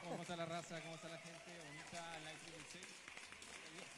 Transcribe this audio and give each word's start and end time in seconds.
¿Cómo 0.00 0.22
está 0.22 0.36
la 0.36 0.46
raza? 0.46 0.80
¿Cómo 0.80 0.94
está 0.94 1.08
la 1.08 1.18
gente? 1.18 1.50
Bonita, 1.68 2.18
Live 2.20 2.38
36. 2.46 2.86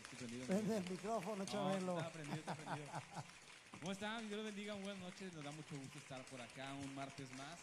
Estoy 0.03 0.19
prendido, 0.19 0.47
Prende 0.47 0.77
el 0.79 0.91
micrófono, 0.91 1.37
No, 1.37 1.45
Chabelo. 1.45 1.99
está 1.99 2.11
prendido, 2.13 2.37
está 2.41 2.55
prendido. 2.55 2.89
¿Cómo 3.81 3.93
están? 3.93 4.29
Dios 4.29 4.37
los 4.39 4.45
bendiga, 4.47 4.75
buenas 4.75 4.99
noches. 4.99 5.33
Nos 5.35 5.45
da 5.45 5.51
mucho 5.53 5.77
gusto 5.77 5.99
estar 5.99 6.25
por 6.27 6.41
acá 6.41 6.75
un 6.75 6.95
martes 6.95 7.31
más. 7.37 7.59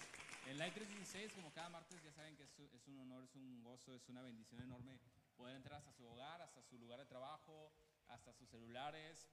En 0.47 0.57
Live 0.57 0.71
316, 0.71 1.33
como 1.33 1.51
cada 1.51 1.69
martes, 1.69 2.01
ya 2.03 2.11
saben 2.13 2.35
que 2.37 2.43
es, 2.43 2.87
un 2.87 2.99
honor, 2.99 3.23
es 3.23 3.35
un 3.35 3.63
gozo, 3.63 3.93
es 3.93 4.07
una 4.09 4.21
bendición 4.21 4.61
enorme 4.61 4.97
poder 5.35 5.55
entrar 5.55 5.79
hasta 5.79 5.91
su 5.91 6.05
hogar, 6.07 6.41
hasta 6.41 6.61
su 6.63 6.77
lugar 6.77 6.99
de 6.99 7.05
trabajo, 7.05 7.71
hasta 8.07 8.33
sus 8.33 8.49
celulares. 8.49 9.27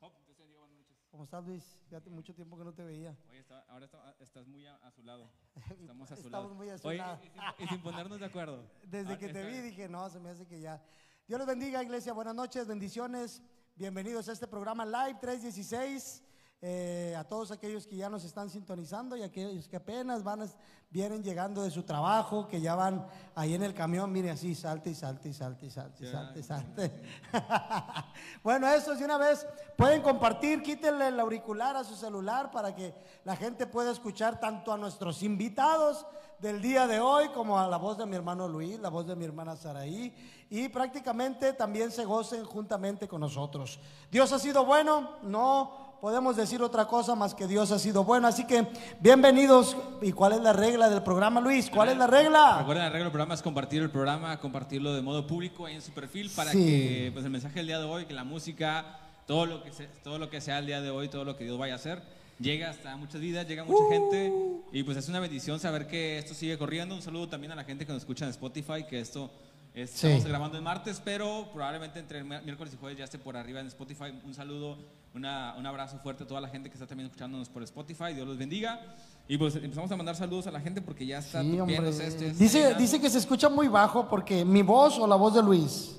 Hop, 0.00 0.12
te 0.24 0.34
bendiga, 0.34 0.60
buenas 0.60 0.76
noches. 0.78 0.95
¿Cómo 1.16 1.24
estás, 1.24 1.42
Luis? 1.46 1.64
Fíjate, 1.88 2.10
mucho 2.10 2.34
tiempo 2.34 2.58
que 2.58 2.64
no 2.64 2.74
te 2.74 2.84
veía. 2.84 3.16
Oye, 3.30 3.38
está- 3.38 3.60
ahora 3.70 3.86
está- 3.86 4.14
estás 4.20 4.46
muy 4.46 4.66
a, 4.66 4.76
a 4.76 4.90
su 4.90 5.02
lado. 5.02 5.30
Estamos 5.80 6.12
a 6.12 6.14
su 6.14 6.26
Estamos 6.26 6.44
lado. 6.50 6.54
muy 6.54 6.68
a 6.68 6.76
su 6.76 6.88
Oye, 6.88 6.98
lado. 6.98 7.18
Y, 7.24 7.28
sin, 7.30 7.64
y 7.64 7.68
sin 7.68 7.80
ponernos 7.80 8.20
de 8.20 8.26
acuerdo. 8.26 8.62
Desde 8.86 9.14
Ah, 9.14 9.18
que 9.18 9.32
te 9.32 9.42
vi 9.46 9.60
dije, 9.62 9.88
no, 9.88 10.10
se 10.10 10.20
me 10.20 10.28
hace 10.28 10.46
que 10.46 10.60
ya. 10.60 10.78
Dios 11.26 11.38
les 11.38 11.46
bendiga, 11.46 11.82
iglesia. 11.82 12.12
Buenas 12.12 12.34
noches, 12.34 12.66
bendiciones. 12.68 13.42
Bienvenidos 13.76 14.28
a 14.28 14.32
este 14.32 14.46
programa 14.46 14.84
Live 14.84 15.18
316. 15.18 16.22
Eh, 16.68 17.14
a 17.16 17.22
todos 17.22 17.52
aquellos 17.52 17.86
que 17.86 17.94
ya 17.94 18.10
nos 18.10 18.24
están 18.24 18.50
sintonizando 18.50 19.16
y 19.16 19.22
aquellos 19.22 19.68
que 19.68 19.76
apenas 19.76 20.24
van, 20.24 20.42
a- 20.42 20.48
vienen 20.90 21.22
llegando 21.22 21.62
de 21.62 21.70
su 21.70 21.84
trabajo, 21.84 22.48
que 22.48 22.60
ya 22.60 22.74
van 22.74 23.06
ahí 23.36 23.54
en 23.54 23.62
el 23.62 23.72
camión, 23.72 24.10
mire 24.10 24.30
así, 24.32 24.52
salte 24.56 24.90
y 24.90 24.94
salte 24.96 25.28
y 25.28 25.32
salte 25.32 25.66
y 25.66 25.70
salte 25.70 26.04
y 26.04 26.10
salte 26.10 26.42
salte. 26.42 27.02
bueno, 28.42 28.66
eso 28.66 28.96
de 28.96 29.04
una 29.04 29.16
vez 29.16 29.46
pueden 29.76 30.02
compartir, 30.02 30.60
quítenle 30.60 31.06
el 31.06 31.20
auricular 31.20 31.76
a 31.76 31.84
su 31.84 31.94
celular 31.94 32.50
para 32.50 32.74
que 32.74 32.92
la 33.22 33.36
gente 33.36 33.68
pueda 33.68 33.92
escuchar 33.92 34.40
tanto 34.40 34.72
a 34.72 34.76
nuestros 34.76 35.22
invitados 35.22 36.04
del 36.40 36.60
día 36.60 36.88
de 36.88 36.98
hoy 36.98 37.28
como 37.28 37.60
a 37.60 37.68
la 37.68 37.76
voz 37.76 37.96
de 37.96 38.06
mi 38.06 38.16
hermano 38.16 38.48
Luis, 38.48 38.80
la 38.80 38.88
voz 38.90 39.06
de 39.06 39.14
mi 39.14 39.24
hermana 39.24 39.54
Saraí 39.54 40.12
y 40.50 40.68
prácticamente 40.68 41.52
también 41.52 41.92
se 41.92 42.04
gocen 42.04 42.44
juntamente 42.44 43.06
con 43.06 43.20
nosotros. 43.20 43.78
Dios 44.10 44.32
ha 44.32 44.38
sido 44.40 44.64
bueno, 44.64 45.12
no 45.22 45.85
podemos 46.00 46.36
decir 46.36 46.62
otra 46.62 46.86
cosa 46.86 47.14
más 47.14 47.34
que 47.34 47.46
Dios 47.46 47.70
ha 47.72 47.78
sido 47.78 48.04
bueno, 48.04 48.26
así 48.28 48.44
que 48.46 48.66
bienvenidos. 49.00 49.76
¿Y 50.02 50.12
cuál 50.12 50.32
es 50.34 50.40
la 50.40 50.52
regla 50.52 50.88
del 50.88 51.02
programa, 51.02 51.40
Luis? 51.40 51.70
¿Cuál 51.70 51.88
es 51.90 51.96
la 51.96 52.06
regla? 52.06 52.58
Recuerden, 52.58 52.84
la 52.84 52.90
regla 52.90 53.04
del 53.04 53.12
programa 53.12 53.34
es 53.34 53.42
compartir 53.42 53.82
el 53.82 53.90
programa, 53.90 54.38
compartirlo 54.38 54.92
de 54.94 55.02
modo 55.02 55.26
público 55.26 55.66
ahí 55.66 55.74
en 55.74 55.82
su 55.82 55.92
perfil 55.92 56.30
para 56.34 56.52
Sí. 56.52 56.58
que 56.58 57.10
pues, 57.12 57.24
el 57.24 57.30
mensaje 57.30 57.54
del 57.56 57.66
día 57.66 57.78
de 57.78 57.84
hoy, 57.84 58.04
que 58.06 58.14
la 58.14 58.24
música, 58.24 58.98
todo 59.26 59.46
lo 59.46 59.62
que, 59.62 59.72
se- 59.72 59.86
todo 60.04 60.18
lo 60.18 60.30
que 60.30 60.40
sea 60.40 60.58
el 60.58 60.66
día 60.66 60.80
de 60.80 60.90
hoy, 60.90 61.08
todo 61.08 61.24
lo 61.24 61.36
que 61.36 61.44
Dios 61.44 61.58
vaya 61.58 61.72
a 61.74 61.76
hacer, 61.76 62.02
llega 62.38 62.70
hasta 62.70 62.96
muchas 62.96 63.20
vidas, 63.20 63.48
llega 63.48 63.64
mucha 63.64 63.84
gente 63.90 64.32
y 64.72 64.82
pues 64.82 64.96
es 64.98 65.08
una 65.08 65.20
bendición 65.20 65.58
saber 65.58 65.86
que 65.86 66.18
esto 66.18 66.34
sigue 66.34 66.58
corriendo. 66.58 66.94
Un 66.94 67.02
saludo 67.02 67.28
también 67.28 67.52
a 67.52 67.56
la 67.56 67.64
gente 67.64 67.86
que 67.86 67.92
nos 67.92 68.02
escucha 68.02 68.24
en 68.26 68.30
Spotify, 68.30 68.84
que 68.88 69.00
esto 69.00 69.30
es- 69.76 69.90
Sí. 69.90 70.06
estamos 70.08 70.26
grabando 70.26 70.56
el 70.56 70.64
martes, 70.64 71.00
pero 71.04 71.48
probablemente 71.52 72.00
entre 72.00 72.18
el 72.18 72.24
mi- 72.24 72.40
miércoles 72.44 72.74
y 72.74 72.76
jueves 72.78 72.98
ya 72.98 73.04
esté 73.04 73.18
por 73.18 73.36
arriba 73.36 73.60
en 73.60 73.68
Spotify. 73.68 74.06
Un 74.24 74.34
saludo, 74.34 74.78
una- 75.14 75.54
un 75.56 75.66
abrazo 75.66 75.98
fuerte 76.02 76.24
a 76.24 76.26
toda 76.26 76.40
la 76.40 76.48
gente 76.48 76.68
que 76.70 76.74
está 76.74 76.86
también 76.86 77.06
escuchándonos 77.06 77.48
por 77.48 77.62
Spotify. 77.62 78.12
Dios 78.14 78.26
los 78.26 78.36
bendiga. 78.38 78.80
Y 79.28 79.36
pues 79.38 79.54
empezamos 79.56 79.90
a 79.92 79.96
mandar 79.96 80.16
saludos 80.16 80.46
a 80.46 80.50
la 80.50 80.60
gente 80.60 80.80
porque 80.80 81.04
ya 81.04 81.18
está 81.18 81.42
Sí, 81.42 81.56
tupiéndose 81.56 82.06
este. 82.06 82.32
Dice, 82.32 82.74
dice 82.74 83.00
que 83.00 83.10
se 83.10 83.18
escucha 83.18 83.48
muy 83.48 83.68
bajo 83.68 84.08
porque 84.08 84.44
mi 84.44 84.62
voz 84.62 84.98
o 84.98 85.06
la 85.06 85.16
voz 85.16 85.34
de 85.34 85.42
Luis. 85.42 85.96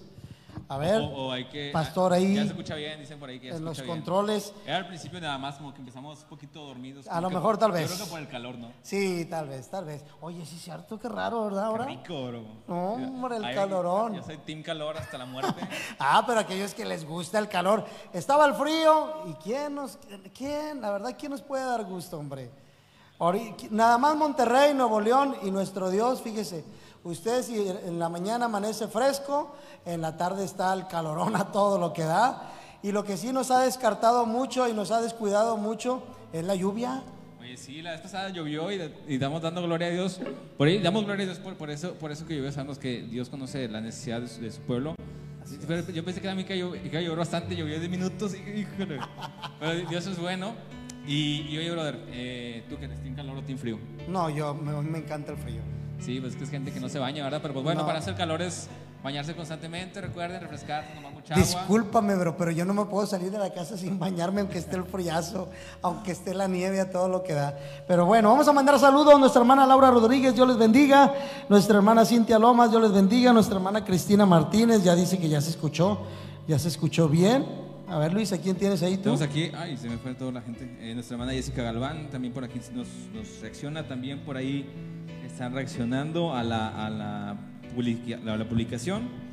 A 0.69 0.77
ver, 0.77 0.99
O, 1.01 1.05
o 1.27 1.31
hay 1.31 1.45
que, 1.45 1.69
pastor 1.71 2.11
ah, 2.11 2.17
ahí 2.17 2.35
Ya 2.35 2.41
se 2.41 2.47
escucha 2.49 2.75
bien, 2.75 2.99
dicen 2.99 3.17
por 3.19 3.29
ahí 3.29 3.39
que 3.39 3.47
ya 3.47 3.53
se 3.53 3.57
en 3.59 3.63
los 3.65 3.77
escucha 3.77 3.85
bien. 3.93 3.97
controles. 4.03 4.53
Era 4.65 4.77
al 4.77 4.87
principio 4.87 5.21
nada 5.21 5.37
más 5.37 5.55
como 5.55 5.73
que 5.73 5.79
empezamos 5.79 6.21
un 6.23 6.27
poquito 6.27 6.65
dormidos. 6.65 7.07
A 7.07 7.21
lo 7.21 7.29
que- 7.29 7.35
mejor, 7.35 7.57
tal 7.57 7.69
yo 7.69 7.75
vez. 7.75 7.91
creo 7.91 8.03
que 8.05 8.11
por 8.11 8.19
el 8.19 8.27
calor, 8.27 8.57
¿no? 8.57 8.71
Sí, 8.81 9.25
tal 9.29 9.47
vez, 9.47 9.69
tal 9.69 9.85
vez. 9.85 10.03
Oye, 10.19 10.45
sí 10.45 10.55
es 10.57 10.61
cierto, 10.63 10.99
qué 10.99 11.07
raro, 11.07 11.45
¿verdad? 11.45 11.65
Ahora. 11.67 11.85
Qué 11.85 11.91
rico, 11.93 12.27
bro. 12.27 12.43
No, 12.67 12.93
hombre, 12.95 13.37
el 13.37 13.45
Ay, 13.45 13.55
calorón. 13.55 14.15
Yo 14.15 14.23
soy 14.23 14.37
team 14.39 14.61
calor 14.61 14.97
hasta 14.97 15.17
la 15.17 15.25
muerte. 15.25 15.53
Ah, 15.99 16.23
pero 16.27 16.41
aquellos 16.41 16.73
que 16.73 16.83
les 16.83 17.05
gusta 17.05 17.39
el 17.39 17.47
calor. 17.47 17.85
Estaba 18.11 18.45
el 18.45 18.53
frío 18.55 19.23
y 19.27 19.33
quién 19.35 19.73
nos, 19.75 19.97
quién, 20.37 20.81
la 20.81 20.91
verdad, 20.91 21.15
quién 21.17 21.31
nos 21.31 21.41
puede 21.41 21.63
dar 21.63 21.85
gusto, 21.85 22.19
hombre. 22.19 22.51
Nada 23.71 23.97
más 23.97 24.15
Monterrey, 24.15 24.73
Nuevo 24.75 24.99
León 25.01 25.35
y 25.41 25.49
nuestro 25.49 25.89
Dios, 25.89 26.21
fíjese. 26.21 26.63
Usted 27.07 27.41
si 27.41 27.55
en 27.67 27.99
la 27.99 28.09
mañana 28.09 28.45
amanece 28.45 28.87
fresco, 28.87 29.55
en 29.85 30.01
la 30.01 30.17
tarde 30.17 30.43
está 30.43 30.73
el 30.73 30.87
calorón 30.87 31.35
a 31.37 31.51
todo 31.53 31.77
lo 31.79 31.93
que 31.93 32.03
da. 32.03 32.51
Y 32.83 32.91
lo 32.91 33.03
que 33.05 33.15
sí 33.15 33.31
nos 33.31 33.49
ha 33.49 33.61
descartado 33.61 34.25
mucho 34.25 34.67
y 34.67 34.73
nos 34.73 34.91
ha 34.91 35.01
descuidado 35.01 35.55
mucho 35.55 36.03
es 36.33 36.43
la 36.43 36.53
lluvia. 36.55 37.03
Oye, 37.39 37.55
sí, 37.55 37.81
la 37.81 37.91
vez 37.91 38.01
pasada 38.01 38.29
llovió 38.29 38.69
y, 38.73 38.75
y 39.07 39.13
estamos 39.13 39.41
dando 39.41 39.61
gloria 39.63 39.87
a 39.87 39.91
Dios. 39.91 40.19
Por 40.57 40.67
ahí 40.67 40.79
damos 40.79 41.05
gloria 41.05 41.23
a 41.23 41.27
Dios 41.27 41.39
por, 41.39 41.55
por 41.55 41.69
eso, 41.69 41.93
por 41.93 42.11
eso 42.11 42.25
que 42.25 42.35
llovió. 42.35 42.51
Sabemos 42.51 42.77
que 42.77 43.03
Dios 43.03 43.29
conoce 43.29 43.69
la 43.69 43.79
necesidad 43.79 44.19
de 44.19 44.27
su, 44.27 44.41
de 44.41 44.51
su 44.51 44.59
pueblo. 44.61 44.93
Pero 45.65 45.89
yo 45.91 46.03
pensé 46.03 46.19
que 46.19 46.27
a 46.29 46.35
mí 46.35 46.43
que 46.43 46.57
iba 46.57 46.69
a 46.75 47.01
llover 47.01 47.17
bastante, 47.19 47.55
llovió 47.55 47.79
10 47.79 47.89
minutos. 47.89 48.33
y- 48.35 48.59
híjole. 48.59 48.99
Pero 49.61 49.89
Dios 49.89 50.05
es 50.07 50.19
bueno. 50.19 50.53
Y, 51.07 51.43
y 51.49 51.57
oye, 51.57 51.71
brother, 51.71 52.03
eh, 52.09 52.65
tú 52.69 52.77
que 52.77 52.83
eres 52.83 53.01
team 53.01 53.15
calor 53.15 53.37
o 53.37 53.41
team 53.43 53.57
frío. 53.57 53.79
No, 54.09 54.29
yo 54.29 54.53
me, 54.53 54.73
me 54.81 54.97
encanta 54.97 55.31
el 55.31 55.37
frío. 55.37 55.61
Sí, 55.99 56.19
pues 56.19 56.33
es 56.33 56.37
que 56.37 56.43
es 56.45 56.49
gente 56.49 56.71
que 56.71 56.79
no 56.79 56.89
se 56.89 56.99
baña, 56.99 57.23
¿verdad? 57.23 57.39
Pero 57.41 57.53
pues 57.53 57.63
bueno, 57.63 57.81
No. 57.81 57.87
para 57.87 57.99
hacer 57.99 58.15
calor 58.15 58.41
es 58.41 58.67
bañarse 59.03 59.35
constantemente, 59.35 60.01
recuerden 60.01 60.41
refrescarse, 60.41 60.93
tomar 60.93 61.11
mucha 61.13 61.33
agua. 61.33 61.45
Discúlpame, 61.45 62.15
bro, 62.15 62.35
pero 62.37 62.51
yo 62.51 62.65
no 62.65 62.73
me 62.73 62.85
puedo 62.85 63.05
salir 63.07 63.31
de 63.31 63.37
la 63.37 63.51
casa 63.53 63.77
sin 63.77 63.97
bañarme, 63.99 64.41
aunque 64.41 64.57
esté 64.57 64.75
el 64.75 64.83
friazo, 64.83 65.49
aunque 65.81 66.11
esté 66.11 66.33
la 66.33 66.47
nieve, 66.47 66.79
a 66.79 66.89
todo 66.89 67.07
lo 67.07 67.23
que 67.23 67.33
da. 67.33 67.57
Pero 67.87 68.05
bueno, 68.05 68.29
vamos 68.29 68.47
a 68.47 68.53
mandar 68.53 68.77
saludos 68.79 69.13
a 69.15 69.17
nuestra 69.17 69.41
hermana 69.41 69.65
Laura 69.65 69.91
Rodríguez, 69.91 70.33
Dios 70.35 70.47
les 70.47 70.57
bendiga. 70.57 71.13
Nuestra 71.49 71.77
hermana 71.77 72.05
Cintia 72.05 72.37
Lomas, 72.39 72.69
Dios 72.71 72.81
les 72.81 72.91
bendiga. 72.91 73.33
Nuestra 73.33 73.55
hermana 73.55 73.83
Cristina 73.85 74.25
Martínez, 74.25 74.83
ya 74.83 74.95
dice 74.95 75.17
que 75.17 75.29
ya 75.29 75.41
se 75.41 75.49
escuchó, 75.51 75.99
ya 76.47 76.57
se 76.59 76.67
escuchó 76.67 77.07
bien. 77.09 77.45
A 77.89 77.97
ver, 77.99 78.13
Luis, 78.13 78.33
¿a 78.33 78.37
quién 78.37 78.57
tienes 78.57 78.83
ahí 78.83 78.97
tú? 78.97 79.03
Tenemos 79.15 79.21
aquí, 79.21 79.49
ay, 79.55 79.77
se 79.77 79.87
me 79.89 79.97
fue 79.97 80.13
toda 80.15 80.31
la 80.33 80.41
gente. 80.41 80.69
Eh, 80.81 80.93
nuestra 80.93 81.15
hermana 81.15 81.31
Jessica 81.31 81.61
Galván 81.63 82.09
también 82.09 82.33
por 82.33 82.43
aquí 82.43 82.59
nos, 82.73 82.87
nos 83.13 83.39
reacciona. 83.41 83.87
También 83.87 84.19
por 84.25 84.35
ahí 84.35 84.69
están 85.37 85.53
reaccionando 85.53 86.33
a 86.33 86.41
la, 86.41 86.67
a 86.87 86.89
la, 86.89 87.35
publica- 87.75 88.17
a 88.33 88.37
la 88.37 88.45
publicación. 88.49 89.27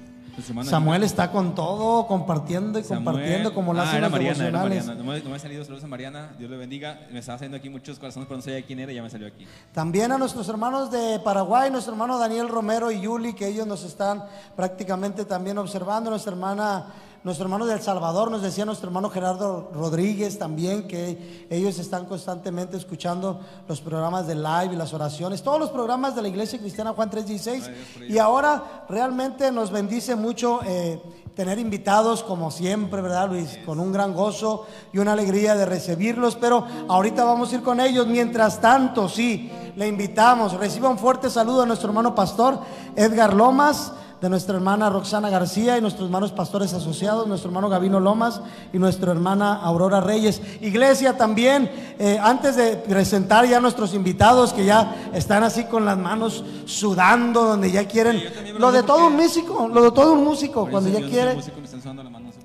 Samuel 0.65 1.03
está 1.05 1.31
con 1.31 1.55
todo, 1.55 2.07
compartiendo 2.07 2.79
y 2.79 2.83
Samuel. 2.85 3.05
compartiendo 3.05 3.55
como 3.55 3.73
lo 3.73 3.81
ah, 3.81 3.85
hacen 3.85 3.99
era 3.99 4.09
los 4.09 4.13
Mariana, 4.13 4.35
devocionales. 4.45 4.87
Mariana. 4.87 5.03
No 5.03 5.11
me, 5.13 5.21
no 5.23 5.31
me 5.31 5.37
ha 5.37 5.39
salido 5.39 5.65
saludos 5.65 5.85
a 5.85 5.87
Mariana, 5.87 6.33
Dios 6.39 6.51
le 6.51 6.57
bendiga. 6.59 7.01
Me 7.11 7.21
estaba 7.21 7.39
saliendo 7.39 7.57
aquí 7.57 7.71
muchos 7.71 7.99
corazones, 7.99 8.27
pero 8.29 8.37
no 8.37 8.43
sabía 8.43 8.61
quién 8.67 8.81
era 8.81 8.93
y 8.93 8.97
ya 8.97 9.03
me 9.03 9.09
salió 9.09 9.29
aquí. 9.29 9.47
También 9.73 10.13
a 10.13 10.19
nuestros 10.19 10.47
hermanos 10.51 10.91
de 10.91 11.21
Paraguay, 11.21 11.71
nuestro 11.71 11.95
hermano 11.95 12.19
Daniel 12.19 12.49
Romero 12.51 12.91
y 12.91 13.01
Yuli, 13.01 13.33
que 13.33 13.47
ellos 13.49 13.67
nos 13.67 13.83
están 13.85 14.25
prácticamente 14.57 15.25
también 15.25 15.57
observando. 15.57 16.11
Nuestra 16.11 16.33
hermana, 16.33 16.87
nuestro 17.25 17.47
hermano 17.47 17.65
de 17.65 17.73
El 17.73 17.81
Salvador, 17.81 18.31
nos 18.31 18.43
decía 18.43 18.67
nuestro 18.67 18.89
hermano 18.89 19.09
Gerardo 19.09 19.71
Rodríguez 19.73 20.39
también, 20.39 20.87
que 20.87 21.47
ellos 21.49 21.79
están 21.79 22.05
constantemente 22.05 22.77
escuchando 22.77 23.41
los 23.67 23.81
programas 23.81 24.27
de 24.27 24.35
live 24.35 24.75
y 24.75 24.77
las 24.77 24.93
oraciones, 24.93 25.43
todos 25.43 25.59
los 25.59 25.71
programas 25.71 26.15
de 26.15 26.21
la 26.21 26.29
Iglesia 26.29 26.59
Cristiana 26.59 26.93
Juan 26.93 27.09
316. 27.09 27.65
Ay, 27.67 27.75
Dios 27.75 27.89
por 27.95 28.03
Y 28.05 28.19
ahora 28.19 28.85
realmente 28.91 29.51
nos 29.51 29.71
bendice 29.71 30.17
mucho 30.17 30.61
eh, 30.67 31.01
tener 31.35 31.59
invitados 31.59 32.23
como 32.23 32.51
siempre, 32.51 33.01
¿verdad 33.01 33.31
Luis? 33.31 33.59
Con 33.65 33.81
un 33.81 33.91
gran 33.91 34.13
gozo 34.13 34.67
y 34.93 34.99
una 34.99 35.15
alegría 35.15 35.55
de 35.55 35.65
recibirlos, 35.65 36.37
pero 36.37 36.67
ahorita 36.89 37.25
vamos 37.25 37.53
a 37.53 37.55
ir 37.55 37.63
con 37.63 37.81
ellos. 37.81 38.07
Mientras 38.07 38.61
tanto, 38.61 39.09
sí, 39.09 39.51
le 39.77 39.89
invitamos. 39.89 40.53
Reciba 40.53 40.91
un 40.91 40.99
fuerte 40.99 41.31
saludo 41.31 41.63
a 41.63 41.67
nuestro 41.67 41.89
hermano 41.89 42.15
pastor 42.15 42.59
Edgar 42.97 43.33
Lomas. 43.33 43.93
De 44.25 44.31
nuestra 44.31 44.57
hermana 44.57 44.89
Roxana 44.89 45.29
García 45.29 45.77
y 45.77 45.83
nuestros 45.83 46.07
hermanos 46.07 46.33
pastores 46.33 46.73
asociados, 46.73 47.27
nuestro 47.27 47.51
hermano 47.51 47.69
Gavino 47.69 48.01
Lomas 48.01 48.41
y 48.73 48.79
nuestra 48.79 49.13
hermana 49.13 49.57
Aurora 49.57 50.01
Reyes. 50.01 50.41
Iglesia 50.63 51.19
también, 51.19 51.71
eh, 51.99 52.19
antes 52.19 52.57
de 52.57 52.77
presentar 52.77 53.47
ya 53.47 53.59
a 53.59 53.61
nuestros 53.61 53.93
invitados 53.93 54.55
que 54.55 54.65
ya 54.65 55.11
están 55.13 55.43
así 55.43 55.65
con 55.65 55.85
las 55.85 55.99
manos 55.99 56.43
sudando, 56.65 57.45
donde 57.45 57.71
ya 57.71 57.87
quieren. 57.87 58.23
Lo 58.59 58.73
de 58.73 58.83
todo 58.83 59.09
un 59.09 59.17
músico, 59.17 59.69
lo 59.69 59.83
de 59.83 59.91
todo 59.91 60.15
un 60.15 60.25
músico, 60.25 60.71
cuando 60.71 60.89
ya 60.89 61.07
quiere. 61.07 61.37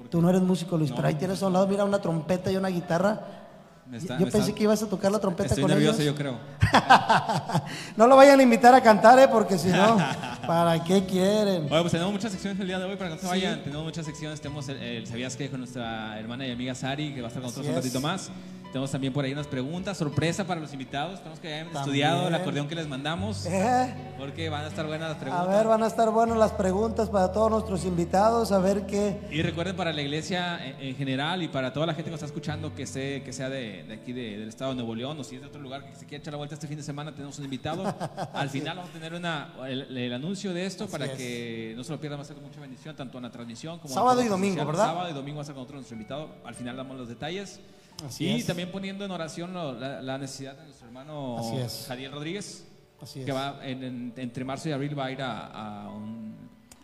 Tú 0.10 0.22
no 0.22 0.30
eres 0.30 0.42
músico, 0.42 0.78
Luis, 0.78 0.92
pero 0.94 1.08
ahí 1.08 1.16
tienes 1.16 1.42
a 1.42 1.48
un 1.48 1.54
lado, 1.54 1.66
mira, 1.66 1.86
una 1.86 2.02
trompeta 2.02 2.52
y 2.52 2.58
una 2.58 2.68
guitarra. 2.68 3.22
Está- 3.92 4.18
yo 4.20 4.26
pensé 4.26 4.40
está- 4.40 4.54
que 4.56 4.64
ibas 4.64 4.84
a 4.84 4.88
tocar 4.88 5.12
la 5.12 5.20
trompeta 5.20 5.50
Estoy 5.50 5.64
con 5.64 5.72
nervioso, 5.72 6.02
ellos. 6.02 6.14
yo 6.14 6.16
creo. 6.18 6.38
no 7.98 8.08
lo 8.08 8.16
vayan 8.16 8.40
a 8.40 8.44
invitar 8.44 8.74
a 8.76 8.82
cantar, 8.82 9.18
¿eh? 9.20 9.28
porque 9.32 9.58
si 9.58 9.70
no, 9.70 9.98
¿para 10.46 10.84
qué 10.84 11.06
quieren? 11.06 11.68
Bueno, 11.68 11.84
pues 11.84 11.92
tenemos 11.94 12.14
muchas 12.14 12.32
secciones 12.32 12.60
el 12.60 12.68
día 12.68 12.78
de 12.78 12.86
hoy 12.86 12.96
para 12.98 13.10
que 13.10 13.16
no 13.16 13.22
se 13.22 13.26
Sí. 13.26 13.32
vayan. 13.32 13.64
Tenemos 13.64 13.84
muchas 13.86 14.06
secciones. 14.06 14.40
Tenemos 14.42 14.70
el, 14.70 14.78
el 14.78 15.08
¿Sabías 15.08 15.36
que 15.36 15.50
con 15.50 15.60
nuestra 15.62 16.20
hermana 16.20 16.46
y 16.46 16.52
amiga 16.52 16.76
Sari, 16.76 17.14
que 17.16 17.22
va 17.22 17.28
a 17.28 17.30
estar 17.30 17.42
con 17.42 17.50
Así 17.50 17.60
nosotros 17.60 17.78
un 17.78 17.84
ratito 17.84 18.02
más. 18.02 18.30
Tenemos 18.72 18.92
también 18.92 19.12
por 19.12 19.26
ahí 19.26 19.34
unas 19.34 19.48
preguntas, 19.48 19.98
sorpresa 19.98 20.46
para 20.46 20.62
los 20.62 20.72
invitados. 20.74 21.14
Esperamos 21.16 21.40
que 21.40 21.48
hayan 21.48 21.66
También. 21.72 21.82
estudiado 21.82 22.28
el 22.28 22.36
acordeón 22.36 22.68
que 22.68 22.76
les 22.76 22.88
mandamos, 22.88 23.48
Eh, 23.48 23.96
porque 24.20 24.48
van 24.50 24.64
a 24.64 24.68
estar 24.68 24.86
buenas 24.86 25.10
las 25.10 25.18
A 25.18 25.20
preguntas. 25.20 25.48
ver, 25.50 25.68
van 25.68 25.82
a 25.82 25.88
estar 25.88 26.12
buenas 26.12 26.38
las 26.38 26.52
preguntas 26.52 27.10
para 27.10 27.32
todos 27.32 27.50
nuestros 27.50 27.84
invitados, 27.86 28.52
a 28.52 28.60
ver 28.60 28.86
qué. 28.86 29.22
Y 29.32 29.42
recuerden 29.42 29.76
para 29.76 29.92
la 29.92 30.04
iglesia 30.04 30.64
en, 30.64 30.80
en 30.90 30.96
general 30.96 31.42
y 31.42 31.48
para 31.48 31.74
toda 31.74 31.88
la 31.88 31.94
gente 31.96 32.06
que 32.06 32.12
nos 32.12 32.20
está 32.20 32.28
escuchando 32.28 32.76
que, 32.76 32.84
esté, 32.84 33.24
que 33.24 33.34
sea 33.34 33.50
de, 33.50 33.86
de 33.86 33.94
aquí 33.96 34.14
de- 34.14 34.38
del 34.38 34.50
estado 34.50 34.70
de 34.70 34.76
Nuevo 34.76 34.94
León 34.94 35.20
o 35.20 35.24
si 35.24 35.36
es 35.38 35.42
de 35.42 35.48
otro 35.48 35.62
lugar 35.62 35.84
que 35.86 35.96
se 35.96 36.06
quiera 36.06 36.22
echar 36.22 36.34
la 36.34 36.38
vuelta 36.38 36.54
este 36.54 36.68
fin 36.68 36.78
de 36.78 36.84
semana, 36.84 37.12
tenemos 37.12 37.40
un 37.40 37.46
invitado. 37.46 37.84
Al 38.34 38.52
final 38.52 38.78
vamos 38.78 38.92
a 38.92 38.94
tener 38.94 39.16
una, 39.16 39.52
el, 39.68 39.98
el 39.98 40.14
anuncio 40.14 40.54
de 40.54 40.68
esto 40.68 40.86
para 40.88 41.06
es. 41.06 41.14
que 41.14 41.74
no 41.76 41.84
se 41.84 41.92
lo 41.92 42.00
pierdan, 42.00 42.20
va 42.20 42.24
a 42.24 42.26
ser 42.28 42.36
con 42.36 42.46
mucha 42.46 42.60
bendición, 42.62 42.96
tanto 42.96 43.18
en 43.18 43.24
la 43.24 43.32
transmisión 43.32 43.80
como 43.80 43.90
en 43.90 43.96
Sábado 43.96 44.20
la 44.20 44.26
y 44.28 44.30
domingo. 44.30 44.64
¿verdad? 44.64 44.86
Sábado 44.86 45.10
y 45.10 45.14
domingo 45.14 45.38
va 45.38 45.42
a 45.42 45.46
ser 45.46 45.56
con 45.56 45.64
otro 45.64 45.76
nuestro 45.78 45.96
invitado. 45.96 46.30
Al 46.46 46.54
final 46.54 46.78
damos 46.78 46.96
los 47.00 47.08
detalles. 47.08 47.60
Así 48.06 48.26
y 48.26 48.30
es. 48.32 48.46
también 48.46 48.72
poniendo 48.72 49.04
en 49.06 49.12
oración 49.12 49.54
lo- 49.54 49.74
la, 49.78 50.02
la 50.02 50.18
necesidad 50.18 50.56
de 50.58 50.64
nuestro 50.66 50.88
hermano. 50.88 51.38
Jadiel 51.88 52.12
Rodríguez, 52.12 52.66
Así 53.02 53.24
que 53.24 53.32
va 53.32 53.60
en- 53.64 53.84
en- 53.84 54.14
entre 54.18 54.44
marzo 54.46 54.70
y 54.70 54.72
abril 54.72 54.98
va 54.98 55.06
a 55.06 55.12
ir 55.12 55.22
a, 55.22 55.48
a 55.86 55.90
un- 55.90 56.36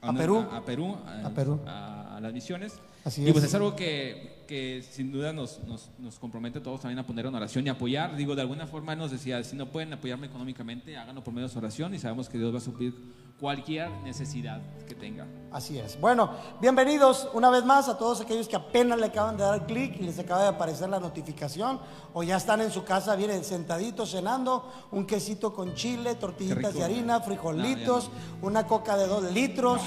A 0.02 0.10
una- 0.12 0.20
Perú. 0.20 0.40
a, 0.52 0.62
Perú, 0.64 0.98
A 1.24 1.30
Perú. 1.30 1.60
las 1.66 2.34
misiones. 2.34 2.74
Así 3.04 3.28
y 3.28 3.32
pues 3.32 3.44
es. 3.44 3.54
algo 3.54 3.76
que, 3.76 4.44
que 4.48 4.82
sin 4.90 5.12
duda 5.12 5.32
nos, 5.32 5.64
nos, 5.66 5.92
nos 6.00 6.18
compromete 6.18 6.58
a 6.60 6.64
todos 6.64 6.82
también 6.82 6.98
a 7.00 7.06
poner 7.06 7.26
en 7.28 7.36
oración 7.36 7.66
y 7.68 7.70
apoyar. 7.70 8.16
Digo, 8.16 8.36
de 8.36 8.42
alguna 8.42 8.66
forma 8.66 8.96
nos 8.96 9.12
decía, 9.12 9.44
si 9.44 9.56
no 9.56 9.68
pueden 9.68 9.94
apoyarme 9.94 10.26
económicamente, 10.28 10.98
háganlo 10.98 11.24
por 11.24 11.32
medio 11.34 11.48
de 11.48 11.58
oración 11.58 11.94
y 11.94 12.00
sabemos 12.00 12.30
que 12.30 12.38
Dios 12.40 12.52
va 12.54 12.58
a 12.58 12.62
suplir 12.62 12.96
cualquier 13.40 13.90
necesidad 14.04 14.62
que 14.88 14.96
tenga. 14.96 15.26
Así 15.52 15.78
es. 15.78 16.00
Bueno, 16.00 16.30
bienvenidos 16.62 17.28
una 17.34 17.50
vez 17.50 17.66
más 17.66 17.90
a 17.90 17.98
todos 17.98 18.22
aquellos 18.22 18.48
que 18.48 18.56
apenas 18.56 18.98
le 19.00 19.08
acaban 19.08 19.36
de 19.36 19.44
dar 19.44 19.66
clic 19.66 19.98
y 20.00 20.04
les 20.04 20.18
acaba 20.20 20.44
de 20.44 20.48
aparecer 20.50 20.90
la 20.90 21.00
notificación 21.00 21.80
o 22.14 22.24
ya 22.24 22.38
están 22.38 22.62
en 22.62 22.72
su 22.72 22.84
casa, 22.84 23.16
vienen 23.16 23.44
sentaditos 23.44 24.12
cenando, 24.12 24.72
un 24.92 25.06
quesito 25.06 25.54
con 25.54 25.74
chile, 25.76 26.16
tortillitas 26.16 26.74
de 26.74 26.84
harina, 26.84 27.20
No, 27.20 27.26
frijolitos, 27.26 28.10
una 28.42 28.66
coca 28.66 28.96
de 28.98 29.08
dos 29.08 29.24
litros. 29.32 29.82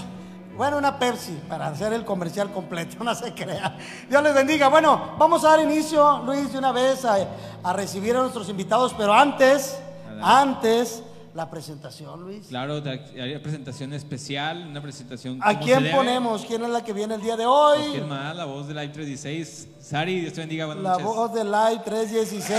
Bueno, 0.57 0.77
una 0.77 0.99
Pepsi 0.99 1.41
para 1.49 1.69
hacer 1.69 1.93
el 1.93 2.05
comercial 2.05 2.53
completo, 2.53 3.03
no 3.05 3.15
se 3.15 3.33
crea. 3.33 3.79
Dios 4.11 4.23
les 4.23 4.35
bendiga. 4.35 4.69
Bueno, 4.69 5.15
vamos 5.19 5.45
a 5.45 5.51
dar 5.51 5.61
inicio, 5.61 6.19
Luis, 6.25 6.53
de 6.53 6.59
una 6.59 6.73
vez 6.73 7.05
a, 7.05 7.17
a 7.63 7.73
recibir 7.73 8.17
a 8.17 8.21
nuestros 8.21 8.49
invitados, 8.49 8.93
pero 8.99 9.15
antes, 9.15 9.79
Adelante. 10.07 10.25
antes, 10.27 11.03
la 11.35 11.51
presentación, 11.51 12.21
Luis. 12.23 12.47
Claro, 12.49 12.83
hay 12.85 13.31
una 13.33 13.43
presentación 13.43 13.93
especial, 13.93 14.67
una 14.69 14.81
presentación. 14.83 15.39
¿A 15.43 15.59
quién 15.59 15.91
ponemos? 15.91 16.45
¿Quién 16.45 16.63
es 16.65 16.71
la 16.71 16.83
que 16.85 16.93
viene 16.93 17.15
el 17.15 17.21
día 17.23 17.37
de 17.37 17.45
Pues, 17.45 17.57
hoy? 17.57 17.91
¿Quién 17.93 18.09
más? 18.09 18.35
La 18.37 18.45
voz 18.45 18.67
de 18.69 18.75
Live 18.75 18.89
316. 18.93 19.69
Sari, 19.81 20.21
Dios 20.21 20.33
te 20.33 20.41
bendiga, 20.41 20.67
buenas 20.67 20.83
La 20.85 20.91
noches. 20.93 21.05
voz 21.07 21.33
de 21.35 21.45
Live 21.45 21.83
316. 21.85 22.59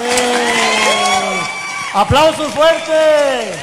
¡Aplausos 1.94 2.48
fuertes! 2.54 3.58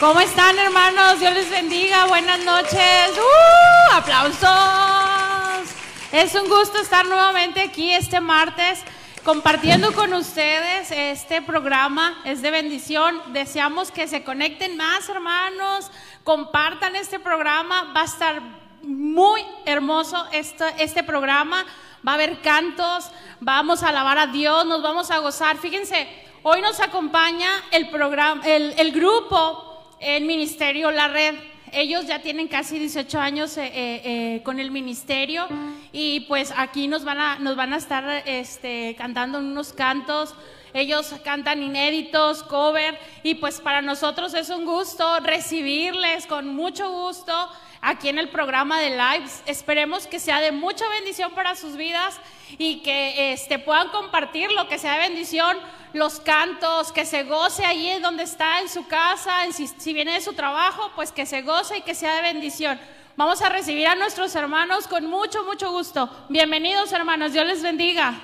¿Cómo 0.00 0.18
están 0.20 0.58
hermanos? 0.58 1.20
Dios 1.20 1.32
les 1.32 1.48
bendiga. 1.50 2.06
Buenas 2.06 2.40
noches. 2.44 3.10
¡Uh! 3.16 3.94
¡Aplausos! 3.94 5.68
Es 6.10 6.34
un 6.34 6.48
gusto 6.48 6.78
estar 6.80 7.06
nuevamente 7.06 7.60
aquí 7.60 7.92
este 7.92 8.20
martes 8.20 8.80
compartiendo 9.24 9.92
con 9.92 10.12
ustedes 10.14 10.90
este 10.90 11.42
programa. 11.42 12.20
Es 12.24 12.42
de 12.42 12.50
bendición. 12.50 13.20
Deseamos 13.32 13.90
que 13.90 14.08
se 14.08 14.24
conecten 14.24 14.76
más 14.76 15.08
hermanos. 15.08 15.90
Compartan 16.24 16.96
este 16.96 17.18
programa. 17.18 17.92
Va 17.96 18.02
a 18.02 18.04
estar 18.04 18.42
muy 18.82 19.42
hermoso 19.64 20.26
este, 20.32 20.64
este 20.78 21.02
programa. 21.02 21.64
Va 22.06 22.12
a 22.12 22.14
haber 22.16 22.40
cantos. 22.40 23.10
Vamos 23.40 23.82
a 23.82 23.88
alabar 23.88 24.18
a 24.18 24.26
Dios. 24.26 24.66
Nos 24.66 24.82
vamos 24.82 25.10
a 25.10 25.18
gozar. 25.18 25.58
Fíjense, 25.58 26.08
hoy 26.42 26.60
nos 26.60 26.80
acompaña 26.80 27.50
el 27.70 27.90
programa, 27.90 28.42
el, 28.44 28.74
el 28.78 28.92
grupo 28.92 29.68
el 30.02 30.24
ministerio 30.24 30.90
La 30.90 31.08
Red. 31.08 31.36
Ellos 31.72 32.06
ya 32.06 32.20
tienen 32.20 32.48
casi 32.48 32.78
18 32.78 33.18
años 33.18 33.56
eh, 33.56 33.64
eh, 33.64 34.02
eh, 34.04 34.42
con 34.42 34.60
el 34.60 34.70
ministerio 34.70 35.48
y 35.90 36.20
pues 36.20 36.52
aquí 36.54 36.86
nos 36.86 37.02
van 37.02 37.18
a, 37.18 37.38
nos 37.38 37.56
van 37.56 37.72
a 37.72 37.78
estar 37.78 38.22
este, 38.26 38.94
cantando 38.96 39.38
unos 39.38 39.72
cantos. 39.72 40.34
Ellos 40.74 41.14
cantan 41.24 41.62
inéditos, 41.62 42.42
cover 42.42 42.98
y 43.22 43.36
pues 43.36 43.60
para 43.60 43.80
nosotros 43.80 44.34
es 44.34 44.50
un 44.50 44.66
gusto 44.66 45.20
recibirles 45.20 46.26
con 46.26 46.54
mucho 46.54 46.90
gusto 46.90 47.32
aquí 47.82 48.08
en 48.08 48.18
el 48.18 48.30
programa 48.30 48.80
de 48.80 48.90
Lives. 48.90 49.42
Esperemos 49.44 50.06
que 50.06 50.20
sea 50.20 50.40
de 50.40 50.52
mucha 50.52 50.88
bendición 50.88 51.32
para 51.32 51.56
sus 51.56 51.76
vidas 51.76 52.18
y 52.56 52.80
que 52.82 53.32
este, 53.32 53.58
puedan 53.58 53.88
compartir 53.88 54.50
lo 54.52 54.68
que 54.68 54.78
sea 54.78 54.94
de 54.94 55.08
bendición, 55.08 55.58
los 55.92 56.20
cantos, 56.20 56.92
que 56.92 57.04
se 57.04 57.24
goce 57.24 57.64
en 57.64 58.00
donde 58.00 58.22
está, 58.22 58.60
en 58.60 58.68
su 58.68 58.86
casa, 58.86 59.44
en 59.44 59.52
si 59.52 59.92
viene 59.92 60.14
de 60.14 60.20
su 60.20 60.32
trabajo, 60.32 60.92
pues 60.94 61.12
que 61.12 61.26
se 61.26 61.42
goce 61.42 61.78
y 61.78 61.82
que 61.82 61.94
sea 61.94 62.14
de 62.14 62.22
bendición. 62.22 62.80
Vamos 63.16 63.42
a 63.42 63.50
recibir 63.50 63.86
a 63.88 63.94
nuestros 63.94 64.34
hermanos 64.36 64.86
con 64.86 65.04
mucho, 65.06 65.44
mucho 65.44 65.70
gusto. 65.70 66.08
Bienvenidos 66.30 66.92
hermanos, 66.92 67.32
Dios 67.32 67.46
les 67.46 67.62
bendiga. 67.62 68.14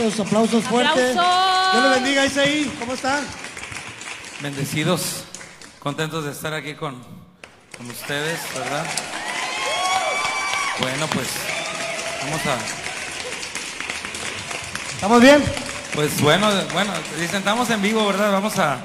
Esos 0.00 0.20
aplausos 0.26 0.64
fuertes. 0.64 1.16
¡Aplausos! 1.16 1.72
Dios 1.72 1.84
les 1.84 1.94
bendiga, 2.02 2.24
Isaí. 2.26 2.72
¿Cómo 2.80 2.94
están? 2.94 3.22
Bendecidos, 4.40 5.24
contentos 5.78 6.24
de 6.24 6.30
estar 6.32 6.54
aquí 6.54 6.72
con, 6.74 6.94
con 7.76 7.90
ustedes, 7.90 8.40
¿verdad? 8.54 8.84
Bueno, 10.80 11.06
pues 11.08 11.28
vamos 12.22 12.40
a, 12.46 12.56
¿Estamos 14.94 15.20
bien? 15.20 15.42
pues 15.94 16.18
bueno, 16.22 16.48
bueno, 16.72 16.92
dicen 17.18 17.38
estamos 17.40 17.68
en 17.68 17.82
vivo, 17.82 18.06
¿verdad? 18.06 18.32
Vamos 18.32 18.58
a, 18.58 18.78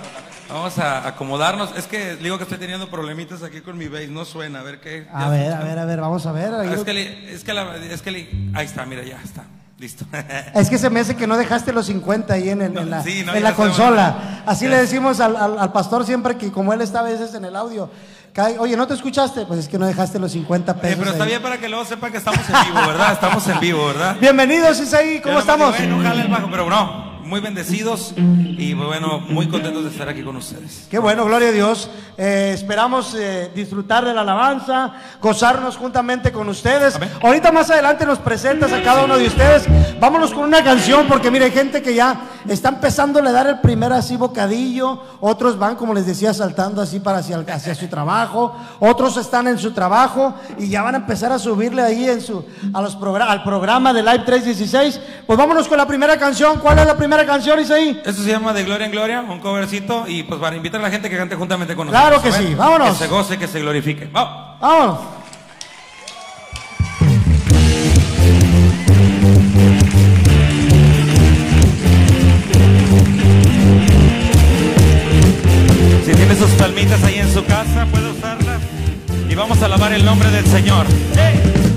vamos 0.50 0.77
a 0.79 1.07
acomodarnos. 1.07 1.74
Es 1.77 1.88
que 1.88 2.17
digo 2.17 2.38
que 2.38 2.43
estoy 2.43 2.57
teniendo 2.57 2.89
problemitas 2.89 3.41
aquí 3.43 3.62
con 3.62 3.77
mi 3.77 3.88
bass, 3.88 4.10
no 4.10 4.25
suena, 4.25 4.60
a 4.60 4.63
ver 4.63 4.81
qué. 4.81 5.07
A 5.13 5.29
ver, 5.29 5.43
escuchan? 5.43 5.62
a 5.62 5.63
ver, 5.63 5.79
a 5.79 5.86
ver, 5.86 6.01
vamos 6.01 6.25
a 6.25 6.31
ver. 6.34 6.53
Es 6.74 6.84
que, 6.84 6.93
le- 6.93 7.34
es 7.34 7.43
que, 7.45 7.53
la- 7.53 7.77
es 7.77 8.01
que 8.01 8.12
le- 8.12 8.29
ahí 8.53 8.65
está, 8.65 8.86
mira, 8.86 9.03
ya 9.03 9.22
está, 9.24 9.45
listo. 9.77 10.05
Es 10.55 10.70
que 10.70 10.77
se 10.77 10.89
me 10.89 11.00
hace 11.00 11.15
que 11.15 11.27
no 11.27 11.38
dejaste 11.38 11.72
los 11.74 11.86
50 11.88 12.34
ahí 12.34 12.50
en, 12.50 12.62
el- 12.62 12.77
en 12.77 12.89
la, 12.89 13.03
Sí, 13.03 13.24
no, 13.25 13.34
en 13.34 13.44
la 13.44 13.53
consola. 13.53 14.41
Así 14.46 14.67
le 14.67 14.77
decimos 14.77 15.20
al, 15.20 15.36
al- 15.36 15.60
al 15.60 15.72
pastor 15.72 16.05
siempre 16.05 16.38
que 16.38 16.51
como 16.51 16.74
él 16.74 16.82
está 16.82 17.00
a 17.00 17.03
veces 17.03 17.34
en 17.34 17.46
el 17.46 17.55
audio. 17.55 17.89
cae, 18.34 18.58
Oye, 18.60 18.75
¿no 18.77 18.88
te 18.88 18.94
escuchaste? 18.94 19.46
Pues 19.46 19.60
es 19.62 19.67
que 19.67 19.77
no 19.77 19.86
dejaste 19.86 20.20
los 20.20 20.32
50 20.32 20.72
Eh, 20.72 20.75
pesos. 20.75 20.98
pero 21.00 21.12
está 21.12 21.24
ahí. 21.24 21.29
bien 21.32 21.41
para 21.41 21.58
que 21.58 21.70
luego 21.70 21.86
sepan 21.86 22.12
que 22.12 22.17
estamos 22.20 22.39
en 22.50 22.55
vivo, 22.74 22.88
¿verdad? 22.88 23.13
Estamos 23.13 23.48
en 23.48 23.60
vivo, 23.60 23.86
¿verdad? 23.88 24.15
Bienvenidos, 24.22 24.79
Isaí. 24.79 25.20
¿Cómo 25.22 25.39
estamos? 25.39 25.77
digo, 25.77 25.96
"Eh, 26.01 26.03
no 26.03 26.12
el 26.12 26.27
bajo", 26.27 26.48
pero 26.51 26.70
no, 26.70 27.14
muy 27.25 27.39
bendecidos 27.41 28.13
y 28.17 28.74
bueno, 28.74 29.20
muy 29.20 29.48
contentos 29.48 29.84
de 29.84 29.89
estar 29.89 30.08
aquí 30.08 30.22
con 30.24 30.36
ustedes. 30.36 30.88
Qué 30.89 31.00
bueno, 31.00 31.25
gloria 31.25 31.50
a 31.50 31.51
Dios. 31.51 31.89
Eh, 32.17 32.51
esperamos 32.53 33.13
eh, 33.17 33.51
disfrutar 33.53 34.05
de 34.05 34.13
la 34.13 34.22
alabanza, 34.22 34.94
gozarnos 35.22 35.75
juntamente 35.75 36.32
con 36.32 36.48
ustedes. 36.50 36.96
Amén. 36.96 37.10
Ahorita 37.22 37.51
más 37.51 37.70
adelante 37.70 38.05
nos 38.05 38.20
presentas 38.20 38.72
a 38.72 38.82
cada 38.82 39.03
uno 39.05 39.17
de 39.17 39.27
ustedes. 39.27 39.65
Vámonos 40.00 40.34
con 40.34 40.44
una 40.44 40.63
canción 40.63 41.08
porque 41.08 41.32
mire, 41.32 41.46
hay 41.46 41.51
gente 41.51 41.82
que 41.82 41.94
ya 41.96 42.22
está 42.48 42.70
empezando 42.70 43.20
a 43.20 43.32
dar 43.32 43.48
el 43.48 43.60
primer 43.60 43.91
así 43.91 44.17
bocadillo. 44.17 45.01
Otros 45.20 45.58
van, 45.58 45.75
como 45.75 45.94
les 45.94 46.05
decía, 46.05 46.34
saltando 46.34 46.82
así 46.82 47.00
para 47.00 47.17
hacia, 47.20 47.38
hacia 47.39 47.75
su 47.75 47.88
trabajo. 47.88 48.55
Otros 48.79 49.17
están 49.17 49.48
en 49.48 49.58
su 49.58 49.72
trabajo 49.72 50.36
y 50.58 50.70
ya 50.70 50.84
van 50.84 50.96
a 50.96 50.98
empezar 51.00 51.32
a 51.32 51.39
subirle 51.39 51.82
ahí 51.82 52.08
en 52.08 52.22
su, 52.22 52.46
a 52.74 52.82
los 52.82 52.98
progra- 52.98 53.27
al 53.29 53.44
programa 53.44 53.91
de 53.94 54.03
Live 54.03 54.20
316. 54.25 55.01
Pues 55.25 55.38
vámonos 55.38 55.67
con 55.67 55.77
la 55.77 55.88
primera 55.88 56.17
canción. 56.17 56.60
¿Cuál 56.60 56.79
es 56.79 56.86
la 56.86 56.96
primera 56.96 57.14
canción, 57.24 57.60
Isaí? 57.60 58.01
Esto 58.03 58.24
se 58.24 58.31
llama 58.31 58.51
De 58.51 58.63
Gloria 58.63 58.86
en 58.86 58.91
Gloria, 58.91 59.22
un 59.22 59.39
covercito 59.39 60.05
y 60.07 60.24
pues 60.24 60.39
para 60.41 60.55
invitar 60.55 60.79
a 60.79 60.84
la 60.86 60.89
gente 60.89 61.07
que 61.07 61.17
cante 61.17 61.36
juntamente 61.36 61.75
con 61.75 61.86
nosotros. 61.86 62.22
Claro 62.22 62.24
que 62.24 62.31
sí, 62.31 62.55
vámonos. 62.55 62.89
Que 62.89 62.95
se 62.95 63.07
goce, 63.07 63.38
que 63.38 63.48
se 63.48 63.60
glorifique. 63.62 64.10
Vamos. 64.12 64.60
Vámonos. 64.60 65.00
Si 76.05 76.12
tiene 76.13 76.36
sus 76.36 76.50
palmitas 76.51 77.03
ahí 77.03 77.19
en 77.19 77.31
su 77.31 77.45
casa, 77.45 77.86
puede 77.91 78.10
usarlas 78.10 78.62
y 79.29 79.36
vamos 79.36 79.62
a 79.62 79.65
alabar 79.65 79.93
el 79.93 80.05
nombre 80.05 80.29
del 80.31 80.45
Señor. 80.45 80.86
¡Hey! 81.15 81.75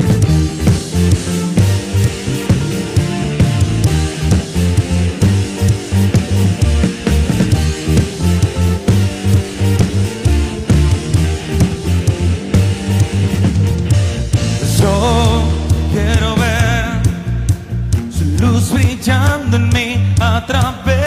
Brillando 19.09 19.57
en 19.57 19.69
mí 19.71 20.15
a 20.21 20.45
través 20.45 20.98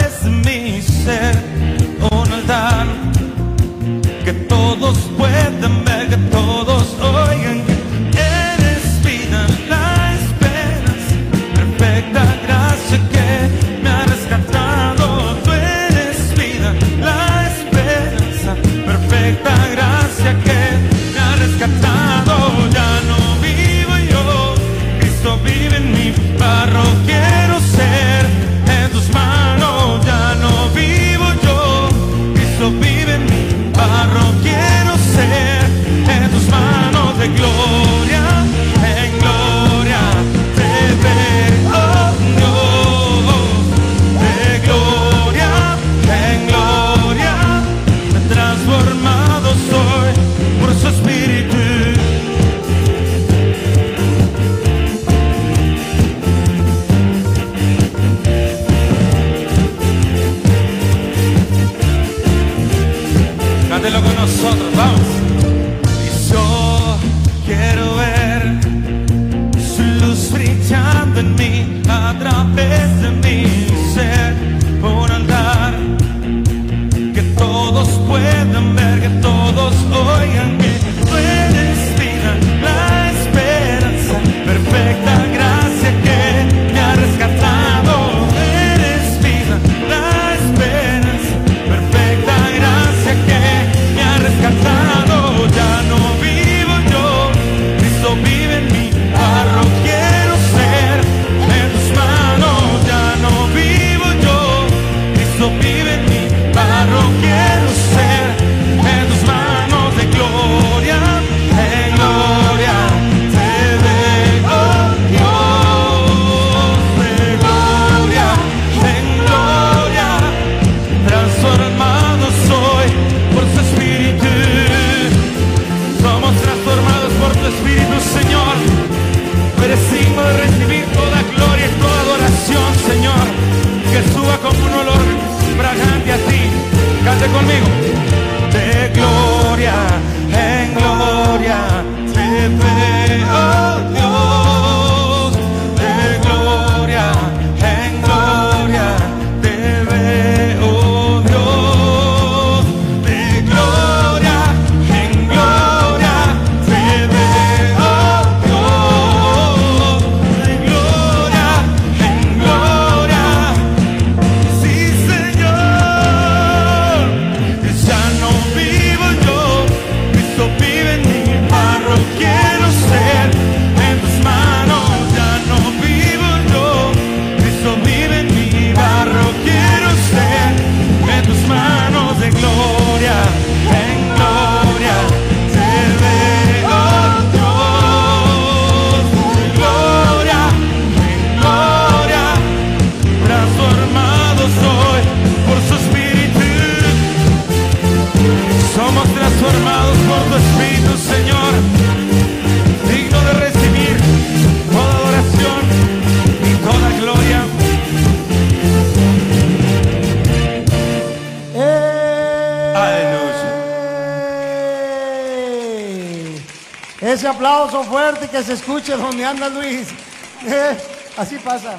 fuerte 218.12 218.28
que 218.28 218.42
se 218.42 218.52
escuche 218.52 218.94
donde 218.96 219.24
anda 219.24 219.48
Luis. 219.48 219.88
Eh, 220.44 220.76
así 221.18 221.38
pasa. 221.38 221.78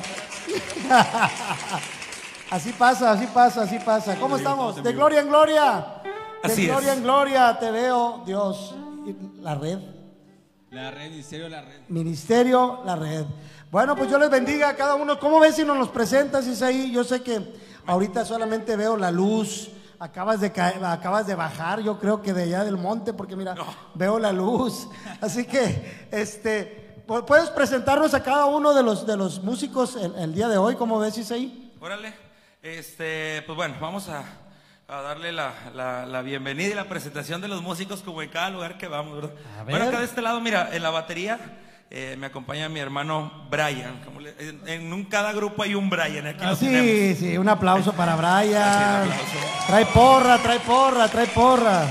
Así 2.49 2.71
pasa, 2.71 3.11
así 3.11 3.27
pasa, 3.27 3.63
así 3.63 3.77
pasa. 3.79 4.15
¿Cómo 4.17 4.37
estamos? 4.37 4.81
De 4.81 4.93
gloria 4.93 5.19
en 5.19 5.27
gloria. 5.27 5.85
De 6.01 6.09
Así 6.43 6.61
es. 6.61 6.67
gloria 6.69 6.93
en 6.93 7.03
gloria 7.03 7.59
te 7.59 7.69
veo, 7.71 8.23
Dios. 8.25 8.73
La 9.41 9.55
red. 9.55 9.79
La 10.71 10.91
red, 10.91 11.11
ministerio, 11.11 11.49
la 11.49 11.61
red. 11.61 11.81
Ministerio 11.89 12.81
La 12.85 12.95
Red. 12.95 13.25
Bueno, 13.69 13.97
pues 13.97 14.09
yo 14.09 14.17
les 14.17 14.29
bendiga 14.29 14.69
a 14.69 14.75
cada 14.77 14.95
uno. 14.95 15.19
¿Cómo 15.19 15.41
ves 15.41 15.55
si 15.55 15.65
nos 15.65 15.77
los 15.77 15.89
presentas, 15.89 16.47
Isaí? 16.47 16.89
Yo 16.89 17.03
sé 17.03 17.21
que 17.21 17.41
ahorita 17.85 18.23
solamente 18.23 18.77
veo 18.77 18.95
la 18.95 19.11
luz. 19.11 19.71
Acabas 20.03 20.41
de 20.41 20.51
caer, 20.51 20.83
acabas 20.83 21.25
de 21.27 21.33
bajar, 21.33 21.79
yo 21.79 21.97
creo 21.97 22.21
que 22.21 22.33
de 22.33 22.43
allá 22.43 22.65
del 22.65 22.75
monte, 22.75 23.13
porque 23.13 23.37
mira, 23.37 23.55
veo 23.93 24.19
la 24.19 24.33
luz. 24.33 24.89
Así 25.21 25.45
que, 25.45 26.09
este, 26.11 27.05
pu- 27.07 27.23
¿puedes 27.23 27.49
presentarnos 27.51 28.13
a 28.13 28.21
cada 28.21 28.47
uno 28.47 28.73
de 28.73 28.83
los, 28.83 29.07
de 29.07 29.15
los 29.15 29.41
músicos 29.41 29.95
el, 29.95 30.13
el 30.15 30.35
día 30.35 30.49
de 30.49 30.57
hoy? 30.57 30.75
¿Cómo 30.75 30.99
ves, 30.99 31.17
Isaí? 31.17 31.71
Órale. 31.79 32.13
Este, 32.61 33.43
pues 33.45 33.55
bueno, 33.55 33.75
vamos 33.79 34.09
a, 34.09 34.25
a 34.89 35.01
darle 35.03 35.31
la, 35.31 35.53
la- 35.73 36.05
la 36.05 36.21
bienvenida 36.21 36.71
y 36.71 36.73
la 36.75 36.89
presentación 36.89 37.39
de 37.39 37.47
los 37.47 37.61
músicos 37.61 38.01
como 38.01 38.21
en 38.21 38.29
cada 38.29 38.49
lugar 38.49 38.77
que 38.77 38.89
vamos, 38.89 39.15
¿verdad? 39.15 39.31
A 39.57 39.63
Bueno, 39.63 39.85
acá 39.85 39.99
de 39.99 40.05
este 40.05 40.21
lado, 40.21 40.41
mira, 40.41 40.67
en 40.75 40.83
la 40.83 40.89
batería 40.89 41.39
eh, 41.95 42.15
me 42.17 42.25
acompaña 42.25 42.67
mi 42.69 42.79
hermano 42.79 43.45
Brian. 43.51 44.01
Como 44.03 44.19
le- 44.19 44.33
en, 44.39 44.67
en 44.67 45.03
cada 45.05 45.31
grupo 45.31 45.61
hay 45.63 45.75
un 45.75 45.89
Brian, 45.91 46.25
aquí 46.25 46.39
Ah, 46.43 46.55
tenemos. 46.59 46.85
sí, 46.87 47.15
sí, 47.15 47.37
un 47.37 47.47
aplauso 47.47 47.93
para 47.99 48.15
Brian. 48.15 48.61
aplauso. 49.03 49.65
Trae 49.67 49.85
porra, 49.85 50.37
trae 50.39 50.59
porra, 50.59 51.07
trae 51.07 51.27
porra. 51.27 51.85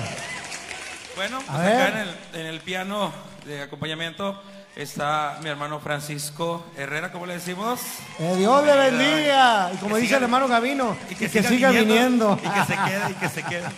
Bueno, 1.16 1.38
pues 1.46 1.50
acá 1.58 1.88
en 1.88 1.96
el, 1.98 2.16
en 2.40 2.46
el 2.46 2.60
piano 2.60 3.12
de 3.44 3.62
acompañamiento 3.62 4.42
está 4.74 5.38
mi 5.42 5.50
hermano 5.50 5.78
Francisco 5.78 6.64
Herrera, 6.76 7.12
¿cómo 7.12 7.26
le 7.26 7.34
decimos? 7.34 7.80
Que 8.18 8.34
Dios 8.36 8.64
le 8.64 8.74
bendiga. 8.74 9.70
Y 9.72 9.76
como 9.76 9.94
Que 9.96 10.00
dice 10.00 10.14
siga- 10.14 10.16
el 10.18 10.22
hermano 10.24 10.48
Gavino, 10.48 10.96
Y 11.10 11.14
que, 11.14 11.28
siga, 11.28 11.70
viniendo. 11.70 12.38
Y 12.42 12.48
que 12.48 12.64
se 12.64 12.74
quede, 12.74 13.10
y 13.10 13.14
que 13.14 13.28
se 13.28 13.42
quede. 13.44 13.62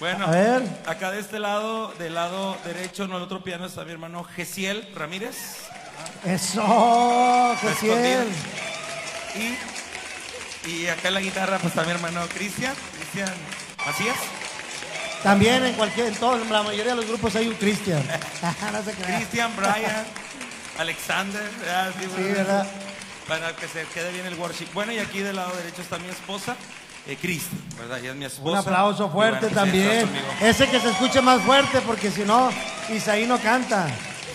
Bueno, 0.00 0.26
A 0.26 0.30
ver. 0.30 0.62
acá 0.86 1.10
de 1.10 1.18
este 1.20 1.38
lado, 1.40 1.92
del 1.98 2.14
lado 2.14 2.56
derecho, 2.64 3.04
en 3.04 3.10
el 3.12 3.22
otro 3.22 3.42
piano 3.42 3.66
está 3.66 3.84
mi 3.84 3.90
hermano 3.92 4.22
Gesiel 4.24 4.88
Ramírez. 4.94 5.36
Eso, 6.24 7.56
bien. 7.82 8.28
Y, 10.64 10.68
y 10.70 10.86
acá 10.86 11.08
en 11.08 11.14
la 11.14 11.20
guitarra 11.20 11.58
pues 11.58 11.72
está 11.72 11.84
mi 11.84 11.90
hermano 11.90 12.20
Cristian, 12.32 12.74
Cristian 12.96 13.32
Macías. 13.84 14.16
También 15.24 15.64
en 15.66 15.74
cualquier, 15.74 16.06
en 16.08 16.14
todo, 16.14 16.40
en 16.40 16.52
la 16.52 16.62
mayoría 16.62 16.92
de 16.92 16.96
los 16.96 17.06
grupos 17.06 17.34
hay 17.34 17.48
un 17.48 17.54
Cristian. 17.54 17.98
no. 18.72 19.06
Cristian, 19.16 19.50
Brian, 19.56 20.04
Alexander, 20.78 21.42
¿verdad? 21.60 21.92
Sí, 21.98 22.06
Sí, 22.16 22.22
¿verdad? 22.22 22.66
Para 23.26 23.54
que 23.56 23.66
se 23.66 23.84
quede 23.92 24.12
bien 24.12 24.26
el 24.26 24.34
worship. 24.34 24.68
Bueno, 24.72 24.92
y 24.92 24.98
aquí 24.98 25.18
del 25.18 25.36
lado 25.36 25.54
derecho 25.56 25.82
está 25.82 25.98
mi 25.98 26.08
esposa, 26.08 26.56
eh, 27.08 27.16
Cristi, 27.20 27.56
¿verdad? 27.78 27.98
Ella 27.98 28.10
es 28.10 28.16
mi 28.16 28.24
esposa. 28.26 28.52
Un 28.52 28.58
aplauso 28.58 29.06
Y 29.06 29.10
fuerte 29.10 29.46
bueno, 29.46 29.54
también. 29.54 30.08
Ese 30.40 30.68
que 30.68 30.78
se 30.78 30.90
escuche 30.90 31.20
más 31.22 31.40
fuerte, 31.42 31.80
porque 31.86 32.10
si 32.10 32.22
no, 32.22 32.50
Isaí 32.94 33.26
no 33.26 33.38
canta. 33.38 33.86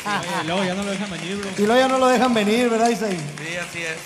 Oye, 0.06 0.44
luego 0.48 0.64
ya 0.66 0.74
no 0.74 0.84
lo 0.84 0.92
dejan 0.92 1.10
venir, 1.12 1.38
bro. 1.38 1.50
Y 1.58 1.66
luego 1.66 1.80
ya 1.80 1.88
no 1.88 1.98
lo 1.98 2.08
dejan 2.08 2.34
venir, 2.34 2.70
¿verdad, 2.70 2.90
Isaí? 2.90 3.16
Sí, 3.18 3.56
así 3.58 3.80
es. 3.80 3.98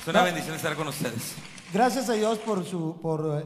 Es 0.00 0.06
una 0.08 0.20
No. 0.20 0.24
bendición 0.24 0.56
estar 0.56 0.74
con 0.74 0.88
ustedes. 0.88 1.34
Gracias 1.72 2.08
a 2.08 2.14
Dios 2.14 2.38
por, 2.38 2.64
su, 2.64 2.98
por, 3.00 3.40
eh, 3.40 3.44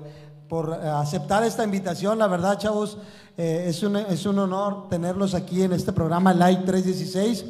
por 0.49 0.79
eh, 0.83 0.89
aceptar 0.89 1.43
esta 1.45 1.65
invitación. 1.65 2.19
La 2.19 2.29
verdad, 2.29 2.57
chavos, 2.59 2.99
eh, 3.37 3.65
es, 3.69 3.83
un, 3.83 3.97
es 3.97 4.25
un 4.27 4.39
honor 4.39 4.89
tenerlos 4.89 5.35
aquí 5.35 5.63
en 5.65 5.73
este 5.73 5.93
programa 5.93 6.33
Live 6.33 6.63
316. 6.65 7.45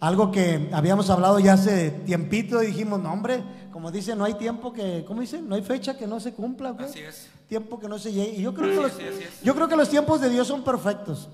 Algo 0.00 0.30
que 0.32 0.70
habíamos 0.72 1.10
hablado 1.10 1.38
ya 1.38 1.52
hace 1.54 1.90
tiempito 1.90 2.62
y 2.62 2.66
dijimos, 2.68 3.00
no 3.00 3.12
hombre, 3.12 3.42
como 3.72 3.90
dice, 3.90 4.14
no 4.14 4.24
hay 4.24 4.34
tiempo 4.34 4.72
que, 4.72 5.04
¿cómo 5.06 5.20
dice? 5.20 5.40
No 5.40 5.54
hay 5.54 5.62
fecha 5.62 5.96
que 5.96 6.06
no 6.06 6.20
se 6.20 6.32
cumpla. 6.32 6.72
¿o 6.72 6.76
qué? 6.76 6.84
Así 6.84 7.00
es. 7.00 7.28
Tiempo 7.48 7.80
que 7.80 7.88
no 7.88 7.98
se 7.98 8.12
llegue. 8.12 8.36
Y 8.36 8.42
yo 8.42 8.54
creo, 8.54 8.68
que 8.68 8.76
los, 8.76 8.92
es, 8.92 9.00
es. 9.00 9.42
yo 9.42 9.54
creo 9.54 9.68
que 9.68 9.76
los 9.76 9.88
tiempos 9.88 10.20
de 10.20 10.30
Dios 10.30 10.46
son 10.46 10.62
perfectos. 10.62 11.28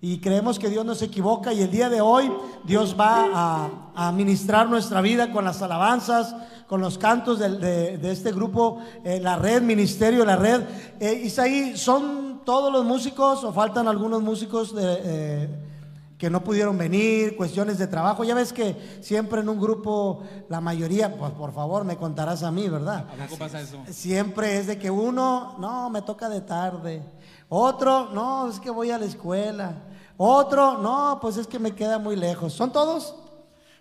Y 0.00 0.20
creemos 0.20 0.58
que 0.58 0.68
Dios 0.68 0.84
no 0.84 0.94
se 0.94 1.06
equivoca 1.06 1.52
y 1.52 1.60
el 1.62 1.70
día 1.70 1.88
de 1.88 2.00
hoy 2.00 2.30
Dios 2.64 2.94
va 2.98 3.28
a, 3.34 3.70
a 4.08 4.12
ministrar 4.12 4.68
nuestra 4.68 5.00
vida 5.00 5.32
con 5.32 5.44
las 5.44 5.60
alabanzas, 5.60 6.36
con 6.68 6.80
los 6.80 6.98
cantos 6.98 7.38
de 7.38 7.98
este 8.12 8.30
grupo, 8.30 8.78
eh, 9.02 9.18
la 9.20 9.36
red, 9.36 9.62
ministerio, 9.62 10.24
la 10.24 10.36
red. 10.36 10.62
Eh, 11.00 11.22
Isaí, 11.24 11.76
¿son 11.76 12.42
todos 12.44 12.70
los 12.70 12.84
músicos 12.84 13.42
o 13.42 13.52
faltan 13.52 13.88
algunos 13.88 14.22
músicos 14.22 14.74
de, 14.74 15.00
eh, 15.02 15.48
que 16.18 16.28
no 16.28 16.42
pudieron 16.42 16.76
venir, 16.76 17.36
cuestiones 17.36 17.78
de 17.78 17.86
trabajo? 17.86 18.24
Ya 18.24 18.34
ves 18.34 18.52
que 18.52 18.98
siempre 19.00 19.40
en 19.40 19.48
un 19.48 19.60
grupo, 19.60 20.24
la 20.48 20.60
mayoría, 20.60 21.16
pues 21.16 21.32
por 21.32 21.54
favor 21.54 21.84
me 21.84 21.96
contarás 21.96 22.42
a 22.42 22.50
mí, 22.50 22.68
¿verdad? 22.68 23.06
¿A 23.08 23.26
poco 23.26 23.38
pasa 23.38 23.60
eso? 23.60 23.82
Siempre 23.90 24.58
es 24.58 24.66
de 24.66 24.78
que 24.78 24.90
uno, 24.90 25.56
no, 25.58 25.88
me 25.90 26.02
toca 26.02 26.28
de 26.28 26.40
tarde. 26.40 27.02
Otro, 27.48 28.10
no, 28.10 28.50
es 28.50 28.58
que 28.58 28.70
voy 28.70 28.90
a 28.90 28.98
la 28.98 29.06
escuela. 29.06 29.84
Otro, 30.16 30.78
no, 30.78 31.18
pues 31.22 31.36
es 31.36 31.46
que 31.46 31.60
me 31.60 31.74
queda 31.74 31.98
muy 31.98 32.16
lejos. 32.16 32.52
¿Son 32.52 32.72
todos? 32.72 33.14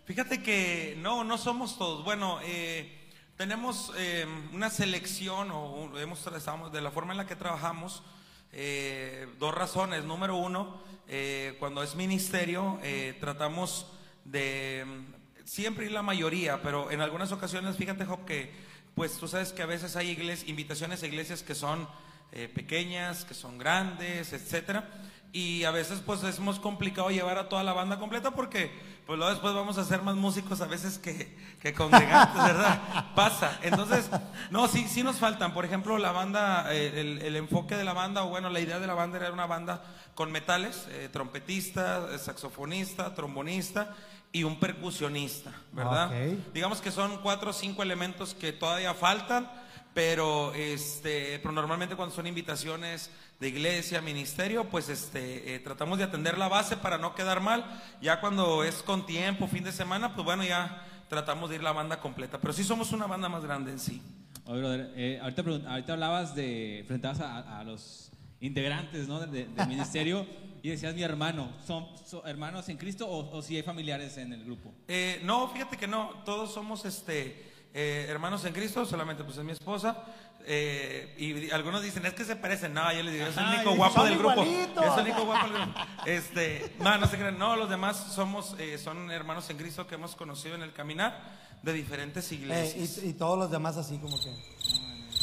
Fíjate 0.06 0.42
que 0.42 0.96
no, 1.02 1.24
no 1.24 1.38
somos 1.38 1.78
todos. 1.78 2.06
Bueno, 2.06 2.38
eh, 2.44 3.10
tenemos 3.36 3.92
eh, 3.98 4.26
una 4.54 4.70
selección 4.70 5.50
o 5.52 5.98
hemos 5.98 6.26
estamos 6.28 6.72
de 6.72 6.82
la 6.82 6.92
forma 6.92 7.12
en 7.14 7.18
la 7.18 7.26
que 7.26 7.36
trabajamos. 7.36 8.04
Eh, 8.52 9.28
dos 9.40 9.54
razones. 9.54 10.04
Número 10.04 10.36
uno, 10.36 10.82
eh, 11.08 11.56
cuando 11.60 11.84
es 11.84 11.96
ministerio, 11.96 12.80
eh, 12.84 13.16
tratamos 13.20 13.88
de 14.26 14.86
mm, 14.86 15.46
siempre 15.46 15.86
ir 15.86 15.92
la 15.92 16.02
mayoría, 16.02 16.62
pero 16.62 16.92
en 16.92 17.02
algunas 17.02 17.32
ocasiones, 17.32 17.78
fíjate, 17.78 18.06
Job, 18.06 18.26
que 18.26 18.52
pues 18.94 19.18
tú 19.18 19.28
sabes 19.28 19.54
que 19.54 19.62
a 19.62 19.68
veces 19.68 19.96
hay 19.96 20.10
iglesias, 20.10 20.50
invitaciones 20.50 21.04
a 21.04 21.08
iglesias 21.08 21.44
que 21.44 21.56
son 21.56 21.88
eh, 22.32 22.50
pequeñas, 22.50 23.24
que 23.24 23.34
son 23.34 23.58
grandes, 23.58 24.34
etcétera. 24.34 24.90
Y 25.34 25.66
a 25.66 25.72
veces 25.72 26.02
pues 26.06 26.24
es 26.24 26.40
muy 26.40 26.56
complicado 26.60 27.10
llevar 27.10 27.38
a 27.38 27.50
toda 27.50 27.64
la 27.64 27.74
banda 27.74 28.00
completa 28.00 28.32
porque 28.32 28.72
pues 29.06 29.18
luego 29.18 29.32
después 29.32 29.54
vamos 29.54 29.78
a 29.78 29.86
ser 29.86 30.02
más 30.02 30.16
músicos 30.16 30.60
a 30.62 30.66
veces 30.66 30.98
que, 30.98 31.36
que 31.62 31.74
congregantes, 31.74 32.44
¿verdad? 32.44 33.06
Pasa. 33.16 33.58
Entonces, 33.62 34.10
no, 34.52 34.68
sí, 34.68 34.88
sí 34.90 35.02
nos 35.02 35.18
faltan. 35.18 35.54
Por 35.54 35.64
ejemplo, 35.64 35.98
la 35.98 36.12
banda, 36.12 36.74
eh, 36.74 37.00
el, 37.00 37.22
el 37.22 37.36
enfoque 37.38 37.76
de 37.76 37.86
la 37.86 37.94
banda, 37.94 38.24
o 38.24 38.30
bueno, 38.30 38.50
la 38.50 38.60
idea 38.60 38.80
de 38.80 38.88
la 38.88 38.96
banda 38.96 39.18
era 39.18 39.32
una 39.32 39.46
banda 39.46 39.82
con 40.14 40.32
metales, 40.32 40.88
eh, 40.90 41.10
trompetista, 41.12 42.08
eh, 42.12 42.18
saxofonista, 42.18 43.14
trombonista 43.14 43.96
y 44.32 44.44
un 44.44 44.60
percusionista, 44.60 45.54
¿verdad? 45.72 46.08
Ok. 46.08 46.54
Digamos 46.54 46.82
que 46.82 46.92
son 46.92 47.20
cuatro 47.22 47.52
o 47.52 47.54
cinco 47.54 47.84
elementos 47.84 48.34
que 48.34 48.52
todavía 48.52 48.94
faltan, 48.94 49.50
pero 49.94 50.54
este, 50.54 51.40
pero 51.40 51.54
normalmente 51.54 51.96
cuando 51.96 52.14
son 52.14 52.28
invitaciones 52.28 53.10
de 53.40 53.50
iglesia, 53.50 54.02
ministerio, 54.02 54.68
pues 54.70 54.90
este, 54.90 55.56
eh, 55.56 55.60
tratamos 55.60 55.98
de 56.00 56.04
atender 56.06 56.38
la 56.38 56.48
base 56.48 56.76
para 56.78 56.98
no 56.98 57.14
quedar 57.14 57.40
mal. 57.40 57.66
Ya 58.02 58.20
cuando 58.20 58.64
es 58.64 58.82
con 58.84 59.06
tiempo, 59.06 59.48
fin 59.48 59.64
de 59.64 59.72
semana, 59.72 60.16
pues 60.16 60.26
bueno, 60.26 60.44
ya 60.44 60.84
tratamos 61.10 61.50
de 61.50 61.58
ir 61.58 61.64
la 61.64 61.72
banda 61.72 62.00
completa. 62.00 62.40
Pero 62.40 62.54
sí 62.54 62.64
somos 62.64 62.92
una 62.94 63.06
banda 63.06 63.30
más 63.30 63.44
grande 63.44 63.72
en 63.72 63.80
sí. 63.80 64.02
Oye, 64.46 64.60
brother, 64.60 64.94
eh, 64.96 65.20
ahorita, 65.22 65.44
ahorita 65.70 65.94
hablabas 65.94 66.34
de, 66.36 66.80
enfrentabas 66.80 67.20
a, 67.20 67.60
a 67.60 67.64
los 67.64 68.12
integrantes 68.40 69.08
¿no? 69.08 69.20
de- 69.20 69.46
del 69.46 69.68
ministerio 69.68 70.26
y 70.64 70.70
decías 70.70 70.96
mi 70.96 71.04
hermano. 71.04 71.52
¿Son, 71.66 71.86
son 72.06 72.28
hermanos 72.28 72.68
en 72.70 72.78
Cristo 72.78 73.08
o, 73.08 73.38
o 73.38 73.42
si 73.44 73.56
hay 73.56 73.62
familiares 73.64 74.18
en 74.18 74.34
el 74.34 74.44
grupo? 74.46 74.74
Eh, 74.88 75.22
no, 75.24 75.48
fíjate 75.50 75.78
que 75.78 75.88
no, 75.88 76.10
todos 76.26 76.54
somos 76.54 76.86
este, 76.86 77.46
eh, 77.74 78.06
hermanos 78.10 78.44
en 78.46 78.54
Cristo, 78.54 78.86
solamente 78.86 79.24
pues 79.24 79.38
es 79.38 79.44
mi 79.44 79.52
esposa. 79.52 80.04
Eh, 80.50 81.14
y 81.18 81.52
algunos 81.52 81.84
dicen, 81.84 82.06
es 82.06 82.14
que 82.14 82.24
se 82.24 82.36
parecen. 82.38 82.74
No, 82.74 82.92
yo 82.94 83.04
les 83.04 83.14
digo, 83.14 83.26
soy 83.34 83.44
el 83.44 83.56
único 83.56 83.76
guapo 83.76 84.04
del 84.06 84.18
grupo. 84.18 84.36
soy 84.44 84.54
el 84.56 85.02
único 85.02 85.26
guapo 85.26 85.48
del 85.50 85.62
grupo. 85.62 85.80
Este, 86.06 86.74
no, 86.80 86.98
no 86.98 87.08
se 87.08 87.18
crean. 87.18 87.38
No, 87.38 87.56
los 87.56 87.70
demás 87.70 87.98
somos, 88.16 88.56
eh, 88.58 88.78
son 88.78 89.12
hermanos 89.12 89.50
en 89.50 89.58
Cristo 89.58 89.86
que 89.88 89.96
hemos 89.96 90.16
conocido 90.16 90.56
en 90.56 90.62
el 90.62 90.72
caminar 90.74 91.20
de 91.62 91.74
diferentes 91.74 92.32
Eh, 92.32 92.36
iglesias. 92.36 93.04
y, 93.04 93.10
y 93.10 93.14
todos 93.14 93.38
los 93.38 93.52
demás 93.52 93.76
así 93.78 93.98
como 93.98 94.18
que. 94.18 94.34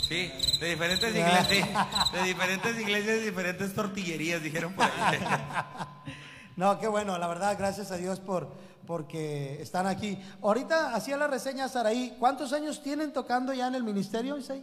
Sí, 0.08 0.30
de 0.60 0.68
diferentes 0.68 1.08
iglesias, 1.14 1.48
sí, 1.48 1.62
de 2.18 2.22
diferentes 2.24 2.78
iglesias, 2.78 3.06
de 3.16 3.20
diferentes 3.22 3.74
tortillerías, 3.74 4.42
dijeron 4.42 4.74
por 4.74 4.84
ahí. 4.84 4.92
No, 6.56 6.78
qué 6.78 6.86
bueno, 6.86 7.18
la 7.18 7.26
verdad, 7.26 7.56
gracias 7.58 7.90
a 7.90 7.96
Dios 7.96 8.20
por 8.20 8.52
porque 8.86 9.60
están 9.60 9.88
aquí. 9.88 10.22
Ahorita 10.40 10.94
hacía 10.94 11.16
la 11.16 11.26
reseña 11.26 11.68
Saraí. 11.68 12.14
¿Cuántos 12.20 12.52
años 12.52 12.80
tienen 12.80 13.12
tocando 13.12 13.52
ya 13.52 13.66
en 13.66 13.74
el 13.74 13.82
ministerio, 13.82 14.38
Isaí? 14.38 14.62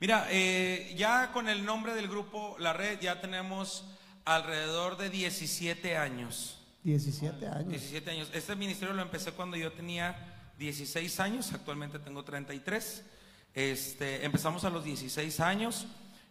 Mira, 0.00 0.26
eh, 0.30 0.94
ya 0.96 1.30
con 1.32 1.48
el 1.48 1.64
nombre 1.64 1.94
del 1.94 2.08
grupo 2.08 2.56
La 2.58 2.72
Red 2.72 3.00
ya 3.00 3.20
tenemos 3.20 3.84
alrededor 4.24 4.96
de 4.96 5.10
17 5.10 5.96
años. 5.96 6.60
17 6.82 7.46
años. 7.46 7.68
17 7.68 8.10
años. 8.10 8.30
Este 8.34 8.56
ministerio 8.56 8.94
lo 8.94 9.02
empecé 9.02 9.32
cuando 9.32 9.56
yo 9.56 9.72
tenía 9.72 10.50
16 10.58 11.20
años, 11.20 11.52
actualmente 11.52 11.98
tengo 11.98 12.22
33. 12.24 13.04
Este, 13.54 14.24
empezamos 14.24 14.64
a 14.64 14.70
los 14.70 14.84
16 14.84 15.40
años, 15.40 15.86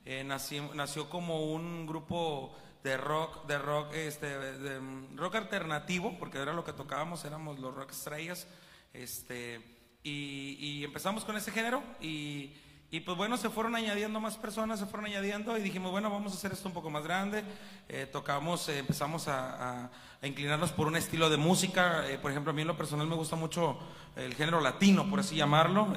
eh, 0.06 0.24
nací- 0.28 0.74
nació 0.76 1.10
como 1.10 1.54
un 1.54 1.88
grupo 1.88 2.56
de 2.84 2.98
rock, 2.98 3.48
de 3.48 3.58
rock, 3.58 3.94
este, 3.94 4.28
de, 4.28 4.80
mm, 4.80 5.18
rock 5.18 5.36
alternativo, 5.36 6.18
porque 6.20 6.38
era 6.38 6.52
lo 6.54 6.66
que 6.66 6.74
tocábamos, 6.74 7.24
éramos 7.24 7.58
los 7.60 7.74
rock 7.74 7.92
estrellas, 7.92 8.46
este, 8.92 9.62
y, 10.04 10.58
y 10.60 10.84
empezamos 10.84 11.24
con 11.24 11.38
ese 11.38 11.52
género 11.52 11.82
y, 12.02 12.52
y, 12.94 13.00
pues 13.00 13.18
bueno, 13.18 13.38
se 13.38 13.50
fueron 13.50 13.74
añadiendo 13.74 14.20
más 14.20 14.38
personas, 14.38 14.80
se 14.80 14.86
fueron 14.86 15.08
añadiendo 15.08 15.58
y 15.58 15.64
dijimos, 15.64 15.92
bueno, 15.92 16.12
vamos 16.12 16.32
a 16.32 16.36
hacer 16.36 16.52
esto 16.52 16.68
un 16.68 16.76
poco 16.76 16.92
más 16.92 17.04
grande, 17.04 17.44
eh, 17.90 18.06
tocamos, 18.06 18.70
eh, 18.70 18.78
empezamos 18.78 19.28
a, 19.28 19.90
inclinarnos 20.22 20.72
por 20.72 20.86
un 20.86 20.96
estilo 20.96 21.32
de 21.32 21.38
música, 21.38 22.08
eh, 22.08 22.20
por 22.20 22.30
ejemplo, 22.30 22.52
a 22.52 22.54
mí 22.54 22.62
en 22.62 22.68
lo 22.68 22.78
personal 22.78 23.08
me 23.08 23.16
gusta 23.16 23.36
mucho 23.36 23.80
el 24.16 24.36
género 24.36 24.62
latino, 24.62 25.10
por 25.10 25.22
así 25.22 25.36
llamarlo, 25.36 25.92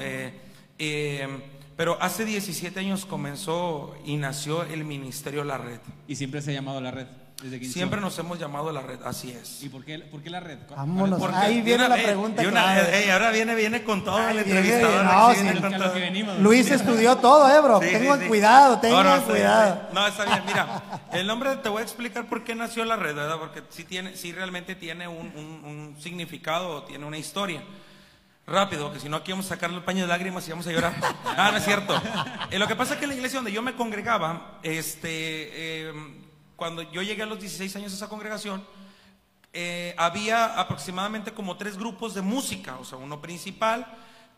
pero 1.77 1.99
hace 2.01 2.25
17 2.25 2.81
años 2.81 3.05
comenzó 3.05 3.95
y 4.07 4.17
nació 4.17 4.63
el 4.63 4.85
Ministerio 4.85 5.45
La 5.45 5.59
Red. 5.59 5.81
Y 6.09 6.17
siempre 6.17 6.41
se 6.41 6.53
ha 6.53 6.55
llamado 6.55 6.81
la 6.81 6.93
red. 6.93 7.26
Desde 7.43 7.59
que 7.59 7.65
inició. 7.67 7.73
Siempre 7.81 8.01
nos 8.01 8.19
hemos 8.19 8.39
llamado 8.39 8.73
La 8.73 8.81
Red, 8.81 9.01
así 9.05 9.31
es. 9.31 9.63
¿Y 9.63 9.69
por 9.69 9.85
qué, 9.85 9.99
por 9.99 10.23
qué 10.23 10.31
la 10.31 10.41
red? 10.41 10.59
¿Cuál- 10.67 10.79
Vámonos. 10.79 11.21
es- 11.23 11.35
Ahí 11.35 11.61
viene 11.61 11.85
una 11.85 11.95
la 11.97 12.03
pregunta 12.03 12.41
de 12.41 12.49
una- 12.49 13.13
ahora 13.13 13.31
viene, 13.31 13.55
viene 13.55 13.85
con 13.85 14.03
todo 14.05 14.19
el 14.29 14.43
viene, 14.43 14.59
entrevistador. 14.61 15.05
no, 15.05 15.29
sí, 15.35 15.43
viene 15.43 15.51
Es 15.51 15.61
con 15.61 15.69
que 15.69 15.75
a 15.75 15.79
lo 15.79 15.85
todo. 15.85 15.95
que 15.95 16.01
venimos. 16.01 16.39
Luis 16.39 16.71
estudió 16.71 17.17
todo, 17.17 17.55
eh, 17.55 17.61
bro. 17.61 17.81
Sí, 17.83 17.89
tengan 17.93 18.17
sí, 18.19 18.23
sí. 18.25 18.29
cuidado, 18.29 18.75
No, 18.77 18.81
tengan 18.81 19.05
no, 19.05 19.13
bien, 19.13 19.23
cuidado. 19.25 19.89
No, 19.93 20.07
está 20.07 20.25
bien. 20.25 20.43
Mira, 20.47 20.83
el 21.13 21.27
nombre 21.27 21.57
te 21.57 21.69
voy 21.69 21.81
a 21.81 21.85
explicar 21.85 22.27
por 22.27 22.43
qué 22.43 22.55
nació 22.55 22.87
la 22.87 22.97
red, 22.97 23.15
¿verdad? 23.15 23.37
Porque 23.39 23.63
sí, 23.69 23.85
tiene, 23.85 24.17
sí 24.17 24.33
realmente 24.33 24.75
tiene 24.75 25.07
un, 25.07 25.27
un- 25.37 25.63
un 25.65 25.97
significado, 26.01 26.85
tiene 26.85 27.05
una 27.05 27.19
historia. 27.19 27.63
Rápido, 28.47 28.93
que 28.93 29.01
si 29.01 29.09
no 29.11 29.17
aquí 29.19 29.33
vamos 29.33 29.47
a 29.47 29.49
sacarle 29.51 29.77
el 29.77 29.83
paño 29.85 30.03
de 30.03 30.07
lágrimas 30.09 30.47
y 30.47 30.53
vamos 30.53 30.67
a 30.69 30.73
llorar. 30.73 30.95
Ah, 31.37 31.51
no 31.51 31.59
es 31.59 31.65
cierto. 31.65 32.01
Eh, 32.51 32.59
lo 32.59 32.67
que 32.69 32.77
pasa 32.77 32.95
es 32.95 32.99
que 33.01 33.05
en 33.05 33.11
la 33.11 33.17
iglesia 33.17 33.39
donde 33.39 33.53
yo 33.53 33.61
me 33.61 33.75
congregaba, 33.75 34.59
este, 34.63 35.11
eh, 35.91 35.93
cuando 36.57 36.83
yo 36.83 37.03
llegué 37.03 37.23
a 37.23 37.27
los 37.27 37.39
16 37.41 37.77
años 37.77 37.93
a 37.93 37.97
esa 37.97 38.09
congregación, 38.09 38.65
eh, 39.53 39.95
había 39.99 40.59
aproximadamente 40.61 41.33
como 41.33 41.57
tres 41.57 41.77
grupos 41.79 42.15
de 42.15 42.23
música, 42.23 42.77
o 42.79 42.85
sea, 42.85 42.99
uno 42.99 43.21
principal, 43.23 43.87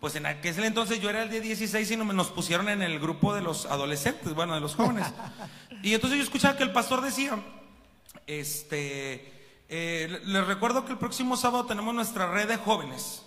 pues 0.00 0.14
en 0.14 0.26
aquel 0.26 0.62
entonces 0.64 1.00
yo 1.00 1.10
era 1.10 1.22
el 1.24 1.30
de 1.30 1.40
16 1.40 1.90
y 1.90 1.96
no- 1.96 2.04
nos 2.12 2.28
pusieron 2.28 2.68
en 2.68 2.82
el 2.82 3.00
grupo 3.00 3.34
de 3.34 3.40
los 3.42 3.66
adolescentes, 3.66 4.32
bueno, 4.34 4.54
de 4.54 4.60
los 4.60 4.74
jóvenes. 4.74 5.06
Y 5.82 5.94
entonces 5.94 6.18
yo 6.18 6.24
escuchaba 6.24 6.56
que 6.56 6.64
el 6.64 6.72
pastor 6.72 7.00
decía, 7.02 7.38
este, 8.26 9.32
eh, 9.68 10.08
le- 10.10 10.24
les 10.26 10.46
recuerdo 10.46 10.84
que 10.84 10.92
el 10.92 10.98
próximo 10.98 11.36
sábado 11.36 11.66
tenemos 11.66 11.94
nuestra 11.94 12.30
red 12.30 12.48
de 12.48 12.56
jóvenes. 12.56 13.22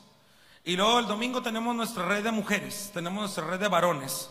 Y 0.64 0.76
luego 0.76 1.00
el 1.00 1.08
domingo 1.08 1.42
tenemos 1.42 1.76
nuestra 1.76 2.06
red 2.06 2.24
de 2.24 2.32
mujeres, 2.32 2.92
tenemos 2.94 3.22
nuestra 3.22 3.46
red 3.48 3.60
de 3.60 3.68
varones. 3.68 4.30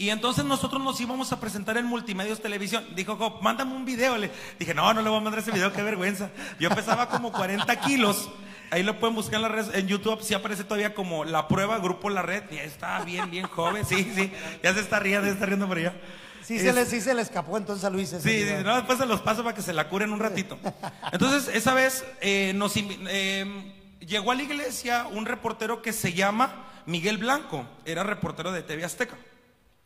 Y 0.00 0.08
entonces 0.08 0.46
nosotros 0.46 0.82
nos 0.82 0.98
íbamos 0.98 1.30
a 1.30 1.38
presentar 1.40 1.76
en 1.76 1.84
Multimedios 1.84 2.40
Televisión. 2.40 2.86
Dijo, 2.96 3.16
Job, 3.16 3.42
mándame 3.42 3.74
un 3.74 3.84
video. 3.84 4.16
Le 4.16 4.30
dije, 4.58 4.72
no, 4.72 4.94
no 4.94 5.02
le 5.02 5.10
voy 5.10 5.18
a 5.18 5.20
mandar 5.20 5.40
ese 5.42 5.50
video, 5.50 5.74
qué 5.74 5.82
vergüenza. 5.82 6.30
Yo 6.58 6.70
pesaba 6.70 7.10
como 7.10 7.30
40 7.30 7.78
kilos. 7.80 8.30
Ahí 8.70 8.82
lo 8.82 8.98
pueden 8.98 9.14
buscar 9.14 9.34
en, 9.34 9.42
las 9.42 9.50
redes, 9.50 9.70
en 9.74 9.88
YouTube, 9.88 10.22
sí 10.22 10.32
aparece 10.32 10.64
todavía 10.64 10.94
como 10.94 11.26
La 11.26 11.48
Prueba, 11.48 11.78
Grupo 11.80 12.08
La 12.08 12.22
Red. 12.22 12.44
Ya 12.50 12.62
está 12.62 13.04
bien, 13.04 13.30
bien 13.30 13.46
joven, 13.46 13.84
sí, 13.84 14.10
sí. 14.14 14.32
Ya 14.62 14.72
se 14.72 14.80
está 14.80 15.00
riendo, 15.00 15.26
ya 15.26 15.32
se 15.32 15.34
está 15.34 15.44
riendo 15.44 15.68
por 15.68 15.76
allá. 15.76 15.92
Sí, 16.42 16.58
se 16.58 16.72
le, 16.72 16.86
sí 16.86 17.02
se 17.02 17.12
le 17.12 17.20
escapó 17.20 17.58
entonces 17.58 17.84
a 17.84 17.90
Luis. 17.90 18.10
ese 18.10 18.26
Sí, 18.26 18.36
video. 18.42 18.64
no, 18.64 18.76
después 18.76 18.96
se 18.96 19.04
los 19.04 19.20
paso 19.20 19.44
para 19.44 19.54
que 19.54 19.60
se 19.60 19.74
la 19.74 19.90
curen 19.90 20.14
un 20.14 20.18
ratito. 20.20 20.58
Entonces, 21.12 21.54
esa 21.54 21.74
vez 21.74 22.06
eh, 22.22 22.52
nos 22.54 22.72
eh, 22.74 23.74
llegó 24.00 24.32
a 24.32 24.34
la 24.34 24.44
iglesia 24.44 25.08
un 25.12 25.26
reportero 25.26 25.82
que 25.82 25.92
se 25.92 26.14
llama 26.14 26.70
Miguel 26.86 27.18
Blanco, 27.18 27.66
era 27.84 28.02
reportero 28.02 28.50
de 28.50 28.62
TV 28.62 28.82
Azteca. 28.82 29.18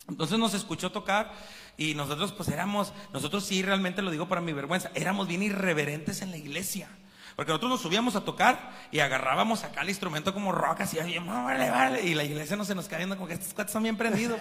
Entonces 0.08 0.38
nos 0.38 0.54
escuchó 0.54 0.92
tocar 0.92 1.32
y 1.76 1.94
nosotros 1.94 2.32
pues 2.32 2.48
éramos, 2.50 2.92
nosotros 3.12 3.44
sí 3.44 3.62
realmente 3.62 4.02
lo 4.02 4.10
digo 4.10 4.28
para 4.28 4.40
mi 4.40 4.52
vergüenza, 4.52 4.90
éramos 4.94 5.26
bien 5.28 5.42
irreverentes 5.42 6.20
en 6.22 6.30
la 6.30 6.36
iglesia. 6.36 6.88
Porque 7.36 7.50
nosotros 7.50 7.70
nos 7.72 7.80
subíamos 7.80 8.14
a 8.14 8.20
tocar 8.24 8.70
y 8.92 9.00
agarrábamos 9.00 9.64
acá 9.64 9.80
el 9.82 9.88
instrumento 9.88 10.32
como 10.32 10.52
rock, 10.52 10.82
así, 10.82 10.98
bien, 11.00 11.26
vale, 11.26 11.68
vale, 11.68 12.02
y 12.02 12.14
la 12.14 12.22
iglesia 12.22 12.54
no 12.54 12.64
se 12.64 12.76
nos 12.76 12.86
caía 12.86 12.98
viendo 12.98 13.16
como 13.16 13.26
que 13.26 13.34
estos 13.34 13.52
cuates 13.54 13.70
están 13.70 13.82
bien 13.82 13.96
prendidos. 13.96 14.38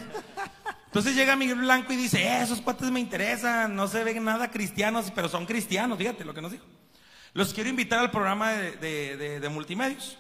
Entonces 0.86 1.16
llega 1.16 1.36
Miguel 1.36 1.58
Blanco 1.58 1.92
y 1.92 1.96
dice, 1.96 2.22
"Eh, 2.22 2.44
esos 2.44 2.62
cuates 2.62 2.92
me 2.92 3.00
interesan, 3.00 3.76
no 3.76 3.88
se 3.88 4.04
ven 4.04 4.24
nada 4.24 4.52
cristianos, 4.52 5.12
pero 5.16 5.28
son 5.28 5.48
cristianos, 5.48 5.98
fíjate 5.98 6.24
lo 6.24 6.36
que 6.36 6.42
nos 6.42 6.52
dijo. 6.52 6.66
Los 7.34 7.52
quiero 7.52 7.68
invitar 7.72 7.98
al 7.98 8.12
programa 8.12 8.52
de, 8.52 8.74
de- 8.74 9.18
de- 9.18 9.40
de 9.40 9.50
multimedios. 9.50 10.20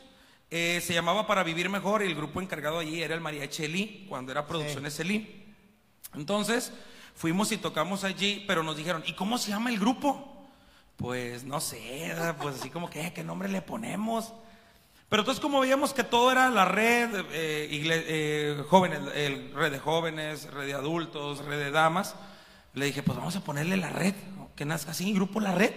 Eh, 0.55 0.81
se 0.81 0.93
llamaba 0.93 1.25
Para 1.25 1.41
Vivir 1.41 1.67
Mejor 1.67 2.03
y 2.03 2.05
el 2.05 2.13
grupo 2.13 2.39
encargado 2.39 2.77
allí 2.77 3.01
era 3.01 3.15
el 3.15 3.21
Mariachi 3.21 3.63
Elí, 3.63 4.05
cuando 4.07 4.31
era 4.31 4.45
Producciones 4.45 4.99
Elí. 4.99 5.47
Entonces 6.13 6.71
fuimos 7.15 7.51
y 7.51 7.57
tocamos 7.57 8.03
allí, 8.03 8.43
pero 8.45 8.61
nos 8.61 8.77
dijeron, 8.77 9.03
¿y 9.07 9.13
cómo 9.13 9.39
se 9.39 9.49
llama 9.49 9.71
el 9.71 9.79
grupo? 9.79 10.45
Pues 10.95 11.43
no 11.43 11.59
sé, 11.59 12.13
pues 12.39 12.57
así 12.59 12.69
como 12.69 12.87
que, 12.87 13.01
"Eh, 13.07 13.13
¿qué 13.15 13.23
nombre 13.23 13.49
le 13.49 13.63
ponemos? 13.63 14.31
Pero 15.09 15.23
entonces 15.23 15.41
como 15.41 15.59
veíamos 15.59 15.91
que 15.91 16.03
todo 16.03 16.31
era 16.31 16.47
la 16.51 16.65
red, 16.65 17.09
eh, 17.31 17.67
eh, 17.71 18.63
jóvenes, 18.69 18.99
el 19.15 19.55
red 19.55 19.71
de 19.71 19.79
jóvenes, 19.79 20.53
red 20.53 20.67
de 20.67 20.75
adultos, 20.75 21.43
red 21.45 21.57
de 21.57 21.71
damas, 21.71 22.13
le 22.75 22.85
dije, 22.85 23.01
pues 23.01 23.17
vamos 23.17 23.35
a 23.35 23.43
ponerle 23.43 23.75
la 23.75 23.89
red, 23.89 24.13
que 24.55 24.65
nazca 24.65 24.91
así, 24.91 25.11
grupo 25.13 25.39
La 25.39 25.51
Red. 25.53 25.73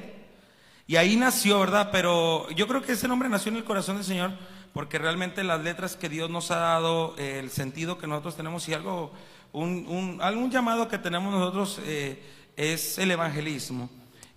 Y 0.87 0.97
ahí 0.97 1.17
nació, 1.17 1.61
¿verdad? 1.61 1.89
Pero 1.91 2.51
yo 2.51 2.69
creo 2.69 2.83
que 2.83 2.93
ese 2.93 3.09
nombre 3.09 3.31
nació 3.31 3.51
en 3.53 3.57
el 3.57 3.65
corazón 3.65 3.97
del 3.97 4.05
Señor, 4.05 4.33
porque 4.77 4.99
realmente 4.99 5.43
las 5.43 5.62
letras 5.62 5.97
que 5.97 6.11
Dios 6.11 6.29
nos 6.29 6.51
ha 6.51 6.57
dado, 6.57 7.15
eh, 7.17 7.39
el 7.39 7.49
sentido 7.51 7.97
que 7.97 8.07
nosotros 8.07 8.37
tenemos 8.37 8.69
y 8.69 8.75
algo, 8.75 9.11
un, 9.55 9.87
un- 9.89 10.19
algún 10.21 10.51
llamado 10.51 10.87
que 10.87 10.99
tenemos 10.99 11.33
nosotros 11.33 11.81
eh, 11.85 12.23
es 12.57 12.99
el 12.99 13.11
evangelismo. 13.11 13.89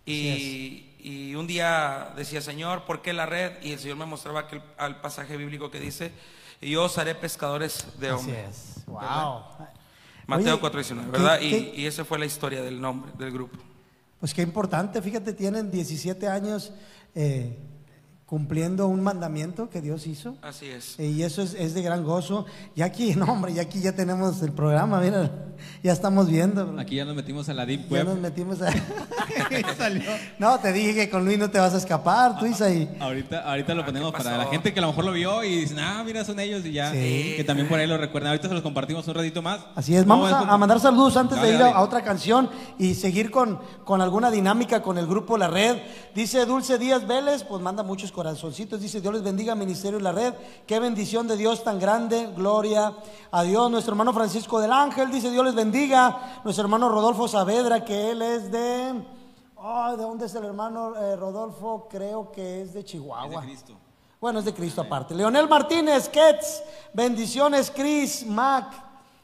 Y, 0.05 0.91
y 0.99 1.35
un 1.35 1.45
día 1.45 2.13
decía, 2.15 2.41
Señor, 2.41 2.85
¿por 2.85 3.01
qué 3.01 3.11
la 3.11 3.25
red? 3.25 3.61
Y 3.61 3.73
el 3.73 3.79
Señor 3.79 3.97
me 3.97 4.05
mostraba 4.05 4.39
aquel 4.41 4.61
al 4.77 5.01
pasaje 5.01 5.35
bíblico 5.35 5.69
que 5.69 5.79
dice, 5.81 6.13
y 6.61 6.71
yo 6.71 6.85
os 6.85 6.97
haré 6.97 7.15
pescadores 7.15 7.85
de 7.99 8.07
Así 8.09 8.15
hombres. 8.29 8.77
es. 8.77 8.85
Wow. 8.85 9.43
Mateo 10.25 10.55
Oye, 10.55 10.61
4.19, 10.63 11.05
¿qué- 11.05 11.11
¿verdad? 11.11 11.39
qué- 11.39 11.73
Y, 11.75 11.81
y 11.81 11.85
esa 11.85 12.05
fue 12.05 12.17
la 12.17 12.25
historia 12.25 12.61
del 12.61 12.79
nombre 12.79 13.11
del 13.17 13.31
grupo. 13.31 13.57
Pues 14.21 14.33
qué 14.33 14.41
importante, 14.41 15.01
fíjate, 15.01 15.33
tienen 15.33 15.69
17 15.69 16.27
años 16.29 16.71
eh, 17.13 17.57
cumpliendo 18.29 18.85
un 18.85 19.01
mandamiento 19.01 19.71
que 19.71 19.81
Dios 19.81 20.05
hizo. 20.05 20.35
Así 20.43 20.67
es. 20.67 20.99
Y 20.99 21.23
eso 21.23 21.41
es, 21.41 21.55
es 21.55 21.73
de 21.73 21.81
gran 21.81 22.03
gozo. 22.03 22.45
Y 22.75 22.83
aquí, 22.83 23.15
no, 23.17 23.25
hombre, 23.25 23.55
ya 23.55 23.63
aquí 23.63 23.81
ya 23.81 23.93
tenemos 23.95 24.43
el 24.43 24.51
programa, 24.51 24.99
mira, 24.99 25.31
ya 25.81 25.91
estamos 25.91 26.29
viendo. 26.29 26.67
bro. 26.67 26.79
Aquí 26.79 26.95
ya 26.97 27.05
nos 27.05 27.15
metimos 27.15 27.49
a 27.49 27.55
la 27.55 27.65
Deep 27.65 27.89
Ya 27.89 27.97
Web. 27.97 28.05
nos 28.05 28.19
metimos 28.19 28.61
a... 28.61 28.69
No, 30.37 30.59
te 30.59 30.71
dije 30.71 30.93
que 30.93 31.09
con 31.09 31.25
Luis 31.25 31.39
no 31.39 31.49
te 31.49 31.57
vas 31.59 31.73
a 31.73 31.77
escapar, 31.77 32.37
tú 32.39 32.45
Isaí. 32.45 32.89
Ahorita, 32.99 33.39
ahorita 33.49 33.73
lo 33.73 33.81
Ah, 33.81 33.85
ponemos 33.85 34.11
¿qué 34.11 34.17
para 34.23 34.37
la 34.37 34.45
gente 34.45 34.73
que 34.73 34.79
a 34.79 34.81
lo 34.83 34.89
mejor 34.89 35.05
lo 35.05 35.11
vio 35.13 35.43
y 35.43 35.61
dicen, 35.61 35.79
ah, 35.79 36.03
mira, 36.05 36.23
son 36.23 36.39
ellos 36.39 36.63
y 36.65 36.73
ya. 36.73 36.91
Sí. 36.91 37.33
Que 37.35 37.43
también 37.43 37.67
por 37.67 37.79
ahí 37.79 37.87
lo 37.87 37.97
recuerdan. 37.97 38.29
Ahorita 38.29 38.47
se 38.47 38.53
los 38.53 38.61
compartimos 38.61 39.07
un 39.07 39.15
ratito 39.15 39.41
más. 39.41 39.61
Así 39.75 39.95
es, 39.95 40.05
vamos 40.05 40.31
a, 40.31 40.55
mandar 40.57 40.79
saludos 40.79 41.17
antes 41.17 41.37
Dale, 41.37 41.49
de 41.49 41.55
ir 41.55 41.63
a, 41.63 41.71
a 41.71 41.81
otra 41.81 42.03
canción 42.03 42.49
y 42.77 42.93
seguir 42.93 43.31
con, 43.31 43.59
con 43.85 44.01
alguna 44.01 44.29
dinámica 44.29 44.83
con 44.83 44.97
el 44.99 45.07
grupo 45.07 45.37
La 45.37 45.47
Red. 45.47 45.77
Dice 46.13 46.45
Dulce 46.45 46.77
Díaz 46.77 47.07
Vélez, 47.07 47.43
pues 47.43 47.61
manda 47.61 47.81
muchos 47.81 48.11
corazoncitos. 48.19 48.81
Dice, 48.81 48.99
Dios 48.99 49.13
les 49.13 49.23
bendiga, 49.23 49.55
Ministerio 49.55 49.97
La 49.97 50.11
Red. 50.11 50.33
Qué 50.67 50.77
bendición 50.81 51.25
de 51.25 51.37
Dios 51.37 51.63
tan 51.63 51.79
grande. 51.79 52.29
Gloria 52.35 52.93
a 53.31 53.43
Dios. 53.43 53.71
Nuestro 53.71 53.93
hermano 53.93 54.11
Francisco 54.11 54.59
del 54.59 54.73
Ángel 54.73 55.09
dice, 55.09 55.31
Dios 55.31 55.45
les 55.45 55.55
bendiga. 55.55 56.41
Nuestro 56.43 56.65
hermano 56.65 56.89
Rodolfo 56.89 57.29
Saavedra, 57.29 57.85
que 57.85 58.11
él 58.11 58.21
es 58.21 58.51
de... 58.51 59.05
Oh, 59.55 59.91
¿De 59.91 60.03
dónde 60.03 60.25
es 60.25 60.35
el 60.35 60.43
hermano 60.43 60.97
eh, 60.97 61.15
Rodolfo? 61.15 61.87
Creo 61.89 62.29
que 62.29 62.61
es 62.61 62.73
de 62.73 62.83
Chihuahua. 62.83 63.35
Es 63.35 63.41
de 63.41 63.47
Cristo. 63.47 63.73
Bueno, 64.19 64.39
es 64.39 64.45
de 64.45 64.53
Cristo 64.53 64.81
aparte. 64.81 65.15
Leonel 65.15 65.47
Martínez, 65.47 66.09
Ketz, 66.09 66.61
bendiciones, 66.93 67.71
Chris, 67.73 68.25
Mac. 68.25 68.65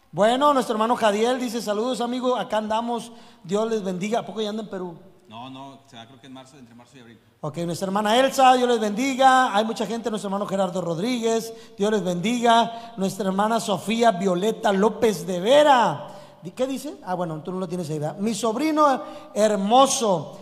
Bueno, 0.10 0.54
nuestro 0.54 0.76
hermano 0.76 0.96
Jadiel 0.96 1.38
dice 1.38 1.62
saludos, 1.62 2.00
amigo, 2.00 2.38
acá 2.38 2.60
andamos, 2.60 3.12
Dios 3.44 3.70
les 3.70 3.84
bendiga. 3.84 4.20
¿A 4.20 4.26
poco 4.26 4.40
ya 4.40 4.52
anda 4.52 4.64
en 4.64 4.70
Perú? 4.70 4.96
No, 5.36 5.50
no, 5.50 5.80
se 5.86 5.98
da 5.98 6.06
creo 6.08 6.18
que 6.22 6.28
en 6.28 6.34
marzo, 6.34 6.58
entre 6.58 6.74
marzo 6.76 6.96
y 6.98 7.02
abril. 7.02 7.20
Ok, 7.42 7.58
nuestra 7.58 7.88
hermana 7.88 8.18
Elsa, 8.18 8.54
Dios 8.56 8.70
les 8.70 8.80
bendiga. 8.80 9.54
Hay 9.54 9.66
mucha 9.66 9.86
gente, 9.86 10.10
nuestro 10.10 10.30
hermano 10.30 10.46
Gerardo 10.48 10.80
Rodríguez, 10.80 11.54
Dios 11.78 11.92
les 11.92 12.02
bendiga. 12.02 12.94
Nuestra 12.96 13.28
hermana 13.28 13.60
Sofía 13.60 14.12
Violeta 14.12 14.72
López 14.72 15.28
de 15.28 15.42
Vera. 15.42 16.08
¿Di- 16.42 16.52
¿Qué 16.52 16.66
dice? 16.66 16.96
Ah, 17.06 17.16
bueno, 17.16 17.42
tú 17.44 17.52
no 17.52 17.60
lo 17.60 17.68
tienes 17.68 17.90
ahí, 17.90 18.00
¿verdad? 18.00 18.18
Mi 18.18 18.34
sobrino 18.34 19.04
hermoso. 19.34 20.40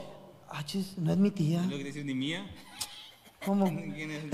Ah, 0.52 0.64
chis, 0.64 0.96
no 1.00 1.12
es 1.12 1.18
mi 1.18 1.32
tía. 1.32 1.62
No 1.64 1.70
quiere 1.70 1.86
decir 1.86 2.06
ni 2.06 2.14
mía. 2.14 2.46
¿Cómo? 3.44 3.66
¿Quién 3.96 4.12
es? 4.12 4.26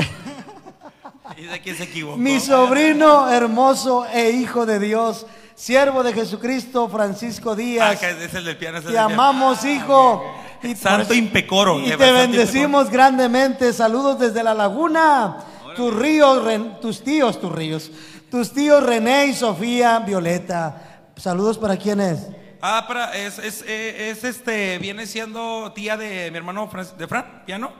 ¿Y 1.38 1.44
de 1.44 1.62
quién 1.62 1.78
se 1.78 1.84
equivocó? 1.86 2.18
Mi 2.18 2.38
sobrino 2.42 3.30
hermoso 3.30 4.06
e 4.08 4.32
hijo 4.32 4.66
de 4.66 4.80
Dios, 4.80 5.26
siervo 5.60 6.04
de 6.04 6.14
Jesucristo, 6.14 6.88
Francisco 6.88 7.52
Ah, 7.52 7.56
Díaz. 7.56 8.00
que 8.00 8.10
es 8.26 8.34
el 8.34 8.46
del 8.46 8.58
piano. 8.58 8.78
es 8.78 8.86
el 8.86 8.92
Te 8.92 8.98
del 8.98 9.06
piano. 9.08 9.14
amamos, 9.14 9.66
hijo. 9.66 10.24
Y 10.64 10.76
Santo 10.76 11.14
impecoro. 11.14 11.80
Y 11.80 11.90
te 11.92 12.12
bendecimos 12.12 12.90
grandemente. 12.90 13.72
Saludos 13.74 14.20
desde 14.20 14.42
la 14.44 14.54
laguna. 14.54 15.38
Tus 15.76 15.94
ríos, 15.96 16.44
Ren- 16.44 16.80
tus 16.82 17.04
tíos, 17.04 17.40
tus 17.40 17.52
ríos. 17.52 17.92
Tus 18.32 18.52
tíos 18.54 18.84
René 18.84 19.28
y 19.28 19.34
Sofía 19.34 20.00
Violeta. 20.00 21.02
Saludos 21.16 21.58
para 21.58 21.78
quienes. 21.78 22.28
Ah, 22.62 22.86
para, 22.88 23.16
es, 23.16 23.40
es, 23.40 23.64
eh, 23.68 24.10
es, 24.12 24.24
este, 24.26 24.78
viene 24.80 25.06
siendo 25.08 25.72
tía 25.74 25.96
de 25.98 26.30
mi 26.32 26.38
hermano 26.38 26.70
Fran- 26.70 26.96
de 26.98 27.08
Fran, 27.08 27.44
piano, 27.46 27.72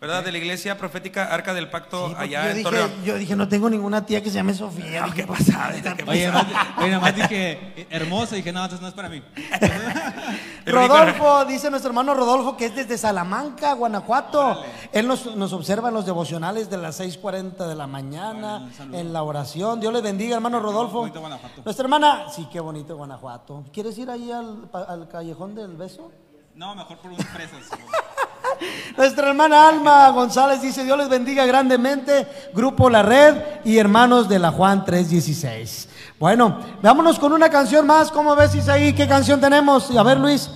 ¿verdad? 0.00 0.22
De 0.24 0.30
la 0.32 0.38
iglesia 0.38 0.76
profética 0.76 1.24
Arca 1.32 1.54
del 1.54 1.70
Pacto 1.70 2.08
Sí, 2.10 2.14
allá 2.18 2.42
yo, 2.44 2.48
en 2.50 2.56
dije, 2.56 2.64
Torreón. 2.64 3.04
yo 3.04 3.14
dije, 3.16 3.34
no 3.36 3.48
tengo 3.48 3.70
ninguna 3.70 4.04
tía 4.04 4.22
que 4.22 4.28
se 4.30 4.36
llame 4.36 4.52
Sofía. 4.54 5.02
Ah, 5.04 5.06
Dije, 5.06 5.22
¿Qué 5.22 5.26
pasa? 5.26 5.70
¿Qué 5.96 6.04
Oye, 6.06 6.30
pasa? 6.30 6.42
nada 6.44 6.54
más, 6.64 6.78
oye, 6.78 6.88
nada 6.90 7.00
más 7.00 7.16
dije 7.16 7.52
eh, 7.76 7.86
hermoso 7.90 8.34
y 8.34 8.38
dije, 8.38 8.52
no, 8.52 8.62
entonces 8.62 8.82
no 8.82 8.88
es 8.88 8.94
para 8.94 9.08
mí. 9.08 9.22
Rodolfo, 10.66 11.44
dice 11.44 11.70
nuestro 11.70 11.90
hermano 11.90 12.12
Rodolfo, 12.14 12.56
que 12.56 12.66
es 12.66 12.74
desde 12.76 12.98
Salamanca, 12.98 13.72
Guanajuato. 13.74 14.64
Él 14.92 15.06
nos, 15.06 15.34
nos 15.36 15.52
observa 15.52 15.88
en 15.88 15.94
los 15.94 16.04
devocionales 16.06 16.68
de 16.68 16.76
las 16.76 17.00
6.40 17.00 17.66
de 17.66 17.74
la 17.74 17.86
mañana, 17.86 18.68
en 18.92 19.12
la 19.12 19.22
oración. 19.22 19.80
Dios 19.80 19.92
le 19.92 20.00
bendiga, 20.02 20.36
hermano 20.36 20.60
Rodolfo. 20.60 21.00
bonito 21.00 21.20
Guanajuato. 21.20 21.62
Nuestra 21.64 21.84
hermana, 21.84 22.26
sí, 22.34 22.48
qué 22.52 22.60
bonito 22.60 22.96
Guanajuato. 22.96 23.64
¿Quieres 23.72 23.96
ir 23.98 24.10
ahí 24.10 24.30
al, 24.32 24.68
pa- 24.70 24.82
al 24.84 25.08
callejón 25.08 25.54
del 25.54 25.76
beso? 25.76 26.10
No, 26.54 26.74
mejor 26.74 26.98
por 26.98 27.12
unas 27.12 27.26
presas. 27.26 27.60
Nuestra 28.96 29.28
hermana 29.28 29.68
Alma 29.68 30.08
González 30.10 30.62
dice, 30.62 30.84
Dios 30.84 30.96
les 30.98 31.08
bendiga 31.08 31.44
grandemente, 31.46 32.26
Grupo 32.54 32.88
La 32.90 33.02
Red 33.02 33.34
y 33.64 33.78
hermanos 33.78 34.28
de 34.28 34.38
la 34.38 34.50
Juan 34.50 34.84
316. 34.84 35.88
Bueno, 36.18 36.58
vámonos 36.82 37.18
con 37.18 37.32
una 37.32 37.50
canción 37.50 37.86
más. 37.86 38.10
¿Cómo 38.10 38.34
ves, 38.36 38.54
Isaí? 38.54 38.92
¿Qué 38.94 39.06
canción 39.06 39.40
tenemos? 39.40 39.90
A 39.96 40.02
ver, 40.02 40.18
Luis, 40.18 40.50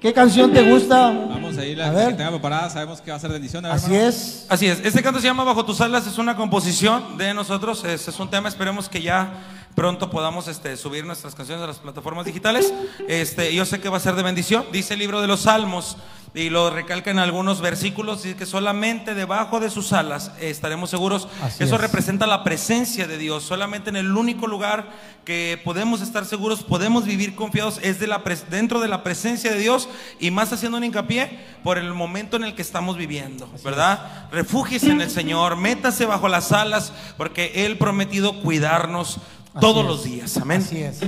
¿qué 0.00 0.12
canción 0.12 0.52
te 0.52 0.62
gusta? 0.70 1.10
Vamos 1.10 1.58
a 1.58 1.64
ir 1.66 1.80
A 1.82 1.86
la 1.88 1.92
ver. 1.92 2.08
que 2.08 2.14
tenga 2.14 2.30
preparada, 2.30 2.70
sabemos 2.70 3.00
que 3.02 3.10
va 3.10 3.18
a 3.18 3.20
ser 3.20 3.30
bendición. 3.30 3.64
a 3.66 3.68
ver, 3.68 3.76
Así 3.76 3.92
hermano. 3.94 4.08
es. 4.08 4.46
Así 4.48 4.66
es, 4.66 4.80
este 4.82 5.02
canto 5.02 5.20
se 5.20 5.26
llama 5.26 5.44
Bajo 5.44 5.64
tus 5.66 5.80
alas, 5.82 6.06
es 6.06 6.16
una 6.16 6.34
composición 6.36 7.18
de 7.18 7.34
nosotros, 7.34 7.84
es, 7.84 8.08
es 8.08 8.18
un 8.18 8.30
tema, 8.30 8.48
esperemos 8.48 8.88
que 8.88 9.02
ya 9.02 9.34
pronto 9.74 10.10
podamos 10.10 10.48
este, 10.48 10.76
subir 10.76 11.04
nuestras 11.04 11.34
canciones 11.34 11.64
a 11.64 11.66
las 11.66 11.78
plataformas 11.78 12.26
digitales. 12.26 12.72
Este, 13.08 13.54
yo 13.54 13.64
sé 13.64 13.80
que 13.80 13.88
va 13.88 13.96
a 13.96 14.00
ser 14.00 14.14
de 14.14 14.22
bendición, 14.22 14.66
dice 14.72 14.94
el 14.94 15.00
libro 15.00 15.20
de 15.20 15.26
los 15.26 15.42
Salmos 15.42 15.96
y 16.34 16.48
lo 16.48 16.70
recalca 16.70 17.10
en 17.10 17.18
algunos 17.18 17.60
versículos, 17.60 18.22
dice 18.22 18.36
que 18.36 18.46
solamente 18.46 19.14
debajo 19.14 19.60
de 19.60 19.68
sus 19.68 19.92
alas 19.92 20.32
estaremos 20.40 20.88
seguros. 20.88 21.28
Así 21.42 21.64
Eso 21.64 21.74
es. 21.74 21.80
representa 21.80 22.26
la 22.26 22.42
presencia 22.42 23.06
de 23.06 23.18
Dios, 23.18 23.42
solamente 23.42 23.90
en 23.90 23.96
el 23.96 24.16
único 24.16 24.46
lugar 24.46 24.90
que 25.26 25.60
podemos 25.62 26.00
estar 26.00 26.24
seguros, 26.24 26.62
podemos 26.62 27.04
vivir 27.04 27.34
confiados, 27.34 27.78
es 27.82 28.00
de 28.00 28.06
la 28.06 28.22
dentro 28.48 28.80
de 28.80 28.88
la 28.88 29.02
presencia 29.02 29.52
de 29.52 29.58
Dios 29.58 29.88
y 30.20 30.30
más 30.30 30.52
haciendo 30.52 30.78
un 30.78 30.84
hincapié 30.84 31.38
por 31.62 31.76
el 31.76 31.92
momento 31.92 32.38
en 32.38 32.44
el 32.44 32.54
que 32.54 32.62
estamos 32.62 32.96
viviendo, 32.96 33.48
¿verdad? 33.62 34.28
Refúgiese 34.32 34.90
en 34.90 35.02
el 35.02 35.10
Señor, 35.10 35.56
métase 35.56 36.06
bajo 36.06 36.28
las 36.28 36.50
alas, 36.52 36.94
porque 37.18 37.66
Él 37.66 37.76
prometido 37.76 38.40
cuidarnos 38.40 39.18
todos 39.60 39.82
es. 39.82 39.86
los 39.86 40.04
días, 40.04 40.36
amén. 40.38 40.62
Así 40.64 40.82
es. 40.82 41.00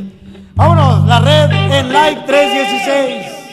Vámonos, 0.55 1.07
La 1.07 1.21
Red 1.21 1.51
en 1.53 1.89
Live 1.93 2.23
316. 2.27 3.44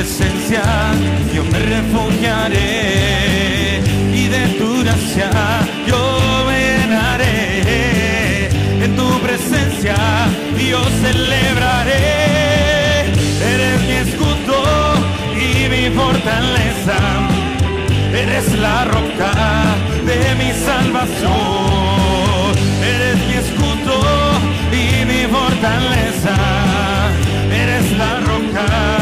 Presencia 0.00 0.62
yo 1.34 1.44
me 1.44 1.58
refugiaré 1.58 2.62
y 4.14 4.28
de 4.28 4.46
tu 4.58 4.82
gracia 4.82 5.30
yo 5.86 6.00
me 6.46 6.58
llenaré. 6.68 8.48
En 8.82 8.96
tu 8.96 9.08
presencia 9.20 9.96
yo 10.56 10.80
celebraré. 11.04 12.06
Eres 13.52 13.78
mi 13.88 13.96
escudo 14.06 14.58
y 15.46 15.68
mi 15.72 15.84
fortaleza. 15.94 16.98
Eres 18.22 18.46
la 18.58 18.78
roca 18.86 19.32
de 20.10 20.20
mi 20.40 20.50
salvación. 20.68 22.52
Eres 22.92 23.18
mi 23.28 23.34
escudo 23.44 23.96
y 24.72 25.04
mi 25.10 25.22
fortaleza. 25.36 26.34
Eres 27.52 27.86
la 27.98 28.12
roca 28.20 28.99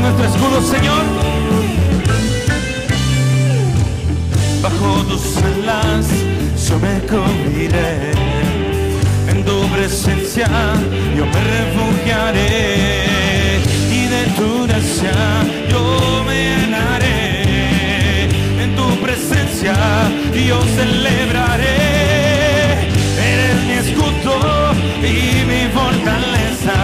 nuestro 0.00 0.24
escudo, 0.24 0.62
Señor. 0.62 1.02
Bajo 4.62 5.02
tus 5.04 5.36
alas 5.38 6.06
yo 6.68 6.78
me 6.78 7.00
cubriré 7.08 8.12
en 9.28 9.44
tu 9.44 9.66
presencia 9.68 10.46
yo 11.16 11.24
me 11.26 11.40
refugiaré 11.56 13.58
y 13.90 14.06
de 14.06 14.24
tu 14.36 14.66
gracia 14.66 15.12
yo 15.70 16.24
me 16.26 16.34
llenaré. 16.34 18.28
En 18.62 18.70
tu 18.76 18.86
presencia 19.00 19.74
yo 20.48 20.60
celebraré. 20.76 21.78
Eres 23.32 23.56
mi 23.66 23.74
escudo 23.84 24.34
y 25.02 25.04
mi 25.50 25.62
fortaleza. 25.72 26.76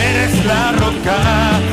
Eres 0.00 0.44
la 0.44 0.72
roca 0.72 1.18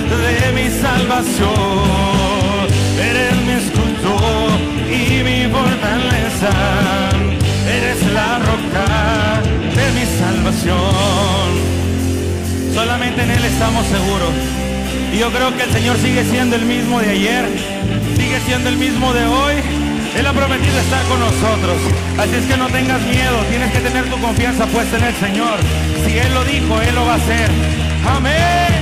de 0.09 0.51
mi 0.53 0.69
salvación. 0.81 2.67
Eres 2.99 3.35
mi 3.45 3.53
escudo 3.53 4.49
y 4.89 5.23
mi 5.23 5.47
fortaleza. 5.51 6.51
Eres 7.67 8.01
la 8.13 8.39
roca 8.39 9.41
de 9.75 9.91
mi 9.93 10.05
salvación. 10.19 11.75
Solamente 12.73 13.23
en 13.23 13.31
Él 13.31 13.45
estamos 13.45 13.85
seguros. 13.87 14.33
Y 15.13 15.19
yo 15.19 15.31
creo 15.31 15.55
que 15.55 15.63
el 15.63 15.71
Señor 15.71 15.97
sigue 15.97 16.25
siendo 16.25 16.55
el 16.55 16.65
mismo 16.65 16.99
de 16.99 17.09
ayer, 17.11 17.45
sigue 18.17 18.39
siendo 18.45 18.69
el 18.69 18.77
mismo 18.77 19.13
de 19.13 19.25
hoy. 19.25 19.55
Él 20.17 20.25
ha 20.25 20.33
prometido 20.33 20.77
estar 20.79 21.03
con 21.05 21.19
nosotros. 21.19 21.77
Así 22.17 22.35
es 22.35 22.45
que 22.45 22.57
no 22.57 22.67
tengas 22.67 23.01
miedo, 23.01 23.37
tienes 23.49 23.71
que 23.71 23.79
tener 23.79 24.05
tu 24.09 24.17
confianza 24.19 24.65
puesta 24.65 24.97
en 24.97 25.03
el 25.03 25.15
Señor. 25.15 25.57
Si 26.05 26.17
Él 26.17 26.33
lo 26.33 26.43
dijo, 26.45 26.81
Él 26.81 26.95
lo 26.95 27.05
va 27.05 27.13
a 27.13 27.15
hacer. 27.15 27.49
Amén. 28.05 28.74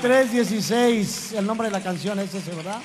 316, 0.00 1.32
el 1.34 1.46
nombre 1.46 1.68
de 1.68 1.72
la 1.72 1.82
canción 1.82 2.18
es 2.20 2.34
ese, 2.34 2.54
¿verdad? 2.54 2.80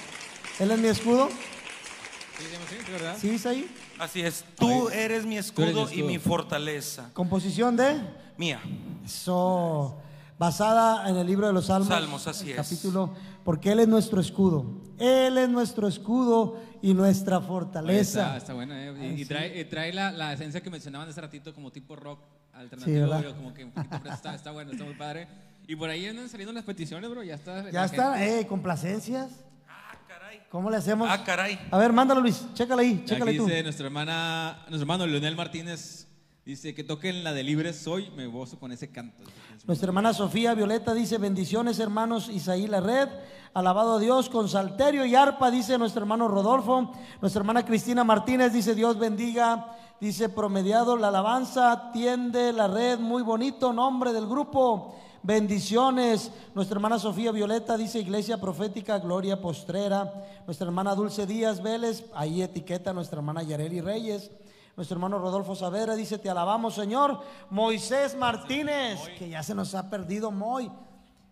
Él 0.60 0.70
es 0.72 0.80
mi 0.80 0.88
escudo. 0.90 1.30
Sí, 1.30 2.44
sí, 2.44 2.76
sí, 2.86 2.92
¿verdad? 2.92 3.16
¿Sí, 3.18 3.30
es 3.30 3.46
ahí? 3.46 3.74
Así 3.98 4.22
es. 4.22 4.44
Tú 4.58 4.90
eres 4.90 5.26
mi 5.26 5.38
escudo, 5.38 5.90
y 5.92 6.04
mi 6.04 6.20
fortaleza. 6.20 7.10
Composición 7.14 7.78
de 7.78 8.02
Mía. 8.38 8.60
eso, 9.06 9.98
basada 10.38 11.10
en 11.10 11.16
el 11.16 11.26
libro 11.26 11.48
de 11.48 11.54
los 11.54 11.68
Salmos. 11.68 11.88
Salmos, 11.88 12.28
así 12.28 12.52
el 12.52 12.60
es. 12.60 12.68
Capítulo, 12.68 13.14
porque 13.46 13.72
Él 13.72 13.80
es 13.80 13.88
nuestro 13.88 14.20
escudo. 14.20 14.66
Él 15.00 15.38
es 15.38 15.48
nuestro 15.48 15.88
escudo 15.88 16.60
y 16.82 16.94
nuestra 16.94 17.38
Oye, 17.38 17.48
fortaleza. 17.48 18.22
Está, 18.24 18.38
está 18.38 18.54
buena, 18.54 18.86
¿eh? 18.88 18.94
Y, 19.00 19.06
y 19.14 19.18
sí. 19.20 19.26
trae, 19.26 19.58
eh, 19.60 19.64
trae 19.66 19.94
la, 19.94 20.12
la 20.12 20.34
esencia 20.34 20.62
que 20.62 20.70
mencionaban 20.70 21.08
hace 21.08 21.22
ratito, 21.22 21.54
como 21.54 21.72
tipo 21.72 21.96
rock 21.96 22.20
Sí, 22.52 22.60
alternativo, 22.62 23.08
pero 23.18 23.36
como 23.36 23.54
que 23.54 23.64
un 23.66 23.72
poquito 23.72 24.10
está, 24.10 24.36
está 24.36 24.52
bueno, 24.52 24.72
está 24.72 24.84
muy 24.84 24.96
padre. 24.96 25.28
Y 25.68 25.76
por 25.76 25.90
ahí 25.90 26.06
andan 26.08 26.30
saliendo 26.30 26.54
las 26.54 26.64
peticiones, 26.64 27.10
bro, 27.10 27.24
ya 27.24 27.36
está. 27.36 27.70
Ya 27.72 27.86
está, 27.86 28.18
gente- 28.18 28.40
eh, 28.42 28.48
complacencias. 28.48 29.30
Ah, 29.68 29.94
caray. 30.08 30.42
¿Cómo 30.50 30.70
le 30.70 30.78
hacemos? 30.78 31.08
Ah, 31.10 31.24
caray. 31.24 31.60
A 31.72 31.78
ver, 31.78 31.92
mándalo 31.92 32.22
Luis, 32.22 32.46
chécale 32.54 32.82
ahí, 32.84 33.04
chécale 33.06 33.32
Aquí 33.32 33.38
tú. 33.40 33.46
dice 33.46 33.64
nuestra 33.64 33.86
hermana, 33.88 34.58
nuestro 34.70 34.82
hermano 34.82 35.08
Leonel 35.08 35.36
Martínez, 35.36 36.08
dice 36.46 36.76
que 36.76 36.84
toquen 36.84 37.24
la 37.24 37.34
de 37.34 37.44
Libre 37.44 37.74
Soy, 37.74 38.12
me 38.12 38.28
gozo 38.28 38.60
con 38.60 38.72
ese 38.72 38.92
canto. 38.92 39.24
Nuestra 39.66 39.88
hermana 39.88 40.14
Sofía 40.14 40.54
Violeta 40.54 40.94
dice, 40.94 41.18
bendiciones 41.18 41.80
hermanos 41.80 42.30
Isaí 42.30 42.68
La 42.68 42.80
Red, 42.82 43.10
alabado 43.56 43.96
a 43.96 44.00
Dios 44.00 44.30
con 44.30 44.48
salterio 44.48 45.04
y 45.06 45.16
arpa, 45.16 45.50
dice 45.50 45.80
nuestro 45.80 46.02
hermano 46.02 46.28
Rodolfo. 46.28 46.92
Nuestra 47.22 47.40
hermana 47.40 47.66
Cristina 47.66 48.04
Martínez 48.04 48.54
dice, 48.54 48.76
Dios 48.76 49.00
bendiga, 49.00 49.76
dice 50.00 50.30
promediado 50.30 50.96
la 50.98 51.08
alabanza, 51.08 51.90
tiende 51.92 52.54
la 52.54 52.68
red, 52.68 53.00
muy 53.00 53.24
bonito 53.24 53.74
nombre 53.74 54.14
del 54.14 54.28
grupo. 54.28 55.02
Bendiciones. 55.26 56.30
Nuestra 56.54 56.76
hermana 56.76 57.00
Sofía 57.00 57.32
Violeta 57.32 57.78
dice 57.78 57.98
Iglesia 57.98 58.40
Profética 58.40 59.00
Gloria 59.00 59.42
Postrera. 59.42 60.14
Nuestra 60.46 60.68
hermana 60.68 60.94
Dulce 60.94 61.26
Díaz 61.26 61.64
Vélez, 61.64 62.06
ahí 62.14 62.44
etiqueta 62.44 62.92
a 62.92 62.94
nuestra 62.94 63.18
hermana 63.18 63.42
Yareli 63.42 63.82
Reyes. 63.82 64.30
Nuestro 64.78 64.98
hermano 64.98 65.18
Rodolfo 65.18 65.56
Savera 65.56 65.96
dice, 65.96 66.20
te 66.20 66.30
alabamos 66.30 66.76
Señor. 66.76 67.22
Moisés 67.50 68.16
Martínez, 68.16 69.00
que 69.18 69.28
ya 69.28 69.42
se 69.42 69.56
nos 69.56 69.74
ha 69.74 69.90
perdido 69.90 70.30
Moy. 70.30 70.72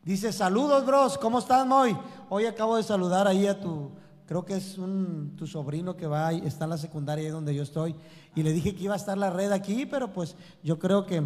Dice, 0.01 0.33
saludos 0.33 0.83
bros, 0.87 1.19
¿cómo 1.19 1.37
estás 1.37 1.63
Moy? 1.67 1.95
Hoy 2.29 2.47
acabo 2.47 2.77
de 2.77 2.83
saludar 2.83 3.27
ahí 3.27 3.45
a 3.45 3.61
tu, 3.61 3.91
creo 4.25 4.43
que 4.43 4.55
es 4.55 4.79
un, 4.79 5.35
tu 5.37 5.45
sobrino 5.45 5.95
que 5.95 6.07
va, 6.07 6.29
ahí, 6.29 6.41
está 6.43 6.63
en 6.63 6.71
la 6.71 6.77
secundaria 6.79 7.25
ahí 7.25 7.31
donde 7.31 7.53
yo 7.53 7.61
estoy. 7.61 7.93
Y 8.33 8.41
le 8.41 8.53
dije 8.53 8.73
que 8.73 8.85
iba 8.85 8.95
a 8.95 8.97
estar 8.97 9.19
la 9.19 9.29
red 9.29 9.51
aquí, 9.51 9.85
pero 9.85 10.11
pues 10.11 10.35
yo 10.63 10.79
creo 10.79 11.05
que, 11.05 11.23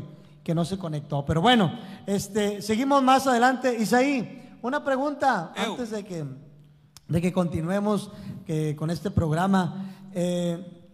que 0.48 0.56
no 0.56 0.64
se 0.64 0.78
conectó. 0.78 1.26
Pero 1.26 1.42
bueno, 1.42 1.78
este, 2.06 2.62
seguimos 2.62 3.04
más 3.04 3.28
adelante. 3.28 3.78
Isaí, 3.78 4.58
una 4.62 4.82
pregunta 4.82 5.52
antes 5.58 5.90
de 5.90 6.06
que, 6.06 6.24
de 7.10 7.22
que 7.22 7.34
continuemos 7.34 8.10
que, 8.46 8.74
con 8.78 8.90
este 8.90 9.12
programa. 9.12 9.92
Eh, 10.14 10.86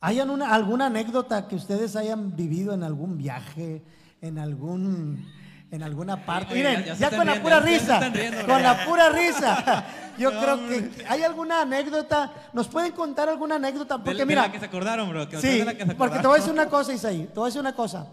¿Hay 0.00 0.20
alguna, 0.20 0.54
alguna 0.54 0.86
anécdota 0.86 1.48
que 1.48 1.56
ustedes 1.56 1.96
hayan 1.96 2.34
vivido 2.34 2.72
en 2.72 2.82
algún 2.82 3.18
viaje, 3.18 3.84
en 4.22 4.38
algún 4.38 5.26
en 5.70 5.82
alguna 5.82 6.24
parte? 6.24 6.54
Oye, 6.54 6.62
Miren, 6.62 6.84
ya- 6.84 6.94
ya 6.94 7.10
ya, 7.10 7.16
con 7.16 7.26
la 7.26 7.32
riendo, 7.34 7.42
pura 7.42 7.60
ya 7.60 7.66
se 7.66 7.78
risa, 7.78 8.08
riendo, 8.08 8.46
con 8.46 8.62
la 8.62 8.84
pura 8.86 9.08
risa. 9.10 9.84
Yo 10.18 10.30
creo 10.30 10.56
que 10.68 11.04
hay 11.08 11.22
alguna 11.22 11.60
anécdota. 11.62 12.32
¿Nos 12.52 12.66
pueden 12.66 12.90
contar 12.92 13.28
alguna 13.28 13.54
anécdota? 13.54 13.98
De, 13.98 14.04
Porque 14.04 14.18
de 14.18 14.26
mira, 14.26 14.42
la 14.42 14.52
que 14.52 14.58
se 14.58 14.64
acordaron, 14.64 15.08
bro. 15.10 15.28
Que 15.28 15.40
Sí, 15.40 15.62
la 15.64 15.74
que 15.74 15.86
se 15.86 15.94
porque 15.94 16.14
te 16.14 16.18
acordaron. 16.18 16.22
voy 16.24 16.32
a 16.32 16.40
decir 16.40 16.52
una 16.52 16.68
cosa, 16.68 16.92
Isaí, 16.92 17.26
te 17.26 17.34
voy 17.34 17.44
a 17.44 17.46
decir 17.46 17.60
una 17.60 17.74
cosa. 17.76 18.06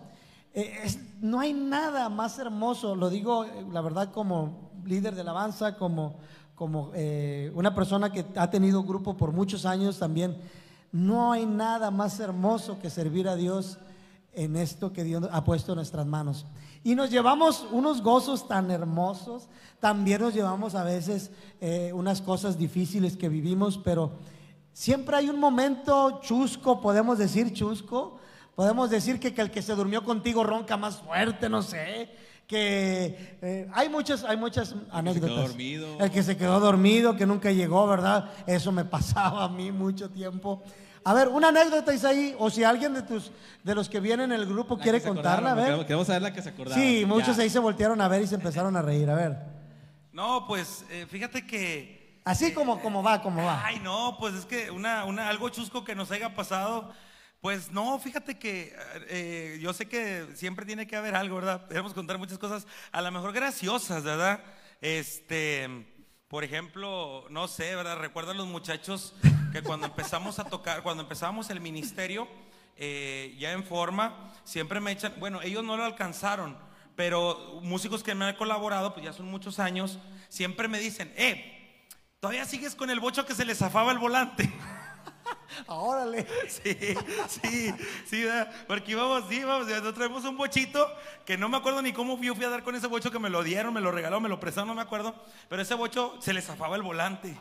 Eh, 0.53 0.81
es- 0.83 0.99
no 1.21 1.39
hay 1.39 1.53
nada 1.53 2.07
más 2.09 2.37
hermoso, 2.37 2.95
lo 2.95 3.09
digo 3.09 3.45
eh, 3.45 3.65
la 3.71 3.81
verdad 3.81 4.11
como 4.11 4.69
líder 4.85 5.15
de 5.15 5.21
alabanza, 5.21 5.75
como, 5.77 6.19
como 6.53 6.91
eh, 6.93 7.51
una 7.55 7.73
persona 7.73 8.11
que 8.11 8.23
ha 8.35 8.49
tenido 8.51 8.83
grupo 8.83 9.17
por 9.17 9.31
muchos 9.31 9.65
años 9.65 9.97
también. 9.97 10.37
No 10.91 11.31
hay 11.31 11.45
nada 11.47 11.89
más 11.89 12.19
hermoso 12.19 12.77
que 12.79 12.89
servir 12.91 13.27
a 13.27 13.35
Dios 13.35 13.79
en 14.33 14.55
esto 14.57 14.93
que 14.93 15.03
Dios 15.03 15.27
ha 15.31 15.43
puesto 15.43 15.71
en 15.71 15.77
nuestras 15.77 16.05
manos. 16.05 16.45
Y 16.85 16.93
nos 16.93 17.09
llevamos 17.09 17.67
unos 17.71 18.03
gozos 18.03 18.47
tan 18.47 18.69
hermosos, 18.69 19.47
también 19.79 20.21
nos 20.21 20.35
llevamos 20.35 20.75
a 20.75 20.83
veces 20.83 21.31
eh, 21.59 21.91
unas 21.91 22.21
cosas 22.21 22.59
difíciles 22.59 23.17
que 23.17 23.27
vivimos, 23.27 23.79
pero 23.79 24.11
siempre 24.71 25.15
hay 25.17 25.27
un 25.27 25.39
momento 25.39 26.19
chusco, 26.21 26.79
podemos 26.81 27.17
decir 27.17 27.51
chusco, 27.53 28.19
podemos 28.53 28.91
decir 28.91 29.19
que, 29.19 29.33
que 29.33 29.41
el 29.41 29.49
que 29.49 29.63
se 29.63 29.73
durmió 29.73 30.05
contigo 30.05 30.43
ronca 30.43 30.77
más 30.77 30.97
fuerte, 30.97 31.49
no 31.49 31.63
sé, 31.63 32.11
que 32.45 33.37
eh, 33.41 33.67
hay 33.73 33.89
muchas, 33.89 34.23
hay 34.23 34.37
muchas 34.37 34.75
anécdotas. 34.91 35.47
dormido. 35.47 35.87
El 35.99 36.11
que 36.11 36.21
se 36.21 36.37
quedó 36.37 36.59
dormido, 36.59 37.15
que 37.15 37.25
nunca 37.25 37.51
llegó, 37.51 37.87
¿verdad? 37.87 38.29
Eso 38.45 38.71
me 38.71 38.85
pasaba 38.95 39.45
a 39.45 39.49
mí 39.49 39.71
mucho 39.71 40.11
tiempo. 40.11 40.61
A 41.07 41.13
ver, 41.13 41.27
una 41.27 41.49
anécdota, 41.49 41.93
Isaí, 41.93 42.35
o 42.39 42.49
si 42.49 42.63
alguien 42.63 42.95
de 42.95 43.03
tus, 43.03 43.31
de 43.63 43.75
los 43.75 43.87
que 43.89 43.99
vienen 43.99 44.31
en 44.31 44.41
el 44.41 44.47
grupo 44.47 44.75
La 44.75 44.81
quiere 44.81 45.03
contarla, 45.03 45.51
a 45.51 45.53
ver. 45.53 45.85
Queremos, 45.85 46.07
saber 46.07 46.23
la 46.23 46.33
que 46.33 46.41
se 46.41 46.49
acordaron. 46.49 46.83
Sí, 46.83 47.05
muchos 47.05 47.37
Ya. 47.37 47.43
ahí 47.43 47.49
se 47.51 47.59
voltearon 47.59 48.01
a 48.01 48.07
ver 48.07 48.23
y 48.23 48.27
se 48.27 48.33
empezaron 48.33 48.75
a 48.75 48.81
reír, 48.81 49.07
a 49.11 49.13
ver. 49.13 49.37
No, 50.11 50.47
pues 50.47 50.83
eh, 50.89 51.05
fíjate 51.07 51.45
que. 51.45 52.19
Así 52.25 52.53
como, 52.55 52.81
como 52.81 53.03
va, 53.03 53.21
como 53.21 53.43
va. 53.43 53.63
Ay, 53.63 53.79
no, 53.81 54.17
pues 54.19 54.33
es 54.33 54.45
que 54.47 54.71
una, 54.71 55.05
una, 55.05 55.29
algo 55.29 55.49
chusco 55.49 55.83
que 55.83 55.93
nos 55.93 56.09
haya 56.09 56.33
pasado. 56.33 56.91
Pues 57.39 57.71
no, 57.71 57.99
fíjate 57.99 58.39
que 58.39 58.75
eh, 59.07 59.59
yo 59.61 59.73
sé 59.73 59.87
que 59.87 60.25
siempre 60.33 60.65
tiene 60.65 60.87
que 60.87 60.95
haber 60.95 61.15
algo, 61.15 61.35
¿verdad? 61.35 61.67
Podemos 61.67 61.93
contar 61.93 62.17
muchas 62.17 62.39
cosas, 62.39 62.65
a 62.91 63.01
lo 63.03 63.11
mejor 63.11 63.31
graciosas, 63.31 64.01
¿verdad? 64.01 64.39
Este, 64.81 65.69
por 66.27 66.43
ejemplo, 66.43 67.25
no 67.29 67.47
sé, 67.47 67.75
¿verdad? 67.75 67.99
Recuerdo 67.99 68.31
a 68.31 68.33
los 68.33 68.47
muchachos 68.47 69.13
que 69.55 69.63
cuando 69.63 69.87
empezamos 69.87 70.37
a 70.37 70.43
tocar, 70.43 70.83
cuando 70.83 71.03
empezamos 71.03 71.49
el 71.49 71.61
ministerio, 71.61 72.27
eh, 72.75 73.33
ya 73.39 73.53
en 73.53 73.63
forma, 73.63 74.33
siempre 74.43 74.81
me 74.81 74.91
echan, 74.91 75.13
bueno, 75.17 75.41
ellos 75.41 75.63
no 75.63 75.77
lo 75.77 75.85
alcanzaron, 75.85 76.57
pero 76.97 77.61
músicos 77.63 78.03
que 78.03 78.13
me 78.15 78.25
han 78.25 78.35
colaborado, 78.35 78.93
pues 78.93 79.05
ya 79.05 79.13
son 79.13 79.31
muchos 79.31 79.59
años, 79.59 79.97
siempre 80.27 80.67
me 80.67 80.77
dicen, 80.77 81.13
eh, 81.15 81.87
todavía 82.19 82.43
sigues 82.43 82.75
con 82.75 82.89
el 82.89 82.99
bocho 82.99 83.25
que 83.25 83.33
se 83.33 83.45
le 83.45 83.55
zafaba 83.55 83.93
el 83.93 83.97
volante. 83.97 84.51
Órale. 85.67 86.27
Sí, 86.49 86.75
sí, 87.29 87.73
sí, 88.05 88.23
¿verdad? 88.23 88.51
porque 88.67 88.91
íbamos, 88.91 89.23
sí, 89.29 89.37
íbamos, 89.37 89.69
ya 89.69 89.79
nos 89.79 89.93
traemos 89.93 90.25
un 90.25 90.35
bochito 90.35 90.85
que 91.25 91.37
no 91.37 91.47
me 91.47 91.55
acuerdo 91.55 91.81
ni 91.81 91.93
cómo 91.93 92.21
yo 92.21 92.35
fui 92.35 92.43
a 92.43 92.49
dar 92.49 92.63
con 92.63 92.75
ese 92.75 92.87
bocho 92.87 93.09
que 93.09 93.19
me 93.19 93.29
lo 93.29 93.41
dieron, 93.41 93.73
me 93.73 93.79
lo 93.79 93.93
regalaron, 93.93 94.21
me 94.21 94.27
lo 94.27 94.37
prestaron, 94.37 94.67
no 94.67 94.75
me 94.75 94.81
acuerdo, 94.81 95.15
pero 95.47 95.61
ese 95.61 95.75
bocho 95.75 96.17
se 96.19 96.33
le 96.33 96.41
zafaba 96.41 96.75
el 96.75 96.81
volante. 96.81 97.37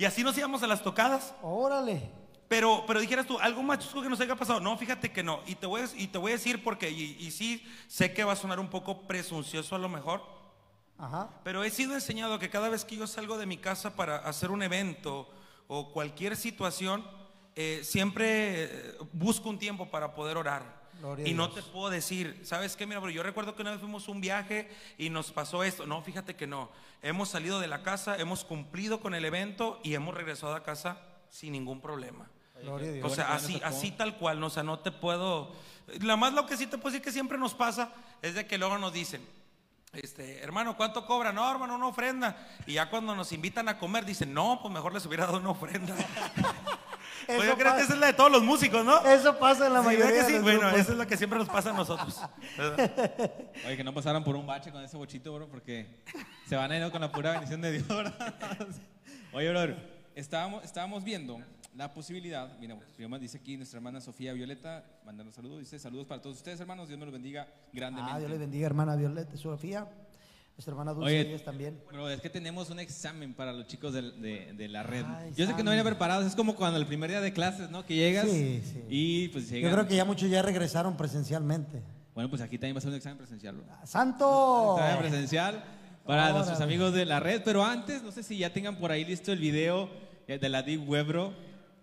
Y 0.00 0.06
así 0.06 0.24
nos 0.24 0.38
íbamos 0.38 0.62
a 0.62 0.66
las 0.66 0.82
tocadas. 0.82 1.34
Órale. 1.42 2.10
Pero, 2.48 2.84
pero 2.86 3.00
dijeras 3.00 3.26
tú, 3.26 3.38
algo 3.38 3.62
más 3.62 3.80
chusco 3.80 4.00
que 4.00 4.08
nos 4.08 4.18
haya 4.18 4.34
pasado. 4.34 4.58
No, 4.58 4.78
fíjate 4.78 5.12
que 5.12 5.22
no. 5.22 5.40
Y 5.44 5.56
te 5.56 5.66
voy 5.66 5.82
a, 5.82 5.88
y 5.94 6.06
te 6.06 6.16
voy 6.16 6.32
a 6.32 6.36
decir 6.36 6.64
porque, 6.64 6.88
y, 6.88 7.18
y 7.20 7.30
sí, 7.30 7.62
sé 7.86 8.14
que 8.14 8.24
va 8.24 8.32
a 8.32 8.36
sonar 8.36 8.58
un 8.60 8.70
poco 8.70 9.02
presuncioso 9.02 9.74
a 9.74 9.78
lo 9.78 9.90
mejor, 9.90 10.22
Ajá. 10.96 11.28
pero 11.44 11.64
he 11.64 11.70
sido 11.70 11.92
enseñado 11.92 12.38
que 12.38 12.48
cada 12.48 12.70
vez 12.70 12.86
que 12.86 12.96
yo 12.96 13.06
salgo 13.06 13.36
de 13.36 13.44
mi 13.44 13.58
casa 13.58 13.94
para 13.94 14.16
hacer 14.16 14.50
un 14.50 14.62
evento 14.62 15.28
o 15.68 15.92
cualquier 15.92 16.34
situación, 16.34 17.06
eh, 17.54 17.82
siempre 17.84 18.64
eh, 18.64 18.98
busco 19.12 19.50
un 19.50 19.58
tiempo 19.58 19.90
para 19.90 20.14
poder 20.14 20.38
orar. 20.38 20.79
Gloria 21.00 21.26
y 21.26 21.34
no 21.34 21.50
te 21.50 21.62
puedo 21.62 21.90
decir, 21.90 22.38
¿sabes 22.44 22.76
qué? 22.76 22.86
Mira, 22.86 23.00
pero 23.00 23.10
yo 23.10 23.22
recuerdo 23.22 23.56
que 23.56 23.62
una 23.62 23.72
vez 23.72 23.80
fuimos 23.80 24.06
un 24.08 24.20
viaje 24.20 24.70
y 24.98 25.10
nos 25.10 25.32
pasó 25.32 25.64
esto. 25.64 25.86
No, 25.86 26.02
fíjate 26.02 26.36
que 26.36 26.46
no. 26.46 26.70
Hemos 27.02 27.30
salido 27.30 27.58
de 27.58 27.66
la 27.66 27.82
casa, 27.82 28.16
hemos 28.16 28.44
cumplido 28.44 29.00
con 29.00 29.14
el 29.14 29.24
evento 29.24 29.80
y 29.82 29.94
hemos 29.94 30.14
regresado 30.14 30.54
a 30.54 30.62
casa 30.62 31.00
sin 31.30 31.52
ningún 31.52 31.80
problema. 31.80 32.28
Gloria 32.62 32.90
a 32.90 32.92
Dios. 32.92 33.10
O 33.10 33.14
sea, 33.14 33.34
así, 33.34 33.60
así 33.64 33.90
tal 33.90 34.16
cual, 34.16 34.38
¿no? 34.38 34.46
o 34.46 34.50
sea, 34.50 34.62
no 34.62 34.80
te 34.80 34.92
puedo. 34.92 35.50
La 36.00 36.16
más 36.16 36.34
lo 36.34 36.46
que 36.46 36.56
sí 36.56 36.66
te 36.66 36.76
puedo 36.76 36.92
decir 36.92 37.02
que 37.02 37.12
siempre 37.12 37.38
nos 37.38 37.54
pasa 37.54 37.92
es 38.22 38.34
de 38.34 38.46
que 38.46 38.58
luego 38.58 38.78
nos 38.78 38.92
dicen, 38.92 39.26
este, 39.92 40.40
hermano, 40.42 40.76
¿cuánto 40.76 41.04
cobra? 41.06 41.32
No, 41.32 41.50
hermano, 41.50 41.74
una 41.76 41.86
ofrenda. 41.88 42.36
Y 42.66 42.74
ya 42.74 42.88
cuando 42.90 43.14
nos 43.14 43.32
invitan 43.32 43.68
a 43.68 43.78
comer, 43.78 44.04
dicen, 44.04 44.32
no, 44.32 44.60
pues 44.62 44.72
mejor 44.72 44.94
les 44.94 45.04
hubiera 45.06 45.26
dado 45.26 45.38
una 45.38 45.50
ofrenda. 45.50 45.94
pues 47.26 47.38
Eso 47.38 47.44
yo 47.44 47.56
creo 47.58 47.74
que 47.76 47.82
esa 47.82 47.92
es 47.94 47.98
la 47.98 48.06
de 48.08 48.12
todos 48.12 48.30
los 48.30 48.42
músicos, 48.42 48.84
¿no? 48.84 49.00
Eso 49.04 49.38
pasa 49.38 49.66
en 49.66 49.72
la 49.72 49.80
Sí, 49.80 49.86
mayoría 49.86 50.06
¿verdad 50.06 50.18
que 50.18 50.22
de 50.24 50.28
sí? 50.28 50.34
los 50.34 50.42
Bueno, 50.42 50.60
grupos. 50.60 50.80
eso 50.80 50.92
es 50.92 50.98
lo 50.98 51.06
que 51.06 51.16
siempre 51.16 51.38
nos 51.38 51.48
pasa 51.48 51.70
a 51.70 51.72
nosotros. 51.72 52.20
Oye, 53.66 53.76
que 53.76 53.84
no 53.84 53.92
pasaran 53.94 54.22
por 54.24 54.36
un 54.36 54.46
bache 54.46 54.70
con 54.70 54.82
ese 54.84 54.96
bochito, 54.96 55.34
bro, 55.34 55.48
porque 55.48 56.02
se 56.48 56.56
van 56.56 56.70
a 56.72 56.76
ir 56.76 56.90
con 56.90 57.00
la 57.00 57.10
pura 57.10 57.32
bendición 57.32 57.60
de 57.60 57.72
Dios, 57.72 57.88
¿verdad? 57.88 58.34
Oye, 59.32 59.50
bro, 59.50 59.76
estábamos, 60.14 60.64
estábamos 60.64 61.04
viendo 61.04 61.40
la 61.74 61.92
posibilidad, 61.94 62.58
mira, 62.58 62.76
primero 62.96 63.18
dice 63.20 63.38
aquí 63.38 63.56
nuestra 63.56 63.78
hermana 63.78 64.00
Sofía 64.00 64.32
Violeta, 64.32 64.84
mandando 65.04 65.32
saludos, 65.32 65.60
dice 65.60 65.78
saludos 65.78 66.06
para 66.06 66.20
todos 66.20 66.36
ustedes, 66.36 66.58
hermanos, 66.60 66.88
Dios 66.88 66.98
me 66.98 67.06
los 67.06 67.12
bendiga 67.12 67.46
grandemente. 67.72 68.12
Ah, 68.14 68.18
Dios 68.18 68.30
le 68.30 68.38
bendiga, 68.38 68.66
hermana 68.66 68.96
Violeta, 68.96 69.36
Sofía. 69.36 69.86
Nuestra 70.56 70.72
hermana 70.72 70.92
Dulce 70.92 71.20
Oye, 71.26 71.38
también. 71.38 71.80
Bro, 71.90 72.10
es 72.10 72.20
que 72.20 72.28
tenemos 72.28 72.68
un 72.68 72.80
examen 72.80 73.32
para 73.32 73.52
los 73.52 73.66
chicos 73.66 73.94
de, 73.94 74.02
de 74.52 74.68
la 74.68 74.82
red. 74.82 75.06
Ay, 75.06 75.32
Yo 75.34 75.46
sé 75.46 75.54
que 75.54 75.62
no 75.62 75.70
santo. 75.70 75.84
preparados, 75.88 76.26
es 76.26 76.36
como 76.36 76.54
cuando 76.54 76.78
el 76.78 76.86
primer 76.86 77.08
día 77.08 77.22
de 77.22 77.32
clases, 77.32 77.70
¿no? 77.70 77.86
Que 77.86 77.94
llegas 77.94 78.28
Sí, 78.28 78.60
sí. 78.62 78.84
y 78.90 79.28
pues 79.28 79.48
Yo 79.48 79.54
llegan. 79.56 79.72
creo 79.72 79.86
que 79.88 79.96
ya 79.96 80.04
muchos 80.04 80.28
ya 80.28 80.42
regresaron 80.42 80.98
presencialmente. 80.98 81.80
Bueno, 82.14 82.28
pues 82.28 82.42
aquí 82.42 82.58
también 82.58 82.74
va 82.76 82.78
a 82.78 82.82
ser 82.82 82.90
un 82.90 82.96
examen 82.96 83.16
presencial. 83.16 83.56
¿no? 83.56 83.86
¡Santo! 83.86 84.74
Examen 84.76 84.98
presencial 84.98 85.64
para 86.04 86.22
Órale. 86.24 86.34
nuestros 86.34 86.60
amigos 86.60 86.92
de 86.92 87.06
la 87.06 87.20
red. 87.20 87.40
Pero 87.42 87.64
antes, 87.64 88.02
no 88.02 88.12
sé 88.12 88.22
si 88.22 88.36
ya 88.36 88.52
tengan 88.52 88.76
por 88.76 88.90
ahí 88.92 89.04
listo 89.06 89.32
el 89.32 89.38
video 89.38 89.88
eh, 90.26 90.38
de 90.38 90.48
la 90.50 90.62
Deep 90.62 90.86
Webro, 90.86 91.32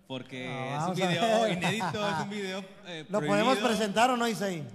porque 0.08 0.48
No, 0.48 0.76
es 0.82 0.88
un 0.88 0.94
video 1.08 1.48
inédito, 1.52 2.08
es 2.08 2.20
un 2.24 2.30
video 2.30 2.64
eh, 2.86 3.04
¿Lo 3.08 3.20
podemos 3.20 3.58
presentar 3.58 4.10
o 4.10 4.16
no, 4.16 4.26
Isaí? 4.26 4.66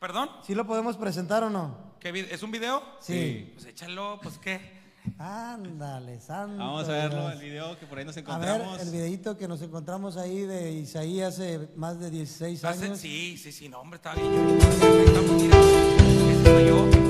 ¿Perdón? 0.00 0.30
¿Sí 0.44 0.54
lo 0.54 0.66
podemos 0.66 0.96
presentar 0.96 1.44
o 1.44 1.50
no? 1.50 1.94
¿Qué 2.00 2.08
¿Es 2.30 2.42
un 2.42 2.50
video? 2.50 2.82
Sí. 3.00 3.52
Pues 3.54 3.66
échalo, 3.66 4.18
pues 4.22 4.38
qué. 4.38 4.82
Ándale, 5.18 6.18
santo. 6.20 6.56
Vamos 6.58 6.88
a 6.88 6.92
verlo, 6.92 7.20
Dios. 7.28 7.32
el 7.34 7.40
video 7.40 7.78
que 7.78 7.86
por 7.86 7.98
ahí 7.98 8.04
nos 8.06 8.16
A 8.16 8.20
ver, 8.20 8.26
encontramos. 8.26 8.80
el 8.80 8.90
videito 8.90 9.36
que 9.36 9.46
nos 9.46 9.60
encontramos 9.62 10.16
ahí 10.16 10.40
de 10.40 10.72
Isaí 10.72 11.20
hace 11.20 11.68
más 11.76 12.00
de 12.00 12.10
16 12.10 12.64
Hace- 12.64 12.86
años. 12.86 12.98
sí, 12.98 13.36
sí, 13.36 13.52
sí, 13.52 13.68
no, 13.68 13.80
hombre, 13.80 13.96
estaba 13.96 14.16
bien. 14.16 14.32
yo- 14.32 14.58
estamos, 15.04 15.42
mira. 15.42 15.58
Ese 15.60 16.44
soy 16.44 16.66
yo. 16.68 17.03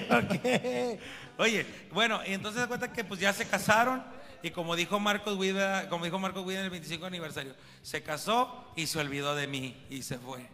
¿Yo 0.00 0.28
qué? 0.28 0.34
¿Yo 0.34 0.42
qué? 0.42 1.00
Oye, 1.36 1.66
bueno, 1.92 2.20
y 2.26 2.32
entonces 2.32 2.62
se 2.62 2.68
cuenta 2.68 2.92
que 2.92 3.04
pues 3.04 3.20
ya 3.20 3.32
se 3.32 3.46
casaron 3.46 4.02
y 4.42 4.50
como 4.50 4.76
dijo 4.76 5.00
Marcos 5.00 5.38
Guida, 5.38 5.88
como 5.88 6.04
dijo 6.04 6.18
Marcos 6.18 6.46
Guida 6.46 6.58
en 6.58 6.64
el 6.66 6.70
25 6.70 7.06
aniversario, 7.06 7.54
se 7.82 8.02
casó 8.02 8.72
y 8.76 8.86
se 8.86 8.98
olvidó 8.98 9.34
de 9.34 9.46
mí 9.46 9.74
y 9.90 10.02
se 10.02 10.18
fue, 10.18 10.46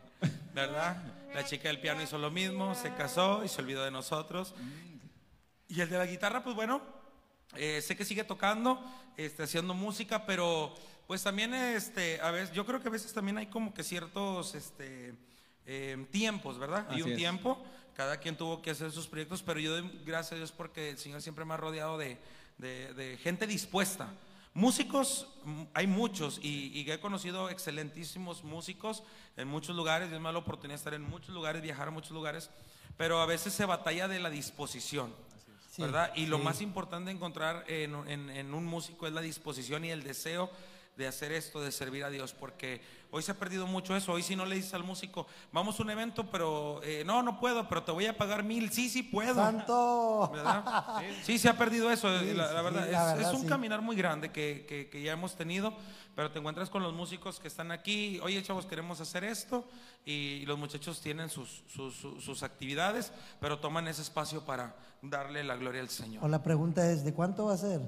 ¿verdad? 0.55 1.03
La 1.34 1.45
chica 1.45 1.68
del 1.68 1.80
piano 1.80 2.03
hizo 2.03 2.16
lo 2.16 2.30
mismo, 2.30 2.74
se 2.74 2.95
casó 2.95 3.45
y 3.45 3.49
se 3.49 3.61
olvidó 3.61 3.84
de 3.84 3.91
nosotros. 3.91 4.55
Y 5.68 5.80
el 5.80 5.91
de 5.91 5.99
la 5.99 6.07
guitarra, 6.07 6.43
pues 6.43 6.57
bueno, 6.57 6.80
eh, 7.57 7.82
sé 7.82 7.97
que 7.97 8.05
sigue 8.05 8.24
tocando, 8.24 8.80
este, 9.16 9.43
haciendo 9.43 9.74
música, 9.74 10.24
pero 10.24 10.74
pues 11.07 11.22
también, 11.22 11.53
este, 11.53 12.20
a 12.20 12.30
veces, 12.30 12.53
yo 12.53 12.64
creo 12.64 12.80
que 12.80 12.88
a 12.88 12.93
veces 12.93 13.12
también 13.12 13.38
hay 13.38 13.47
como 13.47 13.74
que 13.74 13.82
ciertos, 13.82 14.55
este, 14.55 15.14
eh, 15.66 16.07
tiempos, 16.11 16.59
¿verdad? 16.59 16.86
Hay 16.91 17.03
un 17.03 17.11
es. 17.11 17.16
tiempo, 17.16 17.64
cada 18.01 18.16
quien 18.16 18.34
tuvo 18.34 18.62
que 18.62 18.70
hacer 18.70 18.90
sus 18.92 19.07
proyectos, 19.07 19.42
pero 19.42 19.61
yo 19.61 19.72
doy 19.78 20.01
gracias 20.07 20.32
a 20.32 20.36
Dios 20.36 20.53
porque 20.53 20.88
el 20.88 20.96
Señor 20.96 21.20
siempre 21.20 21.44
me 21.44 21.53
ha 21.53 21.59
rodeado 21.59 21.98
de, 21.98 22.16
de- 22.57 22.94
de 22.94 23.18
gente 23.18 23.46
dispuesta. 23.46 24.09
Músicos, 24.55 25.26
mm, 25.44 25.64
hay 25.74 25.86
muchos 25.86 26.40
y, 26.42 26.68
y 26.80 26.90
he 26.90 26.98
conocido 26.98 27.51
excelentísimos 27.51 28.42
músicos 28.42 29.03
en 29.36 29.48
muchos 29.48 29.76
lugares, 29.76 30.09
Dios 30.09 30.18
me 30.18 30.28
da 30.28 30.32
la 30.32 30.38
oportunidad 30.38 30.76
de 30.76 30.78
estar 30.78 30.94
en 30.94 31.03
muchos 31.03 31.34
lugares, 31.34 31.61
viajar 31.61 31.88
a 31.88 31.90
muchos 31.90 32.12
lugares, 32.12 32.48
pero 32.96 33.20
a 33.20 33.26
veces 33.26 33.53
se 33.53 33.66
batalla 33.66 34.09
de 34.09 34.18
la 34.18 34.30
disposición. 34.30 35.12
Sí, 35.70 35.82
¿verdad? 35.82 36.11
Y 36.16 36.24
lo 36.24 36.38
sí. 36.38 36.42
más 36.44 36.62
importante 36.62 37.11
de 37.11 37.16
encontrar 37.16 37.64
en, 37.68 37.94
en- 38.09 38.30
en 38.30 38.55
un 38.55 38.64
músico 38.64 39.07
es 39.09 39.12
la 39.12 39.20
disposición 39.20 39.84
y 39.84 39.90
el 39.90 40.03
deseo 40.05 40.51
de 40.97 41.07
hacer 41.07 41.32
esto, 41.32 41.61
de 41.62 41.72
servir 41.72 42.05
a 42.05 42.11
Dios, 42.11 42.34
porque 42.34 42.82
hoy 43.11 43.22
se 43.22 43.32
ha 43.32 43.38
perdido 43.38 43.66
mucho 43.66 43.97
eso. 43.97 44.12
Hoy 44.12 44.22
si 44.22 44.36
no 44.36 44.45
le 44.45 44.57
dices 44.57 44.74
al 44.74 44.84
músico, 44.84 45.26
vamos 45.51 45.78
a 45.80 45.82
un 45.82 45.88
evento, 45.91 46.30
pero 46.30 46.80
eh, 46.82 47.05
no, 47.07 47.22
no 47.22 47.41
puedo, 47.41 47.68
pero 47.70 47.82
te 47.84 47.91
voy 47.93 48.05
a 48.07 48.18
pagar 48.18 48.43
mil, 48.45 48.70
sí, 48.70 48.91
sí 48.91 49.03
puedo. 49.03 49.34
¡Santo! 49.36 50.30
¿verdad? 50.32 50.64
Sí, 51.24 51.38
se 51.38 51.49
ha 51.49 51.57
perdido 51.57 51.91
eso, 51.91 52.09
Sí, 52.20 52.34
la, 52.34 52.53
la 52.53 52.59
sí, 52.59 52.64
verdad. 52.74 53.20
es, 53.20 53.32
un 53.32 53.43
sí. 53.43 53.47
caminar 53.47 53.80
muy 53.80 53.97
grande 53.97 54.30
que, 54.30 54.66
que- 54.68 54.91
que 54.91 55.03
ya 55.03 55.12
hemos 55.12 55.36
tenido, 55.36 55.74
pero 56.14 56.30
te 56.32 56.38
encuentras 56.38 56.68
con 56.68 56.82
los 56.82 56.93
músicos 56.93 57.41
que 57.41 57.49
están 57.49 57.70
aquí, 57.70 58.20
oye 58.22 58.43
chavos, 58.43 58.66
queremos 58.66 59.01
hacer 59.01 59.24
esto, 59.24 59.66
y 60.05 60.45
los 60.47 60.59
muchachos 60.59 61.01
tienen 61.01 61.30
sus, 61.30 61.62
sus, 61.66 61.95
sus- 61.97 62.22
sus 62.22 62.43
actividades, 62.43 63.11
pero 63.41 63.59
toman 63.59 63.88
ese 63.88 64.03
espacio 64.03 64.45
para 64.45 64.76
darle 65.01 65.45
la 65.45 65.57
gloria 65.57 65.80
al 65.80 65.88
Señor. 65.88 66.22
O 66.24 66.28
la 66.28 66.43
pregunta 66.43 66.91
es, 66.91 67.05
¿de 67.05 67.14
cuánto 67.14 67.47
va 67.47 67.55
a 67.55 67.59
ser? 67.59 67.80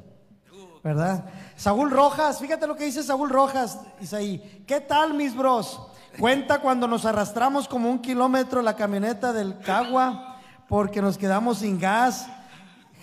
¿Verdad? 0.83 1.25
Saúl 1.57 1.91
Rojas, 1.91 2.41
fíjate 2.41 2.67
lo 2.67 2.75
que 2.77 2.85
dice 2.85 3.03
Saúl 3.05 3.31
Rojas, 3.31 3.79
Isaí. 4.01 4.65
¿Qué 4.67 4.81
tal, 4.81 5.15
mis 5.15 5.37
bros? 5.37 5.81
Cuenta 6.19 6.59
cuando 6.59 6.89
nos 6.89 7.05
arrastramos 7.07 7.69
como 7.69 7.89
un 7.89 8.01
kilómetro 8.01 8.61
la 8.63 8.75
camioneta 8.77 9.33
del 9.33 9.59
Cagua 9.61 10.41
porque 10.69 11.01
nos 11.01 11.17
quedamos 11.17 11.59
sin 11.59 11.79
gas. 11.79 12.27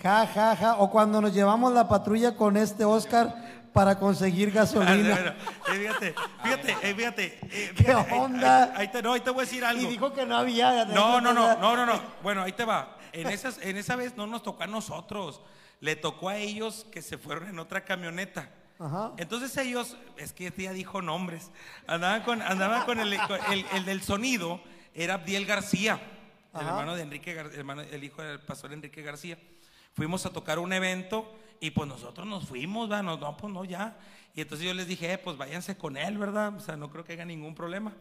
Ja, 0.02 0.26
ja, 0.26 0.54
ja. 0.56 0.76
O 0.76 0.90
cuando 0.90 1.20
nos 1.20 1.32
llevamos 1.32 1.72
la 1.72 1.88
patrulla 1.88 2.36
con 2.36 2.56
este 2.56 2.84
Oscar 2.84 3.34
para 3.72 3.98
conseguir 3.98 4.50
gasolina. 4.50 5.34
eh, 5.72 5.72
fíjate, 5.72 6.14
fíjate, 6.42 6.76
eh, 6.82 6.94
fíjate. 6.94 7.24
eh, 7.42 7.72
¿Qué 7.76 7.84
fíjate, 7.84 8.14
onda? 8.14 8.64
Ahí, 8.64 8.70
ahí 8.76 8.88
te, 8.88 9.02
no, 9.02 9.12
ahí 9.14 9.20
te 9.20 9.30
voy 9.30 9.40
a 9.40 9.44
decir 9.44 9.62
Y 9.62 9.66
algo. 9.66 9.88
dijo 9.90 10.12
que 10.12 10.26
no 10.26 10.36
había. 10.36 10.84
No, 10.84 11.20
no, 11.20 11.32
no, 11.32 11.56
no, 11.56 11.76
no, 11.76 11.86
no. 11.86 12.00
Bueno, 12.22 12.42
ahí 12.42 12.52
te 12.52 12.64
va. 12.64 12.96
En, 13.12 13.28
esas, 13.28 13.58
en 13.62 13.76
esa 13.76 13.96
vez 13.96 14.16
no 14.16 14.26
nos 14.26 14.42
tocó 14.42 14.62
a 14.62 14.66
nosotros. 14.66 15.40
Le 15.80 15.96
tocó 15.96 16.28
a 16.28 16.36
ellos 16.36 16.86
que 16.92 17.00
se 17.02 17.16
fueron 17.18 17.48
en 17.48 17.58
otra 17.58 17.84
camioneta. 17.84 18.50
Ajá. 18.78 19.12
Entonces 19.18 19.56
ellos, 19.58 19.96
es 20.16 20.32
que 20.32 20.46
este 20.48 20.62
ya 20.64 20.72
dijo 20.72 21.02
nombres, 21.02 21.50
andaban 21.86 22.22
con, 22.22 22.40
andaban 22.42 22.84
con 22.86 22.98
el, 23.00 23.18
con 23.26 23.38
el- 23.52 23.66
el 23.74 23.84
del 23.84 24.02
sonido, 24.02 24.60
era 24.94 25.14
Abdiel 25.14 25.44
García, 25.46 26.00
el 26.54 26.60
Ajá. 26.60 26.68
hermano 26.70 26.96
de 26.96 27.02
Enrique, 27.02 27.34
Gar- 27.36 27.52
hermano- 27.54 27.82
el 27.82 28.02
hijo 28.04 28.22
del 28.22 28.40
pastor 28.40 28.72
Enrique 28.72 29.02
García. 29.02 29.38
Fuimos 29.94 30.24
a 30.26 30.30
tocar 30.30 30.58
un 30.58 30.72
evento 30.72 31.30
y 31.60 31.70
pues 31.72 31.88
nosotros 31.88 32.26
nos 32.26 32.46
fuimos, 32.46 32.88
¿verdad? 32.88 33.02
No, 33.04 33.16
no, 33.18 33.36
pues 33.36 33.52
no, 33.52 33.64
ya. 33.64 33.98
Y 34.34 34.40
entonces 34.42 34.66
yo 34.66 34.72
les 34.72 34.86
dije, 34.86 35.12
eh, 35.12 35.18
pues 35.18 35.36
váyanse 35.36 35.76
con 35.76 35.96
él, 35.96 36.16
¿verdad? 36.16 36.54
O 36.56 36.60
sea, 36.60 36.76
no 36.76 36.90
creo 36.90 37.04
que 37.04 37.12
haya 37.14 37.24
ningún 37.24 37.54
problema. 37.54 37.92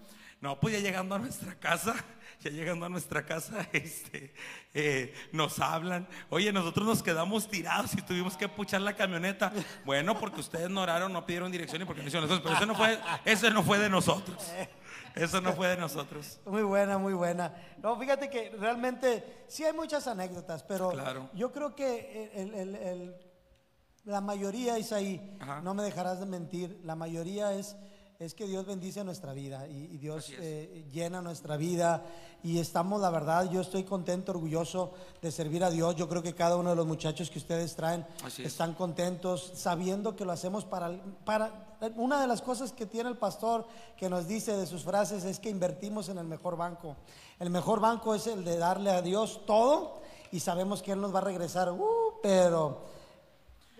No, 0.41 0.59
pues 0.59 0.73
ya 0.75 0.79
llegando 0.79 1.15
a 1.15 1.19
nuestra 1.19 1.53
casa, 1.55 1.93
ya 2.41 2.49
llegando 2.49 2.85
a 2.85 2.89
nuestra 2.89 3.25
casa, 3.25 3.67
este, 3.73 4.33
eh, 4.73 5.13
nos 5.33 5.59
hablan. 5.59 6.07
Oye, 6.29 6.53
nosotros 6.53 6.85
nos 6.87 7.03
quedamos 7.03 7.49
tirados 7.49 7.93
y 7.93 8.01
tuvimos 8.01 8.37
que 8.37 8.47
puchar 8.47 8.81
la 8.81 8.95
camioneta. 8.95 9.51
Bueno, 9.85 10.17
porque 10.17 10.39
ustedes 10.39 10.69
no 10.69 10.81
oraron, 10.81 11.11
no 11.11 11.25
pidieron 11.25 11.51
dirección 11.51 11.81
y 11.81 11.85
porque 11.85 12.01
no 12.01 12.07
hicieron 12.07 12.29
las 12.29 12.39
cosas. 12.39 12.57
Pero 12.59 12.63
eso 12.63 12.65
no 12.65 12.75
fue, 12.75 12.99
eso 13.25 13.49
no 13.49 13.63
fue 13.63 13.79
de 13.79 13.89
nosotros. 13.89 14.37
Eso 15.15 15.41
no 15.41 15.51
fue 15.53 15.67
de 15.67 15.77
nosotros. 15.77 16.39
Muy 16.45 16.61
buena, 16.61 16.97
muy 16.97 17.13
buena. 17.13 17.53
No, 17.81 17.99
fíjate 17.99 18.29
que 18.29 18.51
realmente 18.57 19.43
sí 19.47 19.65
hay 19.65 19.73
muchas 19.73 20.07
anécdotas, 20.07 20.63
pero 20.63 20.91
Claro. 20.91 21.29
yo 21.33 21.51
creo 21.51 21.75
que 21.75 22.31
el- 22.35 22.53
el- 22.53 22.75
el- 22.75 23.15
la 24.05 24.21
mayoría 24.21 24.77
es 24.77 24.93
ahí, 24.93 25.35
Ajá. 25.41 25.61
no 25.61 25.73
me 25.73 25.83
dejarás 25.83 26.19
de 26.21 26.25
mentir, 26.25 26.79
la 26.85 26.95
mayoría 26.95 27.51
es, 27.53 27.75
es 28.19 28.33
que 28.33 28.45
Dios 28.47 28.65
bendice 28.65 29.01
nuestra 29.05 29.31
vida 29.31 29.65
y, 29.69 29.91
y 29.93 29.97
Dios 29.97 30.29
eh, 30.39 30.85
llena 30.91 31.21
nuestra 31.21 31.55
vida 31.55 32.03
y 32.43 32.59
estamos, 32.59 32.99
la 32.99 33.09
verdad, 33.09 33.49
yo 33.49 33.61
estoy 33.61 33.85
contento, 33.85 34.33
orgulloso 34.33 34.91
de 35.21 35.31
servir 35.31 35.63
a 35.63 35.69
Dios. 35.69 35.95
Yo 35.95 36.09
creo 36.09 36.21
que 36.21 36.35
cada 36.35 36.57
uno 36.57 36.71
de 36.71 36.75
los 36.75 36.85
muchachos 36.85 37.29
que 37.29 37.39
ustedes 37.39 37.77
traen 37.77 38.05
Así 38.21 38.41
es. 38.41 38.49
están 38.49 38.73
contentos, 38.73 39.53
sabiendo 39.55 40.17
que 40.17 40.25
lo 40.25 40.33
hacemos 40.33 40.65
para, 40.65 41.01
para... 41.23 41.77
Una 41.95 42.19
de 42.19 42.27
las 42.27 42.41
cosas 42.41 42.73
que 42.73 42.85
tiene 42.85 43.09
el 43.09 43.17
pastor 43.17 43.65
que 43.95 44.09
nos 44.09 44.27
dice 44.27 44.57
de 44.57 44.67
sus 44.67 44.83
frases 44.83 45.23
es 45.23 45.39
que 45.39 45.49
invertimos 45.49 46.09
en 46.09 46.17
el 46.17 46.25
mejor 46.25 46.57
banco. 46.57 46.97
El 47.39 47.49
mejor 47.49 47.79
banco 47.79 48.13
es 48.15 48.27
el 48.27 48.43
de 48.43 48.57
darle 48.57 48.91
a 48.91 49.01
Dios 49.01 49.45
todo 49.45 50.01
y 50.33 50.41
sabemos 50.41 50.81
que 50.81 50.91
Él 50.91 50.99
nos 50.99 51.15
va 51.15 51.19
a 51.19 51.23
regresar, 51.23 51.71
uh, 51.71 52.19
pero 52.21 52.81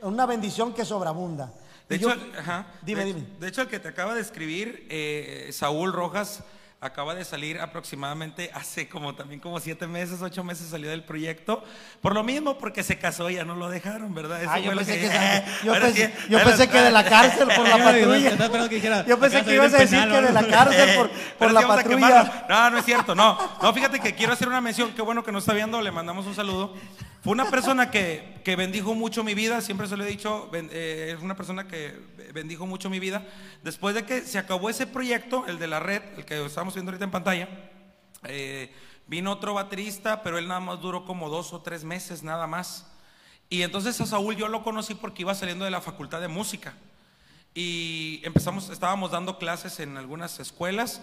una 0.01 0.25
bendición 0.25 0.73
que 0.73 0.85
sobreabunda. 0.85 1.51
De 1.89 1.95
hecho, 1.95 2.13
yo- 2.15 2.39
ajá. 2.39 2.67
dime, 2.83 3.01
de, 3.03 3.13
dime. 3.13 3.27
de 3.39 3.47
hecho, 3.47 3.61
el 3.63 3.67
que 3.67 3.79
te 3.79 3.87
acaba 3.87 4.13
de 4.13 4.21
escribir, 4.21 4.85
eh, 4.89 5.49
Saúl 5.51 5.91
Rojas, 5.91 6.43
acaba 6.81 7.13
de 7.13 7.25
salir 7.25 7.59
aproximadamente 7.59 8.51
hace 8.53 8.87
como 8.87 9.13
también 9.13 9.41
como 9.41 9.59
siete 9.59 9.85
meses, 9.85 10.21
ocho 10.21 10.45
meses 10.45 10.69
salió 10.69 10.89
del 10.89 11.03
proyecto. 11.03 11.61
Por 12.01 12.13
lo 12.13 12.23
mismo, 12.23 12.57
porque 12.57 12.83
se 12.83 12.97
casó 12.97 13.29
y 13.29 13.35
ya 13.35 13.43
no 13.43 13.55
lo 13.55 13.67
dejaron, 13.69 14.13
¿verdad? 14.15 14.41
Eso 14.41 14.49
Ah, 14.53 14.59
yo 14.59 14.73
pensé, 14.73 14.93
que- 14.97 15.09
que, 15.09 15.43
yo 15.65 15.73
pensé, 15.73 16.05
sí, 16.07 16.13
yo 16.29 16.37
ahora- 16.37 16.49
pensé 16.51 16.69
que 16.69 16.77
de 16.77 16.91
la 16.91 17.03
cárcel 17.03 17.47
por 17.53 17.67
la 17.67 17.77
patrulla. 17.83 19.03
Yo 19.05 19.19
pensé 19.19 19.43
que 19.43 19.55
ibas 19.55 19.73
a 19.73 19.77
decir 19.79 19.99
que 20.07 20.21
de 20.21 20.31
la 20.31 20.41
¿no? 20.41 20.47
cárcel 20.47 20.95
por, 20.95 21.09
por 21.37 21.51
la 21.51 21.67
patrulla. 21.67 22.45
No, 22.47 22.69
no 22.69 22.77
es 22.77 22.85
cierto, 22.85 23.13
no. 23.13 23.37
No, 23.61 23.73
fíjate 23.73 23.99
que 23.99 24.15
quiero 24.15 24.31
hacer 24.31 24.47
una 24.47 24.61
mención. 24.61 24.93
Qué 24.95 25.01
bueno 25.01 25.21
que 25.23 25.33
nos 25.33 25.43
está 25.43 25.53
viendo, 25.53 25.81
le 25.81 25.91
mandamos 25.91 26.25
un 26.27 26.35
saludo. 26.35 26.73
Fue 27.21 27.33
una 27.33 27.49
persona 27.49 27.91
que, 27.91 28.39
que 28.45 28.55
bendijo 28.55 28.95
mucho 28.95 29.25
mi 29.25 29.33
vida, 29.33 29.59
siempre 29.59 29.87
se 29.87 29.97
lo 29.97 30.05
he 30.05 30.07
dicho, 30.07 30.49
eh, 30.53 31.13
es 31.15 31.21
una 31.21 31.35
persona 31.35 31.67
que 31.67 31.93
bendijo 32.33 32.65
mucho 32.65 32.89
mi 32.89 32.99
vida. 32.99 33.27
Después 33.61 33.93
de 33.93 34.05
que 34.05 34.21
se 34.21 34.37
acabó 34.37 34.69
ese 34.69 34.87
proyecto, 34.87 35.45
el 35.47 35.59
de 35.59 35.67
la 35.67 35.81
red, 35.81 36.01
el 36.17 36.23
que 36.23 36.45
estamos 36.45 36.73
viendo 36.75 36.91
ahorita 36.91 37.03
en 37.03 37.11
pantalla, 37.11 37.49
eh, 38.23 38.73
vino 39.07 39.33
otro 39.33 39.53
baterista, 39.53 40.23
pero 40.23 40.37
él 40.37 40.47
nada 40.47 40.61
más 40.61 40.79
duró 40.79 41.03
como 41.03 41.29
dos 41.29 41.51
o 41.51 41.61
tres 41.61 41.83
meses, 41.83 42.23
nada 42.23 42.47
más. 42.47 42.87
Y 43.49 43.63
entonces 43.63 43.99
a 43.99 44.05
Saúl 44.05 44.37
yo 44.37 44.47
lo 44.47 44.63
conocí 44.63 44.93
porque 44.93 45.23
iba 45.23 45.35
saliendo 45.35 45.65
de 45.65 45.71
la 45.71 45.81
facultad 45.81 46.21
de 46.21 46.29
música. 46.29 46.73
Y 47.53 48.21
empezamos, 48.23 48.69
estábamos 48.69 49.11
dando 49.11 49.37
clases 49.37 49.81
en 49.81 49.97
algunas 49.97 50.39
escuelas 50.39 51.01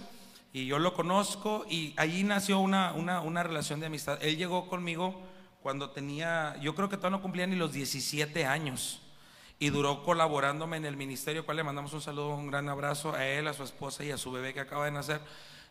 y 0.54 0.64
yo 0.64 0.78
lo 0.78 0.94
conozco 0.94 1.66
y 1.68 1.92
allí 1.98 2.22
nació 2.22 2.60
una, 2.60 2.94
una, 2.94 3.20
una 3.20 3.42
relación 3.42 3.80
de 3.80 3.86
amistad. 3.86 4.18
Él 4.22 4.38
llegó 4.38 4.68
conmigo 4.68 5.20
cuando 5.66 5.90
tenía, 5.90 6.56
yo 6.60 6.76
creo 6.76 6.88
que 6.88 6.96
todavía 6.96 7.16
no 7.16 7.22
cumplía 7.22 7.44
ni 7.44 7.56
los 7.56 7.72
17 7.72 8.46
años 8.46 9.00
y 9.58 9.70
duró 9.70 10.04
colaborándome 10.04 10.76
en 10.76 10.84
el 10.84 10.96
ministerio, 10.96 11.44
cual 11.44 11.56
le 11.56 11.64
mandamos 11.64 11.92
un 11.92 12.00
saludo, 12.00 12.36
un 12.36 12.46
gran 12.46 12.68
abrazo 12.68 13.12
a 13.12 13.26
él, 13.26 13.48
a 13.48 13.52
su 13.52 13.64
esposa 13.64 14.04
y 14.04 14.12
a 14.12 14.16
su 14.16 14.30
bebé 14.30 14.54
que 14.54 14.60
acaba 14.60 14.84
de 14.84 14.92
nacer. 14.92 15.20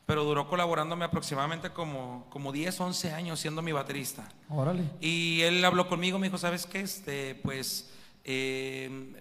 Pero 0.05 0.25
duró 0.25 0.49
colaborándome 0.49 1.05
aproximadamente 1.05 1.69
como, 1.69 2.27
como 2.29 2.51
10, 2.51 2.77
11 2.77 3.13
años 3.13 3.39
siendo 3.39 3.61
mi 3.61 3.71
baterista. 3.71 4.27
Órale. 4.49 4.83
Y 4.99 5.39
él 5.43 5.63
habló 5.63 5.87
conmigo, 5.87 6.19
me 6.19 6.27
dijo, 6.27 6.37
¿sabes 6.37 6.65
qué? 6.65 6.81
Este, 6.81 7.35
pues 7.35 7.89
eh, 8.25 9.13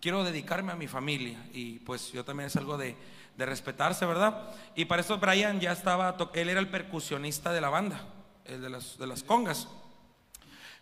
quiero 0.00 0.24
dedicarme 0.24 0.72
a 0.72 0.76
mi 0.76 0.88
familia 0.88 1.46
y 1.52 1.80
pues 1.80 2.10
yo 2.10 2.24
también 2.24 2.46
es 2.46 2.56
algo 2.56 2.78
de, 2.78 2.96
de 3.36 3.44
respetarse, 3.44 4.06
¿verdad? 4.06 4.48
Y 4.76 4.86
para 4.86 5.02
eso 5.02 5.18
Brian 5.18 5.60
ya 5.60 5.72
estaba, 5.72 6.16
él 6.32 6.48
era 6.48 6.58
el 6.58 6.70
percusionista 6.70 7.52
de 7.52 7.60
la 7.60 7.68
banda, 7.68 8.08
el 8.46 8.62
de 8.62 8.70
las, 8.70 8.96
de 8.96 9.06
las 9.06 9.22
congas. 9.24 9.68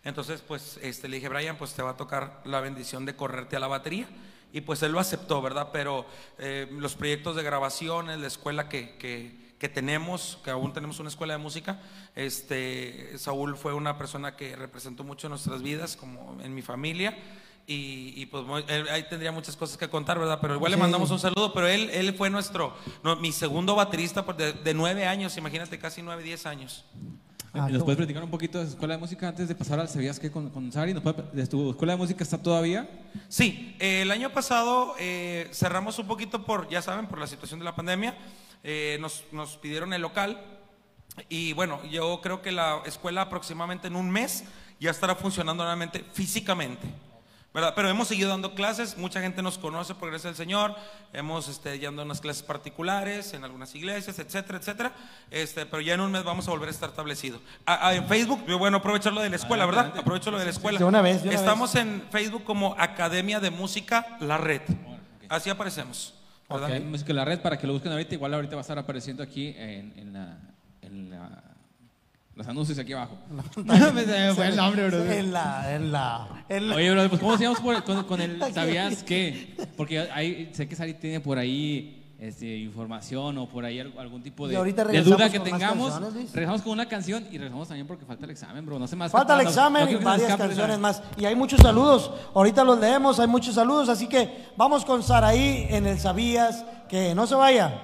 Entonces, 0.03 0.41
pues 0.41 0.79
este, 0.81 1.07
le 1.07 1.17
dije, 1.17 1.29
Brian, 1.29 1.57
pues 1.57 1.73
te 1.73 1.81
va 1.83 1.91
a 1.91 1.97
tocar 1.97 2.41
la 2.45 2.59
bendición 2.59 3.05
de 3.05 3.15
correrte 3.15 3.55
a 3.55 3.59
la 3.59 3.67
batería. 3.67 4.07
Y 4.53 4.61
pues 4.61 4.81
él 4.83 4.91
lo 4.91 4.99
aceptó, 4.99 5.41
¿verdad? 5.41 5.69
Pero 5.71 6.05
eh, 6.37 6.67
los 6.71 6.95
proyectos 6.95 7.35
de 7.35 7.43
grabaciones, 7.43 8.19
la 8.19 8.27
escuela 8.27 8.67
que, 8.67 8.97
que- 8.97 9.39
que 9.61 9.69
tenemos, 9.69 10.39
que 10.43 10.49
aún 10.49 10.73
tenemos 10.73 10.99
una 10.99 11.09
escuela 11.09 11.33
de 11.33 11.37
música, 11.37 11.79
este, 12.15 13.15
Saúl 13.19 13.55
fue 13.55 13.75
una 13.75 13.95
persona 13.97 14.35
que 14.35 14.55
representó 14.55 15.03
mucho 15.03 15.27
en 15.27 15.31
nuestras 15.31 15.61
vidas, 15.61 15.95
como 15.95 16.41
en 16.41 16.55
mi 16.55 16.63
familia. 16.63 17.15
Y, 17.67 18.13
y, 18.19 18.25
pues 18.25 18.43
él- 18.67 18.89
ahí 18.89 19.03
tendría 19.07 19.31
muchas 19.31 19.55
cosas 19.55 19.77
que 19.77 19.87
contar, 19.87 20.17
¿verdad? 20.17 20.39
Pero 20.41 20.55
igual 20.55 20.71
Sí. 20.71 20.77
le 20.77 20.81
mandamos 20.81 21.11
un 21.11 21.19
saludo, 21.19 21.53
pero 21.53 21.67
él, 21.67 21.91
él 21.91 22.13
fue 22.15 22.31
nuestro, 22.31 22.75
no, 23.03 23.15
mi 23.17 23.31
segundo 23.31 23.75
baterista 23.75 24.25
por 24.25 24.35
de, 24.35 24.51
de 24.53 24.73
nueve 24.73 25.05
años, 25.05 25.37
imagínate, 25.37 25.77
casi 25.77 26.01
nueve, 26.01 26.23
diez 26.23 26.47
años. 26.47 26.83
Ah, 27.53 27.67
¿Nos 27.67 27.79
qué 27.79 27.79
puedes 27.83 27.97
platicar 27.97 28.23
un 28.23 28.29
poquito 28.31 28.59
de 28.59 28.65
su 28.65 28.71
escuela 28.71 28.93
de 28.95 28.99
música 29.01 29.27
antes 29.27 29.47
de 29.47 29.55
pasar 29.55 29.77
al 29.79 29.89
¿Sabías 29.89 30.19
qué 30.19 30.31
con, 30.31 30.49
con 30.51 30.71
Sari? 30.71 30.93
¿Nos 30.93 31.03
puede- 31.03 31.21
¿De 31.33 31.45
tu 31.47 31.71
escuela 31.71 31.93
de 31.93 31.97
música 31.97 32.23
está 32.23 32.41
todavía? 32.41 32.89
Sí, 33.27 33.75
eh, 33.79 34.03
el 34.03 34.11
año 34.11 34.29
pasado 34.31 34.95
eh, 34.99 35.49
cerramos 35.51 35.99
un 35.99 36.07
poquito 36.07 36.45
por, 36.45 36.69
ya 36.69 36.81
saben, 36.81 37.07
por 37.07 37.19
la 37.19 37.27
situación 37.27 37.59
de 37.59 37.65
la 37.65 37.75
pandemia. 37.75 38.15
Eh, 38.63 38.97
nos, 39.01 39.25
nos 39.33 39.57
pidieron 39.57 39.91
el 39.91 40.01
local 40.01 40.39
y 41.27 41.51
bueno, 41.53 41.83
yo 41.89 42.21
creo 42.21 42.41
que 42.41 42.53
la 42.53 42.81
escuela 42.85 43.23
aproximadamente 43.23 43.87
en 43.87 43.97
un 43.97 44.09
mes 44.09 44.45
ya 44.79 44.91
estará 44.91 45.15
funcionando 45.15 45.63
nuevamente 45.63 46.05
físicamente. 46.13 46.87
¿Verdad? 47.53 47.73
Pero 47.75 47.89
hemos 47.89 48.07
seguido 48.07 48.29
dando 48.29 48.53
clases, 48.55 48.97
mucha 48.97 49.19
gente 49.21 49.41
nos 49.41 49.57
conoce 49.57 49.93
por 49.95 50.09
gracia 50.09 50.29
del 50.29 50.37
Señor, 50.37 50.75
hemos 51.11 51.47
este, 51.49 51.77
ya 51.79 51.91
dado 51.91 52.03
unas 52.03 52.21
clases 52.21 52.43
particulares 52.43 53.33
en 53.33 53.43
algunas 53.43 53.75
iglesias, 53.75 54.17
etcétera, 54.19 54.57
etcétera, 54.59 54.93
este, 55.29 55.65
pero 55.65 55.81
ya 55.81 55.93
en 55.95 56.01
un 56.01 56.11
mes 56.11 56.23
vamos 56.23 56.47
a 56.47 56.51
volver 56.51 56.69
a 56.69 56.71
estar 56.71 56.89
establecido. 56.89 57.39
Ah, 57.65 57.79
ah, 57.81 57.93
en 57.93 58.07
Facebook, 58.07 58.45
bueno, 58.57 58.77
aprovecho 58.77 59.11
lo 59.11 59.21
de 59.21 59.29
la 59.29 59.35
escuela, 59.35 59.65
¿verdad? 59.65 59.93
Aprovecho 59.97 60.31
lo 60.31 60.39
de 60.39 60.45
la 60.45 60.51
escuela. 60.51 60.79
De 60.79 60.85
una 60.85 61.01
vez, 61.01 61.23
de 61.23 61.29
una 61.29 61.37
Estamos 61.37 61.75
en 61.75 62.03
Facebook 62.11 62.43
como 62.43 62.75
Academia 62.77 63.39
de 63.39 63.51
Música 63.51 64.17
La 64.21 64.37
Red. 64.37 64.61
Así 65.29 65.49
aparecemos. 65.49 66.13
¿verdad? 66.49 66.77
Ok, 66.77 66.83
Música 66.83 67.13
la 67.13 67.23
red 67.23 67.39
para 67.39 67.57
que 67.57 67.65
lo 67.65 67.73
busquen 67.73 67.91
ahorita. 67.93 68.13
Igual 68.13 68.33
ahorita 68.33 68.55
va 68.55 68.59
a 68.59 68.63
estar 68.63 68.77
apareciendo 68.77 69.23
aquí 69.23 69.53
en, 69.57 69.93
en 69.97 70.13
la, 70.13 70.37
en 70.81 71.09
la- 71.09 71.43
los 72.35 72.47
anuncios 72.47 72.77
aquí 72.79 72.93
abajo. 72.93 73.17
Me 73.63 73.73
se 74.05 74.05
me 74.05 74.33
fue 74.33 74.47
el 74.47 74.55
nombre, 74.55 74.87
bro. 74.87 75.03
En 75.11 75.31
la, 75.33 75.75
en 75.75 75.91
la, 75.91 76.27
en 76.49 76.69
la- 76.69 76.75
Oye, 76.75 76.91
bro, 76.91 77.09
pues 77.09 77.21
¿cómo 77.21 77.37
sigamos 77.37 77.59
por- 77.59 77.83
con, 77.83 78.03
con 78.05 78.21
el 78.21 78.39
¿Sabías 78.53 79.03
qué? 79.03 79.55
Porque 79.75 79.99
ahí, 79.99 80.49
sé 80.53 80.67
que 80.67 80.75
Sari 80.75 80.93
tiene 80.93 81.19
por 81.19 81.37
ahí 81.37 81.97
este, 82.19 82.55
información 82.59 83.37
o 83.37 83.49
por 83.49 83.65
ahí 83.65 83.79
al- 83.81 83.93
algún 83.97 84.21
tipo 84.23 84.47
de, 84.47 84.53
Y 84.53 84.57
ahorita 84.57 84.83
de 84.83 84.87
regresamos 84.91 85.17
duda 85.17 85.29
que 85.29 85.39
con 85.39 85.49
más 85.49 85.59
tengamos. 85.59 85.89
canciones, 85.91 86.13
Luis. 86.15 86.31
regresamos 86.33 86.61
con 86.61 86.71
una 86.73 86.85
canción 86.87 87.23
y 87.31 87.37
regresamos 87.37 87.67
también 87.67 87.85
porque 87.87 88.05
falta 88.05 88.25
el 88.25 88.31
examen, 88.31 88.65
bro. 88.65 88.79
No 88.79 88.87
se 88.87 88.95
más. 88.95 89.11
Falta 89.11 89.35
el 89.39 89.47
examen 89.47 89.89
y 89.89 89.95
varias 89.95 90.35
canciones 90.37 90.79
más. 90.79 91.01
Y 91.17 91.25
hay 91.25 91.35
muchos 91.35 91.59
saludos. 91.59 92.11
Ahorita 92.33 92.63
los 92.63 92.79
leemos, 92.79 93.19
hay 93.19 93.27
muchos 93.27 93.55
saludos. 93.55 93.89
Así 93.89 94.07
que 94.07 94.47
vamos 94.55 94.85
con 94.85 95.03
Saraí 95.03 95.67
en 95.69 95.85
el 95.85 95.99
Sabías 95.99 96.63
que 96.87 97.13
no 97.13 97.27
se 97.27 97.35
vaya. 97.35 97.81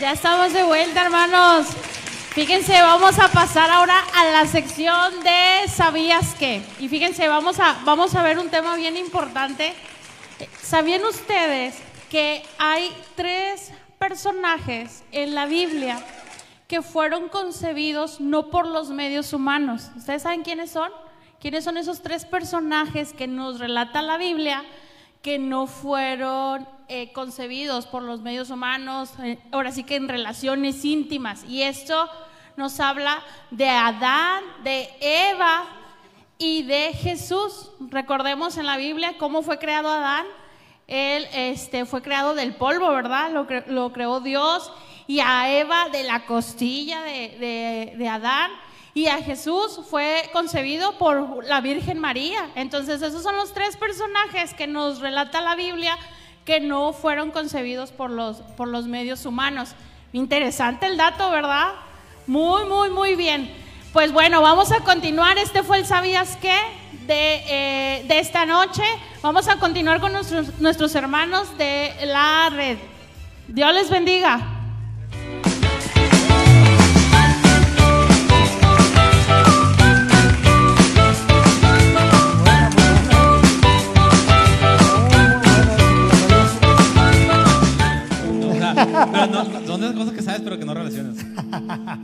Ya 0.00 0.12
estamos 0.12 0.54
de 0.54 0.62
vuelta, 0.62 1.02
hermanos. 1.02 1.66
Fíjense, 2.30 2.72
vamos 2.80 3.18
a 3.18 3.28
pasar 3.28 3.70
ahora 3.70 4.02
a 4.14 4.24
la 4.30 4.46
sección 4.46 5.22
de 5.22 5.68
¿Sabías 5.68 6.34
qué? 6.38 6.62
Y 6.78 6.88
fíjense, 6.88 7.28
vamos 7.28 7.60
a, 7.60 7.78
vamos 7.84 8.14
a 8.14 8.22
ver 8.22 8.38
un 8.38 8.48
tema 8.48 8.76
bien 8.76 8.96
importante. 8.96 9.74
¿Sabían 10.62 11.04
ustedes 11.04 11.74
que 12.08 12.42
hay 12.56 12.90
tres 13.14 13.72
personajes 13.98 15.04
en 15.12 15.34
la 15.34 15.44
Biblia 15.44 16.02
que 16.66 16.80
fueron 16.80 17.28
concebidos 17.28 18.22
no 18.22 18.48
por 18.48 18.66
los 18.66 18.88
medios 18.88 19.34
humanos? 19.34 19.90
¿Ustedes 19.98 20.22
saben 20.22 20.44
quiénes 20.44 20.70
son? 20.70 20.90
¿Quiénes 21.40 21.62
son 21.62 21.76
esos 21.76 22.00
tres 22.00 22.24
personajes 22.24 23.12
que 23.12 23.26
nos 23.26 23.58
relata 23.58 24.00
la 24.00 24.16
Biblia 24.16 24.64
que 25.22 25.38
no 25.38 25.66
fueron 25.66 26.66
eh, 26.88 27.12
concebidos 27.12 27.86
por 27.86 28.02
los 28.02 28.20
medios 28.22 28.50
humanos, 28.50 29.12
eh, 29.22 29.38
ahora 29.52 29.70
sí 29.72 29.84
que 29.84 29.96
en 29.96 30.08
relaciones 30.08 30.84
íntimas. 30.84 31.44
Y 31.44 31.62
esto 31.62 32.08
nos 32.56 32.80
habla 32.80 33.22
de 33.50 33.68
Adán, 33.68 34.42
de 34.64 34.88
Eva 35.00 35.64
y 36.38 36.62
de 36.62 36.92
Jesús. 36.94 37.70
Recordemos 37.80 38.56
en 38.56 38.66
la 38.66 38.76
Biblia 38.76 39.16
cómo 39.18 39.42
fue 39.42 39.58
creado 39.58 39.90
Adán. 39.90 40.26
Él 40.86 41.26
este, 41.32 41.84
fue 41.84 42.02
creado 42.02 42.34
del 42.34 42.54
polvo, 42.56 42.88
¿verdad? 42.88 43.30
Lo, 43.30 43.46
lo 43.72 43.92
creó 43.92 44.20
Dios. 44.20 44.72
Y 45.06 45.20
a 45.20 45.50
Eva 45.56 45.88
de 45.90 46.02
la 46.02 46.24
costilla 46.26 47.02
de- 47.02 47.94
de 47.96 48.08
Adán. 48.08 48.50
Y 48.92 49.06
a 49.06 49.22
Jesús 49.22 49.80
fue 49.88 50.28
concebido 50.32 50.98
por 50.98 51.44
la 51.44 51.60
Virgen 51.60 51.98
María. 51.98 52.50
Entonces 52.56 53.02
esos 53.02 53.22
son 53.22 53.36
los 53.36 53.52
tres 53.52 53.76
personajes 53.76 54.54
que 54.54 54.66
nos 54.66 55.00
relata 55.00 55.40
la 55.40 55.54
Biblia 55.54 55.96
que 56.44 56.60
no 56.60 56.92
fueron 56.92 57.30
concebidos 57.30 57.92
por 57.92 58.10
los, 58.10 58.38
por 58.56 58.68
los 58.68 58.86
medios 58.86 59.26
humanos. 59.26 59.70
Interesante 60.12 60.86
el 60.86 60.96
dato, 60.96 61.30
¿verdad? 61.30 61.72
Muy, 62.26 62.64
muy, 62.64 62.90
muy 62.90 63.14
bien. 63.14 63.52
Pues 63.92 64.12
bueno, 64.12 64.42
vamos 64.42 64.72
a 64.72 64.80
continuar. 64.80 65.38
Este 65.38 65.62
fue 65.62 65.78
el 65.78 65.86
¿Sabías 65.86 66.36
qué? 66.40 66.56
De, 67.06 67.42
eh, 67.46 68.04
de 68.08 68.18
esta 68.18 68.46
noche. 68.46 68.82
Vamos 69.22 69.48
a 69.48 69.56
continuar 69.56 70.00
con 70.00 70.12
nuestros, 70.12 70.58
nuestros 70.58 70.94
hermanos 70.94 71.56
de 71.58 71.92
la 72.06 72.50
red. 72.50 72.78
Dios 73.46 73.72
les 73.74 73.90
bendiga. 73.90 74.59
Pero 88.86 89.26
no, 89.26 89.66
son 89.66 89.82
esas 89.84 89.94
cosas 89.96 90.14
que 90.14 90.22
sabes, 90.22 90.40
pero 90.42 90.58
que 90.58 90.64
no 90.64 90.74
relacionas. 90.74 91.16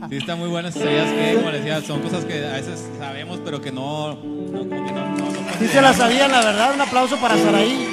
Sí, 0.09 0.17
está 0.17 0.35
muy 0.35 0.49
buenas. 0.49 0.73
¿Sabías 0.73 1.09
que, 1.11 1.35
como 1.35 1.51
les 1.51 1.63
decía, 1.63 1.81
son 1.81 2.01
cosas 2.01 2.25
que 2.25 2.45
a 2.45 2.53
veces 2.53 2.83
sabemos, 2.99 3.39
pero 3.43 3.61
que 3.61 3.71
no. 3.71 4.15
no, 4.15 4.59
como 4.59 4.69
que 4.69 4.91
no, 4.91 5.09
no, 5.09 5.15
no 5.31 5.37
Sí 5.59 5.67
se 5.67 5.81
la 5.81 5.93
sabían, 5.93 6.31
la 6.31 6.41
verdad, 6.43 6.73
un 6.73 6.81
aplauso 6.81 7.17
para 7.17 7.37
Saraí, 7.37 7.87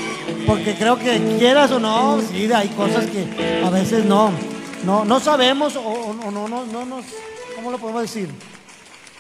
porque 0.47 0.75
creo 0.75 0.99
que 0.99 1.37
quieras 1.39 1.71
o 1.73 1.81
no, 1.81 2.21
sí, 2.21 2.51
hay 2.53 2.69
cosas 2.69 3.07
que 3.07 3.63
a 3.65 3.71
veces 3.71 4.05
no, 4.05 4.31
no, 4.85 5.05
no 5.05 5.21
sabemos 5.21 5.77
o, 5.77 5.81
o- 5.81 6.11
o 6.27 6.31
no, 6.31 6.47
no, 6.49 6.65
no 6.67 6.85
nos, 6.85 7.05
¿cómo 7.57 7.71
lo 7.71 7.79
podemos 7.79 8.03
decir? 8.03 8.29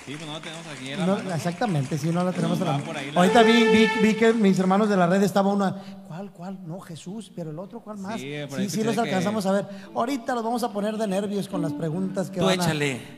Sí, 0.06 0.12
pues 0.16 0.26
no 0.26 0.34
lo 0.34 0.40
tenemos 0.40 0.66
aquí 0.66 0.90
en 0.90 0.98
la 1.00 1.06
No, 1.06 1.16
mano. 1.16 1.34
exactamente, 1.34 1.96
sí, 1.96 2.08
no 2.10 2.22
la 2.24 2.32
tenemos 2.32 2.60
la 2.60 2.72
mano. 2.72 2.84
la- 2.92 3.20
Ahorita 3.20 3.42
vi, 3.42 3.52
vi, 3.64 3.88
vi 4.02 4.14
que 4.14 4.34
mis 4.34 4.58
hermanos 4.58 4.88
de 4.90 4.98
la 4.98 5.06
red 5.06 5.22
estaba 5.22 5.50
una, 5.50 5.76
¿cuál, 6.06 6.30
cuál? 6.30 6.58
No, 6.66 6.78
Jesús, 6.80 7.32
pero 7.34 7.50
el 7.50 7.58
otro, 7.58 7.80
¿cuál 7.80 7.96
más? 7.98 8.20
Sí, 8.20 8.34
Sí, 8.68 8.82
los 8.84 8.94
que- 8.94 9.00
alcanzamos 9.00 9.46
a 9.46 9.52
ver. 9.52 9.64
Ahorita 9.94 10.34
los 10.34 10.44
vamos 10.44 10.62
a 10.62 10.70
poner 10.70 10.98
de 10.98 11.06
nervios 11.06 11.48
con 11.48 11.62
las 11.62 11.72
preguntas 11.72 12.28
que 12.28 12.38
Tú 12.40 12.44
van 12.44 12.60
a, 12.60 12.66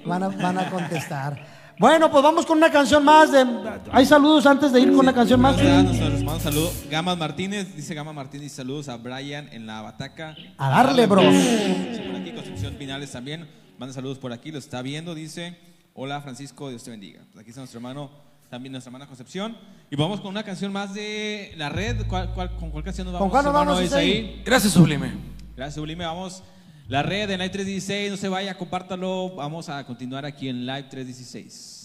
van, 0.06 0.22
a, 0.22 0.28
van 0.28 0.58
a 0.58 0.70
contestar. 0.70 1.44
Bueno, 1.78 2.10
pues 2.10 2.22
vamos 2.22 2.46
con 2.46 2.56
una 2.56 2.70
canción 2.70 3.04
más. 3.04 3.32
De, 3.32 3.44
¿Hay 3.92 4.06
saludos 4.06 4.46
antes 4.46 4.72
de 4.72 4.80
ir 4.80 4.88
con 4.90 5.00
una 5.00 5.12
canción 5.12 5.40
más? 5.40 5.56
Saludos. 6.40 6.72
Gamas 6.88 7.18
Martínez, 7.18 7.74
dice 7.74 7.94
Gama 7.94 8.12
Martínez, 8.12 8.52
saludos 8.52 8.88
a 8.88 8.96
Brian 8.96 9.48
en 9.52 9.66
la 9.66 9.82
bataca. 9.82 10.36
A 10.56 10.70
darle, 10.70 11.06
bros. 11.06 11.24
Sí, 11.34 12.00
por 12.06 12.16
aquí, 12.20 12.30
Concepción 12.32 12.74
Pinales 12.74 13.10
también. 13.10 13.48
Manda 13.78 13.92
saludos 13.92 14.18
por 14.18 14.32
aquí, 14.32 14.52
lo 14.52 14.58
está 14.58 14.80
viendo, 14.82 15.14
dice. 15.14 15.58
Hola 15.98 16.20
Francisco, 16.20 16.68
Dios 16.68 16.82
te 16.84 16.90
bendiga. 16.90 17.22
Pues 17.32 17.40
aquí 17.42 17.48
está 17.50 17.62
nuestro 17.62 17.78
hermano, 17.78 18.10
también 18.50 18.70
nuestra 18.72 18.90
hermana 18.90 19.06
Concepción. 19.06 19.56
Y 19.90 19.96
vamos 19.96 20.20
con 20.20 20.28
una 20.30 20.42
canción 20.42 20.70
más 20.72 20.92
de 20.92 21.54
la 21.56 21.70
red. 21.70 22.06
¿Cuál, 22.06 22.34
cuál- 22.34 22.54
con 22.56 22.70
cuál 22.70 22.84
canción 22.84 23.06
nos 23.06 23.14
vamos? 23.14 23.24
¿Con 23.24 23.30
cuál 23.30 23.44
nos 23.44 23.50
hermano 23.54 23.70
vamos, 23.72 23.84
Isaí? 23.86 24.10
Isaí? 24.10 24.42
Gracias, 24.44 24.72
Sublime. 24.74 25.14
Gracias, 25.56 25.74
Sublime. 25.76 26.04
Vamos. 26.04 26.42
La 26.88 27.02
red 27.02 27.30
en 27.30 27.38
Live 27.40 27.48
316, 27.50 28.10
no 28.10 28.16
se 28.16 28.28
vaya, 28.28 28.56
compártalo. 28.56 29.34
Vamos 29.34 29.68
a 29.68 29.84
continuar 29.86 30.24
aquí 30.26 30.48
en 30.48 30.66
Live 30.66 30.84
316. 30.84 31.75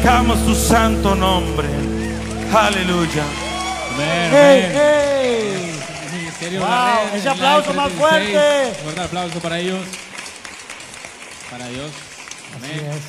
Glorificamos 0.00 0.44
tu 0.46 0.54
santo 0.54 1.14
nombre. 1.14 1.68
Aleluya. 2.52 3.24
Amén, 3.94 4.34
¡Ey, 4.34 4.64
amén. 4.64 4.76
ey! 4.76 6.18
Ministerio 6.18 6.60
Wow, 6.60 6.68
La 6.68 7.04
Red, 7.04 7.18
ese 7.18 7.28
aplauso 7.28 7.74
más 7.74 7.92
316. 7.92 7.98
fuerte. 7.98 8.68
Un 8.68 8.82
fuerte 8.82 9.00
aplauso 9.00 9.40
para 9.40 9.58
ellos. 9.58 9.80
Para 11.50 11.68
Dios. 11.68 11.92
Amén. 12.56 13.00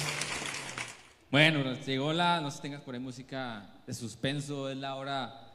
Bueno, 1.32 1.64
nos 1.64 1.86
llegó 1.86 2.12
la, 2.12 2.42
no 2.42 2.52
sé 2.52 2.58
si 2.58 2.64
tengas 2.64 2.82
por 2.82 2.94
ahí 2.94 3.00
música 3.00 3.66
de 3.88 3.94
suspenso, 3.94 4.70
es 4.70 4.78
la 4.78 4.96
hora 4.96 5.48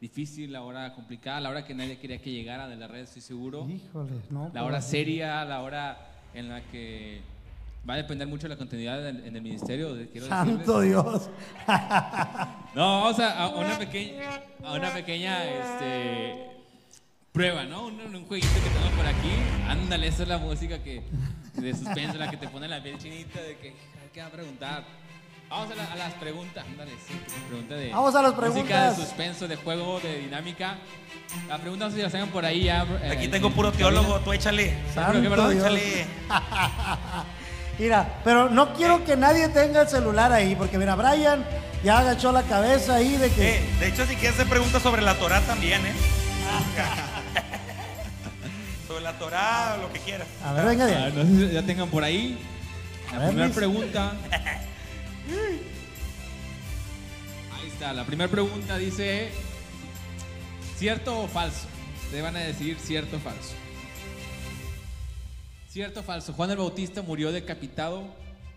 difícil, 0.00 0.52
la 0.52 0.62
hora 0.62 0.94
complicada, 0.94 1.40
la 1.40 1.50
hora 1.50 1.64
que 1.64 1.74
nadie 1.74 1.98
quería 1.98 2.18
que 2.18 2.30
llegara 2.30 2.68
de 2.68 2.76
la 2.76 2.86
red, 2.86 3.00
estoy 3.00 3.22
seguro. 3.22 3.66
Híjole, 3.68 4.12
no. 4.30 4.44
La 4.44 4.50
pues, 4.52 4.62
hora 4.62 4.80
seria, 4.82 5.44
la 5.44 5.62
hora 5.62 5.98
en 6.32 6.48
la 6.48 6.60
que 6.60 7.22
va 7.88 7.94
a 7.94 7.96
depender 7.98 8.26
mucho 8.26 8.44
de 8.48 8.54
la 8.54 8.56
continuidad 8.56 9.08
en, 9.08 9.24
en 9.24 9.36
el 9.36 9.42
ministerio, 9.42 9.96
quiero 10.10 10.26
Santo 10.28 10.80
decirles. 10.80 11.02
Dios. 11.04 11.30
No, 12.74 13.02
vamos 13.02 13.18
a, 13.20 13.38
a 13.44 13.48
una 13.48 13.78
pequeña, 13.78 14.40
a 14.64 14.72
una 14.72 14.92
pequeña 14.92 15.44
este, 15.44 16.50
prueba, 17.32 17.64
¿no? 17.64 17.86
Un, 17.86 18.00
un 18.00 18.26
jueguito 18.26 18.52
que 18.54 18.70
tengo 18.70 18.90
por 18.96 19.06
aquí. 19.06 19.30
Ándale, 19.68 20.08
esa 20.08 20.22
es 20.24 20.28
la 20.28 20.38
música 20.38 20.82
que, 20.82 21.02
de 21.54 21.74
suspenso, 21.74 22.18
la 22.18 22.30
que 22.30 22.36
te 22.36 22.48
pone 22.48 22.66
la 22.68 22.82
piel 22.82 22.98
chinita 22.98 23.40
de 23.40 23.56
que, 23.58 23.74
¿qué 24.12 24.20
va 24.20 24.26
a 24.26 24.30
preguntar? 24.30 24.84
Vamos 25.48 25.70
a, 25.70 25.74
la- 25.76 25.92
a 25.92 25.94
las 25.96 26.12
preguntas, 26.14 26.66
ándale, 26.66 26.90
sí, 27.06 27.14
pregunta 27.48 27.76
de 27.76 27.90
Vamos 27.92 28.12
a 28.16 28.22
las 28.22 28.32
música 28.32 28.50
preguntas. 28.50 28.96
de 28.98 29.04
suspenso, 29.04 29.46
de 29.46 29.54
juego, 29.54 30.00
de 30.00 30.18
dinámica. 30.18 30.74
La 31.48 31.58
pregunta 31.58 31.84
no 31.84 31.90
sé 31.92 31.98
si 31.98 32.02
las 32.02 32.12
hagan 32.16 32.30
por 32.30 32.44
ahí 32.44 32.64
ya. 32.64 32.82
eh, 33.00 33.10
Aquí 33.12 33.26
en- 33.26 33.30
tengo 33.30 33.46
en 33.46 33.52
puro 33.54 33.70
cabina. 33.70 33.90
teólogo, 33.90 34.18
tú 34.20 34.32
échale. 34.32 34.64
¿Pero 34.70 34.82
qué, 34.84 34.92
Santo 34.92 35.30
perdón? 35.30 35.50
Dios. 35.52 35.64
Échale. 35.66 36.06
Mira, 37.78 38.20
pero 38.24 38.48
no 38.48 38.72
quiero 38.74 39.04
que 39.04 39.16
nadie 39.16 39.48
tenga 39.48 39.82
el 39.82 39.88
celular 39.88 40.32
ahí, 40.32 40.54
porque 40.56 40.78
mira, 40.78 40.94
Brian 40.94 41.44
ya 41.84 41.98
agachó 41.98 42.32
la 42.32 42.42
cabeza 42.42 42.94
ahí 42.94 43.16
de 43.16 43.30
que. 43.30 43.56
Eh, 43.56 43.60
de 43.78 43.88
hecho, 43.88 44.06
si 44.06 44.14
quieres 44.16 44.34
hacer 44.34 44.48
preguntas 44.48 44.82
sobre 44.82 45.02
la 45.02 45.14
Torah 45.14 45.40
también, 45.42 45.84
¿eh? 45.84 45.92
sobre 48.88 49.02
la 49.02 49.12
Torah 49.18 49.76
o 49.78 49.82
lo 49.82 49.92
que 49.92 50.00
quieras. 50.00 50.26
A 50.42 50.52
ver, 50.54 50.64
venga 50.64 50.86
de 50.86 50.94
Ah, 50.94 51.10
no 51.14 51.22
sé 51.22 51.48
si 51.48 51.52
ya 51.54 51.62
tengan 51.62 51.88
por 51.88 52.02
ahí. 52.02 52.38
La 53.12 53.18
ver, 53.18 53.28
primera 53.28 53.54
pregunta. 53.54 54.12
Ahí 57.52 57.68
está. 57.68 57.92
La 57.92 58.04
primera 58.04 58.30
pregunta 58.30 58.78
dice: 58.78 59.30
¿cierto 60.78 61.20
o 61.20 61.28
falso? 61.28 61.66
Te 62.10 62.22
van 62.22 62.36
a 62.36 62.40
decir 62.40 62.78
cierto 62.82 63.16
o 63.16 63.20
falso. 63.20 63.52
¿Cierto 65.76 66.00
o 66.00 66.02
falso? 66.02 66.32
Juan 66.32 66.50
el 66.50 66.56
Bautista 66.56 67.02
murió 67.02 67.30
decapitado 67.32 68.02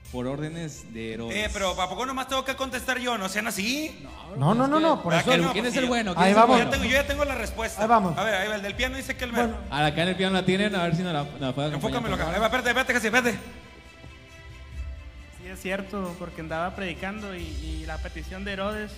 por 0.10 0.26
órdenes 0.26 0.94
de 0.94 1.16
Herodes. 1.16 1.36
Eh, 1.36 1.50
pero 1.52 1.72
¿a 1.72 1.90
poco 1.90 2.06
nomás 2.06 2.30
tengo 2.30 2.46
que 2.46 2.56
contestar 2.56 2.98
yo? 2.98 3.18
¿No 3.18 3.28
sean 3.28 3.46
así? 3.46 3.94
No, 4.38 4.56
no, 4.56 4.68
no, 4.68 4.80
no, 4.80 5.04
por 5.04 5.12
¿Verdad 5.12 5.20
eso. 5.20 5.30
¿Quién, 5.32 5.42
no? 5.42 5.52
quién 5.52 5.66
es 5.66 5.76
el 5.76 5.86
bueno? 5.88 6.14
¿Quién 6.14 6.24
Ahí 6.24 6.32
es 6.32 6.38
el 6.38 6.42
vamos. 6.42 6.58
Yo, 6.58 6.64
bueno? 6.64 6.72
tengo, 6.72 6.86
yo 6.86 6.92
ya 6.92 7.06
tengo 7.06 7.26
la 7.26 7.36
respuesta. 7.36 7.82
Ahí 7.82 7.90
vamos. 7.90 8.18
A 8.18 8.24
ver, 8.24 8.36
ahí 8.36 8.48
va, 8.48 8.56
el 8.56 8.62
del 8.62 8.74
piano 8.74 8.96
dice 8.96 9.18
que 9.18 9.26
el 9.26 9.34
mero. 9.34 9.48
Bueno, 9.50 9.58
A 9.70 9.82
la 9.82 9.88
acá 9.88 10.04
en 10.04 10.08
el 10.08 10.16
piano 10.16 10.34
la 10.34 10.46
tienen, 10.46 10.74
a 10.74 10.84
ver 10.84 10.96
si 10.96 11.04
nos 11.04 11.12
la, 11.12 11.24
la 11.24 11.28
puede 11.28 11.68
acompañar, 11.68 11.74
Enfócamelo 11.74 12.16
acá. 12.16 12.30
Ahí 12.34 12.40
va, 12.40 12.46
espérate, 12.46 12.70
espérate, 12.70 12.94
casi, 12.94 13.08
espérate. 13.08 13.32
Sí, 15.42 15.48
es 15.50 15.60
cierto, 15.62 16.16
porque 16.20 16.40
andaba 16.40 16.74
predicando 16.74 17.36
y, 17.36 17.42
y 17.42 17.86
la 17.86 17.98
petición 17.98 18.46
de 18.46 18.54
Herodes, 18.54 18.94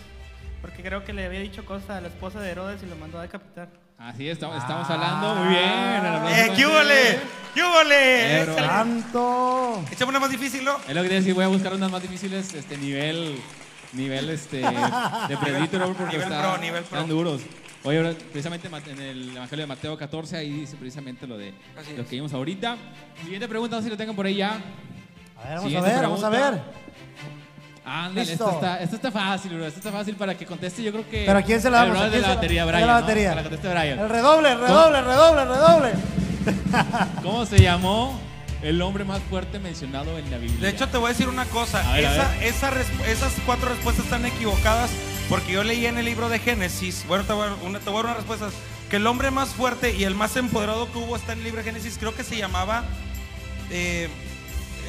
porque 0.61 0.83
creo 0.83 1.03
que 1.03 1.11
le 1.11 1.25
había 1.25 1.39
dicho 1.39 1.65
cosas 1.65 1.89
a 1.89 2.01
la 2.01 2.09
esposa 2.09 2.39
de 2.39 2.51
Herodes 2.51 2.83
y 2.83 2.85
lo 2.85 2.95
mandó 2.97 3.17
a 3.17 3.23
decapitar. 3.23 3.67
Así 4.03 4.27
estamos, 4.29 4.57
estamos 4.57 4.89
hablando. 4.89 5.35
Muy 5.35 5.49
bien. 5.49 5.65
¡Eh, 6.35 6.51
qué 6.55 6.65
húbole! 6.65 6.91
ustedes. 6.93 7.19
¡Qué. 7.53 8.41
Échale. 8.43 8.67
Santo. 8.67 9.83
Échame 9.91 10.09
una 10.09 10.19
más 10.19 10.31
difícil, 10.31 10.63
¿no? 10.63 10.77
Es 10.87 10.95
lo 10.95 11.03
que 11.03 11.09
te 11.09 11.15
decía, 11.15 11.33
voy 11.33 11.43
a 11.43 11.47
buscar 11.49 11.73
unas 11.73 11.91
más 11.91 12.01
difíciles, 12.01 12.53
este 12.53 12.77
nivel, 12.77 13.37
nivel 13.93 14.29
este 14.29 14.57
de 14.61 15.37
presbítero 15.37 15.93
porque 15.93 16.17
Nivel 16.17 16.31
está- 16.31 16.41
pro, 16.41 16.57
nivel 16.57 16.83
pro. 16.83 16.97
están 16.97 17.09
duros. 17.09 17.41
Oye, 17.83 18.13
precisamente 18.31 18.69
en 18.91 19.01
el 19.01 19.35
Evangelio 19.35 19.63
de 19.63 19.67
Mateo 19.67 19.97
14 19.97 20.37
ahí 20.37 20.51
dice 20.51 20.77
precisamente 20.77 21.25
lo 21.27 21.37
de 21.37 21.53
Así 21.77 21.93
lo 21.95 22.03
que 22.05 22.15
vimos 22.15 22.31
ahorita. 22.33 22.77
Siguiente 23.23 23.47
pregunta, 23.47 23.75
no 23.75 23.81
sé 23.81 23.85
si 23.85 23.89
lo 23.91 23.97
tengan 23.97 24.15
por 24.15 24.25
ahí 24.25 24.35
ya. 24.35 24.57
A 25.37 25.47
ver, 25.49 25.57
vamos 25.57 25.75
a 25.75 25.81
ver, 25.81 26.01
vamos 26.03 26.23
a 26.23 26.29
ver. 26.29 26.61
Ándale, 27.83 28.25
Listo. 28.27 28.49
esta 28.51 28.83
está, 28.83 29.11
fácil, 29.11 29.55
bro. 29.55 29.65
Esta 29.65 29.79
está 29.79 29.91
fácil 29.91 30.15
para 30.15 30.37
que 30.37 30.45
conteste. 30.45 30.83
Yo 30.83 30.91
creo 30.91 31.09
que. 31.09 31.23
¿Pero 31.25 31.39
a 31.39 31.41
quién 31.41 31.59
se 31.61 31.69
la 31.69 31.83
el 31.83 31.89
damos? 31.89 31.97
¿A 31.97 32.05
brother 32.05 32.21
de 32.21 32.27
la 32.27 32.35
batería, 32.35 32.65
Brian. 32.65 32.87
la 32.87 32.93
¿no? 32.95 33.01
batería? 33.01 33.29
Que 33.29 33.35
la 33.35 33.41
conteste 33.41 33.67
Brian. 33.69 33.99
El 33.99 34.09
redoble, 34.09 34.51
el 34.51 34.59
redoble, 34.59 34.99
el 34.99 35.05
redoble, 35.05 35.41
el 35.41 35.47
redoble. 35.47 35.91
¿Cómo 37.23 37.45
se 37.45 37.59
llamó 37.59 38.19
el 38.61 38.81
hombre 38.83 39.03
más 39.03 39.19
fuerte 39.29 39.57
mencionado 39.59 40.17
en 40.19 40.29
la 40.29 40.37
Biblia? 40.37 40.59
De 40.61 40.69
hecho, 40.69 40.87
te 40.89 40.97
voy 40.97 41.07
a 41.07 41.09
decir 41.09 41.27
una 41.27 41.45
cosa. 41.45 41.79
A 41.89 41.95
ver, 41.95 42.05
a 42.05 42.13
Esa- 42.15 42.29
ver. 42.29 42.43
esa 42.43 42.69
res- 42.69 43.07
esas 43.07 43.33
cuatro 43.45 43.69
respuestas 43.69 44.05
están 44.05 44.25
equivocadas 44.25 44.91
porque 45.29 45.53
yo 45.53 45.63
leí 45.63 45.85
en 45.85 45.97
el 45.97 46.05
libro 46.05 46.29
de 46.29 46.39
Génesis, 46.39 47.05
bueno, 47.07 47.23
te 47.23 47.33
voy 47.33 47.47
a 47.47 47.49
dar 47.51 47.57
una, 47.63 47.79
te 47.79 47.89
voy 47.89 47.99
a 47.99 48.03
dar 48.03 48.05
una 48.11 48.13
respuesta, 48.15 48.49
que 48.89 48.97
el 48.97 49.07
hombre 49.07 49.31
más 49.31 49.49
fuerte 49.49 49.95
y 49.95 50.03
el 50.03 50.13
más 50.13 50.35
empoderado 50.35 50.91
que 50.91 50.97
hubo 50.97 51.15
está 51.15 51.31
en 51.33 51.39
el 51.39 51.45
libro 51.45 51.59
de 51.63 51.71
Génesis, 51.71 51.97
creo 51.97 52.13
que 52.13 52.23
se 52.25 52.35
llamaba, 52.37 52.83
eh, 53.69 54.09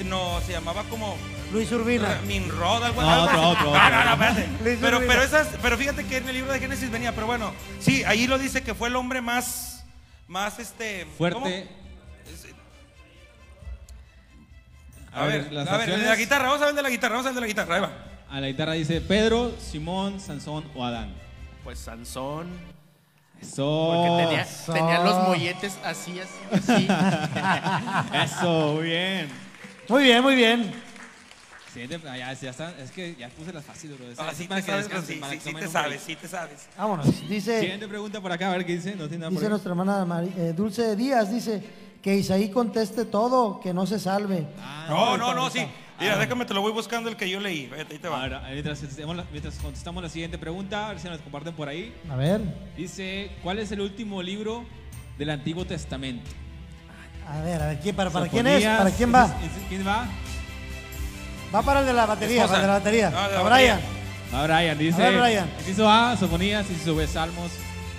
no, 0.07 0.41
se 0.45 0.51
llamaba 0.53 0.83
como 0.91 1.17
Luis 1.53 1.71
Urbina. 1.73 2.21
Minrod, 2.27 2.83
algo 2.83 3.03
No, 3.03 3.11
algo 3.11 3.25
otro, 3.27 3.41
así. 3.41 3.47
otro, 3.61 3.75
Ah, 3.75 3.87
otro. 3.87 3.99
no, 3.99 4.05
no, 4.05 4.13
espérate. 4.25 4.49
Luis 4.65 4.79
Pero, 4.81 4.97
Urbina. 4.99 5.13
pero, 5.13 5.25
esas, 5.25 5.49
pero 5.61 5.77
fíjate 5.79 6.07
que 6.07 6.17
en 6.19 6.29
el 6.29 6.35
libro 6.35 6.53
de 6.53 6.59
Génesis 6.61 6.91
venía, 6.91 7.15
pero 7.15 7.27
bueno, 7.27 7.53
sí, 7.81 8.03
ahí 8.05 8.27
lo 8.27 8.39
dice 8.39 8.63
que 8.63 8.75
fue 8.75 8.89
el 8.89 8.97
hombre 8.97 9.21
más, 9.21 9.85
más 10.29 10.59
este... 10.59 11.07
Fuerte. 11.19 11.39
¿cómo? 11.41 11.83
A, 15.15 15.27
ver, 15.27 15.53
las 15.53 15.69
a 15.69 15.77
ver, 15.77 15.91
de 15.99 16.07
la 16.07 16.17
guitarra, 16.17 16.47
vamos 16.47 16.63
a 16.63 16.67
ver 16.67 16.75
de 16.75 16.83
la 16.83 16.89
guitarra, 16.89 17.17
vamos 17.17 17.27
a 17.27 17.29
ver 17.31 17.35
de 17.35 17.41
la 17.43 17.47
guitarra, 17.47 17.75
ahí 17.75 17.81
va. 17.83 17.93
A 18.31 18.41
la 18.41 18.47
guitarra 18.47 18.73
dice 18.73 18.99
Pedro, 19.03 19.55
Simón, 19.61 20.21
Sansón 20.21 20.65
o 20.75 20.85
Adán. 20.87 21.13
Pues 21.65 21.79
Sansón. 21.81 22.49
Eso. 23.39 23.91
Porque 24.09 24.25
tenía, 24.25 24.43
Eso. 24.43 24.73
tenía 24.73 25.01
los 25.03 25.29
molletes 25.29 25.77
así, 25.85 26.19
así, 26.19 26.39
así. 26.73 26.89
Eso, 28.25 28.73
muy 28.77 28.85
bien. 28.85 29.29
Muy 29.89 30.05
bien, 30.05 30.23
muy 30.23 30.35
bien. 30.35 30.73
Siguiente, 31.73 32.01
ah, 32.09 32.17
ya, 32.17 32.33
ya 32.35 32.51
está. 32.51 32.71
Es 32.79 32.91
que 32.91 33.15
ya 33.19 33.29
puse 33.31 33.53
las 33.53 33.65
fáciles, 33.65 33.99
bro. 33.99 34.09
Esa- 34.11 34.23
Ah, 34.23 34.27
esa 34.29 34.37
sí 34.37 34.43
es 34.43 34.49
para 34.49 34.61
te 34.61 34.67
que 34.67 34.71
sabes, 34.73 34.85
descansen, 34.89 35.15
sí, 35.15 35.21
para 35.21 35.33
sí, 35.33 35.39
que 35.39 35.43
sí 35.45 35.49
tomen 35.51 35.61
te 35.63 35.67
un 35.69 35.73
sabes, 35.73 36.03
sí 36.03 36.17
te 36.17 36.29
sabes. 36.29 36.69
Vámonos. 36.77 37.29
Dice, 37.29 37.61
Siguiente 37.61 37.89
pregunta 37.89 38.21
por 38.21 38.31
acá, 38.33 38.51
a 38.53 38.57
ver 38.57 38.67
qué 38.67 38.75
dice. 38.75 38.91
No 38.95 39.09
tiene 39.09 39.19
nada 39.19 39.31
por 39.31 39.33
dice 39.35 39.45
ahí. 39.47 39.51
nuestra 39.51 39.71
hermana 39.71 40.05
Mari- 40.05 40.33
eh, 40.37 40.53
Dulce 40.55 40.95
Díaz, 40.97 41.33
dice 41.33 41.63
que 42.03 42.15
Isaí 42.17 42.51
conteste 42.51 43.05
todo, 43.07 43.59
que 43.61 43.73
no 43.73 43.87
se 43.87 43.99
salve. 43.99 44.47
Ah, 44.61 44.87
No, 44.89 45.17
no, 45.17 45.35
no, 45.35 45.49
sí. 45.51 45.61
Mira, 46.01 46.19
déjame, 46.19 46.45
te 46.45 46.53
lo 46.53 46.61
voy 46.63 46.73
buscando 46.73 47.09
el 47.09 47.17
que 47.17 47.31
yo 47.31 47.39
leí. 47.39 47.71
Ahí 47.77 47.99
te 47.99 48.09
va. 48.09 48.23
Ahora, 48.23 48.43
mientras, 48.51 48.79
contestemos 48.81 49.17
la- 49.17 49.25
mientras 49.31 49.55
contestamos 49.57 50.03
la 50.03 50.09
siguiente 50.09 50.37
pregunta, 50.37 50.87
a 50.89 50.91
ver 50.91 51.01
si 51.01 51.09
nos 51.09 51.21
comparten 51.21 51.55
por 51.55 51.69
ahí. 51.69 51.95
A 52.11 52.17
ver, 52.17 52.41
Dice, 52.77 53.31
¿cuál 53.43 53.61
es 53.61 53.71
el 53.71 53.81
último 53.81 54.21
libro 54.23 54.65
del 55.17 55.31
Antiguo 55.31 55.65
Testamento? 55.65 56.29
a 57.29 57.41
ver, 57.41 57.63
a 57.63 57.67
ver, 57.69 57.79
¿quién, 57.81 57.95
para, 57.95 58.11
para 58.11 58.27
quién 58.29 58.47
es? 58.49 58.65
¿Para 58.65 58.91
quién 58.91 59.15
va? 59.15 59.33
¿quién- 59.39 59.69
¿Quién 59.69 59.87
va? 59.87 60.07
Va 61.55 61.63
para 61.63 61.81
el 61.81 61.87
de 61.87 61.93
la 61.93 62.07
batería, 62.07 62.45
Esposa. 62.45 62.61
para 62.63 62.63
el 62.63 62.63
de 62.63 62.73
la 62.73 62.79
batería. 62.79 63.11
No, 63.11 63.29
de 63.29 63.35
la 63.35 63.41
a 63.41 63.43
batería. 63.43 63.75
Brian. 63.75 64.35
Va 64.35 64.47
Brian, 64.47 64.79
dice. 64.79 65.03
A 65.05 65.11
ver, 65.11 65.21
Brian. 65.21 65.51
Inciso 65.59 65.91
A, 65.91 66.17
Sofonías, 66.17 66.69
inciso 66.71 66.95
B, 66.97 67.07
Salmos, 67.07 67.53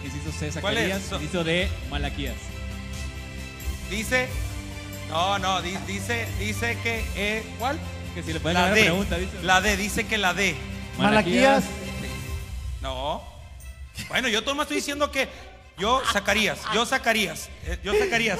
inciso 0.03 0.31
C. 0.37 0.51
Zacarías, 0.51 1.01
So- 1.07 1.15
inciso 1.17 1.43
D, 1.43 1.69
Malaquías. 1.89 2.33
Dice. 3.89 4.27
No, 5.09 5.37
no, 5.37 5.61
di- 5.61 5.77
dice, 5.85 6.27
dice 6.39 6.77
que. 6.81 7.05
Eh, 7.15 7.43
¿Cuál? 7.59 7.77
Que 8.15 8.23
si 8.23 8.33
le 8.33 8.39
pueden 8.39 8.59
La 8.59 8.69
D. 8.71 8.81
pregunta, 8.81 9.17
dice. 9.17 9.31
La 9.43 9.61
D, 9.61 9.77
dice 9.77 10.05
que 10.07 10.17
la 10.17 10.33
D. 10.33 10.55
Malaquías. 10.97 11.63
No. 12.81 13.21
Bueno, 14.09 14.27
yo 14.27 14.43
todo 14.43 14.55
me 14.55 14.63
estoy 14.63 14.77
diciendo 14.77 15.11
que. 15.11 15.29
Yo 15.77 16.01
sacarías, 16.11 16.59
yo 16.71 16.85
sacarías, 16.85 17.49
eh, 17.65 17.79
yo 17.83 17.93
sacarías. 17.97 18.37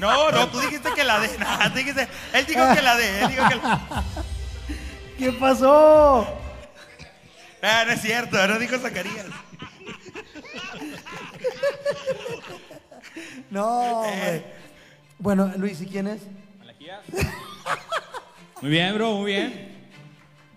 No, 0.00 0.32
no, 0.32 0.48
tú 0.48 0.58
dijiste 0.58 0.88
que 0.92 1.04
la 1.04 1.20
D. 1.20 1.30
No, 1.38 1.70
dijiste, 1.70 2.08
él 2.32 2.46
dijo 2.46 2.74
que 2.74 2.82
la 2.82 2.96
D, 2.96 3.20
él 3.22 3.28
dijo 3.28 3.48
que 3.48 3.54
la 3.54 3.80
¿Qué 5.18 5.32
pasó? 5.32 6.26
Ah, 7.62 7.84
no 7.86 7.92
es 7.92 8.00
cierto, 8.02 8.46
no 8.46 8.58
dijo 8.58 8.78
Zacarías. 8.78 9.26
No, 13.50 14.00
hombre. 14.02 14.44
Bueno, 15.18 15.52
Luis, 15.56 15.80
¿y 15.80 15.86
quién 15.86 16.08
es? 16.08 16.22
Malaquías. 16.58 17.00
Muy 18.60 18.70
bien, 18.70 18.94
bro, 18.94 19.12
muy 19.16 19.32
bien. 19.32 19.74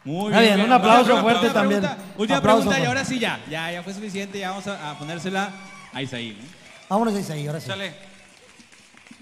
Muy 0.03 0.27
Está 0.31 0.39
bien, 0.41 0.61
un 0.61 0.71
aplauso 0.71 1.01
Última 1.15 1.21
fuerte 1.21 1.49
pregunta, 1.49 1.59
también. 1.59 2.13
Última 2.17 2.37
Aplauso 2.37 2.61
pregunta 2.61 2.79
y 2.83 2.85
ahora 2.87 3.05
sí 3.05 3.19
ya. 3.19 3.39
Ya, 3.49 3.71
ya 3.71 3.83
fue 3.83 3.93
suficiente, 3.93 4.39
ya 4.39 4.51
vamos 4.51 4.67
a, 4.67 4.91
a 4.91 4.97
ponérsela 4.97 5.51
a 5.93 6.01
Isaí. 6.01 6.31
¿no? 6.31 6.47
Vámonos 6.89 7.15
a 7.15 7.19
Isaí, 7.19 7.45
ahora 7.45 7.59
sí. 7.59 7.65
Échale. 7.67 7.87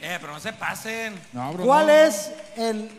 Eh, 0.01 0.17
pero 0.21 0.33
no 0.33 0.39
se 0.39 0.53
pasen. 0.53 1.15
No, 1.33 1.53
bro, 1.53 1.65
¿Cuál 1.65 1.87
no. 1.87 1.93
es 1.93 2.31
el 2.55 2.89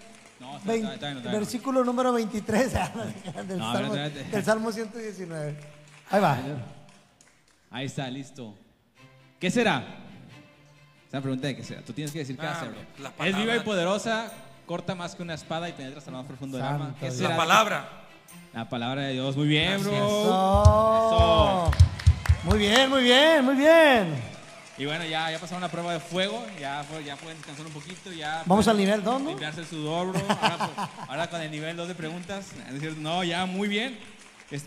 No, 0.41 0.57
está- 0.59 0.75
está- 0.75 1.13
está 1.13 1.31
versículo 1.33 1.83
número 1.85 2.13
23 2.13 2.73
del, 3.49 3.59
No, 3.59 3.73
Salmo, 3.73 3.95
del 3.95 4.45
Salmo 4.45 4.73
119? 4.73 5.57
Ahí 6.11 6.21
va. 6.21 6.39
Ahí 7.71 7.87
está, 7.87 8.09
listo. 8.11 8.55
¿Qué 9.41 9.51
será? 9.51 9.83
Esa 11.09 11.21
pregunta 11.21 11.47
de 11.47 11.57
qué 11.57 11.63
será. 11.65 11.83
Tú 11.83 11.93
tienes 11.93 12.13
que 12.13 12.19
decir 12.21 12.37
qué 12.37 12.47
Ah, 12.47 12.53
hacer, 12.53 12.71
bro. 12.71 13.25
Es 13.25 13.37
viva 13.37 13.57
y 13.57 13.61
poderosa 13.61 14.31
corta 14.67 14.95
más 14.95 15.15
que 15.15 15.23
una 15.23 15.35
espada 15.35 15.69
y 15.69 15.73
penetra 15.73 15.99
hasta 15.99 16.11
lo 16.11 16.19
más 16.19 16.27
profundo 16.27 16.57
del 16.59 16.67
alma. 16.67 16.95
¿Qué 16.99 17.07
Dios. 17.07 17.17
será? 17.17 17.31
La 17.31 17.37
palabra. 17.37 17.89
La 18.53 18.69
palabra 18.69 19.03
de 19.03 19.13
Dios. 19.15 19.37
Muy 19.37 19.47
bien, 19.49 19.83
bro. 19.83 19.93
Eso. 19.93 21.71
Muy 22.45 22.59
bien, 22.59 22.91
muy 22.91 23.03
bien, 23.03 23.45
muy 23.45 23.55
bien. 23.57 24.36
Y 24.79 24.85
bueno, 24.85 25.05
ya, 25.07 25.31
ya 25.31 25.39
pasaron 25.39 25.63
la 25.63 25.71
prueba 25.71 25.95
de 25.95 26.01
fuego, 26.01 26.45
ya, 26.61 26.85
ya 27.05 27.17
pueden 27.17 27.39
descansar 27.39 27.65
un 27.67 27.73
poquito, 27.73 28.13
ya... 28.13 28.43
Vamos 28.45 28.69
al 28.69 28.77
nivel 28.77 29.03
dos, 29.03 29.23
¿no? 29.23 29.31
Limpiarse 29.31 29.61
el 29.61 29.67
sudor, 29.67 30.09
bro. 30.13 30.21
Ahora, 30.29 30.59
pues, 30.75 30.89
ahora 31.09 31.31
con 31.31 31.41
el 31.41 31.51
nivel 31.51 31.77
2 31.77 31.89
de 31.89 31.95
preguntas. 31.95 32.49
¿no 32.99 33.25
ya, 33.25 33.47
muy 33.47 33.69
bien. 33.69 33.99
Es- 34.51 34.65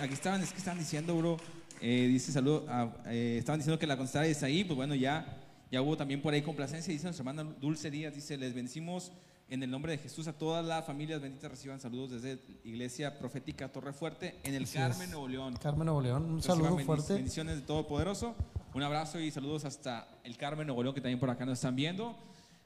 aquí 0.00 0.12
estaban, 0.14 0.42
es 0.42 0.50
que 0.50 0.58
estaban 0.58 0.78
diciendo, 0.80 1.14
bro, 1.16 1.36
eh, 1.80 2.06
dice 2.08 2.32
saludo, 2.32 2.66
a- 2.68 2.90
eh, 3.06 3.36
estaban 3.38 3.60
diciendo 3.60 3.78
que 3.78 3.86
la 3.86 3.96
constante 3.96 4.30
es 4.30 4.42
ahí, 4.42 4.64
pues 4.64 4.76
bueno, 4.76 4.96
ya, 4.96 5.24
ya 5.70 5.80
hubo 5.82 5.96
también 5.96 6.20
por 6.20 6.34
ahí 6.34 6.42
complacencia, 6.42 6.92
dice 6.92 7.04
nuestra 7.04 7.22
hermana 7.22 7.48
Dulce 7.60 7.90
Díaz, 7.92 8.12
dice, 8.14 8.36
les 8.36 8.54
bendecimos 8.54 9.12
en 9.48 9.62
el 9.62 9.70
nombre 9.70 9.92
de 9.92 9.98
Jesús 9.98 10.26
a 10.26 10.32
todas 10.32 10.64
las 10.64 10.84
familias 10.86 11.20
benditas 11.20 11.50
reciban 11.50 11.78
saludos 11.80 12.10
desde 12.10 12.38
Iglesia 12.64 13.18
Profética 13.18 13.70
Torre 13.70 13.92
Fuerte 13.92 14.40
en 14.42 14.54
el 14.54 14.64
Así 14.64 14.78
Carmen, 14.78 15.02
es. 15.02 15.10
Nuevo 15.10 15.28
León. 15.28 15.54
Carmen 15.62 15.84
Nuevo 15.86 16.00
León, 16.00 16.24
un 16.24 16.36
Reciban 16.36 16.56
saludo 16.58 16.76
bendic- 16.78 16.86
fuerte. 16.86 17.14
Bendiciones 17.14 17.56
de 17.56 17.62
Todopoderoso. 17.62 18.34
Un 18.74 18.82
abrazo 18.82 19.20
y 19.20 19.30
saludos 19.30 19.64
hasta 19.64 20.08
el 20.24 20.36
Carmen 20.36 20.66
Nuevo 20.66 20.82
León, 20.82 20.94
que 20.94 21.00
también 21.00 21.20
por 21.20 21.30
acá 21.30 21.44
nos 21.44 21.58
están 21.58 21.76
viendo. 21.76 22.16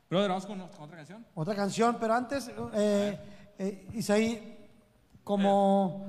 Brother, 0.08 0.28
vamos 0.30 0.46
con, 0.46 0.58
con 0.58 0.82
otra 0.84 0.96
canción. 0.96 1.26
Otra 1.34 1.54
canción, 1.54 1.96
pero 2.00 2.14
antes, 2.14 2.50
eh, 2.74 3.18
eh, 3.58 3.88
Isaí, 3.92 4.56
como 5.24 6.08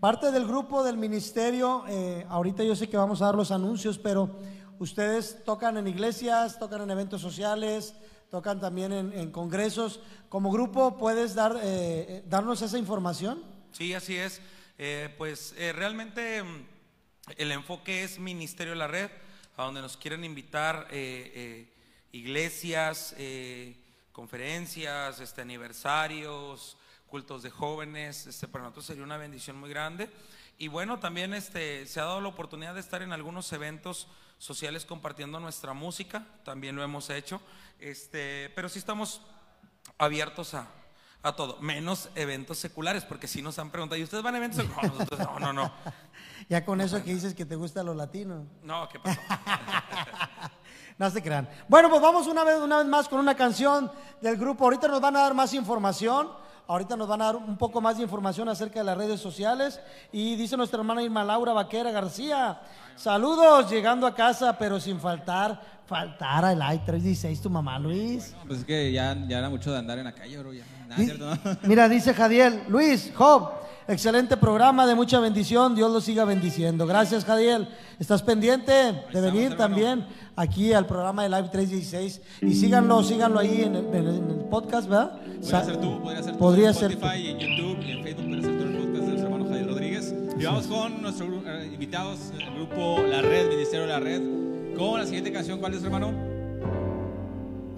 parte 0.00 0.32
del 0.32 0.46
grupo 0.46 0.82
del 0.82 0.96
ministerio, 0.96 1.84
eh, 1.86 2.26
ahorita 2.28 2.64
yo 2.64 2.74
sé 2.74 2.88
que 2.88 2.96
vamos 2.96 3.22
a 3.22 3.26
dar 3.26 3.34
los 3.36 3.52
anuncios, 3.52 3.98
pero 3.98 4.36
ustedes 4.80 5.44
tocan 5.44 5.76
en 5.76 5.86
iglesias, 5.86 6.58
tocan 6.58 6.80
en 6.82 6.90
eventos 6.90 7.20
sociales, 7.20 7.94
tocan 8.30 8.60
también 8.60 8.92
en, 8.92 9.30
congresos. 9.30 10.00
Como 10.28 10.50
grupo, 10.50 10.98
¿puedes 10.98 11.34
dar, 11.34 11.56
eh, 11.56 11.60
eh, 11.62 12.22
darnos 12.26 12.62
esa 12.62 12.78
información? 12.78 13.42
Sí, 13.72 13.94
así 13.94 14.16
es. 14.16 14.40
Eh, 14.78 15.12
pues 15.18 15.54
realmente 15.74 16.42
mm, 16.42 16.66
el 17.36 17.52
enfoque 17.52 18.04
es 18.04 18.18
Ministerio 18.18 18.72
de 18.72 18.78
la 18.78 18.86
Red, 18.86 19.10
a 19.56 19.64
donde 19.64 19.80
nos 19.80 19.96
quieren 19.96 20.24
invitar 20.24 20.88
iglesias, 22.12 23.14
conferencias, 24.12 25.20
este, 25.20 25.42
aniversarios, 25.42 26.76
cultos 27.08 27.42
de 27.42 27.50
jóvenes. 27.50 28.26
Este, 28.28 28.46
para 28.46 28.64
nosotros 28.64 28.86
sería 28.86 29.02
una 29.02 29.16
bendición 29.16 29.58
muy 29.58 29.70
grande. 29.70 30.08
Y 30.58 30.68
bueno, 30.68 30.98
también 30.98 31.34
este, 31.34 31.86
se 31.86 32.00
ha 32.00 32.04
dado 32.04 32.20
la 32.20 32.28
oportunidad 32.28 32.74
de 32.74 32.80
estar 32.80 33.02
en 33.02 33.12
algunos 33.12 33.52
eventos 33.52 34.08
sociales 34.38 34.84
compartiendo 34.84 35.40
nuestra 35.40 35.72
música, 35.72 36.26
también 36.44 36.76
lo 36.76 36.82
hemos 36.82 37.10
hecho. 37.10 37.40
Este, 37.78 38.50
pero 38.54 38.68
sí 38.68 38.78
estamos 38.78 39.22
abiertos 39.98 40.54
a, 40.54 40.68
a 41.22 41.34
todo, 41.34 41.60
menos 41.60 42.08
eventos 42.14 42.58
seculares, 42.58 43.04
porque 43.04 43.28
si 43.28 43.42
nos 43.42 43.58
han 43.58 43.70
preguntado, 43.70 43.98
¿y 43.98 44.04
ustedes 44.04 44.22
van 44.22 44.34
a 44.34 44.38
eventos 44.38 44.64
seculares? 44.64 44.92
No, 44.92 44.98
nosotros, 44.98 45.20
no, 45.20 45.38
no, 45.38 45.52
no. 45.52 45.72
Ya 46.48 46.64
con 46.64 46.80
eso 46.80 47.02
que 47.02 47.12
dices 47.12 47.34
que 47.34 47.44
te 47.44 47.56
gusta 47.56 47.82
lo 47.82 47.94
latino. 47.94 48.46
No, 48.62 48.88
¿qué 48.88 48.98
pasó? 48.98 49.20
No 50.98 51.08
se 51.10 51.22
crean. 51.22 51.48
Bueno, 51.68 51.88
pues 51.90 52.02
vamos 52.02 52.26
una 52.26 52.42
vez, 52.42 52.56
una 52.56 52.78
vez 52.78 52.86
más 52.86 53.08
con 53.08 53.20
una 53.20 53.36
canción 53.36 53.88
del 54.20 54.36
grupo. 54.36 54.64
Ahorita 54.64 54.88
nos 54.88 55.00
van 55.00 55.14
a 55.14 55.20
dar 55.20 55.32
más 55.32 55.54
información. 55.54 56.28
Ahorita 56.70 56.98
nos 56.98 57.08
van 57.08 57.22
a 57.22 57.24
dar 57.24 57.36
un 57.36 57.56
poco 57.56 57.80
más 57.80 57.96
de 57.96 58.02
información 58.02 58.46
acerca 58.46 58.80
de 58.80 58.84
las 58.84 58.98
redes 58.98 59.20
sociales. 59.20 59.80
Y 60.12 60.36
dice 60.36 60.54
nuestra 60.54 60.78
hermana 60.78 61.02
Irma 61.02 61.24
Laura 61.24 61.54
Vaquera 61.54 61.90
García. 61.90 62.60
Saludos, 62.94 63.70
llegando 63.70 64.06
a 64.06 64.14
casa, 64.14 64.58
pero 64.58 64.78
sin 64.78 65.00
faltar, 65.00 65.58
faltar 65.86 66.44
al 66.44 66.58
I-316, 66.58 67.40
tu 67.40 67.48
mamá 67.48 67.78
Luis. 67.78 68.34
Pues 68.46 68.58
es 68.60 68.64
que 68.66 68.92
ya, 68.92 69.16
ya 69.26 69.38
era 69.38 69.48
mucho 69.48 69.72
de 69.72 69.78
andar 69.78 69.96
en 69.98 70.04
la 70.04 70.12
calle, 70.12 70.36
bro. 70.36 70.52
Ya. 70.52 70.64
Nada, 70.86 71.00
Di- 71.00 71.06
¿cierto? 71.06 71.24
¿no? 71.26 71.56
Mira, 71.62 71.88
dice 71.88 72.12
Jadiel, 72.12 72.62
Luis, 72.68 73.12
Job, 73.16 73.50
excelente 73.88 74.36
programa 74.36 74.86
de 74.86 74.94
mucha 74.94 75.18
bendición, 75.18 75.74
Dios 75.74 75.90
lo 75.90 76.00
siga 76.00 76.24
bendiciendo. 76.24 76.86
Gracias, 76.86 77.24
Jadiel. 77.24 77.68
¿Estás 77.98 78.22
pendiente 78.22 78.72
de 79.12 79.20
venir 79.20 79.56
también 79.56 80.06
aquí 80.36 80.72
al 80.72 80.86
programa 80.86 81.22
de 81.22 81.30
Live 81.30 81.48
316? 81.48 82.20
Y 82.42 82.54
síganlo, 82.54 83.02
síganlo 83.02 83.40
ahí 83.40 83.62
en 83.62 83.76
el, 83.76 83.86
en 83.94 84.46
podcast, 84.50 84.88
¿verdad? 84.88 85.20
Podría 85.40 85.64
ser 85.64 85.76
tú, 85.80 86.02
podría 86.02 86.22
ser 86.22 86.32
tú 86.32 86.38
Podría 86.38 86.68
en 86.68 86.74
ser 86.74 86.92
Spotify, 86.92 87.18
y 87.18 87.28
en 87.30 87.38
YouTube 87.38 87.82
y 87.82 87.90
en 87.90 88.04
Facebook, 88.04 88.24
podría 88.24 88.42
ser 88.42 88.58
tú 88.58 88.64
el 88.64 88.74
podcast 88.74 88.92
de 88.92 89.06
nuestro 89.06 89.26
hermano 89.26 89.44
Javier 89.46 89.66
Rodríguez. 89.66 90.14
Y 90.38 90.44
vamos 90.44 90.66
con 90.66 91.02
nuestros 91.02 91.28
eh, 91.46 91.70
invitados, 91.72 92.18
el 92.38 92.54
grupo 92.54 93.02
La 93.08 93.22
Red, 93.22 93.48
Ministerio 93.48 93.86
de 93.86 93.92
la 93.92 94.00
Red, 94.00 94.22
con 94.76 95.00
la 95.00 95.06
siguiente 95.06 95.32
canción. 95.32 95.58
¿Cuál 95.58 95.74
es, 95.74 95.82
hermano? 95.82 96.27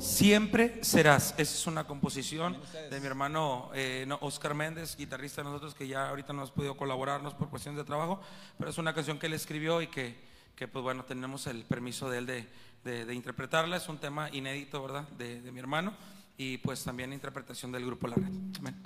Siempre 0.01 0.83
serás. 0.83 1.35
Esa 1.37 1.55
es 1.55 1.67
una 1.67 1.85
composición 1.85 2.57
de 2.91 3.01
mi 3.01 3.07
hermano 3.07 3.71
eh, 3.75 4.05
no, 4.09 4.19
Oscar 4.23 4.55
Méndez, 4.55 4.97
guitarrista 4.97 5.43
de 5.43 5.49
nosotros, 5.49 5.75
que 5.75 5.87
ya 5.87 6.09
ahorita 6.09 6.33
no 6.33 6.43
has 6.43 6.51
podido 6.51 6.77
colaborarnos 6.77 7.35
por 7.35 7.51
cuestiones 7.51 7.79
de 7.79 7.85
trabajo, 7.85 8.21
pero 8.59 8.71
es 8.71 8.79
una 8.79 8.95
canción 8.95 9.19
que 9.19 9.27
él 9.27 9.35
escribió 9.35 9.83
y 9.83 9.89
que, 9.89 10.17
que, 10.57 10.67
pues 10.69 10.83
bueno, 10.83 11.05
tenemos 11.05 11.47
el 11.47 11.65
permiso 11.65 12.09
de 12.09 12.19
él 12.19 12.27
de, 12.27 12.49
de- 12.85 13.05
de 13.05 13.15
interpretarla. 13.15 13.77
Es 13.77 13.89
un 13.89 13.99
tema 13.99 14.31
inédito, 14.33 14.83
¿verdad?, 14.83 15.07
de, 15.19 15.43
de 15.43 15.53
mi 15.53 15.61
hermano 15.61 15.93
y 16.39 16.57
pues 16.59 16.83
también 16.83 17.13
interpretación 17.13 17.71
del 17.71 17.85
grupo 17.85 18.09
La 18.09 18.17
Red. 18.17 18.33
Amén. 18.59 18.77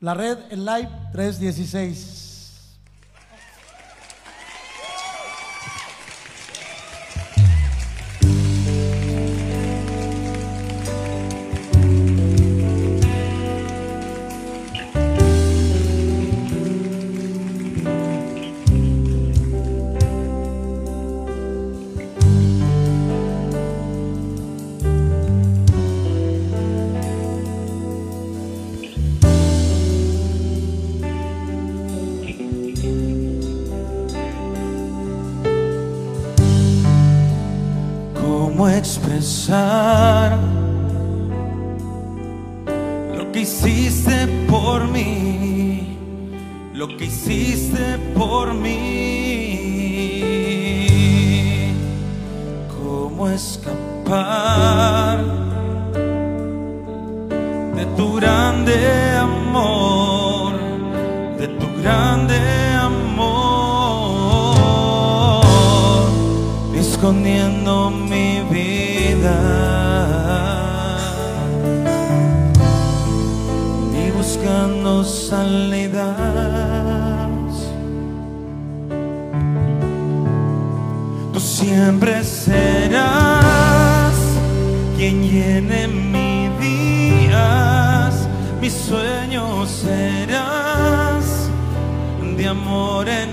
La 0.00 0.14
red 0.14 0.38
en 0.50 0.64
Live 0.64 0.90
316. 1.12 2.37
Expresar 38.78 40.38
lo 43.14 43.30
que 43.32 43.40
hiciste 43.40 44.26
por 44.48 44.86
mí? 44.88 45.98
Lo 46.74 46.86
que 46.96 47.06
hiciste 47.06 47.98
por 48.14 48.54
mí. 48.54 48.68
¿Cómo 52.80 53.28
escapar 53.28 55.18
de 57.74 57.84
tu 57.96 58.14
grande 58.14 58.76
amor? 59.16 60.52
De 61.36 61.48
tu 61.48 61.66
grande 61.82 62.38
amor 62.74 63.78
escondiendo 66.98 67.90
mi 67.90 68.07
y 73.94 74.10
buscando 74.12 75.04
salidas. 75.04 76.08
Tú 81.32 81.40
siempre 81.40 82.22
serás 82.22 84.14
quien 84.96 85.22
llene 85.28 85.88
mis 85.88 86.50
días, 86.60 88.28
mis 88.60 88.72
sueños 88.72 89.68
serás 89.68 91.24
de 92.36 92.46
amor 92.46 93.08
en 93.08 93.27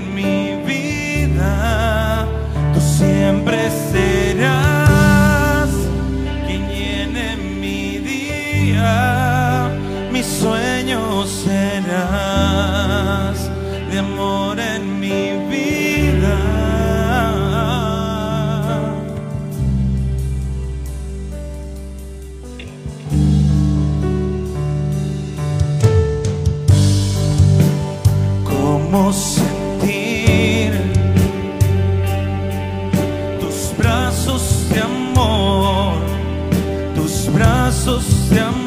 mis 10.45 10.51
sueños 10.51 11.29
serás 11.43 12.29
de 13.91 13.99
amor 13.99 14.59
en 14.59 14.99
mi 14.99 15.37
vida. 15.49 16.35
cómo 28.43 29.13
sentir 29.13 30.71
tus 33.39 33.73
brazos 33.77 34.69
de 34.69 34.81
amor, 34.81 35.97
tus 36.95 37.31
brazos 37.33 38.29
de 38.29 38.39
amor. 38.41 38.64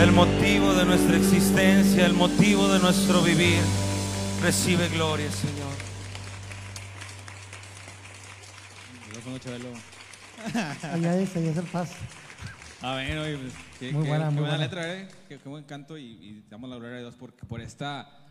El 0.00 0.12
motivo 0.12 0.74
de 0.74 0.84
nuestra 0.84 1.16
existencia, 1.16 2.06
el 2.06 2.12
motivo 2.14 2.68
de 2.68 2.78
nuestro 2.80 3.22
vivir. 3.22 3.60
Recibe 4.42 4.88
gloria, 4.90 5.30
Señor. 5.30 5.72
Allá 10.82 11.18
es, 11.20 11.36
allá 11.36 11.50
es 11.50 11.56
el 11.56 11.64
paz. 11.64 11.92
Ah, 12.82 12.92
bueno, 12.94 13.22
oye, 13.22 13.38
pues, 13.38 13.52
qué, 13.80 13.92
Muy 13.92 14.02
qué- 14.02 14.08
buena, 14.08 14.24
qué 14.26 14.30
muy 14.32 14.40
buena 14.40 14.56
buena. 14.56 14.64
letra, 14.64 14.94
¿eh? 14.94 15.08
Qué, 15.28 15.38
qué 15.38 15.48
buen 15.48 15.64
canto 15.64 15.96
y, 15.98 16.04
y 16.04 16.44
damos 16.50 16.68
la 16.68 16.76
gloria 16.76 16.96
a 16.98 17.00
Dios 17.00 17.14
por, 17.16 17.32
por 17.34 17.60
esta... 17.60 18.22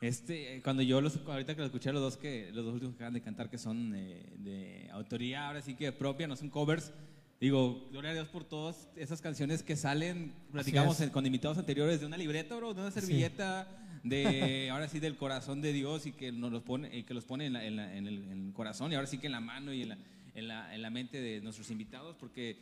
Este, 0.00 0.60
cuando 0.62 0.82
yo 0.82 1.00
los, 1.00 1.18
ahorita 1.26 1.54
que 1.54 1.60
lo 1.62 1.66
escuché 1.66 1.90
los 1.90 2.02
dos 2.02 2.18
que 2.18 2.50
los 2.52 2.66
dos 2.66 2.74
últimos 2.74 2.94
que 2.94 2.98
acaban 2.98 3.14
de 3.14 3.22
cantar 3.22 3.48
que 3.48 3.56
son 3.56 3.94
eh, 3.96 4.30
de 4.36 4.90
autoría, 4.92 5.46
ahora 5.48 5.62
sí 5.62 5.74
que 5.74 5.90
propia, 5.90 6.26
no 6.28 6.36
son 6.36 6.50
covers. 6.50 6.92
Digo, 7.40 7.86
gloria 7.90 8.12
a 8.12 8.14
Dios 8.14 8.28
por 8.28 8.44
todas 8.44 8.88
esas 8.96 9.20
canciones 9.20 9.62
que 9.62 9.76
salen, 9.76 10.32
platicamos 10.52 11.00
en- 11.02 11.10
con 11.10 11.26
invitados 11.26 11.58
anteriores 11.58 12.00
de 12.00 12.06
una 12.06 12.16
libreta, 12.16 12.56
bro, 12.56 12.72
de 12.72 12.80
una 12.80 12.90
servilleta, 12.90 13.68
de 14.02 14.70
ahora 14.72 14.88
sí 14.88 15.00
del 15.00 15.16
corazón 15.16 15.60
de 15.60 15.72
Dios 15.74 16.06
y 16.06 16.12
que 16.12 16.32
nos 16.32 16.50
los 16.50 16.62
pone, 16.62 16.96
y 16.96 17.02
que 17.02 17.12
los 17.12 17.24
pone 17.26 17.46
en, 17.46 17.52
la- 17.52 17.64
en 17.66 17.76
la- 17.76 17.94
en 17.94 18.06
el, 18.06 18.22
en 18.30 18.46
el 18.48 18.52
corazón 18.54 18.90
y 18.90 18.94
ahora 18.94 19.06
sí 19.06 19.18
que 19.18 19.26
en 19.26 19.32
la 19.32 19.40
mano 19.40 19.72
y 19.74 19.82
en 19.82 19.90
la, 19.90 19.98
en 20.34 20.48
la, 20.48 20.74
en 20.74 20.80
la 20.80 20.88
mente 20.90 21.20
de 21.20 21.42
nuestros 21.42 21.70
invitados, 21.70 22.16
porque, 22.18 22.58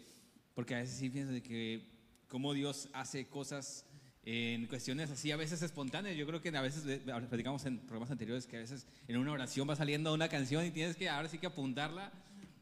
porque 0.54 0.74
a 0.74 0.78
veces 0.78 0.96
sí 0.98 1.08
pienso 1.08 1.32
de 1.32 1.42
que 1.42 1.86
cómo 2.28 2.52
Dios 2.52 2.88
hace 2.94 3.26
cosas 3.28 3.86
en 4.24 4.66
cuestiones 4.66 5.08
así, 5.10 5.30
a 5.30 5.36
veces 5.36 5.62
espontáneas. 5.62 6.16
Yo 6.16 6.26
creo 6.26 6.40
que 6.40 6.48
a 6.48 6.62
veces, 6.62 6.84
eh, 6.86 7.00
platicamos 7.28 7.64
en 7.66 7.78
programas 7.78 8.10
anteriores, 8.10 8.46
que 8.46 8.56
a 8.56 8.60
veces 8.60 8.86
en 9.06 9.18
una 9.18 9.30
oración 9.30 9.68
va 9.68 9.76
saliendo 9.76 10.12
una 10.14 10.28
canción 10.28 10.64
y 10.66 10.70
tienes 10.72 10.96
que 10.96 11.08
ahora 11.10 11.28
sí 11.28 11.38
que 11.38 11.46
apuntarla, 11.46 12.10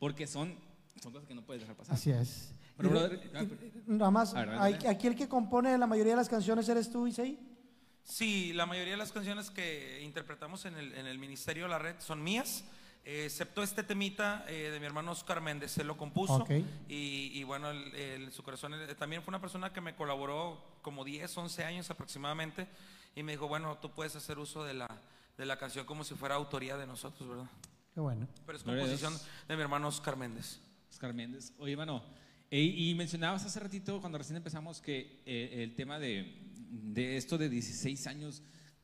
porque 0.00 0.26
son, 0.26 0.56
son 1.00 1.12
cosas 1.12 1.26
que 1.28 1.34
no 1.34 1.42
puedes 1.42 1.62
dejar 1.62 1.76
pasar. 1.76 1.94
Así 1.94 2.10
es. 2.10 2.52
Pero, 2.76 2.88
Y- 2.88 2.92
brother, 2.92 3.30
ah, 3.34 3.42
y- 3.42 3.82
Nada 3.86 4.10
más, 4.10 4.32
ver, 4.34 4.48
hay- 4.50 4.74
aquí 4.86 5.06
el 5.06 5.14
que 5.16 5.28
compone 5.28 5.76
la 5.78 5.86
mayoría 5.86 6.12
de 6.12 6.16
las 6.16 6.28
canciones 6.28 6.68
eres 6.68 6.90
tú, 6.90 7.06
Isaí. 7.06 7.38
Sí, 8.04 8.52
la 8.52 8.66
mayoría 8.66 8.92
de 8.92 8.96
las 8.98 9.12
canciones 9.12 9.50
que 9.50 10.00
interpretamos 10.02 10.64
en 10.64 10.74
el, 10.76 10.92
en 10.94 11.06
el 11.06 11.18
Ministerio 11.18 11.64
de 11.64 11.68
la 11.70 11.78
Red 11.78 11.96
son 12.00 12.22
mías, 12.22 12.64
eh, 13.04 13.24
excepto 13.26 13.62
este 13.62 13.82
temita 13.84 14.44
eh, 14.48 14.70
de 14.72 14.80
mi 14.80 14.86
hermano 14.86 15.12
Oscar 15.12 15.40
Méndez, 15.40 15.76
él 15.78 15.86
lo 15.86 15.96
compuso. 15.96 16.36
Ok. 16.36 16.50
Y, 16.88 17.30
y 17.34 17.44
bueno, 17.44 17.70
el- 17.70 17.94
el- 17.94 18.32
su 18.32 18.42
corazón 18.42 18.74
eh, 18.74 18.94
también 18.96 19.22
fue 19.22 19.30
una 19.30 19.40
persona 19.40 19.72
que 19.72 19.80
me 19.80 19.94
colaboró 19.94 20.60
como 20.82 21.04
10, 21.04 21.36
11 21.36 21.64
años 21.64 21.90
aproximadamente. 21.90 22.66
Y 23.14 23.22
me 23.22 23.32
dijo, 23.32 23.46
bueno, 23.46 23.76
tú 23.78 23.90
puedes 23.90 24.16
hacer 24.16 24.38
uso 24.38 24.64
de 24.64 24.72
la, 24.74 24.88
de 25.36 25.46
la 25.46 25.58
canción 25.58 25.84
como 25.84 26.02
si 26.02 26.14
fuera 26.14 26.34
autoría 26.36 26.76
de 26.76 26.86
nosotros, 26.86 27.28
¿verdad? 27.28 27.46
Qué 27.94 28.00
bueno. 28.00 28.26
Pero 28.46 28.56
es 28.58 28.64
composición 28.64 29.16
de 29.48 29.54
mi 29.56 29.62
hermano 29.62 29.88
Oscar 29.88 30.16
Méndez. 30.16 30.60
Oscar 30.92 31.14
Méndez. 31.14 31.52
Oye, 31.58 31.72
hermano, 31.72 32.04
y 32.50 32.94
mencionabas 32.94 33.44
hace 33.46 33.58
ratito, 33.58 33.98
cuando 34.00 34.18
recién 34.18 34.36
empezamos, 34.36 34.82
que 34.82 35.22
eh, 35.24 35.62
el 35.62 35.74
tema 35.74 35.98
de, 35.98 36.34
de 36.70 37.16
esto 37.16 37.38
de 37.38 37.48
16 37.48 38.06
años, 38.08 38.42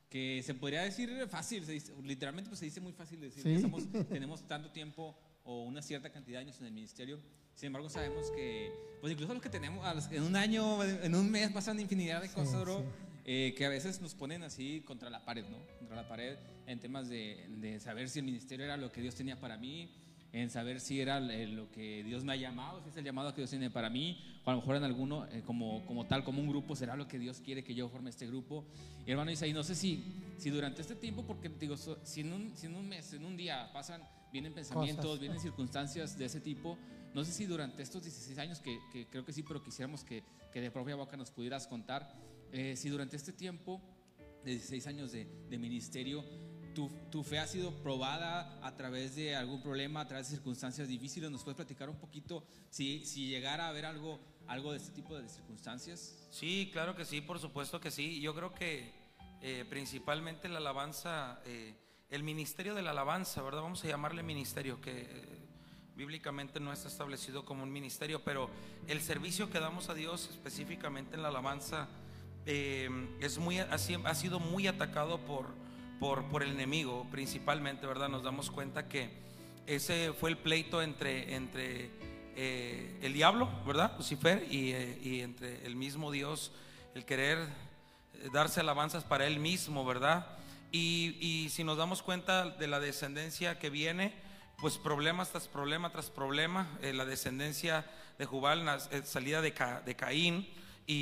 que 0.09 0.41
se 0.43 0.55
podría 0.55 0.81
decir 0.81 1.11
fácil, 1.29 1.63
se 1.65 1.73
dice- 1.73 1.93
literalmente 2.03 2.49
pues, 2.49 2.57
se 2.59 2.65
dice 2.65 2.81
muy 2.81 2.93
fácil 2.93 3.19
decir 3.21 3.43
que 3.43 3.57
Sí. 3.57 3.61
somos- 3.61 3.87
tenemos 4.09 4.41
tanto 4.47 4.71
tiempo 4.71 5.15
o 5.43 5.65
una 5.65 5.83
cierta 5.83 6.11
cantidad 6.11 6.39
de 6.39 6.45
años 6.45 6.59
en 6.59 6.65
el 6.65 6.71
ministerio. 6.73 7.19
Sin 7.53 7.67
embargo, 7.67 7.89
sabemos 7.91 8.31
que, 8.31 8.71
pues 9.01 9.13
incluso 9.13 9.33
los 9.35 9.43
que 9.43 9.49
tenemos, 9.49 9.85
en 10.11 10.23
un 10.23 10.35
año, 10.35 10.83
en 10.83 11.13
un 11.13 11.29
mes 11.29 11.51
pasan 11.51 11.79
infinidad 11.79 12.21
de 12.23 12.29
cosas, 12.29 12.61
bro, 12.61 12.83
eh, 13.25 13.53
que 13.55 13.65
a 13.65 13.69
veces 13.69 14.01
nos 14.01 14.15
ponen 14.15 14.41
así 14.41 14.81
contra 14.81 15.11
la 15.11 15.23
pared, 15.25 15.45
¿no? 15.47 15.57
Contra 15.77 15.95
la 15.95 16.07
pared 16.07 16.37
en 16.65 16.79
temas 16.79 17.07
de, 17.07 17.45
de 17.57 17.79
saber 17.79 18.09
si 18.09 18.17
el 18.17 18.25
ministerio 18.25 18.65
era 18.65 18.77
lo 18.77 18.91
que 18.91 19.01
Dios 19.01 19.13
tenía 19.13 19.39
para 19.39 19.57
mí, 19.57 19.91
en 20.31 20.49
saber 20.49 20.79
si 20.79 21.01
era 21.01 21.17
eh, 21.17 21.47
lo 21.47 21.71
que 21.71 22.03
Dios 22.03 22.23
me 22.23 22.33
ha 22.33 22.35
llamado, 22.35 22.81
si 22.83 22.89
es 22.89 22.97
el 22.97 23.03
llamado 23.03 23.33
que 23.33 23.41
Dios 23.41 23.49
tiene 23.49 23.69
para 23.71 23.89
mí, 23.89 24.23
o 24.43 24.49
a 24.49 24.53
lo 24.53 24.59
mejor 24.59 24.75
en 24.75 24.83
alguno, 24.83 25.25
eh, 25.27 25.41
como, 25.45 25.85
como 25.85 26.05
tal, 26.05 26.23
como 26.23 26.41
un 26.41 26.47
grupo, 26.47 26.75
será 26.75 26.95
lo 26.95 27.07
que 27.07 27.17
Dios 27.17 27.41
quiere 27.43 27.63
que 27.63 27.73
yo 27.73 27.89
forme 27.89 28.09
este 28.09 28.27
grupo. 28.27 28.65
Y 29.05 29.11
hermano 29.11 29.31
Isaí, 29.31 29.53
no 29.53 29.63
sé 29.63 29.75
si, 29.75 30.03
si 30.37 30.49
durante 30.49 30.81
este 30.81 30.95
tiempo, 30.95 31.23
porque 31.25 31.49
digo, 31.49 31.75
si, 31.77 32.21
en 32.21 32.33
un, 32.33 32.55
si 32.55 32.67
en 32.67 32.75
un 32.75 32.87
mes, 32.87 33.13
en 33.13 33.25
un 33.25 33.35
día 33.35 33.71
pasan, 33.73 34.03
vienen 34.31 34.53
pensamientos, 34.53 35.05
Cosas. 35.05 35.19
vienen 35.19 35.39
circunstancias 35.39 36.17
de 36.17 36.25
ese 36.25 36.41
tipo, 36.41 36.77
no 37.13 37.25
sé 37.25 37.31
si 37.31 37.45
durante 37.45 37.81
estos 37.81 38.03
16 38.03 38.37
años, 38.37 38.59
que, 38.59 38.79
que 38.91 39.07
creo 39.07 39.25
que 39.25 39.33
sí, 39.33 39.41
pero 39.41 39.63
quisiéramos 39.63 40.03
que, 40.03 40.23
que 40.51 40.61
de 40.61 40.69
propia 40.69 40.95
boca 40.95 41.17
nos 41.17 41.31
pudieras 41.31 41.65
contar, 41.65 42.15
eh, 42.51 42.75
si 42.75 42.89
durante 42.89 43.15
este 43.15 43.33
tiempo 43.33 43.81
de 44.43 44.51
16 44.51 44.87
años 44.87 45.11
de, 45.11 45.25
de 45.49 45.57
ministerio, 45.57 46.23
tu, 46.75 46.89
tu 47.11 47.23
fe 47.23 47.39
ha 47.39 47.47
sido 47.47 47.71
probada 47.83 48.59
a 48.65 48.75
través 48.75 49.15
de 49.15 49.35
algún 49.35 49.61
problema, 49.61 50.01
a 50.01 50.07
través 50.07 50.29
de 50.29 50.35
circunstancias 50.37 50.87
difíciles. 50.87 51.29
¿Nos 51.31 51.43
puedes 51.43 51.55
platicar 51.55 51.89
un 51.89 51.97
poquito 51.97 52.43
si, 52.69 53.05
si 53.05 53.27
llegara 53.27 53.65
a 53.65 53.69
haber 53.69 53.85
algo, 53.85 54.19
algo 54.47 54.71
de 54.71 54.77
este 54.77 54.91
tipo 54.91 55.17
de 55.17 55.27
circunstancias? 55.29 56.27
Sí, 56.31 56.69
claro 56.71 56.95
que 56.95 57.05
sí, 57.05 57.21
por 57.21 57.39
supuesto 57.39 57.79
que 57.79 57.91
sí. 57.91 58.21
Yo 58.21 58.33
creo 58.35 58.53
que 58.53 58.91
eh, 59.41 59.65
principalmente 59.69 60.49
la 60.49 60.57
alabanza, 60.59 61.39
eh, 61.45 61.73
el 62.09 62.23
ministerio 62.23 62.75
de 62.75 62.81
la 62.81 62.91
alabanza, 62.91 63.41
¿verdad? 63.41 63.61
Vamos 63.61 63.83
a 63.83 63.87
llamarle 63.87 64.23
ministerio, 64.23 64.81
que 64.81 65.01
eh, 65.01 65.39
bíblicamente 65.95 66.59
no 66.59 66.71
está 66.71 66.87
establecido 66.87 67.45
como 67.45 67.63
un 67.63 67.71
ministerio, 67.71 68.23
pero 68.23 68.49
el 68.87 69.01
servicio 69.01 69.49
que 69.49 69.59
damos 69.59 69.89
a 69.89 69.93
Dios 69.93 70.29
específicamente 70.31 71.15
en 71.15 71.21
la 71.23 71.27
alabanza 71.29 71.87
eh, 72.45 72.89
es 73.19 73.37
muy, 73.37 73.59
ha, 73.59 73.77
si- 73.77 73.95
ha 74.03 74.15
sido 74.15 74.39
muy 74.39 74.65
atacado 74.67 75.19
por, 75.19 75.47
por, 75.99 76.23
por 76.25 76.43
el 76.43 76.51
enemigo, 76.51 77.05
principalmente, 77.11 77.85
¿verdad? 77.85 78.09
Nos 78.09 78.23
damos 78.23 78.49
cuenta 78.51 78.87
que 78.87 79.09
ese 79.67 80.13
fue 80.13 80.29
el 80.29 80.37
pleito 80.37 80.81
entre, 80.81 81.35
entre 81.35 81.89
eh, 82.35 82.97
el 83.01 83.13
diablo, 83.13 83.49
¿verdad? 83.65 83.93
Lucifer, 83.97 84.47
y, 84.49 84.71
eh, 84.71 84.97
y 85.03 85.19
entre 85.21 85.65
el 85.65 85.75
mismo 85.75 86.11
Dios, 86.11 86.51
el 86.95 87.05
querer 87.05 87.37
eh, 87.39 88.29
darse 88.33 88.61
alabanzas 88.61 89.03
para 89.03 89.27
él 89.27 89.39
mismo, 89.39 89.85
¿verdad? 89.85 90.25
Y, 90.71 91.17
y 91.19 91.49
si 91.49 91.63
nos 91.63 91.77
damos 91.77 92.01
cuenta 92.01 92.49
de 92.49 92.67
la 92.67 92.79
descendencia 92.79 93.59
que 93.59 93.69
viene, 93.69 94.13
pues 94.61 94.77
problema 94.77 95.25
tras 95.25 95.47
problema 95.47 95.91
tras 95.91 96.09
problema, 96.09 96.67
eh, 96.81 96.93
la 96.93 97.05
descendencia 97.05 97.85
de 98.17 98.25
Jubal, 98.25 98.65
la 98.65 98.77
eh, 98.91 99.01
salida 99.03 99.41
de, 99.41 99.53
Ca- 99.53 99.81
de 99.81 99.95
Caín, 99.95 100.47
y, 100.87 100.93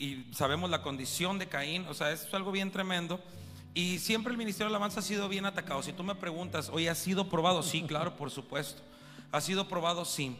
y- 0.00 0.28
y 0.30 0.34
sabemos 0.34 0.70
la 0.70 0.82
condición 0.82 1.38
de 1.38 1.46
Caín, 1.48 1.86
o 1.88 1.94
sea, 1.94 2.12
es 2.12 2.32
algo 2.32 2.52
bien 2.52 2.70
tremendo. 2.70 3.20
Y 3.76 3.98
siempre 3.98 4.32
el 4.32 4.38
Ministerio 4.38 4.70
de 4.70 4.70
Alabanza 4.70 5.00
ha 5.00 5.02
sido 5.02 5.28
bien 5.28 5.44
atacado. 5.44 5.82
Si 5.82 5.92
tú 5.92 6.02
me 6.02 6.14
preguntas, 6.14 6.70
oye, 6.72 6.88
¿ha 6.88 6.94
sido 6.94 7.28
probado? 7.28 7.62
Sí, 7.62 7.82
claro, 7.82 8.16
por 8.16 8.30
supuesto. 8.30 8.80
¿Ha 9.32 9.42
sido 9.42 9.68
probado? 9.68 10.06
Sí. 10.06 10.34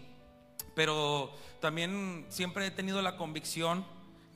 Pero 0.74 1.30
también 1.60 2.24
siempre 2.30 2.66
he 2.66 2.70
tenido 2.70 3.02
la 3.02 3.18
convicción 3.18 3.84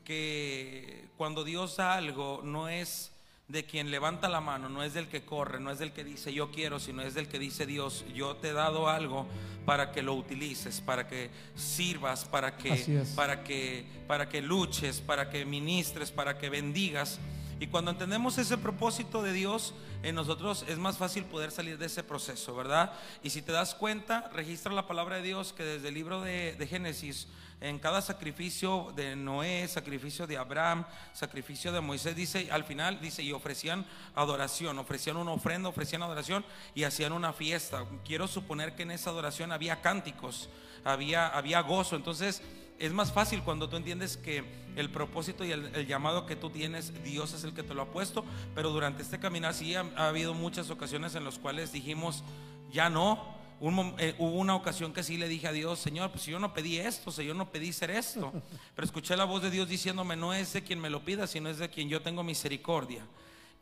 que 0.05 1.09
cuando 1.16 1.44
Dios 1.44 1.78
da 1.78 1.94
algo, 1.94 2.42
no 2.44 2.68
es 2.68 3.11
de 3.48 3.64
quien 3.64 3.90
levanta 3.90 4.28
la 4.28 4.42
mano, 4.42 4.68
no 4.68 4.82
es 4.82 4.92
del 4.92 5.09
que 5.09 5.24
corre, 5.24 5.61
no 5.61 5.70
es 5.70 5.78
del 5.78 5.92
que 5.92 6.05
dice 6.05 6.34
yo 6.34 6.51
quiero, 6.51 6.78
sino 6.78 7.01
es 7.01 7.14
del 7.14 7.26
que 7.26 7.38
dice 7.38 7.64
Dios, 7.64 8.05
yo 8.14 8.36
te 8.36 8.51
he 8.51 8.53
dado 8.53 8.90
algo 8.90 9.26
para 9.64 9.92
que 9.92 10.03
lo 10.03 10.12
utilices, 10.12 10.82
para 10.82 11.09
que 11.09 11.30
sirvas, 11.57 12.26
para 12.26 12.59
que, 12.59 13.03
para 13.16 13.44
que, 13.44 13.86
para 14.07 14.28
que 14.28 14.42
luches, 14.42 15.01
para 15.01 15.30
que 15.30 15.46
ministres, 15.46 16.11
para 16.11 16.36
que 16.36 16.51
bendigas. 16.51 17.18
Y 17.61 17.66
cuando 17.66 17.90
entendemos 17.90 18.38
ese 18.38 18.56
propósito 18.56 19.22
de 19.22 19.34
Dios 19.34 19.74
en 20.02 20.14
nosotros, 20.14 20.64
es 20.66 20.78
más 20.78 20.96
fácil 20.96 21.26
poder 21.26 21.50
salir 21.50 21.76
de 21.76 21.86
ese 21.86 22.02
proceso, 22.02 22.56
¿verdad? 22.56 22.90
Y 23.22 23.28
si 23.28 23.42
te 23.42 23.52
das 23.52 23.74
cuenta, 23.74 24.30
registra 24.32 24.72
la 24.72 24.86
palabra 24.86 25.16
de 25.16 25.22
Dios 25.22 25.52
que 25.52 25.62
desde 25.62 25.88
el 25.88 25.94
libro 25.94 26.22
de, 26.22 26.54
de 26.54 26.66
Génesis, 26.66 27.28
en 27.61 27.78
cada 27.78 28.00
sacrificio 28.00 28.94
de 28.96 29.14
Noé, 29.14 29.68
sacrificio 29.68 30.26
de 30.26 30.38
Abraham, 30.38 30.86
sacrificio 31.12 31.70
de 31.70 31.82
Moisés, 31.82 32.16
dice, 32.16 32.50
al 32.50 32.64
final 32.64 32.98
dice, 32.98 33.22
y 33.22 33.32
ofrecían 33.32 33.84
adoración, 34.14 34.78
ofrecían 34.78 35.18
una 35.18 35.32
ofrenda, 35.32 35.68
ofrecían 35.68 36.02
adoración 36.02 36.42
y 36.74 36.84
hacían 36.84 37.12
una 37.12 37.34
fiesta. 37.34 37.84
Quiero 38.06 38.26
suponer 38.26 38.74
que 38.74 38.84
en 38.84 38.92
esa 38.92 39.11
adoración 39.11 39.52
había 39.52 39.82
cánticos, 39.82 40.48
había, 40.82 41.28
había 41.28 41.61
gozo. 41.61 41.94
Entonces, 41.94 42.40
es 42.81 42.93
más 42.93 43.12
fácil 43.12 43.43
cuando 43.43 43.68
tú 43.68 43.76
entiendes 43.76 44.16
que 44.16 44.43
el 44.74 44.91
propósito 44.91 45.45
y 45.45 45.53
el, 45.53 45.66
el 45.74 45.87
llamado 45.87 46.24
que 46.24 46.35
tú 46.35 46.49
tienes, 46.49 47.05
Dios 47.05 47.35
es 47.35 47.45
el 47.45 47.53
que 47.53 47.62
te 47.62 47.74
lo 47.74 47.83
ha 47.83 47.91
puesto, 47.93 48.24
pero 48.55 48.70
durante 48.70 49.03
este 49.03 49.20
caminar 49.20 49.53
sí 49.53 49.74
ha, 49.74 49.85
ha 49.97 50.09
habido 50.09 50.33
muchas 50.33 50.70
ocasiones 50.70 51.14
en 51.14 51.24
las 51.24 51.39
cuales 51.39 51.72
dijimos, 51.72 52.24
ya 52.72 52.89
no. 52.89 53.39
Un 53.61 53.95
eh, 53.99 54.14
hubo 54.18 54.39
una 54.39 54.55
ocasión 54.55 54.95
que 54.95 55.03
sí 55.03 55.18
le 55.18 55.28
dije 55.28 55.47
a 55.47 55.53
Dios, 55.53 55.78
Señor, 55.78 56.11
pues 56.11 56.24
yo 56.24 56.39
no 56.39 56.55
pedí 56.55 56.78
esto, 56.78 57.12
Señor, 57.12 57.37
no 57.37 57.53
pedí 57.53 57.70
ser 57.74 57.91
esto, 57.91 58.33
pero 58.74 58.87
escuché 58.87 59.14
la 59.14 59.24
voz 59.24 59.43
de 59.43 59.51
Dios 59.51 59.68
diciéndome, 59.68 60.16
no 60.16 60.33
es 60.33 60.55
de 60.55 60.62
quien 60.62 60.81
me 60.81 60.89
lo 60.89 61.05
pida, 61.05 61.26
sino 61.26 61.51
es 61.51 61.59
de 61.59 61.68
quien 61.68 61.91
yo 61.91 62.01
tengo 62.01 62.22
misericordia. 62.22 63.05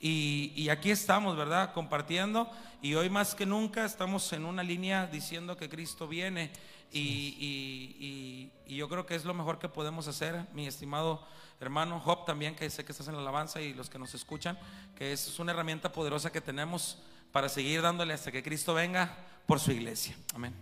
Y, 0.01 0.53
y 0.55 0.69
aquí 0.69 0.93
estamos, 0.93 1.37
¿verdad? 1.37 1.73
Compartiendo. 1.73 2.49
Y 2.81 2.95
hoy 2.95 3.11
más 3.11 3.35
que 3.35 3.45
nunca 3.45 3.85
estamos 3.85 4.33
en 4.33 4.45
una 4.45 4.63
línea 4.63 5.09
diciendo 5.09 5.57
que 5.57 5.69
Cristo 5.69 6.07
viene. 6.07 6.53
Y, 6.91 6.99
y- 7.01 7.97
y- 8.01 8.53
y 8.75 8.77
yo 8.77 8.89
creo 8.89 9.05
que 9.07 9.15
es 9.15 9.25
lo 9.25 9.35
mejor 9.35 9.59
que 9.59 9.69
podemos 9.69 10.09
hacer, 10.09 10.47
mi 10.55 10.67
estimado 10.67 11.21
hermano 11.61 12.01
Job 12.01 12.25
también, 12.25 12.55
que 12.55 12.69
sé 12.71 12.85
que 12.85 12.93
estás 12.93 13.09
en 13.09 13.15
la 13.15 13.21
alabanza 13.21 13.61
y 13.61 13.75
los 13.75 13.91
que 13.91 13.99
nos 13.99 14.15
escuchan, 14.15 14.59
que 14.95 15.13
es 15.13 15.39
una 15.39 15.53
herramienta 15.53 15.91
poderosa 15.93 16.31
que 16.31 16.41
tenemos 16.41 16.99
para 17.33 17.49
seguir 17.49 17.83
dándole 17.83 18.15
hasta 18.15 18.31
que 18.33 18.43
Cristo 18.43 18.75
venga 18.75 19.17
por 19.47 19.61
su 19.61 19.73
iglesia. 19.73 20.17
Amén. 20.35 20.55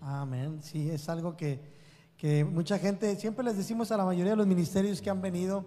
Amén. 0.00 0.60
Sí, 0.62 0.88
es 0.90 1.08
algo 1.08 1.36
que, 1.36 1.60
que 2.16 2.44
mucha 2.44 2.78
gente, 2.78 3.16
siempre 3.16 3.44
les 3.44 3.56
decimos 3.56 3.90
a 3.90 3.96
la 3.96 4.04
mayoría 4.04 4.32
de 4.32 4.36
los 4.36 4.46
ministerios 4.46 5.00
que 5.02 5.10
han 5.10 5.20
venido, 5.20 5.64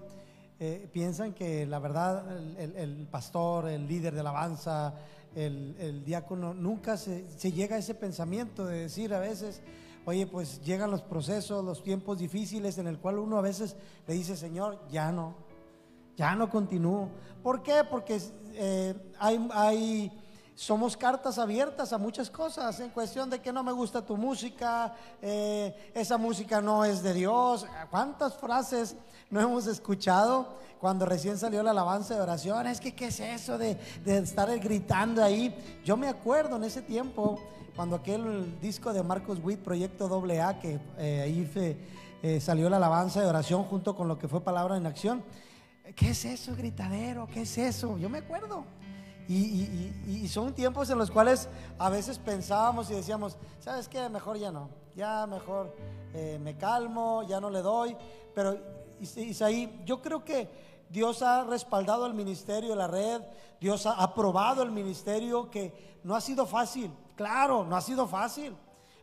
eh, 0.59 0.89
piensan 0.93 1.33
que 1.33 1.65
la 1.67 1.77
verdad 1.79 2.35
el, 2.37 2.57
el- 2.57 2.75
el 2.77 3.07
pastor, 3.07 3.67
el 3.69 3.87
líder 3.87 4.13
de 4.15 4.21
alabanza, 4.21 4.95
el, 5.35 5.75
el 5.79 6.03
diácono, 6.05 6.53
nunca 6.55 6.97
se, 6.97 7.29
se 7.37 7.51
llega 7.51 7.75
a 7.75 7.79
ese 7.79 7.93
pensamiento 7.93 8.65
de 8.65 8.79
decir 8.83 9.13
a 9.13 9.19
veces, 9.19 9.61
oye, 10.07 10.25
pues 10.25 10.61
llegan 10.61 10.89
los 10.89 11.01
procesos, 11.01 11.65
los 11.65 11.83
tiempos 11.83 12.17
difíciles 12.17 12.77
en 12.77 12.87
el 12.87 12.97
cual 12.97 13.19
uno 13.19 13.37
a 13.37 13.41
veces 13.41 13.75
le 14.07 14.13
dice, 14.13 14.37
Señor, 14.37 14.79
ya 14.89 15.11
no, 15.11 15.35
ya 16.15 16.33
no 16.33 16.49
continúo. 16.49 17.09
¿Por 17.43 17.61
qué? 17.61 17.83
Porque 17.89 18.21
eh, 18.53 18.95
hay, 19.19 19.49
hay- 19.51 20.23
somos 20.55 20.95
cartas 20.95 21.37
abiertas 21.37 21.91
a 21.91 21.97
muchas 21.97 22.29
cosas 22.31 22.79
en 22.79 22.89
cuestión 22.89 23.29
de 23.29 23.39
que 23.41 23.51
no 23.51 23.63
me 23.63 23.73
gusta 23.73 24.01
tu 24.05 24.15
música, 24.15 24.95
eh, 25.21 25.91
esa 25.93 26.17
música 26.17 26.61
no 26.61 26.85
es 26.85 27.03
de 27.03 27.13
Dios. 27.13 27.65
¿Cuántas 27.91 28.33
frases 28.37 28.95
no 29.29 29.41
hemos 29.41 29.67
escuchado 29.67 30.55
cuando 30.79 31.05
recién 31.05 31.37
salió 31.37 31.61
la 31.63 31.71
alabanza 31.71 32.15
de 32.15 32.21
oración? 32.21 32.65
Es 32.65 32.79
que, 32.79 32.95
¿qué 32.95 33.07
es 33.07 33.19
eso 33.19 33.57
de, 33.57 33.75
de 34.05 34.19
estar 34.19 34.49
gritando 34.57 35.21
ahí? 35.21 35.53
Yo 35.83 35.97
me 35.97 36.07
acuerdo 36.07 36.55
en 36.55 36.63
ese 36.63 36.81
tiempo, 36.81 37.39
cuando 37.77 37.95
aquel 37.95 38.59
disco 38.59 38.91
de 38.91 39.03
Marcos 39.03 39.39
Witt, 39.41 39.59
Proyecto 39.61 40.07
AA, 40.07 40.59
que 40.59 40.79
eh, 40.97 41.21
ahí 41.21 41.49
eh, 42.23 42.39
salió 42.41 42.69
la 42.69 42.77
alabanza 42.77 43.21
de 43.21 43.27
oración 43.27 43.63
junto 43.63 43.95
con 43.95 44.07
lo 44.09 44.17
que 44.17 44.27
fue 44.27 44.41
Palabra 44.41 44.75
en 44.77 44.85
Acción. 44.87 45.23
¿Qué 45.95 46.09
es 46.09 46.25
eso, 46.25 46.55
gritadero? 46.55 47.27
¿Qué 47.27 47.43
es 47.43 47.57
eso? 47.57 47.97
Yo 47.99 48.09
me 48.09 48.17
acuerdo. 48.17 48.65
Y, 49.27 49.35
y- 49.35 50.03
y- 50.07 50.15
y 50.23 50.27
son 50.27 50.53
tiempos 50.53 50.89
en 50.89 50.97
los 50.97 51.11
cuales 51.11 51.47
a 51.77 51.89
veces 51.89 52.17
pensábamos 52.17 52.89
y 52.89 52.95
decíamos, 52.95 53.37
¿sabes 53.59 53.87
qué? 53.87 54.09
Mejor 54.09 54.37
ya 54.37 54.51
no. 54.51 54.69
Ya 54.95 55.27
mejor 55.27 55.75
eh, 56.13 56.39
me 56.41 56.57
calmo, 56.57 57.23
ya 57.23 57.39
no 57.39 57.49
le 57.49 57.61
doy. 57.61 57.95
Pero 58.33 58.57
Is- 58.99 59.15
Isaí, 59.17 59.81
yo 59.85 60.01
creo 60.01 60.25
que 60.25 60.49
Dios 60.89 61.21
ha 61.21 61.43
respaldado 61.43 62.07
el 62.07 62.15
ministerio 62.15 62.75
la 62.75 62.87
red, 62.87 63.21
Dios 63.61 63.85
ha 63.85 63.91
aprobado 64.01 64.63
el 64.63 64.71
ministerio 64.71 65.51
que 65.51 65.99
no 66.03 66.15
ha 66.15 66.21
sido 66.21 66.47
fácil. 66.47 66.89
Claro, 67.17 67.65
no 67.65 67.75
ha 67.75 67.81
sido 67.81 68.07
fácil, 68.07 68.55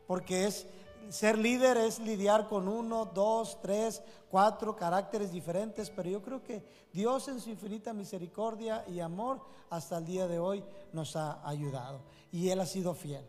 porque 0.06 0.46
es 0.46 0.66
ser 1.10 1.36
líder 1.36 1.76
es 1.76 1.98
lidiar 1.98 2.48
con 2.48 2.66
uno, 2.66 3.04
dos, 3.04 3.58
tres, 3.60 4.02
cuatro 4.30 4.74
caracteres 4.74 5.30
diferentes, 5.30 5.90
pero 5.90 6.08
yo 6.08 6.22
creo 6.22 6.42
que 6.42 6.64
Dios 6.92 7.28
en 7.28 7.40
su 7.40 7.50
infinita 7.50 7.92
misericordia 7.92 8.84
y 8.88 9.00
amor 9.00 9.42
hasta 9.68 9.98
el 9.98 10.06
día 10.06 10.26
de 10.26 10.38
hoy 10.38 10.64
nos 10.94 11.14
ha 11.16 11.46
ayudado 11.46 12.00
y 12.32 12.48
Él 12.48 12.60
ha 12.60 12.66
sido 12.66 12.94
fiel. 12.94 13.24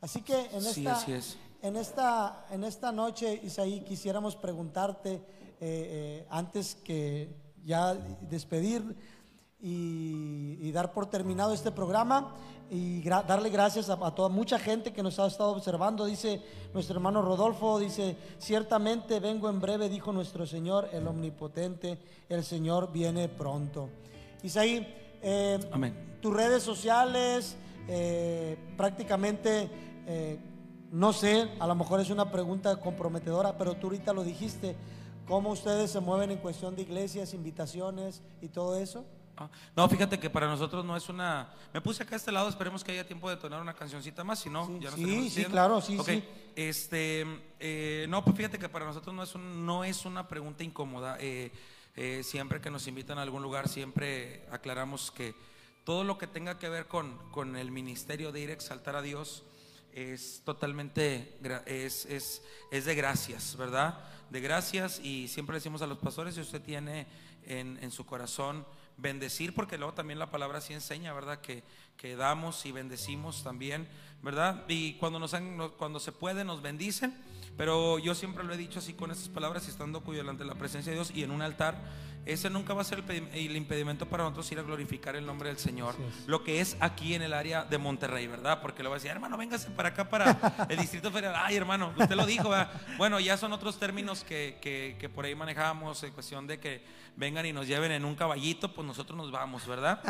Así 0.00 0.22
que 0.22 0.46
en 0.52 0.62
Sí, 0.62 0.80
esta, 0.80 0.92
así 0.96 1.12
es. 1.12 1.36
en 1.62 1.76
esta, 1.76 2.46
en 2.50 2.64
esta 2.64 2.90
noche, 2.90 3.38
Isaí, 3.44 3.82
quisiéramos 3.82 4.34
preguntarte, 4.34 5.12
eh, 5.12 5.20
eh, 5.60 6.26
antes 6.30 6.74
que 6.74 7.28
ya 7.64 7.94
despedir 7.94 8.96
y, 9.62 10.56
y 10.60 10.72
dar 10.72 10.92
por 10.92 11.06
terminado 11.06 11.52
este 11.52 11.70
programa 11.70 12.34
y 12.70 13.02
gra- 13.02 13.26
darle 13.26 13.50
gracias 13.50 13.90
a, 13.90 13.94
a 13.94 14.14
toda 14.14 14.28
mucha 14.28 14.58
gente 14.58 14.92
que 14.92 15.02
nos 15.02 15.18
ha 15.18 15.26
estado 15.26 15.50
observando. 15.50 16.06
Dice 16.06 16.40
nuestro 16.72 16.96
hermano 16.96 17.20
Rodolfo, 17.20 17.78
dice, 17.78 18.16
ciertamente 18.38 19.20
vengo 19.20 19.48
en 19.50 19.60
breve, 19.60 19.88
dijo 19.88 20.12
nuestro 20.12 20.46
Señor, 20.46 20.88
el 20.92 21.06
omnipotente, 21.06 21.98
el 22.28 22.44
Señor 22.44 22.92
viene 22.92 23.28
pronto. 23.28 23.88
Isaí, 24.42 24.86
eh, 25.20 25.58
Amén. 25.72 26.18
tus 26.22 26.32
redes 26.32 26.62
sociales, 26.62 27.56
eh, 27.88 28.56
prácticamente, 28.76 29.68
eh, 30.06 30.38
no 30.92 31.12
sé, 31.12 31.50
a 31.58 31.66
lo 31.66 31.74
mejor 31.74 32.00
es 32.00 32.08
una 32.10 32.30
pregunta 32.30 32.80
comprometedora, 32.80 33.58
pero 33.58 33.74
tú 33.74 33.88
ahorita 33.88 34.12
lo 34.12 34.22
dijiste, 34.24 34.76
¿cómo 35.26 35.50
ustedes 35.50 35.90
se 35.90 36.00
mueven 36.00 36.30
en 36.30 36.38
cuestión 36.38 36.74
de 36.76 36.82
iglesias, 36.82 37.34
invitaciones 37.34 38.22
y 38.40 38.48
todo 38.48 38.76
eso? 38.76 39.04
Ah, 39.40 39.48
No, 39.74 39.88
fíjate 39.88 40.18
que 40.20 40.28
para 40.28 40.46
nosotros 40.46 40.84
no 40.84 40.96
es 40.96 41.08
una. 41.08 41.48
Me 41.72 41.80
puse 41.80 42.02
acá 42.02 42.14
a 42.14 42.18
este 42.18 42.30
lado, 42.30 42.48
esperemos 42.48 42.84
que 42.84 42.92
haya 42.92 43.06
tiempo 43.06 43.30
de 43.30 43.36
tonar 43.36 43.60
una 43.62 43.72
cancioncita 43.74 44.22
más, 44.22 44.38
si 44.40 44.50
no, 44.50 44.66
Sí, 44.66 44.78
ya 44.80 44.90
nos 44.90 45.00
sí, 45.00 45.30
sí, 45.30 45.44
claro, 45.46 45.80
sí, 45.80 45.96
Ok, 45.98 46.06
sí. 46.08 46.24
Este, 46.56 47.24
eh, 47.58 48.06
no, 48.08 48.22
pues 48.22 48.36
fíjate 48.36 48.58
que 48.58 48.68
para 48.68 48.84
nosotros 48.84 49.14
no 49.14 49.22
es, 49.22 49.34
un- 49.34 49.64
no 49.64 49.82
es 49.82 50.04
una 50.04 50.28
pregunta 50.28 50.62
incómoda. 50.62 51.16
Eh, 51.20 51.50
eh, 51.96 52.22
siempre 52.22 52.60
que 52.60 52.70
nos 52.70 52.86
invitan 52.86 53.18
a 53.18 53.22
algún 53.22 53.42
lugar, 53.42 53.68
siempre 53.68 54.46
aclaramos 54.50 55.10
que 55.10 55.34
todo 55.84 56.04
lo 56.04 56.18
que 56.18 56.26
tenga 56.26 56.58
que 56.58 56.68
ver 56.68 56.86
con, 56.86 57.16
con 57.30 57.56
el 57.56 57.70
ministerio 57.70 58.32
de 58.32 58.40
ir 58.40 58.50
a 58.50 58.52
exaltar 58.52 58.94
a 58.94 59.02
Dios, 59.02 59.42
es 59.92 60.42
totalmente, 60.44 61.36
es, 61.66 62.04
es, 62.06 62.42
es 62.70 62.84
de 62.84 62.94
gracias, 62.94 63.56
¿verdad? 63.56 63.98
De 64.30 64.40
gracias 64.40 65.00
y 65.00 65.26
siempre 65.26 65.54
decimos 65.56 65.82
a 65.82 65.86
los 65.88 65.98
pastores, 65.98 66.34
si 66.36 66.40
usted 66.42 66.62
tiene 66.62 67.06
en, 67.44 67.76
en 67.82 67.90
su 67.90 68.06
corazón 68.06 68.64
bendecir, 69.00 69.54
porque 69.54 69.78
luego 69.78 69.94
también 69.94 70.18
la 70.18 70.30
palabra 70.30 70.58
así 70.58 70.72
enseña, 70.72 71.12
¿verdad? 71.12 71.40
Que, 71.40 71.62
que 71.96 72.16
damos 72.16 72.64
y 72.66 72.72
bendecimos 72.72 73.42
también, 73.42 73.88
¿verdad? 74.22 74.64
Y 74.68 74.94
cuando, 74.94 75.18
nos 75.18 75.34
han- 75.34 75.70
cuando 75.78 76.00
se 76.00 76.12
puede 76.12 76.44
nos 76.44 76.62
bendicen, 76.62 77.16
pero 77.56 77.98
yo 77.98 78.14
siempre 78.14 78.44
lo 78.44 78.54
he 78.54 78.56
dicho 78.56 78.78
así 78.78 78.94
con 78.94 79.10
estas 79.10 79.28
palabras 79.28 79.66
y 79.66 79.70
estando 79.70 80.02
cuyo 80.02 80.18
delante 80.18 80.44
de 80.44 80.48
la 80.48 80.54
presencia 80.54 80.90
de 80.92 80.96
Dios 80.96 81.10
y 81.14 81.22
en 81.24 81.30
un 81.30 81.42
altar, 81.42 81.76
ese 82.26 82.48
nunca 82.50 82.74
va 82.74 82.82
a 82.82 82.84
ser 82.84 82.98
el, 82.98 83.06
pedi- 83.06 83.28
el 83.32 83.56
impedimento 83.56 84.06
para 84.06 84.22
nosotros 84.24 84.50
ir 84.52 84.58
a 84.58 84.62
glorificar 84.62 85.16
el 85.16 85.24
nombre 85.26 85.48
del 85.48 85.58
Señor, 85.58 85.94
lo 86.26 86.44
que 86.44 86.60
es 86.60 86.76
aquí 86.80 87.14
en 87.14 87.22
el 87.22 87.32
área 87.32 87.64
de 87.64 87.78
Monterrey, 87.78 88.26
¿verdad? 88.26 88.60
Porque 88.60 88.82
le 88.82 88.88
voy 88.88 88.96
a 88.96 88.98
decir, 88.98 89.10
hermano, 89.10 89.36
véngase 89.38 89.70
para 89.70 89.90
acá, 89.90 90.08
para 90.08 90.66
el 90.68 90.78
Distrito 90.78 91.10
Federal. 91.10 91.34
Ay, 91.36 91.56
hermano, 91.56 91.92
usted 91.98 92.14
lo 92.14 92.26
dijo, 92.26 92.50
¿verdad? 92.50 92.70
Bueno, 92.98 93.20
ya 93.20 93.36
son 93.38 93.52
otros 93.52 93.78
términos 93.78 94.22
que, 94.22 94.58
que, 94.60 94.96
que 95.00 95.08
por 95.08 95.24
ahí 95.24 95.34
manejamos 95.34 96.02
en 96.02 96.12
cuestión 96.12 96.46
de 96.46 96.60
que 96.60 96.84
vengan 97.20 97.44
y 97.44 97.52
nos 97.52 97.68
lleven 97.68 97.92
en 97.92 98.04
un 98.04 98.16
caballito, 98.16 98.72
pues 98.72 98.86
nosotros 98.86 99.16
nos 99.16 99.30
vamos, 99.30 99.66
¿verdad? 99.66 100.00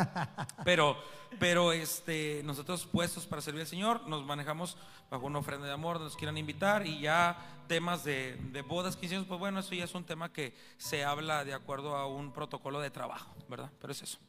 Pero, 0.63 0.95
pero 1.39 1.71
este, 1.71 2.41
nosotros 2.43 2.85
puestos 2.85 3.25
para 3.25 3.41
servir 3.41 3.61
al 3.61 3.67
Señor, 3.67 4.07
nos 4.07 4.25
manejamos 4.25 4.77
bajo 5.09 5.25
una 5.25 5.39
ofrenda 5.39 5.67
de 5.67 5.73
amor, 5.73 5.99
nos 5.99 6.15
quieran 6.15 6.37
invitar 6.37 6.85
y 6.85 7.01
ya 7.01 7.37
temas 7.67 8.03
de, 8.03 8.35
de 8.51 8.61
bodas, 8.61 8.95
15 8.95 9.15
años, 9.15 9.27
pues 9.27 9.39
bueno, 9.39 9.59
eso 9.59 9.73
ya 9.75 9.85
es 9.85 9.95
un 9.95 10.03
tema 10.03 10.31
que 10.31 10.55
se 10.77 11.05
habla 11.05 11.45
de 11.45 11.53
acuerdo 11.53 11.95
a 11.95 12.07
un 12.07 12.31
protocolo 12.31 12.79
de 12.79 12.91
trabajo, 12.91 13.33
¿verdad? 13.49 13.71
Pero 13.79 13.93
es 13.93 14.01
eso. 14.01 14.19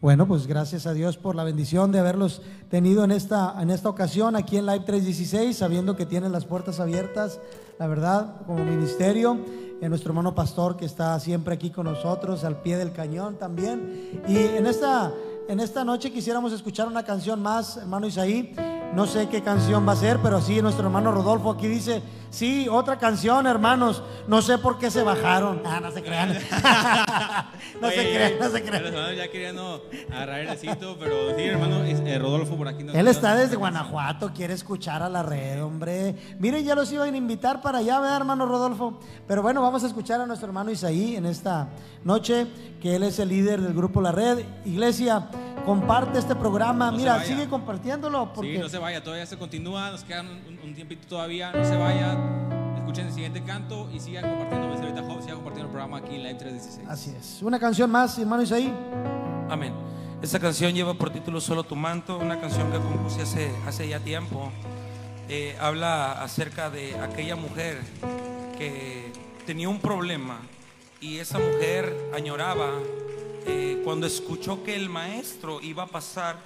Bueno, 0.00 0.26
pues 0.26 0.46
gracias 0.46 0.86
a 0.86 0.92
Dios 0.92 1.16
por 1.16 1.34
la 1.34 1.44
bendición 1.44 1.92
de 1.92 2.00
haberlos 2.00 2.42
tenido 2.68 3.04
en 3.04 3.10
esta, 3.10 3.54
en 3.60 3.70
esta 3.70 3.88
ocasión 3.88 4.36
aquí 4.36 4.56
en 4.56 4.66
Live 4.66 4.84
316, 4.84 5.56
sabiendo 5.56 5.96
que 5.96 6.04
tienen 6.04 6.32
las 6.32 6.44
puertas 6.44 6.78
abiertas, 6.78 7.40
la 7.78 7.86
verdad, 7.86 8.42
como 8.46 8.64
ministerio. 8.64 9.38
En 9.80 9.90
nuestro 9.90 10.10
hermano 10.10 10.34
pastor 10.34 10.76
que 10.76 10.84
está 10.84 11.18
siempre 11.20 11.54
aquí 11.54 11.70
con 11.70 11.84
nosotros, 11.84 12.42
al 12.42 12.60
pie 12.62 12.76
del 12.76 12.92
cañón 12.92 13.36
también. 13.36 14.22
Y 14.26 14.36
en 14.36 14.66
esta, 14.66 15.12
en 15.48 15.60
esta 15.60 15.84
noche 15.84 16.10
quisiéramos 16.10 16.52
escuchar 16.52 16.88
una 16.88 17.04
canción 17.04 17.40
más, 17.40 17.76
hermano 17.76 18.06
Isaí. 18.06 18.54
No 18.94 19.06
sé 19.06 19.28
qué 19.28 19.42
canción 19.42 19.86
va 19.86 19.92
a 19.92 19.96
ser, 19.96 20.18
pero 20.22 20.40
sí, 20.40 20.60
nuestro 20.60 20.86
hermano 20.86 21.12
Rodolfo 21.12 21.50
aquí 21.52 21.68
dice, 21.68 22.02
sí, 22.30 22.66
otra 22.68 22.98
canción, 22.98 23.46
hermanos. 23.46 24.02
No 24.26 24.42
sé 24.42 24.58
por 24.58 24.78
qué 24.78 24.90
se 24.90 25.02
bajaron. 25.02 25.62
Ah, 25.68 25.78
no 25.80 25.90
se 25.92 26.02
crean. 26.02 26.30
no 27.80 27.88
se 27.90 27.94
crean, 27.94 28.32
no 28.40 28.46
se 28.46 28.60
Los 28.60 28.68
crean. 28.68 28.84
hermanos 28.86 29.16
ya 29.16 29.30
queriendo 29.30 29.84
agarrar 30.10 30.40
el 30.40 30.48
pero 30.98 31.36
sí, 31.36 31.42
hermano, 31.44 31.84
es- 31.84 32.00
eh, 32.00 32.18
Rodolfo 32.18 32.56
por 32.56 32.66
aquí. 32.68 32.82
nos- 32.82 32.96
Él 32.96 33.06
está 33.06 33.34
desde 33.36 33.54
Guanajuato, 33.56 34.32
quiere 34.34 34.54
escuchar 34.54 35.02
a 35.02 35.08
la 35.08 35.22
red, 35.22 35.62
hombre. 35.62 36.16
Miren, 36.40 36.64
ya 36.64 36.74
los 36.74 36.90
iban 36.90 37.12
a 37.12 37.16
invitar 37.16 37.60
para 37.60 37.78
allá, 37.78 38.00
¿verdad, 38.00 38.16
hermano 38.16 38.46
Rodolfo? 38.46 38.98
Pero 39.28 39.42
bueno, 39.42 39.62
vamos 39.62 39.84
a 39.84 39.86
escuchar 39.86 40.20
a 40.20 40.26
nuestro 40.26 40.48
hermano 40.48 40.70
Isaí 40.72 41.14
en 41.14 41.26
esta 41.26 41.68
noche, 42.02 42.46
que 42.80 42.96
él 42.96 43.02
es 43.04 43.18
el 43.20 43.28
líder 43.28 43.60
del 43.60 43.74
grupo 43.74 44.00
La 44.00 44.10
Red. 44.12 44.44
Iglesia, 44.64 45.28
comparte 45.68 46.18
este 46.18 46.34
programa. 46.34 46.90
No 46.90 46.96
Mira, 46.96 47.22
sigue 47.22 47.46
compartiéndolo 47.46 48.32
porque 48.32 48.54
Sí, 48.54 48.58
no 48.58 48.68
se 48.70 48.78
vaya, 48.78 49.02
todavía 49.02 49.26
se 49.26 49.36
continúa, 49.36 49.90
nos 49.90 50.02
quedan 50.02 50.26
un, 50.26 50.58
un 50.64 50.74
tiempito 50.74 51.06
todavía, 51.06 51.52
no 51.52 51.62
se 51.62 51.76
vaya. 51.76 52.16
Escuchen 52.78 53.06
el 53.08 53.12
siguiente 53.12 53.44
canto 53.44 53.86
y 53.92 54.00
sigan 54.00 54.24
compartiendo, 54.30 54.68
ahorita 54.68 55.02
Job, 55.02 55.20
sigan 55.20 55.36
compartiendo 55.36 55.66
el 55.66 55.70
programa 55.70 55.98
aquí 55.98 56.14
en 56.14 56.22
Live 56.22 56.36
316. 56.36 56.88
así 56.88 57.14
es. 57.14 57.42
Una 57.42 57.58
canción 57.58 57.90
más, 57.90 58.18
hermano 58.18 58.42
Isaí. 58.42 58.72
Amén. 59.50 59.74
Esta 60.22 60.40
canción 60.40 60.72
lleva 60.72 60.94
por 60.94 61.10
título 61.10 61.38
Solo 61.38 61.64
tu 61.64 61.76
manto, 61.76 62.16
una 62.16 62.40
canción 62.40 62.72
que 62.72 62.78
compuse 62.78 63.22
hace, 63.22 63.52
hace 63.66 63.88
ya 63.88 64.00
tiempo. 64.00 64.50
Eh, 65.28 65.54
habla 65.60 66.12
acerca 66.22 66.70
de 66.70 66.98
aquella 66.98 67.36
mujer 67.36 67.78
que 68.56 69.12
tenía 69.44 69.68
un 69.68 69.80
problema 69.80 70.40
y 71.02 71.18
esa 71.18 71.38
mujer 71.38 71.94
añoraba 72.16 72.70
eh, 73.46 73.80
cuando 73.84 74.06
escuchó 74.06 74.62
que 74.62 74.74
el 74.74 74.88
maestro 74.88 75.60
iba 75.60 75.84
a 75.84 75.86
pasar 75.86 76.38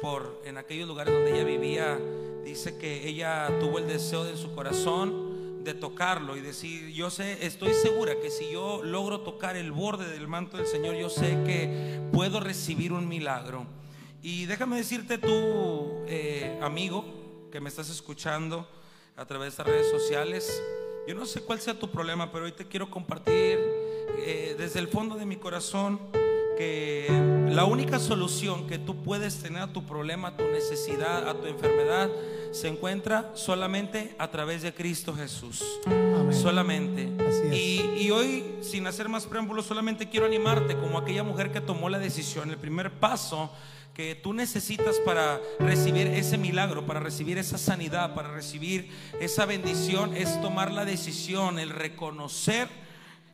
por 0.00 0.42
en 0.44 0.58
aquellos 0.58 0.88
lugares 0.88 1.14
donde 1.14 1.34
ella 1.34 1.44
vivía. 1.44 1.98
Dice 2.44 2.76
que 2.76 3.08
ella 3.08 3.48
tuvo 3.60 3.78
el 3.78 3.86
deseo 3.86 4.24
de 4.24 4.36
su 4.36 4.54
corazón 4.54 5.64
de 5.64 5.74
tocarlo 5.74 6.36
y 6.36 6.40
decir, 6.40 6.88
yo 6.92 7.08
sé, 7.10 7.46
estoy 7.46 7.72
segura 7.72 8.14
que 8.20 8.30
si 8.30 8.50
yo 8.50 8.82
logro 8.82 9.20
tocar 9.20 9.56
el 9.56 9.70
borde 9.70 10.10
del 10.10 10.26
manto 10.26 10.56
del 10.56 10.66
Señor, 10.66 10.96
yo 10.96 11.08
sé 11.08 11.38
que 11.46 12.00
puedo 12.12 12.40
recibir 12.40 12.92
un 12.92 13.06
milagro. 13.06 13.66
Y 14.22 14.46
déjame 14.46 14.76
decirte 14.76 15.18
tú, 15.18 16.04
eh, 16.08 16.58
amigo, 16.62 17.04
que 17.50 17.60
me 17.60 17.68
estás 17.68 17.90
escuchando 17.90 18.68
a 19.16 19.24
través 19.24 19.46
de 19.46 19.48
estas 19.50 19.66
redes 19.66 19.90
sociales, 19.90 20.62
yo 21.06 21.14
no 21.14 21.26
sé 21.26 21.42
cuál 21.42 21.60
sea 21.60 21.78
tu 21.78 21.90
problema, 21.90 22.30
pero 22.32 22.44
hoy 22.44 22.52
te 22.52 22.66
quiero 22.66 22.90
compartir 22.90 23.58
eh, 24.18 24.54
desde 24.56 24.78
el 24.78 24.88
fondo 24.88 25.16
de 25.16 25.26
mi 25.26 25.36
corazón 25.36 26.00
que 26.62 27.06
la 27.50 27.64
única 27.64 27.98
solución 27.98 28.66
que 28.66 28.78
tú 28.78 29.02
puedes 29.02 29.38
tener 29.38 29.62
a 29.62 29.72
tu 29.72 29.84
problema, 29.84 30.28
a 30.28 30.36
tu 30.36 30.44
necesidad, 30.44 31.28
a 31.28 31.34
tu 31.34 31.46
enfermedad, 31.46 32.08
se 32.52 32.68
encuentra 32.68 33.32
solamente 33.34 34.14
a 34.18 34.30
través 34.30 34.62
de 34.62 34.72
Cristo 34.72 35.14
Jesús. 35.14 35.62
Amén. 35.86 36.32
Solamente. 36.32 37.12
Así 37.26 37.42
es. 37.46 37.54
Y, 37.54 38.04
y 38.04 38.10
hoy, 38.10 38.44
sin 38.60 38.86
hacer 38.86 39.08
más 39.08 39.26
preámbulos, 39.26 39.66
solamente 39.66 40.08
quiero 40.08 40.26
animarte 40.26 40.76
como 40.76 40.98
aquella 40.98 41.24
mujer 41.24 41.50
que 41.50 41.60
tomó 41.60 41.88
la 41.88 41.98
decisión, 41.98 42.50
el 42.50 42.58
primer 42.58 42.92
paso 42.92 43.50
que 43.94 44.14
tú 44.14 44.32
necesitas 44.32 44.96
para 45.00 45.38
recibir 45.58 46.06
ese 46.06 46.38
milagro, 46.38 46.86
para 46.86 47.00
recibir 47.00 47.36
esa 47.36 47.58
sanidad, 47.58 48.14
para 48.14 48.32
recibir 48.32 48.90
esa 49.20 49.44
bendición, 49.44 50.16
es 50.16 50.40
tomar 50.40 50.72
la 50.72 50.86
decisión, 50.86 51.58
el 51.58 51.70
reconocer 51.70 52.68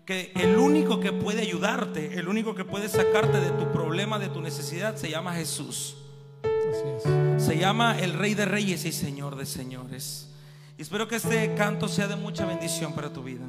que 0.08 0.32
el 0.36 0.56
único 0.56 1.00
que 1.00 1.12
puede 1.12 1.42
ayudarte, 1.42 2.18
el 2.18 2.28
único 2.28 2.54
que 2.54 2.64
puede 2.64 2.88
sacarte 2.88 3.40
de 3.40 3.50
tu 3.50 3.70
problema, 3.70 4.18
de 4.18 4.30
tu 4.30 4.40
necesidad, 4.40 4.96
se 4.96 5.10
llama 5.10 5.34
Jesús. 5.34 5.98
Así 6.42 7.10
es. 7.36 7.44
Se 7.44 7.58
llama 7.58 7.98
el 7.98 8.14
Rey 8.14 8.32
de 8.32 8.46
Reyes 8.46 8.86
y 8.86 8.92
Señor 8.92 9.36
de 9.36 9.44
Señores. 9.44 10.30
Y 10.78 10.82
espero 10.82 11.08
que 11.08 11.16
este 11.16 11.54
canto 11.56 11.88
sea 11.88 12.08
de 12.08 12.16
mucha 12.16 12.46
bendición 12.46 12.94
para 12.94 13.12
tu 13.12 13.22
vida. 13.22 13.44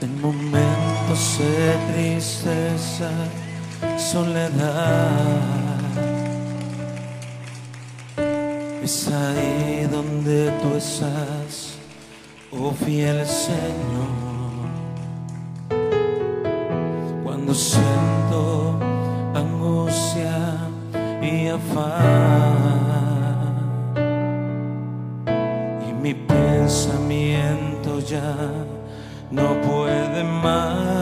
En 0.00 0.20
momentos 0.20 1.38
de 1.38 2.18
tristeza, 2.18 3.12
soledad, 3.96 5.61
es 8.82 9.08
ahí 9.08 9.86
donde 9.90 10.50
tú 10.60 10.74
estás, 10.76 11.78
oh 12.50 12.72
fiel 12.72 13.24
Señor. 13.24 14.32
Cuando 17.22 17.54
siento 17.54 18.78
angustia 19.34 20.56
y 21.22 21.48
afán 21.48 21.82
y 25.88 25.92
mi 25.92 26.14
pensamiento 26.14 28.00
ya 28.00 28.36
no 29.30 29.60
puede 29.60 30.24
más. 30.24 31.01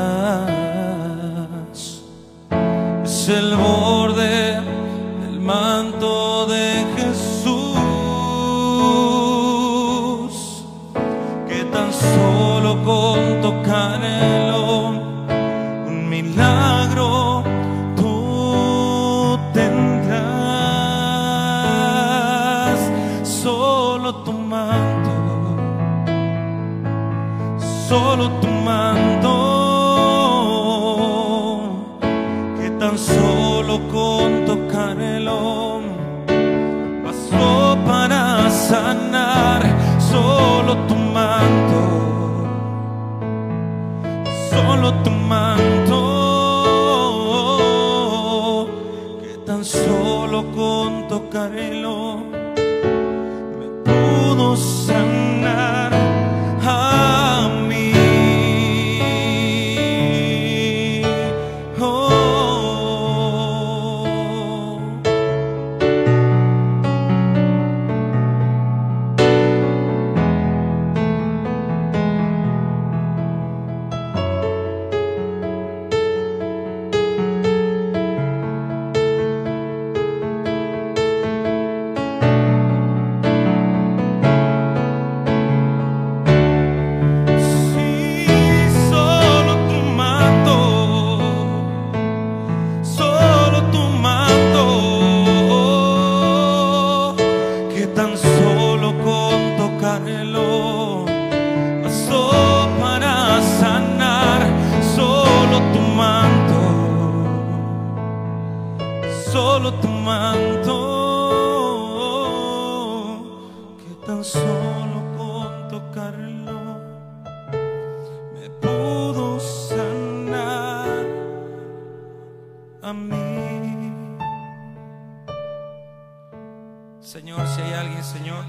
Señor, 127.00 127.46
si 127.48 127.62
hay 127.62 127.72
alguien, 127.72 128.04
Señor, 128.04 128.44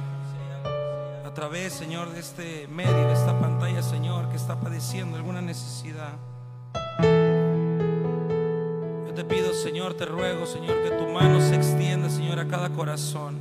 a 1.25 1.33
través, 1.33 1.71
Señor, 1.71 2.11
de 2.11 2.19
este 2.19 2.67
medio, 2.67 3.07
de 3.07 3.13
esta 3.13 3.39
pantalla, 3.39 3.81
Señor, 3.81 4.27
que 4.27 4.35
está 4.35 4.59
padeciendo 4.59 5.15
alguna 5.15 5.41
necesidad. 5.41 6.11
Yo 9.07 9.13
te 9.15 9.23
pido, 9.23 9.53
Señor, 9.53 9.93
te 9.93 10.05
ruego, 10.05 10.45
Señor, 10.45 10.83
que 10.83 10.91
tu 10.91 11.07
mano 11.07 11.39
se 11.39 11.55
extienda, 11.55 12.09
Señor, 12.09 12.39
a 12.39 12.47
cada 12.49 12.69
corazón. 12.71 13.39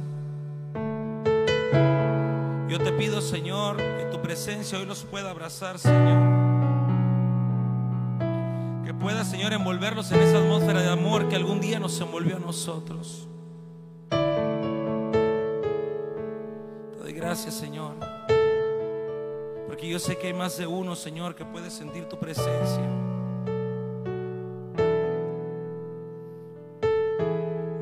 Yo 2.68 2.78
te 2.78 2.92
pido, 2.92 3.20
Señor, 3.20 3.78
que 3.78 4.08
tu 4.12 4.22
presencia 4.22 4.78
hoy 4.78 4.86
los 4.86 5.02
pueda 5.02 5.30
abrazar, 5.30 5.80
Señor. 5.80 6.22
Que 8.84 8.94
pueda, 8.94 9.24
Señor, 9.24 9.52
envolverlos 9.52 10.12
en 10.12 10.20
esa 10.20 10.38
atmósfera 10.38 10.82
de 10.82 10.88
amor 10.88 11.28
que 11.28 11.34
algún 11.34 11.60
día 11.60 11.80
nos 11.80 12.00
envolvió 12.00 12.36
a 12.36 12.40
nosotros. 12.40 13.26
Gracias, 17.30 17.54
Señor. 17.54 17.94
Porque 19.68 19.88
yo 19.88 20.00
sé 20.00 20.18
que 20.18 20.26
hay 20.26 20.32
más 20.32 20.58
de 20.58 20.66
uno, 20.66 20.96
Señor, 20.96 21.36
que 21.36 21.44
puede 21.44 21.70
sentir 21.70 22.06
tu 22.06 22.18
presencia. 22.18 22.82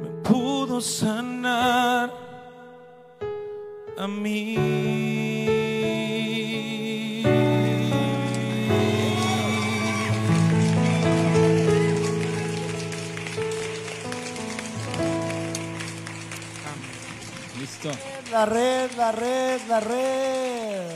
Me 0.03 0.11
pudo 0.23 0.83
sanar 0.83 2.12
a 3.97 4.07
mí. 4.07 5.08
La 18.31 18.45
red, 18.47 18.91
la 18.97 19.13
red, 19.13 19.61
la 19.69 19.81
red. 19.81 20.91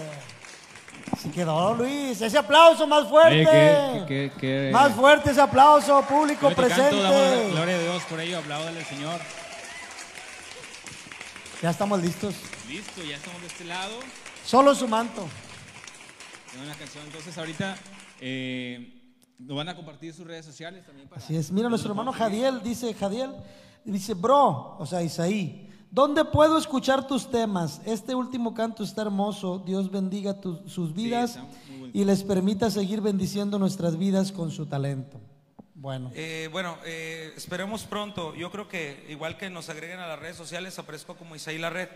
Se 1.20 1.30
quedó 1.30 1.74
Luis. 1.74 2.20
Ese 2.20 2.36
aplauso 2.36 2.86
más 2.86 3.08
fuerte. 3.08 3.40
Oye, 3.48 4.04
qué- 4.06 4.30
qué- 4.38 4.40
qué- 4.40 4.70
Más 4.72 4.92
fuerte 4.92 5.30
ese 5.30 5.40
aplauso, 5.40 6.02
público 6.02 6.42
Bonito 6.50 6.62
canto, 6.68 7.02
damos 7.02 7.20
presente. 7.20 7.50
gloria 7.52 7.76
a 7.76 7.78
Dios 7.78 8.02
por 8.04 8.20
ello, 8.20 8.38
apláudale 8.38 8.80
al 8.80 8.86
Señor. 8.86 9.20
Ya 11.62 11.70
estamos 11.70 12.02
listos. 12.02 12.34
Listo, 12.68 13.02
ya 13.04 13.16
estamos 13.16 13.40
de 13.40 13.46
este 13.46 13.64
lado. 13.64 13.94
Solo 14.44 14.74
su 14.74 14.88
manto. 14.88 15.26
Tengo 16.50 16.64
una 16.64 16.74
canción, 16.74 17.04
entonces 17.06 17.38
ahorita 17.38 17.76
eh, 18.20 19.00
nos 19.38 19.56
van 19.56 19.68
a 19.68 19.76
compartir 19.76 20.12
sus 20.12 20.26
redes 20.26 20.44
sociales 20.44 20.84
también 20.84 21.08
para... 21.08 21.20
Así 21.22 21.36
es. 21.36 21.50
Mira, 21.50 21.68
nuestro 21.68 21.90
hermano 21.92 22.12
Jadiel 22.12 22.62
dice, 22.62 22.92
Jadiel, 22.94 23.32
dice, 23.84 24.14
bro, 24.14 24.76
o 24.78 24.84
sea, 24.86 25.02
Isaí, 25.02 25.68
¿dónde 25.92 26.24
puedo 26.24 26.58
escuchar 26.58 27.06
tus 27.06 27.30
temas? 27.30 27.80
Este 27.84 28.14
último 28.16 28.52
canto 28.54 28.82
está 28.82 29.02
hermoso. 29.02 29.62
Dios 29.64 29.90
bendiga 29.92 30.40
tu- 30.40 30.68
sus 30.68 30.92
vidas 30.92 31.38
y 31.92 32.04
les 32.04 32.24
permita 32.24 32.70
seguir 32.70 33.00
bendiciendo 33.00 33.58
nuestras 33.60 33.96
vidas 33.96 34.32
con 34.32 34.50
su 34.50 34.66
talento. 34.66 35.20
Bueno, 35.74 36.10
Eh, 36.14 36.48
bueno, 36.52 36.76
eh, 36.84 37.32
esperemos 37.36 37.84
pronto. 37.84 38.34
Yo 38.34 38.50
creo 38.50 38.68
que 38.68 39.04
igual 39.08 39.36
que 39.36 39.50
nos 39.50 39.68
agreguen 39.68 39.98
a 40.00 40.06
las 40.08 40.18
redes 40.18 40.36
sociales, 40.36 40.78
aparezco 40.78 41.14
como 41.16 41.36
Isaí 41.36 41.58
La 41.58 41.70
Red. 41.70 41.88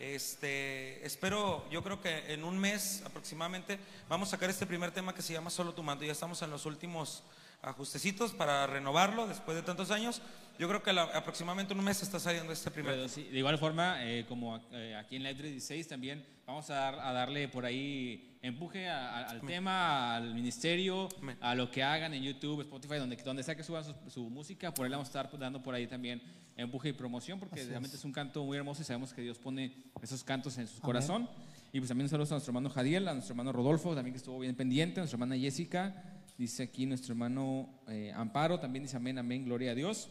Este, 0.00 1.04
espero, 1.04 1.64
yo 1.70 1.82
creo 1.82 2.00
que 2.00 2.32
en 2.32 2.44
un 2.44 2.56
mes 2.56 3.02
aproximadamente 3.04 3.78
vamos 4.08 4.28
a 4.28 4.30
sacar 4.32 4.48
este 4.48 4.64
primer 4.64 4.92
tema 4.92 5.12
que 5.14 5.22
se 5.22 5.32
llama 5.32 5.50
Solo 5.50 5.74
tu 5.74 5.82
manto. 5.82 6.04
Ya 6.04 6.12
estamos 6.12 6.40
en 6.42 6.50
los 6.50 6.66
últimos 6.66 7.22
ajustecitos 7.62 8.32
para 8.32 8.66
renovarlo 8.66 9.26
después 9.26 9.56
de 9.56 9.62
tantos 9.62 9.90
años. 9.90 10.22
Yo 10.58 10.68
creo 10.68 10.82
que 10.82 10.92
la- 10.92 11.04
aproximadamente 11.04 11.72
en 11.72 11.78
un 11.78 11.84
mes 11.84 12.02
está 12.02 12.18
saliendo 12.18 12.52
este 12.52 12.70
primer 12.70 12.94
Pero 12.94 13.08
sí, 13.08 13.24
de 13.24 13.38
igual 13.38 13.58
forma, 13.58 14.04
eh, 14.04 14.24
como 14.28 14.56
eh, 14.72 14.94
aquí 14.96 15.16
en 15.16 15.22
Live 15.22 15.34
316 15.36 15.86
también 15.88 16.24
vamos 16.46 16.68
a, 16.70 16.74
dar- 16.74 16.98
a 17.00 17.12
darle 17.12 17.46
por 17.48 17.64
ahí 17.64 18.36
empuje 18.42 18.88
a- 18.88 19.18
a- 19.18 19.30
al 19.30 19.40
tema, 19.42 20.16
al 20.16 20.34
ministerio, 20.34 21.08
Amén. 21.22 21.36
a 21.40 21.54
lo 21.54 21.70
que 21.70 21.82
hagan 21.82 22.12
en 22.14 22.22
YouTube, 22.24 22.62
Spotify, 22.62 22.96
donde, 22.96 23.16
donde 23.16 23.42
sea 23.42 23.54
que 23.54 23.62
suban 23.62 23.84
su, 23.84 23.94
su 24.10 24.28
música, 24.30 24.72
por 24.74 24.84
ahí 24.86 24.90
vamos 24.90 25.06
a 25.06 25.10
estar 25.20 25.38
dando 25.38 25.62
por 25.62 25.74
ahí 25.74 25.86
también 25.86 26.20
empuje 26.56 26.88
y 26.88 26.92
promoción, 26.92 27.38
porque 27.38 27.62
realmente 27.64 27.96
es. 27.96 28.04
un 28.04 28.12
canto 28.12 28.44
muy 28.44 28.56
hermoso 28.56 28.82
y 28.82 28.84
sabemos 28.84 29.12
que 29.14 29.22
Dios 29.22 29.38
pone 29.38 29.72
esos 30.02 30.24
cantos 30.24 30.58
en 30.58 30.66
su 30.66 30.80
corazón. 30.80 31.28
Y 31.72 31.78
pues 31.78 31.88
también 31.88 32.08
saludos 32.08 32.32
a 32.32 32.34
nuestro 32.34 32.50
hermano 32.50 32.68
Jadiel, 32.70 33.06
a 33.06 33.12
nuestro 33.14 33.32
hermano 33.34 33.52
Rodolfo, 33.52 33.94
también 33.94 34.12
que 34.14 34.18
estuvo 34.18 34.38
bien 34.40 34.56
pendiente, 34.56 34.98
a 34.98 35.02
nuestra 35.02 35.16
hermana 35.16 35.36
Jessica, 35.40 36.02
dice 36.36 36.64
aquí 36.64 36.86
nuestro 36.86 37.12
hermano 37.12 37.68
eh, 37.88 38.12
Amparo, 38.16 38.58
también 38.58 38.82
dice 38.84 38.96
amén, 38.96 39.18
amén, 39.18 39.44
gloria 39.44 39.70
a 39.72 39.74
Dios. 39.76 40.08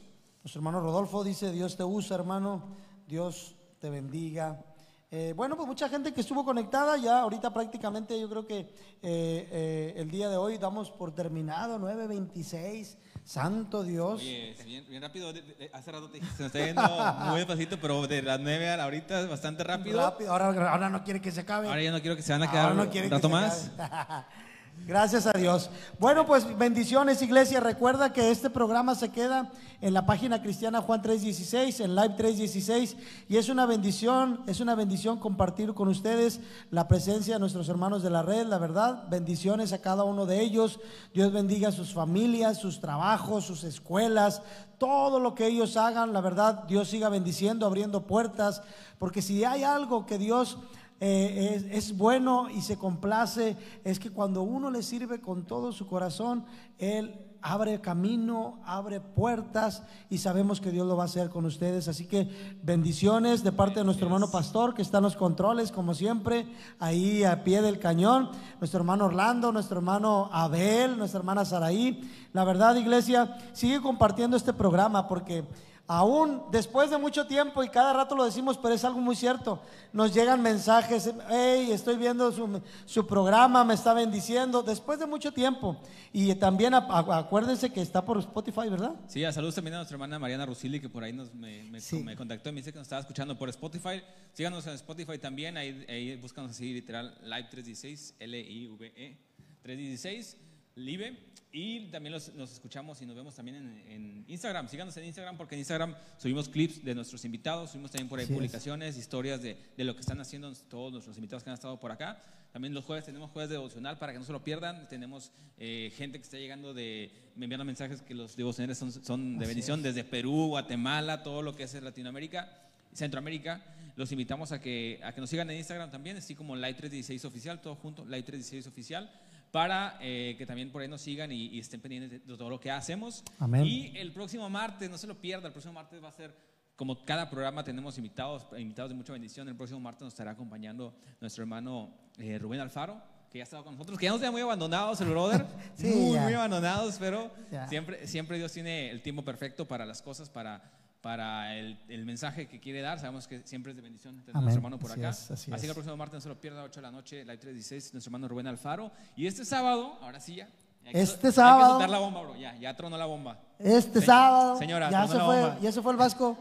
Nuestro 0.47 0.61
hermano 0.61 0.79
Rodolfo 0.79 1.25
dice, 1.25 1.51
Dios 1.51 1.75
te 1.75 1.83
usa, 1.83 2.15
hermano, 2.15 2.63
Dios 3.05 3.57
te 3.81 3.89
bendiga. 3.89 4.63
Eh, 5.11 5.33
bueno, 5.35 5.57
pues 5.57 5.67
mucha 5.67 5.89
gente 5.89 6.13
que 6.13 6.21
estuvo 6.21 6.45
conectada, 6.45 6.95
ya 6.95 7.19
ahorita 7.19 7.51
prácticamente 7.51 8.17
yo 8.17 8.29
creo 8.29 8.47
que 8.47 8.59
eh, 8.59 8.69
eh, 9.01 9.93
el 9.97 10.09
día 10.09 10.29
de 10.29 10.37
hoy 10.37 10.57
damos 10.57 10.89
por 10.89 11.13
terminado, 11.13 11.77
9.26, 11.79 12.95
santo 13.25 13.83
Dios. 13.83 14.21
Oye, 14.21 14.55
bien, 14.63 14.85
bien 14.87 15.01
rápido. 15.01 15.33
hace 15.73 15.91
rato 15.91 16.09
te 16.09 16.19
se 16.19 16.23
nos 16.23 16.39
está 16.39 16.65
yendo 16.65 16.81
muy 17.25 17.39
despacito, 17.39 17.77
pero 17.81 18.07
de 18.07 18.21
las 18.21 18.39
9 18.39 18.69
a 18.69 18.77
la 18.77 18.83
ahorita 18.85 19.19
es 19.19 19.29
bastante 19.29 19.65
rápido. 19.65 19.99
Rápido, 19.99 20.31
ahora, 20.31 20.71
ahora 20.71 20.89
no 20.89 21.03
quiere 21.03 21.19
que 21.19 21.33
se 21.33 21.41
acabe. 21.41 21.67
Ahora 21.67 21.83
ya 21.83 21.91
no 21.91 21.99
quiero 21.99 22.15
que 22.15 22.21
se 22.21 22.31
van 22.31 22.43
a 22.43 22.49
quedar 22.49 22.63
Ahora 22.67 22.75
no 22.75 22.83
un 22.83 22.89
quiere 22.89 23.09
que 23.09 23.15
rato 23.15 23.27
se 23.27 23.33
más. 23.33 23.71
Gracias 24.85 25.27
a 25.27 25.33
Dios. 25.33 25.69
Bueno, 25.99 26.25
pues 26.25 26.57
bendiciones, 26.57 27.21
iglesia. 27.21 27.59
Recuerda 27.59 28.13
que 28.13 28.31
este 28.31 28.49
programa 28.49 28.95
se 28.95 29.09
queda 29.09 29.51
en 29.81 29.93
la 29.93 30.05
página 30.05 30.41
cristiana 30.41 30.81
Juan 30.81 31.01
316, 31.01 31.81
en 31.81 31.95
Live 31.95 32.15
316, 32.15 32.95
y 33.27 33.37
es 33.37 33.49
una 33.49 33.65
bendición, 33.65 34.41
es 34.47 34.59
una 34.59 34.75
bendición 34.75 35.19
compartir 35.19 35.73
con 35.73 35.87
ustedes 35.89 36.39
la 36.71 36.87
presencia 36.87 37.35
de 37.35 37.39
nuestros 37.39 37.67
hermanos 37.67 38.01
de 38.01 38.09
la 38.09 38.21
red, 38.21 38.47
la 38.47 38.57
verdad. 38.57 39.07
Bendiciones 39.09 39.73
a 39.73 39.81
cada 39.81 40.03
uno 40.05 40.25
de 40.25 40.41
ellos. 40.41 40.79
Dios 41.13 41.33
bendiga 41.33 41.69
a 41.69 41.73
sus 41.73 41.93
familias, 41.93 42.57
sus 42.57 42.79
trabajos, 42.79 43.45
sus 43.45 43.65
escuelas, 43.65 44.41
todo 44.77 45.19
lo 45.19 45.33
que 45.33 45.47
ellos 45.47 45.75
hagan, 45.75 46.13
la 46.13 46.21
verdad, 46.21 46.63
Dios 46.67 46.89
siga 46.89 47.09
bendiciendo, 47.09 47.65
abriendo 47.65 48.05
puertas, 48.05 48.61
porque 48.99 49.21
si 49.21 49.43
hay 49.43 49.63
algo 49.63 50.05
que 50.05 50.17
Dios 50.17 50.57
eh, 50.99 51.53
es, 51.55 51.89
es 51.89 51.97
bueno 51.97 52.49
y 52.49 52.61
se 52.61 52.77
complace, 52.77 53.55
es 53.83 53.99
que 53.99 54.09
cuando 54.09 54.41
uno 54.41 54.71
le 54.71 54.81
sirve 54.81 55.21
con 55.21 55.45
todo 55.45 55.71
su 55.71 55.87
corazón, 55.87 56.45
Él 56.77 57.27
abre 57.41 57.79
camino, 57.81 58.59
abre 58.65 58.99
puertas 58.99 59.83
y 60.09 60.17
sabemos 60.17 60.59
que 60.59 60.71
Dios 60.71 60.87
lo 60.87 60.97
va 60.97 61.03
a 61.03 61.05
hacer 61.05 61.29
con 61.29 61.45
ustedes. 61.45 61.87
Así 61.87 62.05
que 62.05 62.29
bendiciones 62.63 63.43
de 63.43 63.51
parte 63.51 63.79
de 63.79 63.85
nuestro 63.85 64.07
hermano 64.07 64.29
pastor 64.31 64.73
que 64.73 64.81
está 64.81 64.97
en 64.97 65.03
los 65.03 65.15
controles, 65.15 65.71
como 65.71 65.93
siempre, 65.93 66.47
ahí 66.79 67.23
a 67.23 67.43
pie 67.43 67.61
del 67.61 67.79
cañón. 67.79 68.29
Nuestro 68.59 68.79
hermano 68.79 69.05
Orlando, 69.05 69.51
nuestro 69.51 69.77
hermano 69.77 70.29
Abel, 70.31 70.97
nuestra 70.97 71.19
hermana 71.19 71.45
Saraí. 71.45 72.01
La 72.33 72.43
verdad, 72.43 72.75
iglesia, 72.75 73.37
sigue 73.53 73.81
compartiendo 73.81 74.35
este 74.35 74.53
programa 74.53 75.07
porque 75.07 75.45
aún 75.89 76.43
después 76.51 76.89
de 76.89 76.97
mucho 76.97 77.25
tiempo 77.27 77.63
y 77.63 77.69
cada 77.69 77.93
rato 77.93 78.13
lo 78.15 78.25
decimos, 78.25 78.57
pero 78.57 78.73
es 78.73 78.83
algo 78.83 78.99
muy 78.99 79.15
cierto, 79.15 79.61
nos 79.93 80.13
llegan 80.13 80.41
mensajes, 80.41 81.09
hey, 81.29 81.69
estoy 81.71 81.95
viendo 81.95 82.29
su, 82.31 82.61
su 82.85 83.07
programa, 83.07 83.63
me 83.63 83.73
está 83.73 83.93
bendiciendo, 83.93 84.61
después 84.63 84.99
de 84.99 85.05
mucho 85.05 85.31
tiempo. 85.31 85.77
Y 86.11 86.35
también 86.35 86.73
a- 86.73 86.79
a- 86.79 87.17
acuérdense 87.19 87.69
que 87.71 87.81
está 87.81 88.03
por 88.03 88.17
Spotify, 88.19 88.67
¿verdad? 88.69 88.95
Sí, 89.07 89.23
a 89.23 89.31
saludos 89.31 89.55
también 89.55 89.75
a 89.75 89.77
nuestra 89.77 89.95
hermana 89.95 90.19
Mariana 90.19 90.45
Rusili, 90.45 90.79
que 90.81 90.89
por 90.89 91.03
ahí 91.03 91.13
nos, 91.13 91.33
me, 91.33 91.63
me- 91.63 91.79
Sí. 91.79 91.97
me 92.03 92.15
contactó 92.17 92.49
y 92.49 92.51
me 92.51 92.59
dice 92.61 92.73
que 92.73 92.79
nos 92.79 92.85
estaba 92.87 92.99
escuchando 93.01 93.37
por 93.37 93.47
Spotify. 93.49 94.01
Síganos 94.33 94.67
en 94.67 94.73
Spotify 94.73 95.17
también, 95.19 95.55
ahí, 95.57 95.85
ahí 95.87 96.15
búscanos 96.17 96.51
así, 96.51 96.73
literal, 96.73 97.17
Live 97.23 97.47
316, 97.49 98.13
L-I-V-E 98.19 99.17
316, 99.61 100.37
Live. 100.75 101.17
Y 101.51 101.89
también 101.89 102.13
los, 102.13 102.33
nos 102.33 102.51
escuchamos 102.51 103.01
y 103.01 103.05
nos 103.05 103.15
vemos 103.15 103.35
también 103.35 103.57
en, 103.57 103.83
en 103.89 104.25
Instagram. 104.27 104.67
Síganos 104.67 104.95
en 104.97 105.05
Instagram 105.05 105.37
porque 105.37 105.55
en 105.55 105.59
Instagram 105.59 105.95
subimos 106.17 106.49
clips 106.49 106.83
de 106.83 106.93
nuestros 106.93 107.23
invitados, 107.25 107.71
subimos 107.71 107.91
también 107.91 108.09
por 108.09 108.19
ahí 108.19 108.25
Así 108.25 108.33
es. 108.33 108.37
publicaciones, 108.37 108.97
historias 108.97 109.41
de, 109.41 109.57
de 109.75 109.83
lo 109.83 109.95
que 109.95 110.01
están 110.01 110.19
haciendo 110.19 110.53
todos 110.69 110.91
nuestros 110.91 111.15
invitados 111.17 111.43
que 111.43 111.49
han 111.49 111.55
estado 111.55 111.79
por 111.79 111.91
acá. 111.91 112.21
También 112.51 112.73
los 112.73 112.85
jueves 112.85 113.05
tenemos 113.05 113.29
jueves 113.31 113.49
devocional 113.49 113.97
para 113.97 114.13
que 114.13 114.19
no 114.19 114.25
se 114.25 114.31
lo 114.31 114.43
pierdan. 114.43 114.87
Tenemos 114.87 115.31
eh, 115.57 115.91
gente 115.95 116.17
que 116.17 116.23
está 116.23 116.37
llegando 116.37 116.73
de, 116.73 117.11
me 117.35 117.45
enviando 117.45 117.63
mensajes 117.63 118.01
que 118.01 118.13
los 118.13 118.35
devocionales 118.35 118.77
son, 118.77 118.91
son 118.91 119.37
de 119.37 119.45
bendición 119.45 119.83
desde 119.83 120.03
Perú, 120.03 120.47
Guatemala, 120.47 121.23
todo 121.23 121.41
lo 121.41 121.55
que 121.55 121.63
es 121.63 121.73
Latinoamérica, 121.81 122.49
Centroamérica. 122.93 123.63
Los 123.95 124.11
invitamos 124.11 124.51
a 124.51 124.61
que, 124.61 124.99
a 125.03 125.13
que 125.13 125.21
nos 125.21 125.29
sigan 125.29 125.49
en 125.49 125.57
Instagram 125.57 125.91
también, 125.91 126.17
así 126.17 126.35
como 126.35 126.55
Light 126.55 126.77
316 126.77 127.25
Oficial, 127.25 127.61
todo 127.61 127.75
junto, 127.75 128.05
Light 128.05 128.25
316 128.25 128.67
Oficial, 128.67 129.11
para 129.51 129.97
eh, 130.01 130.35
que 130.37 130.45
también 130.45 130.71
por 130.71 130.81
ahí 130.81 130.87
nos 130.87 131.01
sigan 131.01 131.31
y, 131.31 131.47
y 131.47 131.59
estén 131.59 131.79
pendientes 131.81 132.25
de 132.25 132.37
todo 132.37 132.49
lo 132.49 132.59
que 132.59 132.69
hacemos. 132.71 133.23
Amén. 133.39 133.65
Y 133.65 133.97
el 133.97 134.11
próximo 134.13 134.49
martes, 134.49 134.89
no 134.89 134.97
se 134.97 135.07
lo 135.07 135.19
pierda, 135.19 135.47
el 135.47 135.53
próximo 135.53 135.73
martes 135.73 136.03
va 136.03 136.09
a 136.09 136.13
ser 136.13 136.35
como 136.75 137.03
cada 137.05 137.27
programa 137.29 137.63
tenemos 137.63 137.97
invitados, 137.97 138.45
invitados 138.57 138.89
de 138.89 138.95
mucha 138.95 139.11
bendición. 139.13 139.47
El 139.49 139.55
próximo 139.55 139.79
martes 139.79 140.03
nos 140.03 140.13
estará 140.13 140.31
acompañando 140.31 140.93
nuestro 141.19 141.41
hermano 141.43 141.91
eh, 142.19 142.37
Rubén 142.37 142.59
Alfaro, 142.59 143.01
que 143.31 143.39
ya 143.39 143.43
ha 143.43 143.45
estado 143.45 143.63
con 143.63 143.73
nosotros, 143.73 143.97
que 143.97 144.05
ya 144.05 144.11
nos 144.11 144.19
tenía 144.19 144.31
muy 144.31 144.41
abandonados 144.41 145.01
el 145.01 145.09
brother, 145.09 145.45
Sí, 145.75 145.87
muy, 145.87 146.13
ya. 146.13 146.21
muy 146.23 146.33
abandonados, 146.33 146.97
pero 146.99 147.31
Ya. 147.51 147.67
siempre, 147.67 148.05
siempre 148.05 148.37
Dios 148.37 148.51
tiene 148.53 148.91
el 148.91 149.01
tiempo 149.01 149.23
perfecto 149.25 149.67
para 149.67 149.85
las 149.87 150.03
cosas, 150.03 150.29
para, 150.29 150.71
para 151.07 151.55
el, 151.55 151.79
el 151.87 152.03
mensaje 152.05 152.49
que 152.49 152.59
quiere 152.59 152.81
dar. 152.81 152.99
Sabemos 152.99 153.29
que 153.29 153.41
siempre 153.45 153.71
es 153.71 153.77
de 153.77 153.81
bendición 153.81 154.19
tener 154.25 154.35
a 154.35 154.41
nuestro 154.41 154.57
hermano 154.59 154.77
por 154.77 154.91
Así 154.91 154.99
acá. 154.99 155.09
es, 155.11 155.31
así 155.31 155.49
que 155.49 155.55
es. 155.55 155.63
el 155.63 155.71
próximo 155.71 155.95
martes 155.95 156.15
no 156.15 156.19
se 156.19 156.27
lo 156.27 156.35
pierda, 156.41 156.63
8 156.63 156.81
de 156.81 156.85
la 156.85 156.91
noche, 156.91 157.23
Live 157.23 157.37
316, 157.37 157.93
nuestro 157.93 158.09
hermano 158.09 158.27
Rubén 158.27 158.45
Alfaro. 158.47 158.91
Y 159.15 159.25
este 159.25 159.45
sábado, 159.45 159.97
ahora 160.01 160.19
sí 160.19 160.35
ya. 160.35 160.49
Este 160.83 160.99
Hay 160.99 161.17
que 161.21 161.31
sábado. 161.31 161.69
soltar 161.71 161.89
la 161.89 161.99
bomba, 161.99 162.21
bro. 162.23 162.35
Ya, 162.35 162.57
ya 162.57 162.75
tronó 162.75 162.97
la 162.97 163.05
bomba. 163.05 163.39
Este 163.57 164.01
Se- 164.01 164.05
sábado. 164.05 164.57
señora, 164.57 164.91
ya 164.91 165.07
se 165.07 165.15
la 165.17 165.23
fue, 165.25 165.35
bomba. 165.41 165.59
ya 165.61 165.71
se 165.71 165.81
fue 165.81 165.91
el 165.93 165.97
Vasco. 165.97 166.37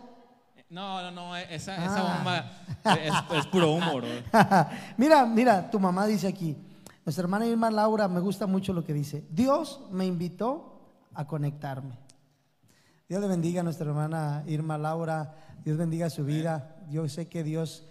No, 0.68 1.01
no, 1.01 1.10
no, 1.12 1.36
esa, 1.36 1.76
esa 1.76 2.01
Ah. 2.01 2.16
bomba 2.16 2.97
es, 3.01 3.38
es 3.38 3.47
puro 3.47 3.70
humo, 3.70 3.98
bro. 3.98 4.09
mira, 4.97 5.24
mira, 5.26 5.70
tu 5.70 5.78
mamá 5.78 6.09
dice 6.09 6.26
aquí, 6.26 6.56
nuestra 7.05 7.22
hermana 7.22 7.47
Irma 7.47 7.70
Laura, 7.70 8.09
me 8.09 8.18
gusta 8.18 8.48
mucho 8.48 8.72
lo 8.72 8.82
que 8.84 8.93
dice. 8.93 9.24
Dios 9.30 9.80
me 9.93 10.06
invitó 10.06 10.80
a 11.14 11.24
conectarme. 11.24 12.05
Dios 13.09 13.20
le 13.20 13.28
bendiga 13.28 13.61
a 13.61 13.65
nuestra 13.65 13.87
hermana 13.89 14.43
Irma 14.49 14.77
Laura, 14.78 15.35
Dios 15.65 15.77
bendiga 15.78 16.11
su 16.11 16.24
vida. 16.24 16.77
Yo 16.91 17.09
sé 17.09 17.28
que 17.28 17.45
Dios, 17.45 17.85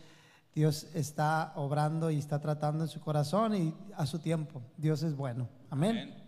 Dios 0.54 0.88
está 0.94 1.54
obrando 1.56 2.12
y 2.12 2.18
está 2.18 2.40
tratando 2.40 2.84
en 2.84 2.90
su 2.90 3.00
corazón 3.00 3.56
y 3.56 3.74
a 3.96 4.06
su 4.06 4.20
tiempo. 4.20 4.62
Dios 4.78 5.04
es 5.04 5.16
bueno. 5.16 5.48
Amén. 5.70 5.98
Amén. 5.98 6.26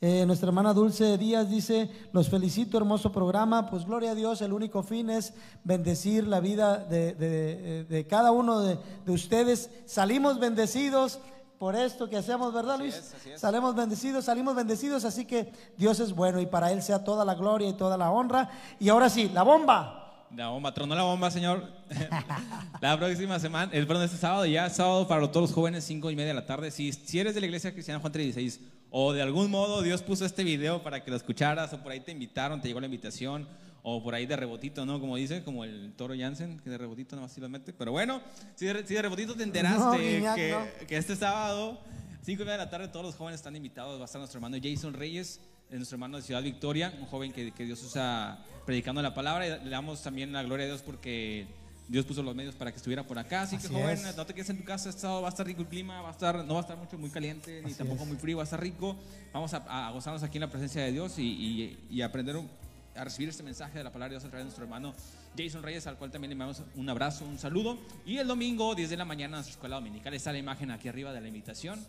Eh, 0.00 0.24
nuestra 0.26 0.48
hermana 0.48 0.72
Dulce 0.74 1.18
Díaz 1.18 1.48
dice, 1.50 1.90
los 2.12 2.28
felicito, 2.28 2.76
hermoso 2.78 3.10
programa, 3.10 3.68
pues 3.68 3.84
gloria 3.84 4.12
a 4.12 4.14
Dios, 4.14 4.40
el 4.42 4.52
único 4.52 4.84
fin 4.84 5.10
es 5.10 5.32
bendecir 5.64 6.24
la 6.26 6.38
vida 6.38 6.78
de, 6.78 7.14
de- 7.14 7.84
de 7.84 8.06
cada 8.06 8.30
uno 8.30 8.60
de, 8.60 8.78
de 9.04 9.12
ustedes. 9.12 9.70
Salimos 9.86 10.38
bendecidos 10.38 11.18
por 11.58 11.74
esto 11.74 12.08
que 12.08 12.16
hacemos, 12.16 12.52
¿verdad 12.52 12.78
Luis? 12.78 12.94
es, 12.94 13.14
así 13.14 13.30
es. 13.30 13.40
Salimos 13.40 13.74
bendecidos, 13.74 14.24
salimos 14.24 14.54
bendecidos, 14.54 15.04
así 15.04 15.24
que 15.24 15.52
Dios 15.76 15.98
es 16.00 16.12
bueno 16.12 16.40
y 16.40 16.46
para 16.46 16.70
Él 16.70 16.82
sea 16.82 17.02
toda 17.02 17.24
la 17.24 17.34
gloria 17.34 17.68
y 17.68 17.72
toda 17.72 17.96
la 17.96 18.10
honra. 18.10 18.50
Y 18.78 18.88
ahora 18.88 19.08
sí, 19.10 19.30
la 19.34 19.42
bomba. 19.42 20.26
La 20.34 20.48
bomba, 20.48 20.72
tronó 20.74 20.94
la 20.94 21.02
bomba, 21.02 21.30
señor. 21.30 21.66
la 22.80 22.96
próxima 22.98 23.38
semana, 23.38 23.72
el 23.72 23.86
perdón, 23.86 24.04
este 24.04 24.18
sábado, 24.18 24.46
ya 24.46 24.68
sábado 24.68 25.08
para 25.08 25.26
todos 25.30 25.48
los 25.48 25.54
jóvenes, 25.54 25.84
5 25.84 26.10
y 26.10 26.16
media 26.16 26.28
de 26.28 26.34
la 26.34 26.46
tarde. 26.46 26.70
Si, 26.70 26.92
si 26.92 27.18
eres 27.18 27.34
de 27.34 27.40
la 27.40 27.46
iglesia 27.46 27.72
cristiana 27.72 28.00
Juan 28.00 28.12
36 28.12 28.60
o 28.90 29.12
de 29.12 29.22
algún 29.22 29.50
modo 29.50 29.82
Dios 29.82 30.02
puso 30.02 30.24
este 30.24 30.44
video 30.44 30.82
para 30.82 31.02
que 31.02 31.10
lo 31.10 31.16
escucharas 31.16 31.72
o 31.72 31.82
por 31.82 31.92
ahí 31.92 32.00
te 32.00 32.12
invitaron, 32.12 32.60
te 32.60 32.68
llegó 32.68 32.80
la 32.80 32.86
invitación 32.86 33.48
o 33.90 34.02
por 34.02 34.14
ahí 34.14 34.26
de 34.26 34.36
rebotito, 34.36 34.84
¿no? 34.84 35.00
Como 35.00 35.16
dice, 35.16 35.42
como 35.42 35.64
el 35.64 35.92
toro 35.96 36.14
Jansen, 36.18 36.58
que 36.60 36.68
de 36.70 36.76
rebotito 36.78 37.16
nomás 37.16 37.32
sí 37.32 37.40
lo 37.40 37.48
mete. 37.48 37.72
Pero 37.72 37.92
bueno, 37.92 38.20
si 38.54 38.66
de, 38.66 38.86
si 38.86 38.94
de 38.94 39.02
rebotito 39.02 39.34
te 39.34 39.42
enteraste 39.44 39.78
No, 39.80 39.92
Guiñac, 39.98 40.34
que, 40.36 40.50
no. 40.50 40.86
que 40.86 40.96
este 40.96 41.16
sábado, 41.16 41.80
5 42.22 42.42
y 42.42 42.44
media 42.44 42.58
de 42.58 42.64
la 42.64 42.70
tarde, 42.70 42.88
todos 42.88 43.06
los 43.06 43.14
jóvenes 43.14 43.40
están 43.40 43.56
invitados. 43.56 43.98
Va 43.98 44.02
a 44.02 44.04
estar 44.04 44.18
nuestro 44.20 44.38
hermano 44.38 44.56
Jason 44.62 44.92
Reyes, 44.94 45.40
eh, 45.70 45.76
nuestro 45.76 45.96
hermano 45.96 46.16
de 46.18 46.22
Ciudad 46.22 46.42
Victoria, 46.42 46.92
un 47.00 47.06
joven 47.06 47.32
que, 47.32 47.52
que 47.52 47.64
Dios 47.64 47.82
usa 47.82 48.38
predicando 48.66 49.00
la 49.00 49.14
palabra. 49.14 49.46
Y 49.46 49.64
le 49.64 49.70
damos 49.70 50.02
también 50.02 50.32
la 50.32 50.42
gloria 50.42 50.64
a 50.64 50.68
Dios 50.68 50.82
porque 50.82 51.46
Dios 51.88 52.04
puso 52.04 52.22
los 52.22 52.34
medios 52.34 52.54
para 52.54 52.70
que 52.70 52.76
estuviera 52.76 53.06
por 53.06 53.18
acá. 53.18 53.42
Así, 53.42 53.56
Así 53.56 53.68
que, 53.68 53.74
joven, 53.74 53.96
es. 53.96 54.16
no 54.16 54.26
te 54.26 54.34
quedes 54.34 54.50
en 54.50 54.58
tu 54.58 54.64
casa. 54.64 54.90
Este 54.90 55.00
sábado 55.00 55.22
va 55.22 55.28
a 55.28 55.30
estar 55.30 55.46
rico 55.46 55.62
el 55.62 55.68
clima, 55.68 56.02
va 56.02 56.08
a 56.08 56.12
estar, 56.12 56.44
no 56.44 56.52
va 56.54 56.60
a 56.60 56.62
estar 56.62 56.76
mucho 56.76 56.98
muy 56.98 57.08
caliente 57.08 57.62
ni 57.64 57.72
tampoco 57.72 58.02
es. 58.02 58.08
muy 58.08 58.18
frío, 58.18 58.36
va 58.36 58.42
a 58.42 58.44
estar 58.44 58.60
rico. 58.60 58.94
Vamos 59.32 59.54
a, 59.54 59.86
a 59.88 59.90
gozarnos 59.92 60.22
aquí 60.22 60.36
en 60.36 60.42
la 60.42 60.50
presencia 60.50 60.82
de 60.82 60.92
Dios 60.92 61.18
y, 61.18 61.22
y- 61.22 61.78
y 61.90 62.02
aprender 62.02 62.36
un- 62.36 62.50
a 62.98 63.04
recibir 63.04 63.28
este 63.28 63.42
mensaje 63.42 63.78
de 63.78 63.84
la 63.84 63.92
palabra 63.92 64.10
de 64.10 64.14
Dios 64.16 64.24
a 64.24 64.28
través 64.28 64.42
de 64.42 64.44
nuestro 64.46 64.64
hermano 64.64 64.92
Jason 65.36 65.62
Reyes, 65.62 65.86
al 65.86 65.96
cual 65.96 66.10
también 66.10 66.30
le 66.30 66.34
mandamos 66.36 66.62
un 66.74 66.88
abrazo, 66.88 67.24
un 67.24 67.38
saludo. 67.38 67.78
Y 68.04 68.18
el 68.18 68.26
domingo, 68.26 68.74
10 68.74 68.90
de 68.90 68.96
la 68.96 69.04
mañana, 69.04 69.26
en 69.36 69.38
nuestra 69.38 69.52
escuela 69.52 69.76
dominical, 69.76 70.12
está 70.14 70.32
la 70.32 70.38
imagen 70.38 70.70
aquí 70.70 70.88
arriba 70.88 71.12
de 71.12 71.20
la 71.20 71.28
invitación. 71.28 71.84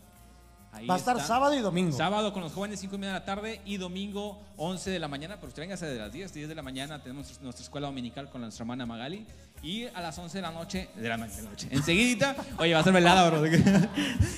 Ahí 0.72 0.86
Va 0.86 0.94
a 0.94 0.98
estar 0.98 1.16
está. 1.16 1.26
sábado 1.26 1.52
y 1.54 1.58
domingo. 1.58 1.96
Sábado 1.96 2.32
con 2.32 2.44
los 2.44 2.52
jóvenes 2.52 2.78
5 2.78 2.94
y 2.94 2.98
media 2.98 3.14
de 3.14 3.18
la 3.18 3.24
tarde 3.24 3.60
y 3.64 3.76
domingo 3.76 4.40
11 4.56 4.90
de 4.90 5.00
la 5.00 5.08
mañana, 5.08 5.34
pero 5.36 5.48
usted 5.48 5.62
véngase 5.62 5.84
de 5.86 5.98
las 5.98 6.12
10, 6.12 6.32
10 6.32 6.48
de 6.48 6.54
la 6.54 6.62
mañana 6.62 7.02
tenemos 7.02 7.40
nuestra 7.40 7.64
escuela 7.64 7.88
dominical 7.88 8.30
con 8.30 8.40
nuestra 8.42 8.62
hermana 8.62 8.86
Magali 8.86 9.26
y 9.64 9.86
a 9.86 10.00
las 10.00 10.16
11 10.16 10.38
de 10.38 10.42
la 10.42 10.52
noche, 10.52 10.88
de 10.94 11.08
la, 11.08 11.16
noche, 11.16 11.66
enseguidita, 11.72 12.36
oye, 12.58 12.72
va 12.72 12.78
a 12.80 12.84
ser 12.84 12.92
velada, 12.92 13.28
bro. 13.30 13.42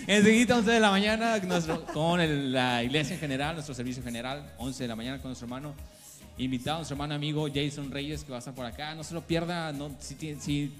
enseguidita 0.06 0.56
11 0.56 0.70
de 0.70 0.80
la 0.80 0.90
mañana 0.90 1.38
nuestro- 1.40 1.84
con 1.86 2.18
el- 2.20 2.50
la 2.50 2.82
iglesia 2.82 3.12
en 3.14 3.20
general, 3.20 3.54
nuestro 3.54 3.74
servicio 3.74 4.02
general, 4.02 4.54
11 4.58 4.84
de 4.84 4.88
la 4.88 4.96
mañana 4.96 5.18
con 5.18 5.28
nuestro 5.28 5.44
hermano 5.46 5.74
invitado, 6.44 6.78
nuestro 6.78 6.94
hermano 6.94 7.14
amigo 7.14 7.46
Jason 7.52 7.90
Reyes 7.90 8.24
que 8.24 8.30
va 8.30 8.36
a 8.36 8.40
estar 8.40 8.54
por 8.54 8.66
acá, 8.66 8.94
no 8.94 9.04
se 9.04 9.14
lo 9.14 9.22
pierda, 9.22 9.72
no, 9.72 9.90
si, 10.00 10.14
tiene- 10.14 10.40
si, 10.40 10.72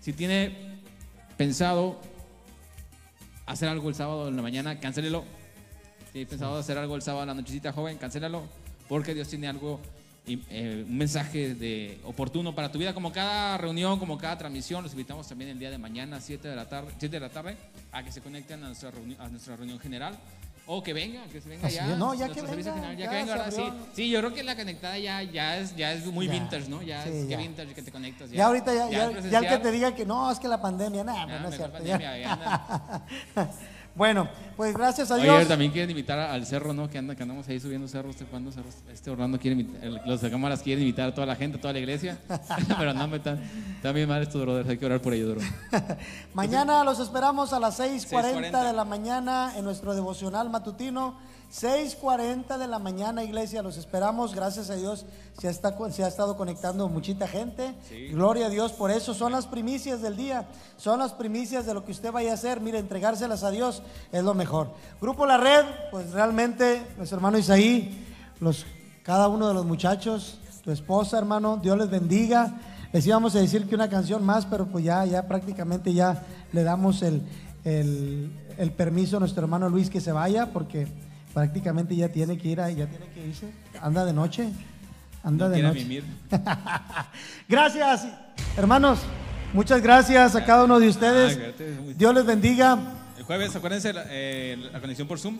si 0.00 0.12
tiene 0.12 0.78
pensado 1.36 2.00
hacer 3.46 3.68
algo 3.68 3.88
el 3.88 3.94
sábado 3.94 4.28
en 4.28 4.36
la 4.36 4.42
mañana, 4.42 4.78
cancélelo. 4.78 5.24
Si 6.12 6.18
hay 6.20 6.26
pensado 6.26 6.56
hacer 6.56 6.78
algo 6.78 6.96
el 6.96 7.02
sábado 7.02 7.22
en 7.22 7.28
la 7.28 7.34
nochecita, 7.34 7.72
joven, 7.72 7.98
cancélalo, 7.98 8.42
porque 8.88 9.14
Dios 9.14 9.28
tiene 9.28 9.46
algo, 9.48 9.80
eh, 10.26 10.84
un 10.86 10.96
mensaje 10.98 11.54
de 11.54 12.00
oportuno 12.04 12.54
para 12.54 12.70
tu 12.72 12.78
vida, 12.78 12.92
como 12.94 13.12
cada 13.12 13.56
reunión, 13.58 13.98
como 13.98 14.18
cada 14.18 14.36
transmisión. 14.38 14.82
Los 14.82 14.92
invitamos 14.92 15.28
también 15.28 15.50
el 15.50 15.58
día 15.58 15.70
de 15.70 15.78
mañana, 15.78 16.20
7 16.20 16.48
de 16.48 16.56
la 16.56 16.68
tarde, 16.68 16.90
7 16.98 17.16
de 17.16 17.20
la 17.20 17.28
tarde, 17.30 17.56
a 17.92 18.02
que 18.02 18.12
se 18.12 18.20
conecten 18.20 18.62
a 18.64 18.68
nuestra, 18.68 18.90
reuni- 18.90 19.16
a 19.18 19.28
nuestra 19.28 19.56
reunión 19.56 19.78
general. 19.78 20.18
O 20.70 20.82
que 20.82 20.92
venga, 20.92 21.22
que 21.32 21.40
se 21.40 21.48
venga 21.48 21.66
Así 21.66 21.76
ya. 21.76 21.92
es, 21.92 21.96
no, 21.96 22.12
ya 22.12 22.28
que 22.28 22.42
venga, 22.42 22.56
general, 22.56 22.94
ya, 22.94 23.04
ya 23.04 23.10
que 23.10 23.16
venga, 23.16 23.50
se 23.50 23.62
¿verdad? 23.62 23.74
Sí, 23.94 24.10
yo 24.10 24.18
creo 24.18 24.34
que 24.34 24.42
la 24.42 24.54
conectada 24.54 24.98
ya, 24.98 25.22
ya, 25.22 25.56
es, 25.56 25.74
ya 25.74 25.94
es 25.94 26.04
muy 26.04 26.26
Ya. 26.26 26.32
vintage, 26.32 26.68
¿no? 26.68 26.82
Ya 26.82 27.02
Sí, 27.04 27.08
es 27.08 27.24
que 27.26 27.36
vintage 27.38 27.72
que 27.72 27.80
te 27.82 27.90
conectas. 27.90 28.30
Ya, 28.30 28.44
ahorita 28.44 28.74
ya, 28.74 28.90
ya, 28.90 29.38
el 29.40 29.48
que 29.48 29.56
te 29.58 29.70
diga 29.72 29.94
que 29.94 30.04
no, 30.04 30.30
es 30.30 30.38
que 30.38 30.46
la 30.46 30.60
pandemia, 30.60 31.04
nada, 31.04 31.26
Ya, 31.26 31.38
no 31.38 31.48
es 31.48 31.56
cierto. 31.56 31.72
pandemia, 31.78 32.18
ya. 32.18 33.02
bueno, 33.98 34.26
pues 34.56 34.74
gracias 34.74 35.10
a 35.10 35.16
Oye, 35.16 35.24
Dios. 35.24 35.46
también 35.48 35.70
quieren 35.72 35.90
invitar 35.90 36.18
al 36.18 36.46
cerro, 36.46 36.72
¿no? 36.72 36.88
Que, 36.88 36.96
anda, 36.96 37.14
que 37.14 37.22
andamos 37.22 37.46
ahí 37.48 37.60
subiendo 37.60 37.86
cerros. 37.88 38.12
¿Este 38.14 38.24
cuándo 38.24 38.50
cerros? 38.50 38.74
Este 38.90 39.10
Orlando 39.10 39.38
quiere 39.38 39.60
invitar, 39.60 39.84
el- 39.84 40.00
los 40.06 40.20
de 40.22 40.30
cámaras 40.30 40.62
quieren 40.62 40.82
invitar 40.84 41.08
a 41.10 41.14
toda 41.14 41.26
la 41.26 41.36
gente, 41.36 41.58
a 41.58 41.60
toda 41.60 41.72
la 41.74 41.80
iglesia. 41.80 42.18
Pero 42.78 42.94
no, 42.94 43.08
me 43.08 43.18
están, 43.18 43.38
están 43.76 43.94
bien 43.94 44.08
mal 44.08 44.22
estos 44.22 44.40
brothers, 44.40 44.68
hay 44.68 44.78
que 44.78 44.86
orar 44.86 45.02
por 45.02 45.12
ellos, 45.12 45.34
bro. 45.36 45.44
Mañana 46.34 46.82
los 46.84 46.98
esperamos 47.00 47.52
a 47.52 47.60
las 47.60 47.78
6:40 47.78 48.50
6:40. 48.50 48.66
de 48.68 48.72
la 48.72 48.84
mañana 48.84 49.52
en 49.56 49.64
nuestro 49.64 49.94
devocional 49.94 50.48
matutino. 50.48 51.16
6:40 51.50 52.58
de 52.58 52.66
la 52.66 52.78
mañana, 52.78 53.22
iglesia, 53.24 53.62
los 53.62 53.78
esperamos. 53.78 54.34
Gracias 54.34 54.68
a 54.68 54.74
Dios 54.76 55.06
se, 55.40 55.48
está, 55.48 55.74
se 55.90 56.04
ha 56.04 56.08
estado 56.08 56.36
conectando 56.36 56.88
muchita 56.88 57.26
gente. 57.26 57.74
Gloria 58.10 58.46
a 58.46 58.50
Dios 58.50 58.72
por 58.72 58.90
eso. 58.90 59.14
Son 59.14 59.32
las 59.32 59.46
primicias 59.46 60.02
del 60.02 60.16
día. 60.16 60.46
Son 60.76 60.98
las 60.98 61.12
primicias 61.14 61.64
de 61.64 61.72
lo 61.74 61.84
que 61.86 61.92
usted 61.92 62.12
vaya 62.12 62.32
a 62.32 62.34
hacer. 62.34 62.60
Mire, 62.60 62.78
entregárselas 62.78 63.44
a 63.44 63.50
Dios 63.50 63.82
es 64.12 64.22
lo 64.24 64.34
mejor. 64.34 64.72
Grupo 65.00 65.26
La 65.26 65.36
Red, 65.36 65.64
pues 65.90 66.10
realmente, 66.12 66.82
nuestro 66.96 67.16
hermano 67.18 67.38
Isaí, 67.38 68.04
los, 68.40 68.64
cada 69.02 69.28
uno 69.28 69.48
de 69.48 69.54
los 69.54 69.64
muchachos, 69.66 70.38
tu 70.64 70.70
esposa, 70.70 71.18
hermano, 71.18 71.56
Dios 71.62 71.76
les 71.78 71.88
bendiga. 71.90 72.54
Les 72.92 73.06
íbamos 73.06 73.34
a 73.36 73.40
decir 73.40 73.66
que 73.68 73.74
una 73.74 73.88
canción 73.88 74.24
más, 74.24 74.46
pero 74.46 74.66
pues 74.66 74.84
ya, 74.84 75.04
ya 75.04 75.26
prácticamente 75.28 75.92
ya 75.92 76.22
le 76.52 76.62
damos 76.62 77.02
el, 77.02 77.22
el, 77.64 78.30
el 78.56 78.70
permiso 78.72 79.16
a 79.18 79.20
nuestro 79.20 79.42
hermano 79.42 79.68
Luis 79.68 79.90
que 79.90 80.00
se 80.00 80.10
vaya, 80.12 80.46
porque 80.52 80.88
prácticamente 81.34 81.94
ya 81.94 82.08
tiene 82.08 82.38
que 82.38 82.48
ir, 82.48 82.60
a- 82.60 82.70
ya 82.70 82.86
tiene 82.86 83.06
que 83.14 83.26
irse. 83.26 83.50
Anda 83.82 84.04
de 84.06 84.12
noche, 84.14 84.48
anda 85.22 85.46
No 85.48 85.50
de 85.54 85.62
noche. 85.62 86.02
Gracias, 87.48 88.06
hermanos. 88.56 89.00
Muchas 89.52 89.80
gracias 89.80 90.34
a 90.36 90.44
cada 90.44 90.64
uno 90.64 90.78
de 90.78 90.88
ustedes. 90.88 91.38
Ah, 91.40 91.62
Dios 91.96 92.14
les 92.14 92.26
bendiga. 92.26 92.78
El 93.18 93.24
jueves, 93.24 93.54
acuérdense, 93.54 93.92
la, 93.92 94.04
eh, 94.08 94.56
la 94.72 94.80
conexión 94.80 95.06
por 95.08 95.18
Zoom. 95.18 95.38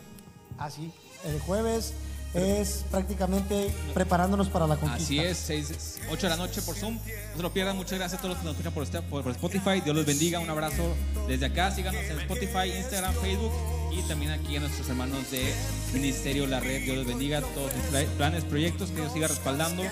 Así, 0.58 0.90
el 1.24 1.38
jueves 1.40 1.94
es 2.34 2.84
prácticamente 2.90 3.72
preparándonos 3.94 4.48
para 4.48 4.66
la 4.66 4.76
conquista. 4.76 5.02
Así 5.04 5.18
es, 5.20 5.38
6, 5.38 6.00
8 6.10 6.26
de 6.26 6.30
la 6.30 6.36
noche 6.36 6.60
por 6.62 6.74
Zoom. 6.76 6.94
No 6.96 7.36
se 7.36 7.42
lo 7.42 7.52
pierdan. 7.52 7.76
Muchas 7.76 7.98
gracias 7.98 8.18
a 8.18 8.22
todos 8.22 8.34
los 8.34 8.38
que 8.40 8.44
nos 8.44 8.52
escuchan 8.54 8.72
por, 8.74 8.82
este- 8.82 9.02
por- 9.02 9.22
por 9.22 9.32
Spotify. 9.32 9.80
Dios 9.80 9.94
los 9.96 10.04
bendiga. 10.04 10.40
Un 10.40 10.50
abrazo 10.50 10.94
desde 11.28 11.46
acá. 11.46 11.70
Síganos 11.70 12.02
en 12.02 12.18
Spotify, 12.20 12.72
Instagram, 12.76 13.14
Facebook 13.14 13.52
y 13.92 14.02
también 14.08 14.32
aquí 14.32 14.56
a 14.56 14.60
nuestros 14.60 14.88
hermanos 14.88 15.30
de 15.30 15.54
Ministerio 15.94 16.46
La 16.46 16.60
Red. 16.60 16.82
Dios 16.82 16.96
los 16.98 17.06
bendiga. 17.06 17.40
Todos 17.40 17.72
sus 17.72 17.82
pla- 17.84 18.04
planes, 18.18 18.44
proyectos, 18.44 18.90
que 18.90 18.96
Dios 19.00 19.12
siga 19.12 19.28
respaldando. 19.28 19.84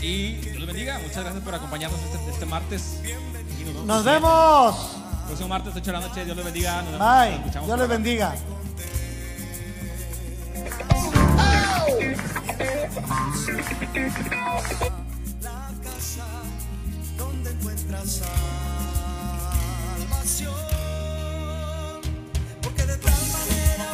Y 0.00 0.34
Dios 0.36 0.56
los 0.58 0.66
bendiga. 0.68 0.98
Muchas 1.00 1.24
gracias 1.24 1.42
por 1.42 1.54
acompañarnos 1.54 2.00
este, 2.00 2.30
este 2.30 2.46
martes. 2.46 2.82
Y 3.04 3.64
nos 3.64 3.74
vemos 3.74 3.86
Nos 3.86 4.04
vemos. 4.04 5.07
Próximo 5.28 5.48
martes, 5.50 5.74
8 5.76 5.84
de 5.84 5.92
la 5.92 6.00
noche. 6.00 6.24
Dios 6.24 6.36
los 6.36 6.44
bendiga. 6.44 6.80
Nos 6.82 6.92
vemos. 6.92 7.06
Bye. 7.06 7.30
Nos 7.30 7.38
escuchamos 7.40 7.66
Dios 7.66 7.78
les 7.78 7.88
bendiga. 7.88 8.34
la 15.42 15.70
casa 15.84 16.26
donde 17.18 17.50
encuentras 17.50 18.22
salvación. 19.98 20.54
Porque 22.62 22.86
de 22.86 22.96
tal 22.96 23.20
manera 23.32 23.92